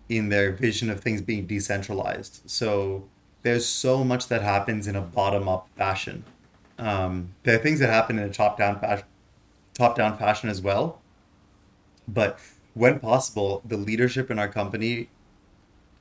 in 0.07 0.29
their 0.29 0.51
vision 0.51 0.89
of 0.89 0.99
things 0.99 1.21
being 1.21 1.45
decentralized. 1.45 2.41
So 2.45 3.07
there's 3.41 3.65
so 3.65 4.03
much 4.03 4.27
that 4.27 4.41
happens 4.41 4.87
in 4.87 4.95
a 4.95 5.01
bottom 5.01 5.47
up 5.47 5.67
fashion. 5.75 6.23
Um, 6.77 7.33
there 7.43 7.55
are 7.55 7.61
things 7.61 7.79
that 7.79 7.89
happen 7.89 8.19
in 8.19 8.29
a 8.29 8.33
top 8.33 8.57
down 8.57 8.79
fashion, 8.79 9.05
top 9.73 9.95
down 9.95 10.17
fashion 10.17 10.49
as 10.49 10.61
well. 10.61 11.01
But 12.07 12.39
when 12.73 12.99
possible, 12.99 13.61
the 13.65 13.77
leadership 13.77 14.29
in 14.29 14.37
our 14.37 14.49
company 14.49 15.09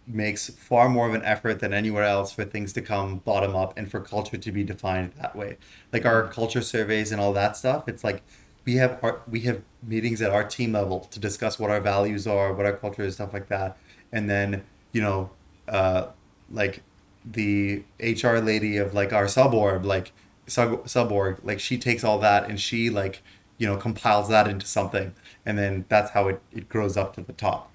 makes 0.07 0.51
far 0.51 0.89
more 0.89 1.09
of 1.09 1.15
an 1.15 1.23
effort 1.25 1.61
than 1.61 1.73
anywhere 1.73 2.05
else 2.05 2.33
for 2.33 2.45
things 2.45 2.73
to 2.75 2.83
come 2.83 3.19
bottom 3.19 3.57
up 3.57 3.77
and 3.77 3.91
for 3.91 4.01
culture 4.01 4.37
to 4.37 4.53
be 4.53 4.63
defined 4.63 5.13
that 5.21 5.35
way. 5.35 5.57
Like 5.93 6.05
our 6.05 6.29
culture 6.29 6.61
surveys 6.61 7.11
and 7.11 7.21
all 7.21 7.33
that 7.33 7.57
stuff, 7.57 7.89
it's 7.89 8.05
like 8.05 8.23
we 8.65 8.77
have 8.77 8.99
our, 9.03 9.23
we 9.31 9.41
have 9.41 9.63
meetings 9.83 10.21
at 10.23 10.31
our 10.31 10.45
team 10.45 10.73
level 10.73 11.01
to 11.01 11.19
discuss 11.19 11.59
what 11.59 11.71
our 11.71 11.81
values 11.81 12.27
are, 12.27 12.53
what 12.53 12.67
our 12.67 12.77
culture 12.77 13.03
is, 13.03 13.15
stuff 13.15 13.33
like 13.33 13.49
that. 13.49 13.77
And 14.13 14.29
then, 14.29 14.65
you 14.93 15.01
know, 15.01 15.31
uh, 15.69 16.09
like 16.51 16.83
the 17.25 17.85
HR 17.99 18.37
lady 18.37 18.77
of 18.77 18.93
like 18.93 19.13
our 19.13 19.27
sub 19.27 19.55
like 19.85 20.13
sub 20.47 20.87
sub 20.89 21.13
like 21.43 21.59
she 21.59 21.79
takes 21.79 22.05
all 22.05 22.19
that 22.19 22.49
and 22.49 22.61
she 22.61 22.91
like, 22.91 23.23
you 23.57 23.67
know, 23.67 23.77
compiles 23.77 24.29
that 24.29 24.47
into 24.47 24.67
something. 24.67 25.15
And 25.47 25.59
then 25.59 25.87
that's 25.89 26.11
how 26.11 26.29
it, 26.29 26.43
it 26.53 26.69
grows 26.69 26.97
up 26.97 27.15
to 27.15 27.23
the 27.23 27.33
top 27.33 27.71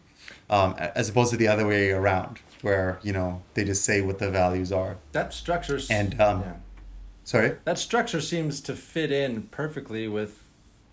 um, 0.49 0.75
as 0.77 1.09
opposed 1.09 1.31
to 1.31 1.37
the 1.37 1.47
other 1.47 1.67
way 1.67 1.91
around, 1.91 2.39
where 2.61 2.99
you 3.03 3.13
know 3.13 3.41
they 3.53 3.63
just 3.63 3.83
say 3.83 4.01
what 4.01 4.19
the 4.19 4.29
values 4.29 4.71
are. 4.71 4.97
That 5.11 5.33
structure 5.33 5.79
and 5.89 6.19
um, 6.19 6.41
yeah. 6.41 6.53
sorry. 7.23 7.57
That 7.65 7.77
structure 7.77 8.21
seems 8.21 8.61
to 8.61 8.75
fit 8.75 9.11
in 9.11 9.43
perfectly 9.43 10.07
with 10.07 10.43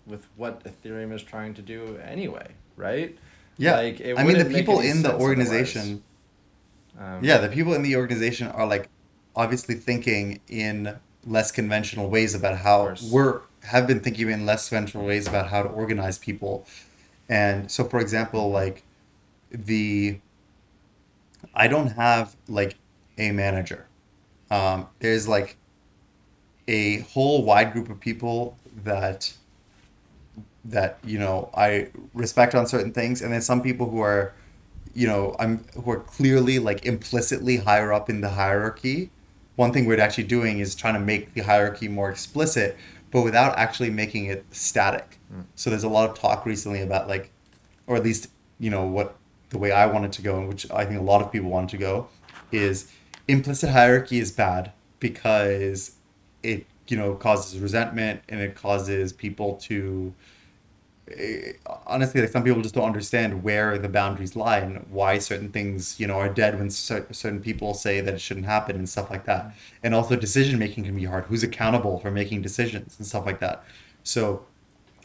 with 0.05 0.27
what 0.35 0.63
Ethereum 0.63 1.13
is 1.13 1.21
trying 1.21 1.53
to 1.55 1.61
do 1.61 1.99
anyway, 2.03 2.51
right? 2.75 3.17
Yeah, 3.57 3.75
Like, 3.75 3.99
it 3.99 4.17
I 4.17 4.23
mean 4.23 4.37
the 4.37 4.45
people 4.45 4.79
in 4.79 5.03
the 5.03 5.15
organization. 5.15 6.03
Um, 6.99 7.23
Yeah, 7.23 7.37
the 7.37 7.49
people 7.49 7.73
in 7.73 7.83
the 7.83 7.95
organization 7.95 8.47
are 8.47 8.65
like 8.65 8.89
obviously 9.35 9.75
thinking 9.75 10.39
in 10.47 10.97
less 11.25 11.51
conventional 11.51 12.09
ways 12.09 12.33
about 12.33 12.59
how 12.59 12.95
we're 13.11 13.41
have 13.63 13.85
been 13.85 13.99
thinking 13.99 14.29
in 14.29 14.45
less 14.45 14.69
conventional 14.69 15.05
ways 15.05 15.27
about 15.27 15.49
how 15.49 15.61
to 15.61 15.69
organize 15.69 16.17
people. 16.17 16.65
And 17.27 17.69
so 17.69 17.83
for 17.83 17.99
example, 17.99 18.49
like 18.49 18.83
the 19.51 20.19
I 21.53 21.67
don't 21.67 21.87
have 21.87 22.35
like 22.47 22.75
a 23.17 23.31
manager. 23.31 23.87
Um, 24.49 24.87
there's 24.99 25.27
like 25.27 25.57
a 26.67 26.99
whole 26.99 27.43
wide 27.43 27.73
group 27.73 27.89
of 27.89 27.99
people 27.99 28.57
that 28.83 29.33
that 30.65 30.99
you 31.03 31.17
know 31.17 31.49
I 31.55 31.89
respect 32.13 32.55
on 32.55 32.67
certain 32.67 32.91
things, 32.91 33.21
and 33.21 33.33
then 33.33 33.41
some 33.41 33.61
people 33.61 33.89
who 33.89 34.01
are, 34.01 34.33
you 34.93 35.07
know, 35.07 35.35
I'm 35.39 35.65
who 35.83 35.91
are 35.91 35.99
clearly 35.99 36.59
like 36.59 36.85
implicitly 36.85 37.57
higher 37.57 37.91
up 37.93 38.09
in 38.09 38.21
the 38.21 38.29
hierarchy. 38.29 39.09
One 39.55 39.73
thing 39.73 39.85
we're 39.85 39.99
actually 39.99 40.25
doing 40.25 40.59
is 40.59 40.75
trying 40.75 40.93
to 40.93 40.99
make 40.99 41.33
the 41.33 41.41
hierarchy 41.41 41.87
more 41.87 42.09
explicit, 42.11 42.77
but 43.11 43.23
without 43.23 43.57
actually 43.57 43.89
making 43.89 44.25
it 44.25 44.45
static. 44.51 45.17
So 45.55 45.69
there's 45.71 45.83
a 45.83 45.89
lot 45.89 46.09
of 46.09 46.17
talk 46.19 46.45
recently 46.45 46.81
about 46.81 47.07
like, 47.07 47.31
or 47.87 47.95
at 47.95 48.03
least 48.03 48.29
you 48.59 48.69
know 48.69 48.85
what 48.85 49.16
the 49.49 49.57
way 49.57 49.71
I 49.71 49.85
wanted 49.85 50.11
to 50.13 50.21
go, 50.21 50.37
and 50.37 50.47
which 50.47 50.69
I 50.71 50.85
think 50.85 50.99
a 50.99 51.03
lot 51.03 51.21
of 51.21 51.31
people 51.31 51.49
wanted 51.49 51.69
to 51.69 51.77
go, 51.77 52.07
is 52.51 52.91
implicit 53.27 53.69
hierarchy 53.69 54.19
is 54.19 54.31
bad 54.31 54.71
because 54.99 55.91
it 56.43 56.65
you 56.87 56.97
know 56.97 57.13
causes 57.15 57.59
resentment 57.59 58.21
and 58.29 58.39
it 58.39 58.55
causes 58.55 59.11
people 59.11 59.55
to 59.55 60.13
eh, 61.17 61.53
honestly 61.85 62.21
like 62.21 62.29
some 62.29 62.43
people 62.43 62.61
just 62.61 62.75
don't 62.75 62.85
understand 62.85 63.43
where 63.43 63.77
the 63.77 63.89
boundaries 63.89 64.35
lie 64.35 64.59
and 64.59 64.85
why 64.89 65.17
certain 65.17 65.49
things 65.49 65.99
you 65.99 66.07
know 66.07 66.15
are 66.15 66.29
dead 66.29 66.57
when 66.57 66.69
cer- 66.69 67.07
certain 67.11 67.41
people 67.41 67.73
say 67.73 67.99
that 68.01 68.13
it 68.13 68.21
shouldn't 68.21 68.45
happen 68.45 68.75
and 68.75 68.87
stuff 68.89 69.09
like 69.09 69.25
that. 69.25 69.53
And 69.83 69.93
also 69.93 70.15
decision 70.15 70.59
making 70.59 70.85
can 70.85 70.95
be 70.95 71.05
hard. 71.05 71.25
Who's 71.25 71.43
accountable 71.43 71.99
for 71.99 72.11
making 72.11 72.41
decisions 72.41 72.95
and 72.97 73.05
stuff 73.05 73.25
like 73.25 73.39
that? 73.39 73.63
So 74.03 74.45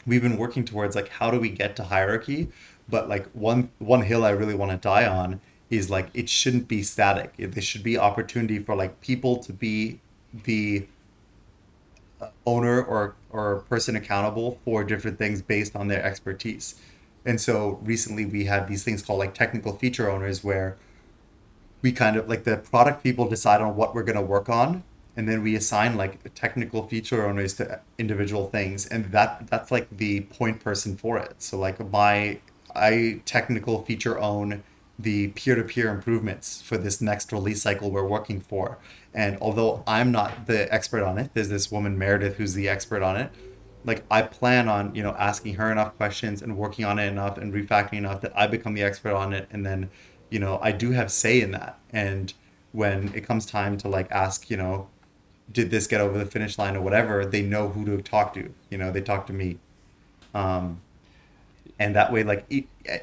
we've 0.05 0.21
been 0.21 0.37
working 0.37 0.65
towards 0.65 0.95
like 0.95 1.09
how 1.09 1.31
do 1.31 1.39
we 1.39 1.49
get 1.49 1.75
to 1.77 1.83
hierarchy 1.83 2.49
but 2.89 3.09
like 3.09 3.27
one 3.33 3.69
one 3.79 4.01
hill 4.01 4.25
i 4.25 4.29
really 4.29 4.55
want 4.55 4.71
to 4.71 4.77
die 4.77 5.05
on 5.05 5.39
is 5.73 5.89
like 5.89 6.09
it 6.13 6.29
shouldn't 6.29 6.67
be 6.67 6.83
static. 6.83 7.33
There 7.37 7.61
should 7.61 7.83
be 7.83 7.97
opportunity 7.97 8.59
for 8.59 8.75
like 8.75 9.01
people 9.01 9.37
to 9.37 9.53
be 9.53 9.99
the 10.31 10.85
uh, 12.21 12.29
owner 12.45 12.81
or 12.81 13.15
or 13.31 13.57
person 13.69 13.95
accountable 13.95 14.59
for 14.63 14.83
different 14.83 15.17
things 15.17 15.41
based 15.41 15.75
on 15.75 15.87
their 15.87 16.03
expertise. 16.03 16.75
And 17.25 17.39
so 17.39 17.79
recently 17.83 18.25
we 18.25 18.45
had 18.45 18.67
these 18.67 18.83
things 18.83 19.01
called 19.01 19.19
like 19.19 19.33
technical 19.33 19.73
feature 19.73 20.09
owners 20.09 20.43
where 20.43 20.77
we 21.81 21.91
kind 21.91 22.17
of 22.17 22.29
like 22.29 22.43
the 22.43 22.57
product 22.57 23.03
people 23.03 23.27
decide 23.27 23.61
on 23.61 23.75
what 23.75 23.95
we're 23.95 24.03
going 24.03 24.17
to 24.17 24.21
work 24.21 24.49
on 24.49 24.83
and 25.15 25.27
then 25.27 25.43
we 25.43 25.55
assign 25.55 25.95
like 25.95 26.33
technical 26.33 26.87
feature 26.87 27.25
owners 27.25 27.53
to 27.55 27.79
individual 27.97 28.49
things. 28.49 28.85
And 28.85 29.05
that 29.11 29.47
that's 29.47 29.71
like 29.71 29.87
the 29.89 30.21
point 30.21 30.59
person 30.59 30.97
for 30.97 31.17
it. 31.17 31.41
So 31.41 31.57
like 31.57 31.79
my 31.91 32.39
i 32.75 33.21
technical 33.25 33.83
feature 33.83 34.19
own 34.19 34.63
the 34.97 35.29
peer-to-peer 35.29 35.89
improvements 35.89 36.61
for 36.61 36.77
this 36.77 37.01
next 37.01 37.31
release 37.31 37.61
cycle 37.61 37.89
we're 37.89 38.05
working 38.05 38.39
for. 38.39 38.77
And 39.13 39.37
although 39.41 39.83
i'm 39.87 40.11
not 40.11 40.47
the 40.47 40.71
expert 40.73 41.03
on 41.03 41.17
it 41.17 41.31
there's 41.33 41.49
this 41.49 41.71
woman 41.71 41.97
meredith 41.97 42.37
who's 42.37 42.53
the 42.53 42.69
expert 42.69 43.01
on 43.01 43.17
it. 43.17 43.31
Like 43.85 44.03
I 44.09 44.21
plan 44.21 44.69
on 44.69 44.95
you 44.95 45.03
know 45.03 45.15
asking 45.17 45.55
her 45.55 45.71
enough 45.71 45.95
questions 45.97 46.41
and 46.41 46.57
working 46.57 46.85
on 46.85 46.99
it 46.99 47.07
enough 47.07 47.37
and 47.37 47.53
refactoring 47.53 47.99
enough 47.99 48.21
that 48.21 48.31
I 48.35 48.47
become 48.47 48.73
the 48.73 48.83
expert 48.83 49.13
on 49.13 49.33
it. 49.33 49.47
And 49.51 49.65
then 49.65 49.89
you 50.29 50.39
know 50.39 50.59
I 50.61 50.71
do 50.71 50.91
have 50.91 51.11
say 51.11 51.41
in 51.41 51.51
that. 51.51 51.79
And 51.91 52.33
when 52.71 53.13
it 53.13 53.25
comes 53.27 53.45
time 53.45 53.77
to 53.77 53.87
like 53.87 54.11
ask 54.11 54.49
you 54.49 54.57
know 54.57 54.87
did 55.51 55.69
this 55.71 55.87
get 55.87 55.99
over 56.01 56.17
the 56.17 56.25
finish 56.25 56.57
line 56.57 56.75
or 56.75 56.81
whatever 56.81 57.25
they 57.25 57.41
know 57.41 57.69
who 57.69 57.83
to 57.85 58.01
talk 58.01 58.33
to. 58.35 58.53
You 58.69 58.77
know 58.77 58.91
they 58.91 59.01
talk 59.01 59.27
to 59.27 59.33
me. 59.33 59.57
Um 60.33 60.81
and 61.79 61.95
that 61.95 62.11
way 62.11 62.23
like 62.23 62.45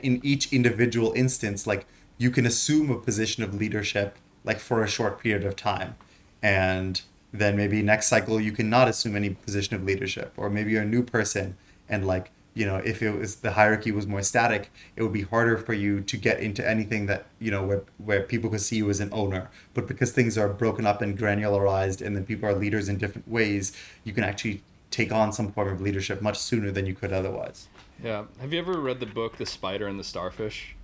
in 0.02 0.20
each 0.22 0.52
individual 0.52 1.12
instance 1.14 1.66
like 1.66 1.86
you 2.20 2.30
can 2.30 2.44
assume 2.44 2.90
a 2.90 2.98
position 2.98 3.42
of 3.42 3.54
leadership 3.54 4.18
like 4.44 4.58
for 4.58 4.84
a 4.84 4.88
short 4.88 5.20
period 5.20 5.44
of 5.44 5.56
time. 5.56 5.96
And 6.42 7.00
then 7.32 7.56
maybe 7.56 7.82
next 7.82 8.08
cycle 8.08 8.38
you 8.38 8.52
cannot 8.52 8.88
assume 8.88 9.16
any 9.16 9.30
position 9.30 9.74
of 9.74 9.84
leadership. 9.84 10.32
Or 10.36 10.50
maybe 10.50 10.72
you're 10.72 10.82
a 10.82 10.86
new 10.86 11.02
person 11.02 11.56
and 11.88 12.06
like 12.06 12.30
you 12.52 12.66
know 12.66 12.76
if 12.76 13.00
it 13.02 13.12
was 13.12 13.36
the 13.36 13.52
hierarchy 13.52 13.92
was 13.92 14.08
more 14.08 14.22
static 14.22 14.72
it 14.96 15.02
would 15.02 15.12
be 15.12 15.22
harder 15.22 15.56
for 15.56 15.72
you 15.72 16.00
to 16.00 16.16
get 16.16 16.40
into 16.40 16.68
anything 16.68 17.06
that 17.06 17.26
you 17.38 17.48
know 17.50 17.64
where, 17.64 17.82
where 17.98 18.22
people 18.22 18.50
could 18.50 18.60
see 18.60 18.76
you 18.76 18.90
as 18.90 19.00
an 19.00 19.08
owner. 19.12 19.50
But 19.72 19.88
because 19.88 20.12
things 20.12 20.36
are 20.36 20.48
broken 20.48 20.84
up 20.86 21.00
and 21.00 21.18
granularized 21.18 22.04
and 22.04 22.14
then 22.14 22.26
people 22.26 22.48
are 22.48 22.54
leaders 22.54 22.88
in 22.88 22.98
different 22.98 23.28
ways 23.28 23.72
you 24.04 24.12
can 24.12 24.24
actually 24.24 24.62
take 24.90 25.10
on 25.10 25.32
some 25.32 25.52
form 25.52 25.68
of 25.68 25.80
leadership 25.80 26.20
much 26.20 26.38
sooner 26.38 26.70
than 26.70 26.84
you 26.84 26.94
could 26.94 27.12
otherwise 27.12 27.68
Yeah. 28.02 28.24
Have 28.40 28.52
you 28.52 28.58
ever 28.58 28.78
read 28.80 29.00
the 29.00 29.06
book 29.06 29.36
The 29.36 29.46
Spider 29.46 29.86
and 29.86 29.98
the 29.98 30.04
Starfish? 30.04 30.76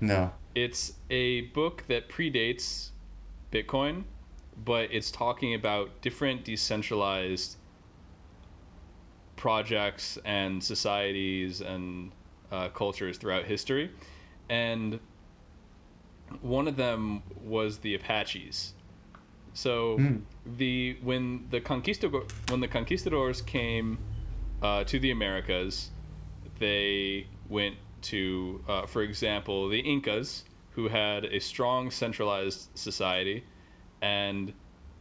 no 0.00 0.32
It's 0.54 0.92
a 1.10 1.42
book 1.42 1.84
that 1.88 2.08
predates 2.08 2.90
Bitcoin, 3.52 4.04
but 4.64 4.92
it's 4.92 5.10
talking 5.10 5.54
about 5.54 6.00
different 6.02 6.44
decentralized 6.44 7.56
projects 9.36 10.18
and 10.24 10.62
societies 10.62 11.60
and 11.60 12.12
uh, 12.50 12.68
cultures 12.68 13.18
throughout 13.18 13.44
history. 13.44 13.90
And 14.48 15.00
one 16.42 16.68
of 16.68 16.76
them 16.76 17.22
was 17.42 17.78
the 17.78 17.94
Apaches. 17.94 18.74
So 19.54 19.96
Hmm. 19.96 20.16
the 20.56 20.96
when 21.02 21.46
the 21.50 21.60
conquistador 21.60 22.24
when 22.48 22.60
the 22.60 22.68
conquistadors 22.68 23.42
came 23.42 23.98
uh, 24.62 24.84
to 24.84 24.98
the 25.00 25.10
Americas, 25.10 25.90
they 26.58 27.26
went 27.48 27.76
to, 28.02 28.62
uh, 28.68 28.86
for 28.86 29.02
example, 29.02 29.68
the 29.68 29.80
Incas, 29.80 30.44
who 30.72 30.88
had 30.88 31.24
a 31.24 31.40
strong 31.40 31.90
centralized 31.90 32.68
society, 32.74 33.44
and 34.00 34.52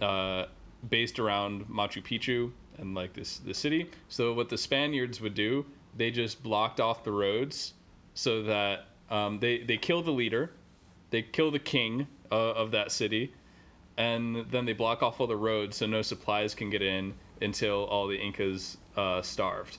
uh, 0.01 0.45
based 0.89 1.19
around 1.19 1.67
Machu 1.67 2.03
Picchu 2.03 2.51
and 2.77 2.95
like 2.95 3.13
this 3.13 3.39
the 3.39 3.53
city. 3.53 3.89
So 4.09 4.33
what 4.33 4.49
the 4.49 4.57
Spaniards 4.57 5.21
would 5.21 5.33
do, 5.33 5.65
they 5.95 6.11
just 6.11 6.41
blocked 6.43 6.79
off 6.79 7.03
the 7.03 7.11
roads 7.11 7.73
so 8.13 8.43
that 8.43 8.85
um, 9.09 9.39
they 9.39 9.59
they 9.59 9.77
kill 9.77 10.01
the 10.01 10.11
leader, 10.11 10.51
they 11.09 11.21
kill 11.21 11.51
the 11.51 11.59
king 11.59 12.07
uh, 12.31 12.51
of 12.51 12.71
that 12.71 12.91
city, 12.91 13.33
and 13.97 14.45
then 14.51 14.65
they 14.65 14.73
block 14.73 15.03
off 15.03 15.19
all 15.19 15.27
the 15.27 15.35
roads 15.35 15.77
so 15.77 15.85
no 15.85 16.01
supplies 16.01 16.53
can 16.55 16.69
get 16.69 16.81
in 16.81 17.13
until 17.41 17.85
all 17.85 18.07
the 18.07 18.17
Incas 18.17 18.77
uh, 18.95 19.21
starved. 19.21 19.77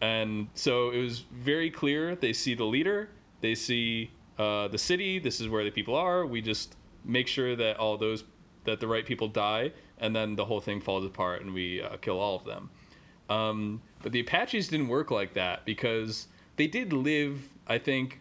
And 0.00 0.48
so 0.54 0.90
it 0.90 0.98
was 0.98 1.20
very 1.32 1.70
clear. 1.70 2.14
They 2.14 2.32
see 2.32 2.54
the 2.54 2.64
leader, 2.64 3.08
they 3.40 3.54
see 3.54 4.10
uh, 4.38 4.68
the 4.68 4.78
city. 4.78 5.18
This 5.18 5.40
is 5.40 5.48
where 5.48 5.64
the 5.64 5.70
people 5.70 5.94
are. 5.94 6.26
We 6.26 6.40
just 6.40 6.76
make 7.04 7.28
sure 7.28 7.54
that 7.56 7.76
all 7.78 7.96
those 7.96 8.24
that 8.64 8.80
the 8.80 8.86
right 8.86 9.04
people 9.04 9.28
die, 9.28 9.72
and 9.98 10.16
then 10.16 10.36
the 10.36 10.44
whole 10.44 10.60
thing 10.60 10.80
falls 10.80 11.04
apart, 11.04 11.42
and 11.42 11.52
we 11.52 11.82
uh, 11.82 11.96
kill 11.98 12.18
all 12.18 12.36
of 12.36 12.44
them. 12.44 12.70
Um, 13.28 13.82
but 14.02 14.12
the 14.12 14.20
Apaches 14.20 14.68
didn't 14.68 14.88
work 14.88 15.10
like 15.10 15.34
that 15.34 15.64
because 15.64 16.28
they 16.56 16.66
did 16.66 16.92
live, 16.92 17.40
I 17.66 17.78
think, 17.78 18.20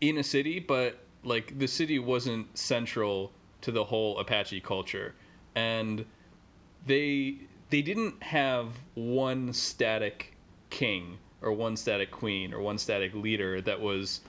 in 0.00 0.18
a 0.18 0.22
city, 0.22 0.60
but 0.60 1.00
like 1.24 1.58
the 1.58 1.66
city 1.66 1.98
wasn't 1.98 2.56
central 2.56 3.32
to 3.62 3.72
the 3.72 3.84
whole 3.84 4.18
Apache 4.18 4.60
culture, 4.60 5.14
and 5.54 6.04
they 6.86 7.38
they 7.70 7.82
didn't 7.82 8.22
have 8.22 8.68
one 8.94 9.52
static 9.52 10.35
king 10.76 11.16
or 11.40 11.52
one 11.52 11.74
static 11.76 12.10
queen 12.10 12.52
or 12.52 12.60
one 12.60 12.76
static 12.76 13.14
leader 13.14 13.60
that 13.62 13.80
was 13.80 14.20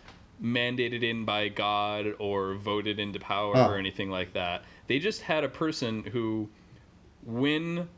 mandated 0.41 1.03
in 1.03 1.25
by 1.25 1.49
God 1.49 2.13
or 2.19 2.53
voted 2.55 2.99
into 2.99 3.19
power 3.19 3.53
Huh. 3.55 3.67
or 3.69 3.77
anything 3.77 4.09
like 4.09 4.33
that. 4.33 4.63
They 4.87 4.99
just 4.99 5.21
had 5.21 5.43
a 5.43 5.49
person 5.49 6.03
who, 6.03 6.47
when, 7.25 7.89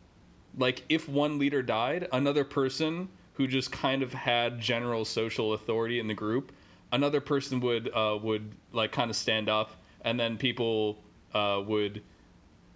like, 0.57 0.83
if 0.89 1.07
one 1.07 1.37
leader 1.37 1.61
died, 1.61 2.07
another 2.11 2.43
person 2.43 3.09
who 3.33 3.47
just 3.47 3.71
kind 3.71 4.01
of 4.01 4.13
had 4.13 4.59
general 4.59 5.05
social 5.05 5.53
authority 5.53 5.99
in 5.99 6.07
the 6.07 6.13
group, 6.13 6.51
another 6.91 7.21
person 7.21 7.59
would 7.59 7.89
uh, 7.93 8.17
would 8.21 8.51
like 8.73 8.91
kind 8.91 9.09
of 9.09 9.15
stand 9.15 9.47
up, 9.47 9.71
and 10.01 10.19
then 10.19 10.37
people 10.37 10.97
uh, 11.33 11.61
would 11.65 12.01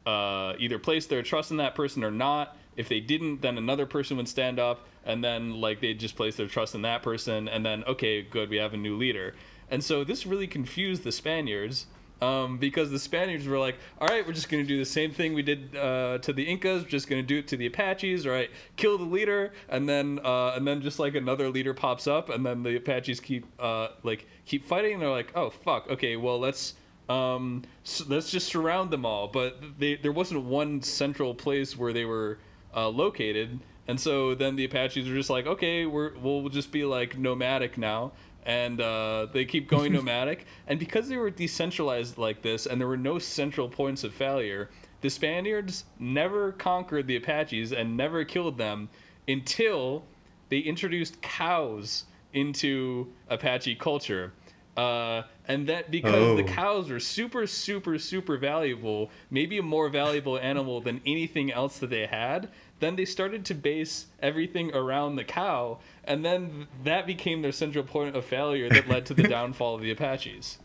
uh, 0.05 0.53
either 0.59 0.77
place 0.77 1.07
their 1.07 1.23
trust 1.23 1.51
in 1.51 1.57
that 1.57 1.73
person 1.73 2.03
or 2.03 2.11
not. 2.11 2.55
If 2.75 2.87
they 2.89 2.99
didn't, 2.99 3.41
then 3.41 3.57
another 3.57 3.85
person 3.85 4.17
would 4.17 4.27
stand 4.27 4.59
up, 4.59 4.87
and 5.05 5.23
then 5.23 5.61
like 5.61 5.79
they'd 5.81 5.99
just 5.99 6.15
place 6.15 6.35
their 6.35 6.47
trust 6.47 6.75
in 6.75 6.81
that 6.83 7.03
person, 7.03 7.47
and 7.47 7.65
then 7.65 7.83
okay, 7.85 8.21
good, 8.21 8.49
we 8.49 8.57
have 8.57 8.73
a 8.73 8.77
new 8.77 8.97
leader. 8.97 9.35
And 9.69 9.83
so 9.83 10.03
this 10.03 10.25
really 10.25 10.47
confused 10.47 11.03
the 11.03 11.11
Spaniards 11.11 11.87
Um, 12.21 12.57
because 12.57 12.89
the 12.89 12.99
Spaniards 12.99 13.45
were 13.47 13.59
like, 13.59 13.75
all 13.99 14.07
right, 14.07 14.25
we're 14.25 14.33
just 14.33 14.47
going 14.47 14.63
to 14.63 14.67
do 14.67 14.77
the 14.77 14.89
same 14.89 15.11
thing 15.11 15.33
we 15.33 15.43
did 15.43 15.75
uh, 15.75 16.19
to 16.19 16.31
the 16.31 16.43
Incas. 16.43 16.83
We're 16.83 16.89
just 16.89 17.09
going 17.09 17.21
to 17.21 17.27
do 17.27 17.39
it 17.39 17.47
to 17.49 17.57
the 17.57 17.65
Apaches. 17.65 18.25
All 18.25 18.31
right, 18.31 18.49
kill 18.77 18.97
the 18.97 19.03
leader, 19.03 19.51
and 19.67 19.89
then 19.89 20.19
uh, 20.23 20.55
and 20.55 20.65
then 20.65 20.81
just 20.81 20.99
like 20.99 21.15
another 21.15 21.49
leader 21.49 21.73
pops 21.73 22.07
up, 22.07 22.29
and 22.29 22.45
then 22.45 22.63
the 22.63 22.77
Apaches 22.77 23.19
keep 23.19 23.45
uh, 23.59 23.89
like 24.03 24.25
keep 24.45 24.63
fighting. 24.65 24.93
And 24.93 25.01
they're 25.01 25.09
like, 25.09 25.33
oh 25.35 25.49
fuck, 25.49 25.89
okay, 25.89 26.15
well 26.15 26.39
let's 26.39 26.75
um, 27.09 27.63
so 27.83 28.05
let's 28.07 28.31
just 28.31 28.47
surround 28.47 28.91
them 28.91 29.05
all. 29.05 29.27
But 29.27 29.57
they, 29.77 29.95
there 29.95 30.13
wasn't 30.13 30.45
one 30.45 30.81
central 30.81 31.35
place 31.35 31.75
where 31.75 31.91
they 31.91 32.05
were 32.05 32.37
uh, 32.75 32.89
located, 32.89 33.59
and 33.87 33.99
so 33.99 34.33
then 34.35 34.55
the 34.55 34.65
Apaches 34.65 35.07
were 35.07 35.15
just 35.15 35.29
like, 35.29 35.45
okay, 35.45 35.85
we're 35.85 36.13
we'll 36.17 36.49
just 36.49 36.71
be 36.71 36.85
like 36.85 37.17
nomadic 37.17 37.77
now, 37.77 38.11
and 38.45 38.79
uh, 38.81 39.27
they 39.33 39.45
keep 39.45 39.67
going 39.67 39.91
nomadic. 39.97 40.45
And 40.67 40.79
because 40.79 41.09
they 41.09 41.17
were 41.17 41.29
decentralized 41.29 42.17
like 42.17 42.41
this, 42.41 42.65
and 42.65 42.79
there 42.79 42.87
were 42.87 42.97
no 42.97 43.19
central 43.19 43.67
points 43.69 44.03
of 44.03 44.13
failure, 44.13 44.69
the 45.01 45.09
Spaniards 45.09 45.85
never 45.99 46.51
conquered 46.53 47.07
the 47.07 47.15
Apaches 47.17 47.71
and 47.73 47.97
never 47.97 48.23
killed 48.23 48.57
them 48.57 48.89
until 49.27 50.03
they 50.49 50.59
introduced 50.59 51.21
cows 51.21 52.05
into 52.33 53.07
Apache 53.29 53.75
culture. 53.75 54.33
Uh, 54.75 55.21
and 55.47 55.67
that 55.67 55.91
because 55.91 56.35
the 56.35 56.43
Oh. 56.43 56.47
cows 56.47 56.89
are 56.89 56.99
super, 56.99 57.45
super, 57.45 57.99
super 57.99 58.37
valuable, 58.37 59.11
maybe 59.29 59.59
a 59.59 59.61
more 59.61 59.87
valuable 59.87 60.39
animal 60.39 60.81
than 60.81 60.99
anything 61.05 61.51
else 61.51 61.77
that 61.77 61.91
they 61.91 62.07
had, 62.07 62.49
then 62.83 62.95
they 62.95 63.05
started 63.05 63.45
to 63.45 63.53
base 63.53 64.07
everything 64.21 64.73
around 64.75 65.15
the 65.15 65.23
cow, 65.23 65.79
and 66.03 66.25
then 66.25 66.67
that 66.83 67.07
became 67.07 67.41
their 67.41 67.51
central 67.51 67.83
point 67.83 68.15
of 68.15 68.25
failure 68.25 68.69
that 68.69 68.87
led 68.87 69.05
to 69.05 69.13
the 69.13 69.23
downfall 69.27 69.75
of 69.75 69.81
the 69.81 69.91
Apaches. 69.91 70.57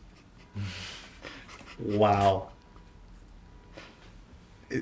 Wow. 1.78 2.50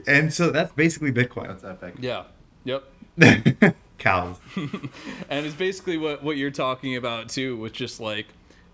And 0.07 0.33
so 0.33 0.51
that's 0.51 0.73
basically 0.73 1.13
Bitcoin. 1.13 1.49
That's 1.49 1.65
epic. 1.65 1.95
Yeah. 2.01 2.25
Yep. 2.65 2.85
Cows. 3.99 4.39
and 4.57 5.47
it's 5.47 5.55
basically 5.55 5.97
what 5.97 6.23
what 6.23 6.37
you're 6.37 6.51
talking 6.51 6.97
about 6.97 7.29
too 7.29 7.57
with 7.57 7.73
just 7.73 8.01
like 8.01 8.27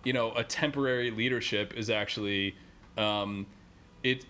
you 0.04 0.12
know 0.12 0.32
a 0.32 0.42
temporary 0.42 1.10
leadership 1.10 1.74
is 1.76 1.90
actually 1.90 2.56
um 2.96 3.46
it 4.02 4.24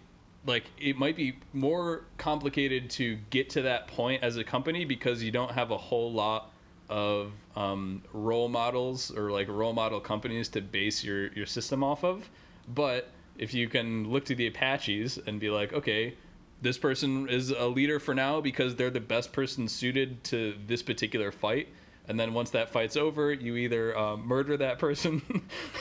like 0.46 0.64
it 0.78 0.96
might 0.96 1.16
be 1.16 1.36
more 1.52 2.04
complicated 2.18 2.90
to 2.90 3.16
get 3.30 3.50
to 3.50 3.62
that 3.62 3.88
point 3.88 4.22
as 4.22 4.36
a 4.36 4.44
company 4.44 4.84
because 4.84 5.22
you 5.22 5.30
don't 5.30 5.52
have 5.52 5.70
a 5.70 5.76
whole 5.76 6.12
lot 6.12 6.50
of 6.88 7.32
um, 7.56 8.02
role 8.12 8.48
models 8.48 9.10
or 9.10 9.30
like 9.30 9.48
role 9.48 9.72
model 9.72 10.00
companies 10.00 10.48
to 10.48 10.60
base 10.60 11.04
your 11.04 11.32
your 11.32 11.46
system 11.46 11.82
off 11.82 12.04
of. 12.04 12.28
But 12.68 13.10
if 13.38 13.54
you 13.54 13.68
can 13.68 14.10
look 14.10 14.24
to 14.26 14.34
the 14.34 14.46
apaches 14.46 15.18
and 15.26 15.40
be 15.40 15.50
like 15.50 15.72
okay 15.72 16.14
this 16.62 16.78
person 16.78 17.28
is 17.28 17.50
a 17.50 17.66
leader 17.66 17.98
for 17.98 18.14
now 18.14 18.40
because 18.40 18.76
they're 18.76 18.88
the 18.88 19.00
best 19.00 19.32
person 19.32 19.66
suited 19.66 20.22
to 20.22 20.54
this 20.66 20.82
particular 20.82 21.32
fight 21.32 21.68
and 22.08 22.18
then 22.18 22.34
once 22.34 22.50
that 22.50 22.70
fight's 22.70 22.96
over 22.96 23.32
you 23.32 23.56
either 23.56 23.96
um, 23.96 24.26
murder 24.26 24.56
that 24.56 24.78
person 24.78 25.22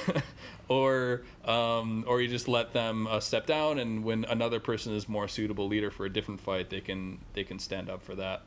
or 0.68 1.24
um, 1.46 2.04
or 2.08 2.22
you 2.22 2.28
just 2.28 2.48
let 2.48 2.74
them 2.74 3.08
uh, 3.08 3.20
step 3.20 3.46
down. 3.46 3.80
And 3.80 4.04
when 4.04 4.26
another 4.26 4.60
person 4.60 4.94
is 4.94 5.10
more 5.10 5.28
suitable 5.28 5.68
leader 5.68 5.92
for 5.92 6.06
a 6.06 6.10
different 6.10 6.40
fight 6.40 6.70
they 6.70 6.82
can 6.82 7.20
they 7.34 7.44
can 7.44 7.60
stand 7.60 7.90
up 7.90 8.04
for 8.04 8.16
that. 8.16 8.44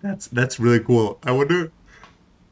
That's 0.00 0.26
that's 0.28 0.58
really 0.58 0.80
cool. 0.80 1.18
I 1.24 1.32
wonder 1.32 1.72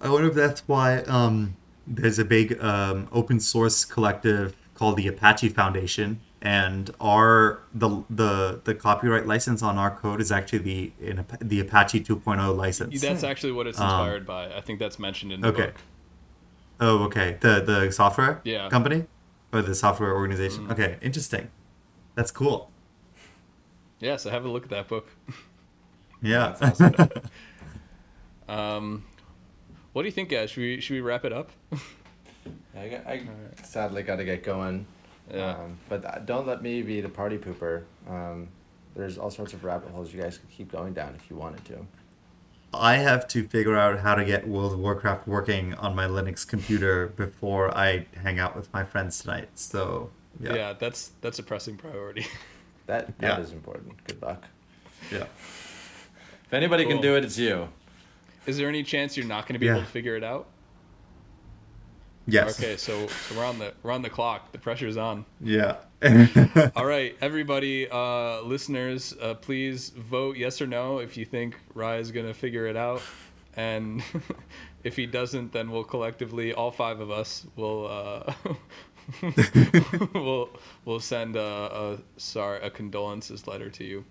I 0.00 0.10
wonder 0.10 0.28
if 0.28 0.34
that's 0.34 0.60
why 0.66 0.98
um 1.02 1.56
there's 1.86 2.18
a 2.18 2.24
big 2.24 2.62
um 2.62 3.08
open 3.12 3.40
source 3.40 3.84
collective 3.84 4.56
called 4.74 4.96
the 4.96 5.06
Apache 5.06 5.50
Foundation 5.50 6.20
and 6.42 6.90
our 7.00 7.60
the 7.74 8.02
the 8.08 8.60
the 8.64 8.74
copyright 8.74 9.26
license 9.26 9.62
on 9.62 9.76
our 9.76 9.90
code 9.94 10.20
is 10.20 10.32
actually 10.32 10.58
the 10.60 10.92
in 11.00 11.18
Apa- 11.18 11.38
the 11.44 11.60
Apache 11.60 12.00
2.0 12.00 12.56
license. 12.56 13.00
that's 13.00 13.22
actually 13.22 13.52
what 13.52 13.66
it's 13.66 13.78
inspired 13.78 14.24
by 14.26 14.46
i 14.54 14.60
think 14.62 14.78
that's 14.78 14.98
mentioned 14.98 15.32
in 15.32 15.40
the 15.40 15.48
okay. 15.48 15.66
book 15.66 15.74
Oh, 16.82 17.04
okay. 17.04 17.36
The 17.40 17.60
the 17.60 17.90
software 17.92 18.40
Yeah. 18.42 18.70
company 18.70 19.04
or 19.52 19.60
the 19.60 19.74
software 19.74 20.14
organization. 20.14 20.70
Okay, 20.72 20.96
interesting. 21.02 21.50
That's 22.14 22.30
cool. 22.30 22.70
yeah 23.98 24.16
so 24.16 24.30
have 24.30 24.46
a 24.46 24.48
look 24.48 24.62
at 24.64 24.70
that 24.70 24.88
book 24.88 25.06
Yeah. 26.22 26.56
That's 26.58 26.80
awesome. 26.80 27.10
um, 28.48 29.04
what 29.92 30.02
do 30.02 30.06
you 30.08 30.12
think 30.12 30.30
guys 30.30 30.50
should 30.50 30.62
we 30.62 30.80
should 30.80 30.94
we 30.94 31.00
wrap 31.02 31.24
it 31.26 31.32
up 31.34 31.50
I, 32.74 32.88
got- 32.88 33.06
I 33.06 33.22
sadly 33.62 34.02
got 34.02 34.16
to 34.16 34.24
get 34.24 34.42
going. 34.42 34.86
Yeah. 35.32 35.50
Um, 35.56 35.78
but 35.88 36.04
uh, 36.04 36.18
don't 36.20 36.46
let 36.46 36.62
me 36.62 36.82
be 36.82 37.00
the 37.00 37.08
party 37.08 37.38
pooper. 37.38 37.84
Um, 38.08 38.48
there's 38.94 39.18
all 39.18 39.30
sorts 39.30 39.52
of 39.52 39.64
rabbit 39.64 39.90
holes 39.90 40.12
you 40.12 40.20
guys 40.20 40.38
could 40.38 40.50
keep 40.50 40.70
going 40.70 40.92
down 40.92 41.14
if 41.16 41.30
you 41.30 41.36
wanted 41.36 41.64
to. 41.66 41.86
I 42.72 42.96
have 42.96 43.26
to 43.28 43.46
figure 43.48 43.76
out 43.76 43.98
how 44.00 44.14
to 44.14 44.24
get 44.24 44.46
World 44.46 44.72
of 44.72 44.78
Warcraft 44.78 45.26
working 45.26 45.74
on 45.74 45.94
my 45.96 46.06
Linux 46.06 46.46
computer 46.46 47.08
before 47.08 47.76
I 47.76 48.06
hang 48.22 48.38
out 48.38 48.54
with 48.56 48.72
my 48.72 48.84
friends 48.84 49.18
tonight. 49.20 49.48
So 49.54 50.10
yeah, 50.40 50.54
yeah. 50.54 50.72
that's 50.74 51.10
that's 51.20 51.38
a 51.38 51.42
pressing 51.42 51.76
priority 51.76 52.26
That 52.86 53.18
that 53.18 53.40
is 53.40 53.50
Yeah. 53.50 53.56
important. 53.56 54.04
Good 54.04 54.22
luck. 54.22 54.44
Yeah. 55.12 55.24
If 56.46 56.52
anybody 56.52 56.84
Cool. 56.84 56.94
can 56.94 57.02
do 57.02 57.16
it, 57.16 57.24
it's 57.24 57.38
you. 57.38 57.68
is 58.46 58.56
there 58.56 58.68
any 58.68 58.82
chance 58.82 59.16
you're 59.16 59.26
not 59.26 59.46
going 59.46 59.54
to 59.54 59.58
be 59.60 59.66
Yeah. 59.66 59.72
able 59.72 59.82
to 59.82 59.88
figure 59.88 60.16
it 60.16 60.24
out 60.24 60.46
Yes. 62.32 62.58
okay 62.58 62.76
so, 62.76 63.06
so 63.06 63.34
we're 63.36 63.44
on 63.44 63.58
the 63.58 63.72
we're 63.82 63.92
on 63.92 64.02
the 64.02 64.10
clock 64.10 64.52
the 64.52 64.58
pressure's 64.58 64.96
on 64.96 65.24
Yeah. 65.40 65.76
All 66.76 66.86
right, 66.86 67.14
everybody, 67.20 67.86
uh, 67.90 68.40
listeners, 68.40 69.14
uh, 69.20 69.34
please 69.34 69.90
vote 69.90 70.38
yes 70.38 70.62
or 70.62 70.66
no 70.66 70.98
if 70.98 71.18
you 71.18 71.26
think 71.26 71.56
Rai 71.74 71.98
is 72.00 72.10
gonna 72.10 72.32
figure 72.32 72.66
it 72.66 72.76
out, 72.76 73.02
and 73.54 74.02
if 74.84 74.96
he 74.96 75.04
doesn't, 75.04 75.52
then 75.52 75.70
we'll 75.70 75.84
collectively, 75.84 76.54
all 76.54 76.70
five 76.70 77.00
of 77.00 77.10
us, 77.10 77.46
will 77.54 77.86
uh, 77.86 78.32
we'll 80.14 80.48
we'll 80.86 81.00
send 81.00 81.36
a, 81.36 81.40
a 81.42 81.98
sorry 82.16 82.60
a 82.62 82.70
condolences 82.70 83.46
letter 83.46 83.68
to 83.68 83.84
you. 83.84 84.02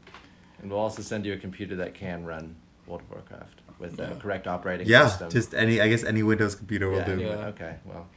And 0.61 0.69
we'll 0.69 0.79
also 0.79 1.01
send 1.01 1.25
you 1.25 1.33
a 1.33 1.37
computer 1.37 1.75
that 1.77 1.95
can 1.95 2.23
run 2.23 2.55
World 2.85 3.01
of 3.01 3.09
Warcraft 3.09 3.61
with 3.79 3.97
the 3.97 4.03
Yeah. 4.03 4.15
correct 4.19 4.47
operating 4.47 4.87
yeah. 4.87 5.07
system. 5.07 5.29
Just 5.29 5.53
any. 5.53 5.79
I 5.81 5.87
guess 5.87 6.03
any 6.03 6.21
Windows 6.23 6.55
computer 6.55 6.89
will 6.89 6.97
yeah, 6.99 7.05
do. 7.05 7.11
anyway, 7.13 7.35
Yeah. 7.37 7.47
Okay. 7.47 7.75
Well, 7.85 8.07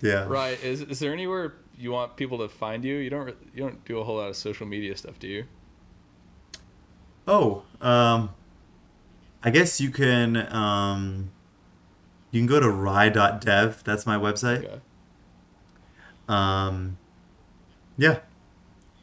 Yeah. 0.00 0.24
Right. 0.28 0.62
is 0.62 0.80
is 0.82 0.98
there 1.00 1.12
anywhere 1.12 1.54
you 1.76 1.90
want 1.92 2.16
people 2.16 2.38
to 2.38 2.48
find 2.48 2.84
you? 2.84 2.96
You 2.96 3.10
don't 3.10 3.28
you 3.54 3.62
don't 3.64 3.84
do 3.84 3.98
a 3.98 4.04
whole 4.04 4.16
lot 4.16 4.28
of 4.28 4.36
social 4.36 4.66
media 4.66 4.96
stuff, 4.96 5.18
do 5.18 5.26
you? 5.28 5.44
Oh. 7.26 7.62
Um. 7.80 8.30
I 9.42 9.50
guess 9.50 9.80
you 9.80 9.90
can. 9.90 10.36
Um. 10.52 11.30
You 12.30 12.40
can 12.40 12.46
go 12.46 12.60
to 12.60 12.70
rai.dev. 12.70 13.82
That's 13.84 14.06
my 14.06 14.16
website. 14.16 14.64
Okay. 14.64 14.80
Um. 16.28 16.98
Yeah. 17.96 18.18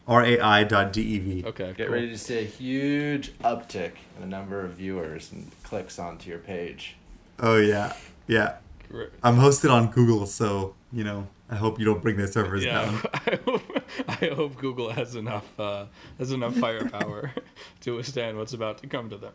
Rai 0.07 0.63
dot 0.65 0.93
dev. 0.93 1.45
Okay. 1.45 1.73
get 1.73 1.87
cool. 1.87 1.87
ready 1.89 2.09
to 2.09 2.17
see 2.17 2.39
a 2.39 2.43
huge 2.43 3.37
uptick 3.39 3.93
in 4.15 4.21
the 4.21 4.27
number 4.27 4.61
of 4.63 4.71
viewers 4.73 5.31
and 5.31 5.51
clicks 5.63 5.97
onto 5.99 6.29
your 6.29 6.39
page. 6.39 6.95
Oh 7.39 7.57
yeah. 7.57 7.93
Yeah. 8.27 8.55
Re- 8.89 9.07
I'm 9.23 9.37
hosted 9.37 9.71
on 9.71 9.91
Google, 9.91 10.25
so 10.25 10.75
you 10.91 11.03
know. 11.03 11.27
I 11.47 11.53
hope 11.53 11.77
you 11.77 11.85
don't 11.85 12.01
bring 12.01 12.17
their 12.17 12.25
servers 12.25 12.65
Yeah, 12.65 12.85
down. 12.85 13.01
I 13.13 13.39
hope, 13.45 13.61
I 14.07 14.25
hope 14.33 14.55
Google 14.57 14.89
has 14.89 15.13
enough 15.13 15.47
uh, 15.59 15.85
has 16.17 16.31
enough 16.31 16.55
firepower 16.55 17.31
to 17.81 17.95
withstand 17.95 18.39
what's 18.39 18.53
about 18.53 18.79
to 18.79 18.87
come 18.87 19.11
to 19.11 19.17
them. 19.17 19.33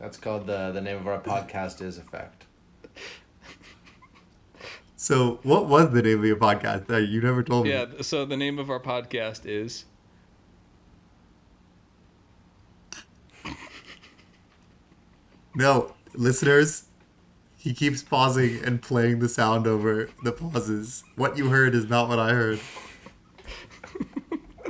That's 0.00 0.16
called 0.16 0.48
the 0.48 0.72
the 0.72 0.80
name 0.80 0.96
of 0.96 1.06
our 1.06 1.20
podcast 1.20 1.80
is 1.82 1.98
Effect. 1.98 2.46
So, 5.02 5.40
what 5.44 5.64
was 5.64 5.94
the 5.94 6.02
name 6.02 6.18
of 6.18 6.26
your 6.26 6.36
podcast? 6.36 6.90
Uh, 6.90 6.98
you 6.98 7.22
never 7.22 7.42
told 7.42 7.64
me. 7.64 7.70
Yeah. 7.70 7.86
So 8.02 8.26
the 8.26 8.36
name 8.36 8.58
of 8.58 8.68
our 8.68 8.78
podcast 8.78 9.46
is 9.46 9.86
No, 15.54 15.94
listeners, 16.12 16.84
he 17.56 17.72
keeps 17.72 18.02
pausing 18.02 18.62
and 18.62 18.82
playing 18.82 19.20
the 19.20 19.28
sound 19.30 19.66
over 19.66 20.10
the 20.22 20.32
pauses. 20.32 21.02
What 21.16 21.38
you 21.38 21.48
heard 21.48 21.74
is 21.74 21.88
not 21.88 22.10
what 22.10 22.18
I 22.18 22.34
heard. 22.34 22.60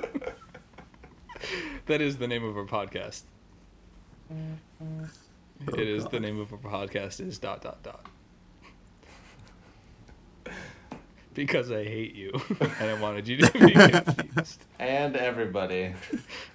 that 1.86 2.01
is 2.01 2.19
the 2.19 2.28
name 2.28 2.44
of 2.44 2.57
our 2.57 2.66
podcast. 2.66 3.23
Oh, 4.31 4.36
It 5.77 5.89
is 5.89 6.05
God. 6.05 6.12
the 6.12 6.20
name 6.20 6.39
of 6.39 6.52
our 6.52 6.59
podcast 6.61 7.19
is 7.19 7.36
dot 7.40 7.62
dot 7.62 7.82
dot. 7.82 8.07
Because 11.35 11.71
I 11.71 11.85
hate 11.85 12.15
you 12.15 12.33
and 12.61 12.91
I 12.91 13.01
wanted 13.01 13.29
you 13.29 13.39
to 13.39 13.53
be 13.53 13.73
confused. 13.73 14.65
And 14.79 15.17
everybody. 15.17 15.95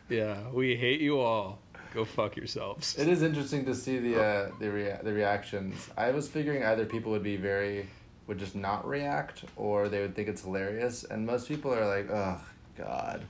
Yeah, 0.10 0.38
we 0.52 0.76
hate 0.76 1.02
you 1.02 1.20
all. 1.20 1.60
Go 1.94 2.04
fuck 2.04 2.36
yourselves. 2.36 2.98
It 2.98 3.08
is 3.08 3.24
interesting 3.24 3.66
to 3.66 3.74
see 3.74 4.00
the 4.00 4.22
uh, 4.22 4.52
the 4.60 4.70
rea- 4.70 5.00
the 5.02 5.14
reactions. 5.14 5.90
I 5.98 6.12
was 6.12 6.28
figuring 6.28 6.64
either 6.64 6.86
people 6.86 7.12
would 7.14 7.24
be 7.24 7.38
very 7.38 7.88
would 8.28 8.38
just 8.38 8.56
not 8.56 8.86
react 8.88 9.46
or 9.56 9.88
they 9.88 10.02
would 10.02 10.16
think 10.16 10.28
it's 10.28 10.42
hilarious 10.42 11.04
and 11.04 11.26
most 11.26 11.48
people 11.48 11.74
are 11.74 11.86
like 11.88 12.10
oh 12.10 12.42
god 12.76 13.24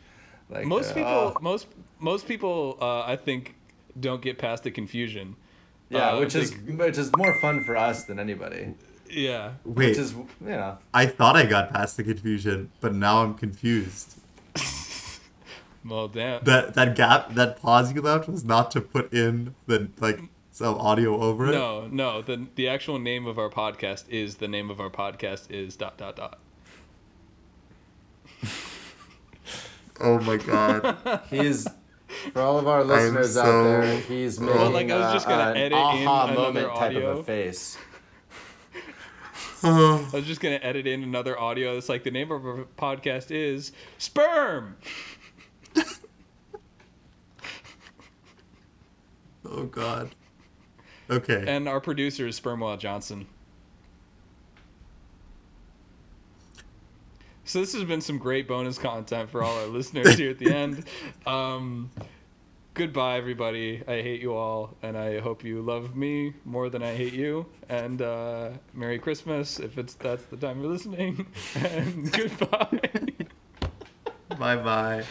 like 0.49 0.65
most 0.65 0.91
uh, 0.91 0.93
people, 0.93 1.11
oh. 1.11 1.35
most 1.41 1.67
most 1.99 2.27
people, 2.27 2.77
uh, 2.81 3.01
I 3.01 3.15
think, 3.15 3.55
don't 3.99 4.21
get 4.21 4.37
past 4.37 4.63
the 4.63 4.71
confusion. 4.71 5.35
yeah 5.89 6.11
uh, 6.11 6.19
which 6.19 6.33
they- 6.33 6.41
is 6.41 6.55
which 6.55 6.97
is 6.97 7.11
more 7.17 7.33
fun 7.39 7.63
for 7.63 7.75
us 7.75 8.05
than 8.05 8.19
anybody 8.19 8.73
Yeah. 9.15 9.53
Wait, 9.63 9.89
which 9.89 9.97
is 9.97 10.11
you 10.13 10.27
know 10.41 10.77
I 10.93 11.05
thought 11.05 11.35
I 11.35 11.45
got 11.45 11.71
past 11.71 11.97
the 11.97 12.03
confusion, 12.03 12.71
but 12.81 12.93
now 12.93 13.23
I'm 13.23 13.33
confused. 13.33 14.19
Well, 15.87 16.07
damn. 16.07 16.43
That 16.43 16.73
that 16.73 16.95
gap, 16.95 17.35
that 17.35 17.61
pause 17.61 17.93
you 17.93 18.01
left 18.01 18.27
was 18.27 18.43
not 18.43 18.71
to 18.71 18.81
put 18.81 19.13
in 19.13 19.53
the 19.67 19.89
like 19.99 20.19
some 20.49 20.75
audio 20.79 21.21
over 21.21 21.47
it. 21.47 21.51
No, 21.51 21.87
no. 21.87 22.21
The 22.21 22.47
the 22.55 22.67
actual 22.67 22.97
name 22.97 23.27
of 23.27 23.37
our 23.37 23.49
podcast 23.49 24.09
is 24.09 24.37
the 24.37 24.47
name 24.47 24.71
of 24.71 24.79
our 24.79 24.89
podcast 24.89 25.51
is 25.51 25.75
dot 25.75 25.97
dot 25.97 26.15
dot. 26.15 26.39
Oh 30.01 30.19
my 30.19 30.35
god. 30.35 31.21
he's 31.29 31.65
for 32.33 32.41
all 32.41 32.57
of 32.59 32.67
our 32.67 32.83
listeners 32.83 33.37
out 33.37 33.63
there 33.63 33.97
he's 34.01 34.41
making 34.41 34.55
Well, 34.57 34.69
like, 34.71 34.91
I 34.91 34.97
was 34.97 35.13
just 35.13 35.25
gonna 35.25 35.43
uh, 35.43 35.51
an 35.51 35.57
edit 35.57 35.71
in 35.71 35.77
aha 35.77 36.25
another 36.25 36.41
moment 36.41 36.75
type 36.75 36.95
of 36.97 37.19
a 37.19 37.23
face 37.23 37.77
I 39.69 40.09
was 40.13 40.25
just 40.25 40.41
gonna 40.41 40.59
edit 40.61 40.87
in 40.87 41.03
another 41.03 41.39
audio. 41.39 41.73
That's 41.73 41.89
like 41.89 42.03
the 42.03 42.11
name 42.11 42.31
of 42.31 42.45
our 42.45 42.65
podcast 42.77 43.31
is 43.31 43.71
sperm. 43.97 44.77
oh 49.45 49.63
god. 49.63 50.13
Okay. 51.09 51.43
And 51.47 51.67
our 51.67 51.79
producer 51.79 52.27
is 52.27 52.39
Spermwell 52.39 52.79
Johnson. 52.79 53.27
So 57.43 57.59
this 57.59 57.73
has 57.73 57.83
been 57.83 58.01
some 58.01 58.17
great 58.17 58.47
bonus 58.47 58.79
content 58.79 59.29
for 59.29 59.43
all 59.43 59.55
our 59.59 59.67
listeners 59.67 60.17
here 60.17 60.31
at 60.31 60.39
the 60.39 60.51
end. 60.51 60.85
Um, 61.27 61.89
goodbye, 62.75 63.17
everybody. 63.17 63.81
I 63.87 64.01
hate 64.01 64.21
you 64.21 64.33
all, 64.35 64.75
and 64.83 64.97
I 64.97 65.19
hope 65.19 65.43
you 65.43 65.61
love 65.61 65.95
me 65.95 66.33
more 66.43 66.69
than 66.69 66.83
I 66.83 66.93
hate 66.93 67.13
you. 67.13 67.47
And 67.69 68.01
uh, 68.01 68.49
Merry 68.73 68.99
Christmas, 68.99 69.59
if 69.59 69.77
it's 69.77 69.95
that's 69.95 70.25
the 70.25 70.37
time 70.37 70.61
you're 70.61 70.71
listening. 70.71 71.25
And 71.55 72.11
goodbye. 72.11 72.79
bye 74.37 74.57
bye. 74.57 75.05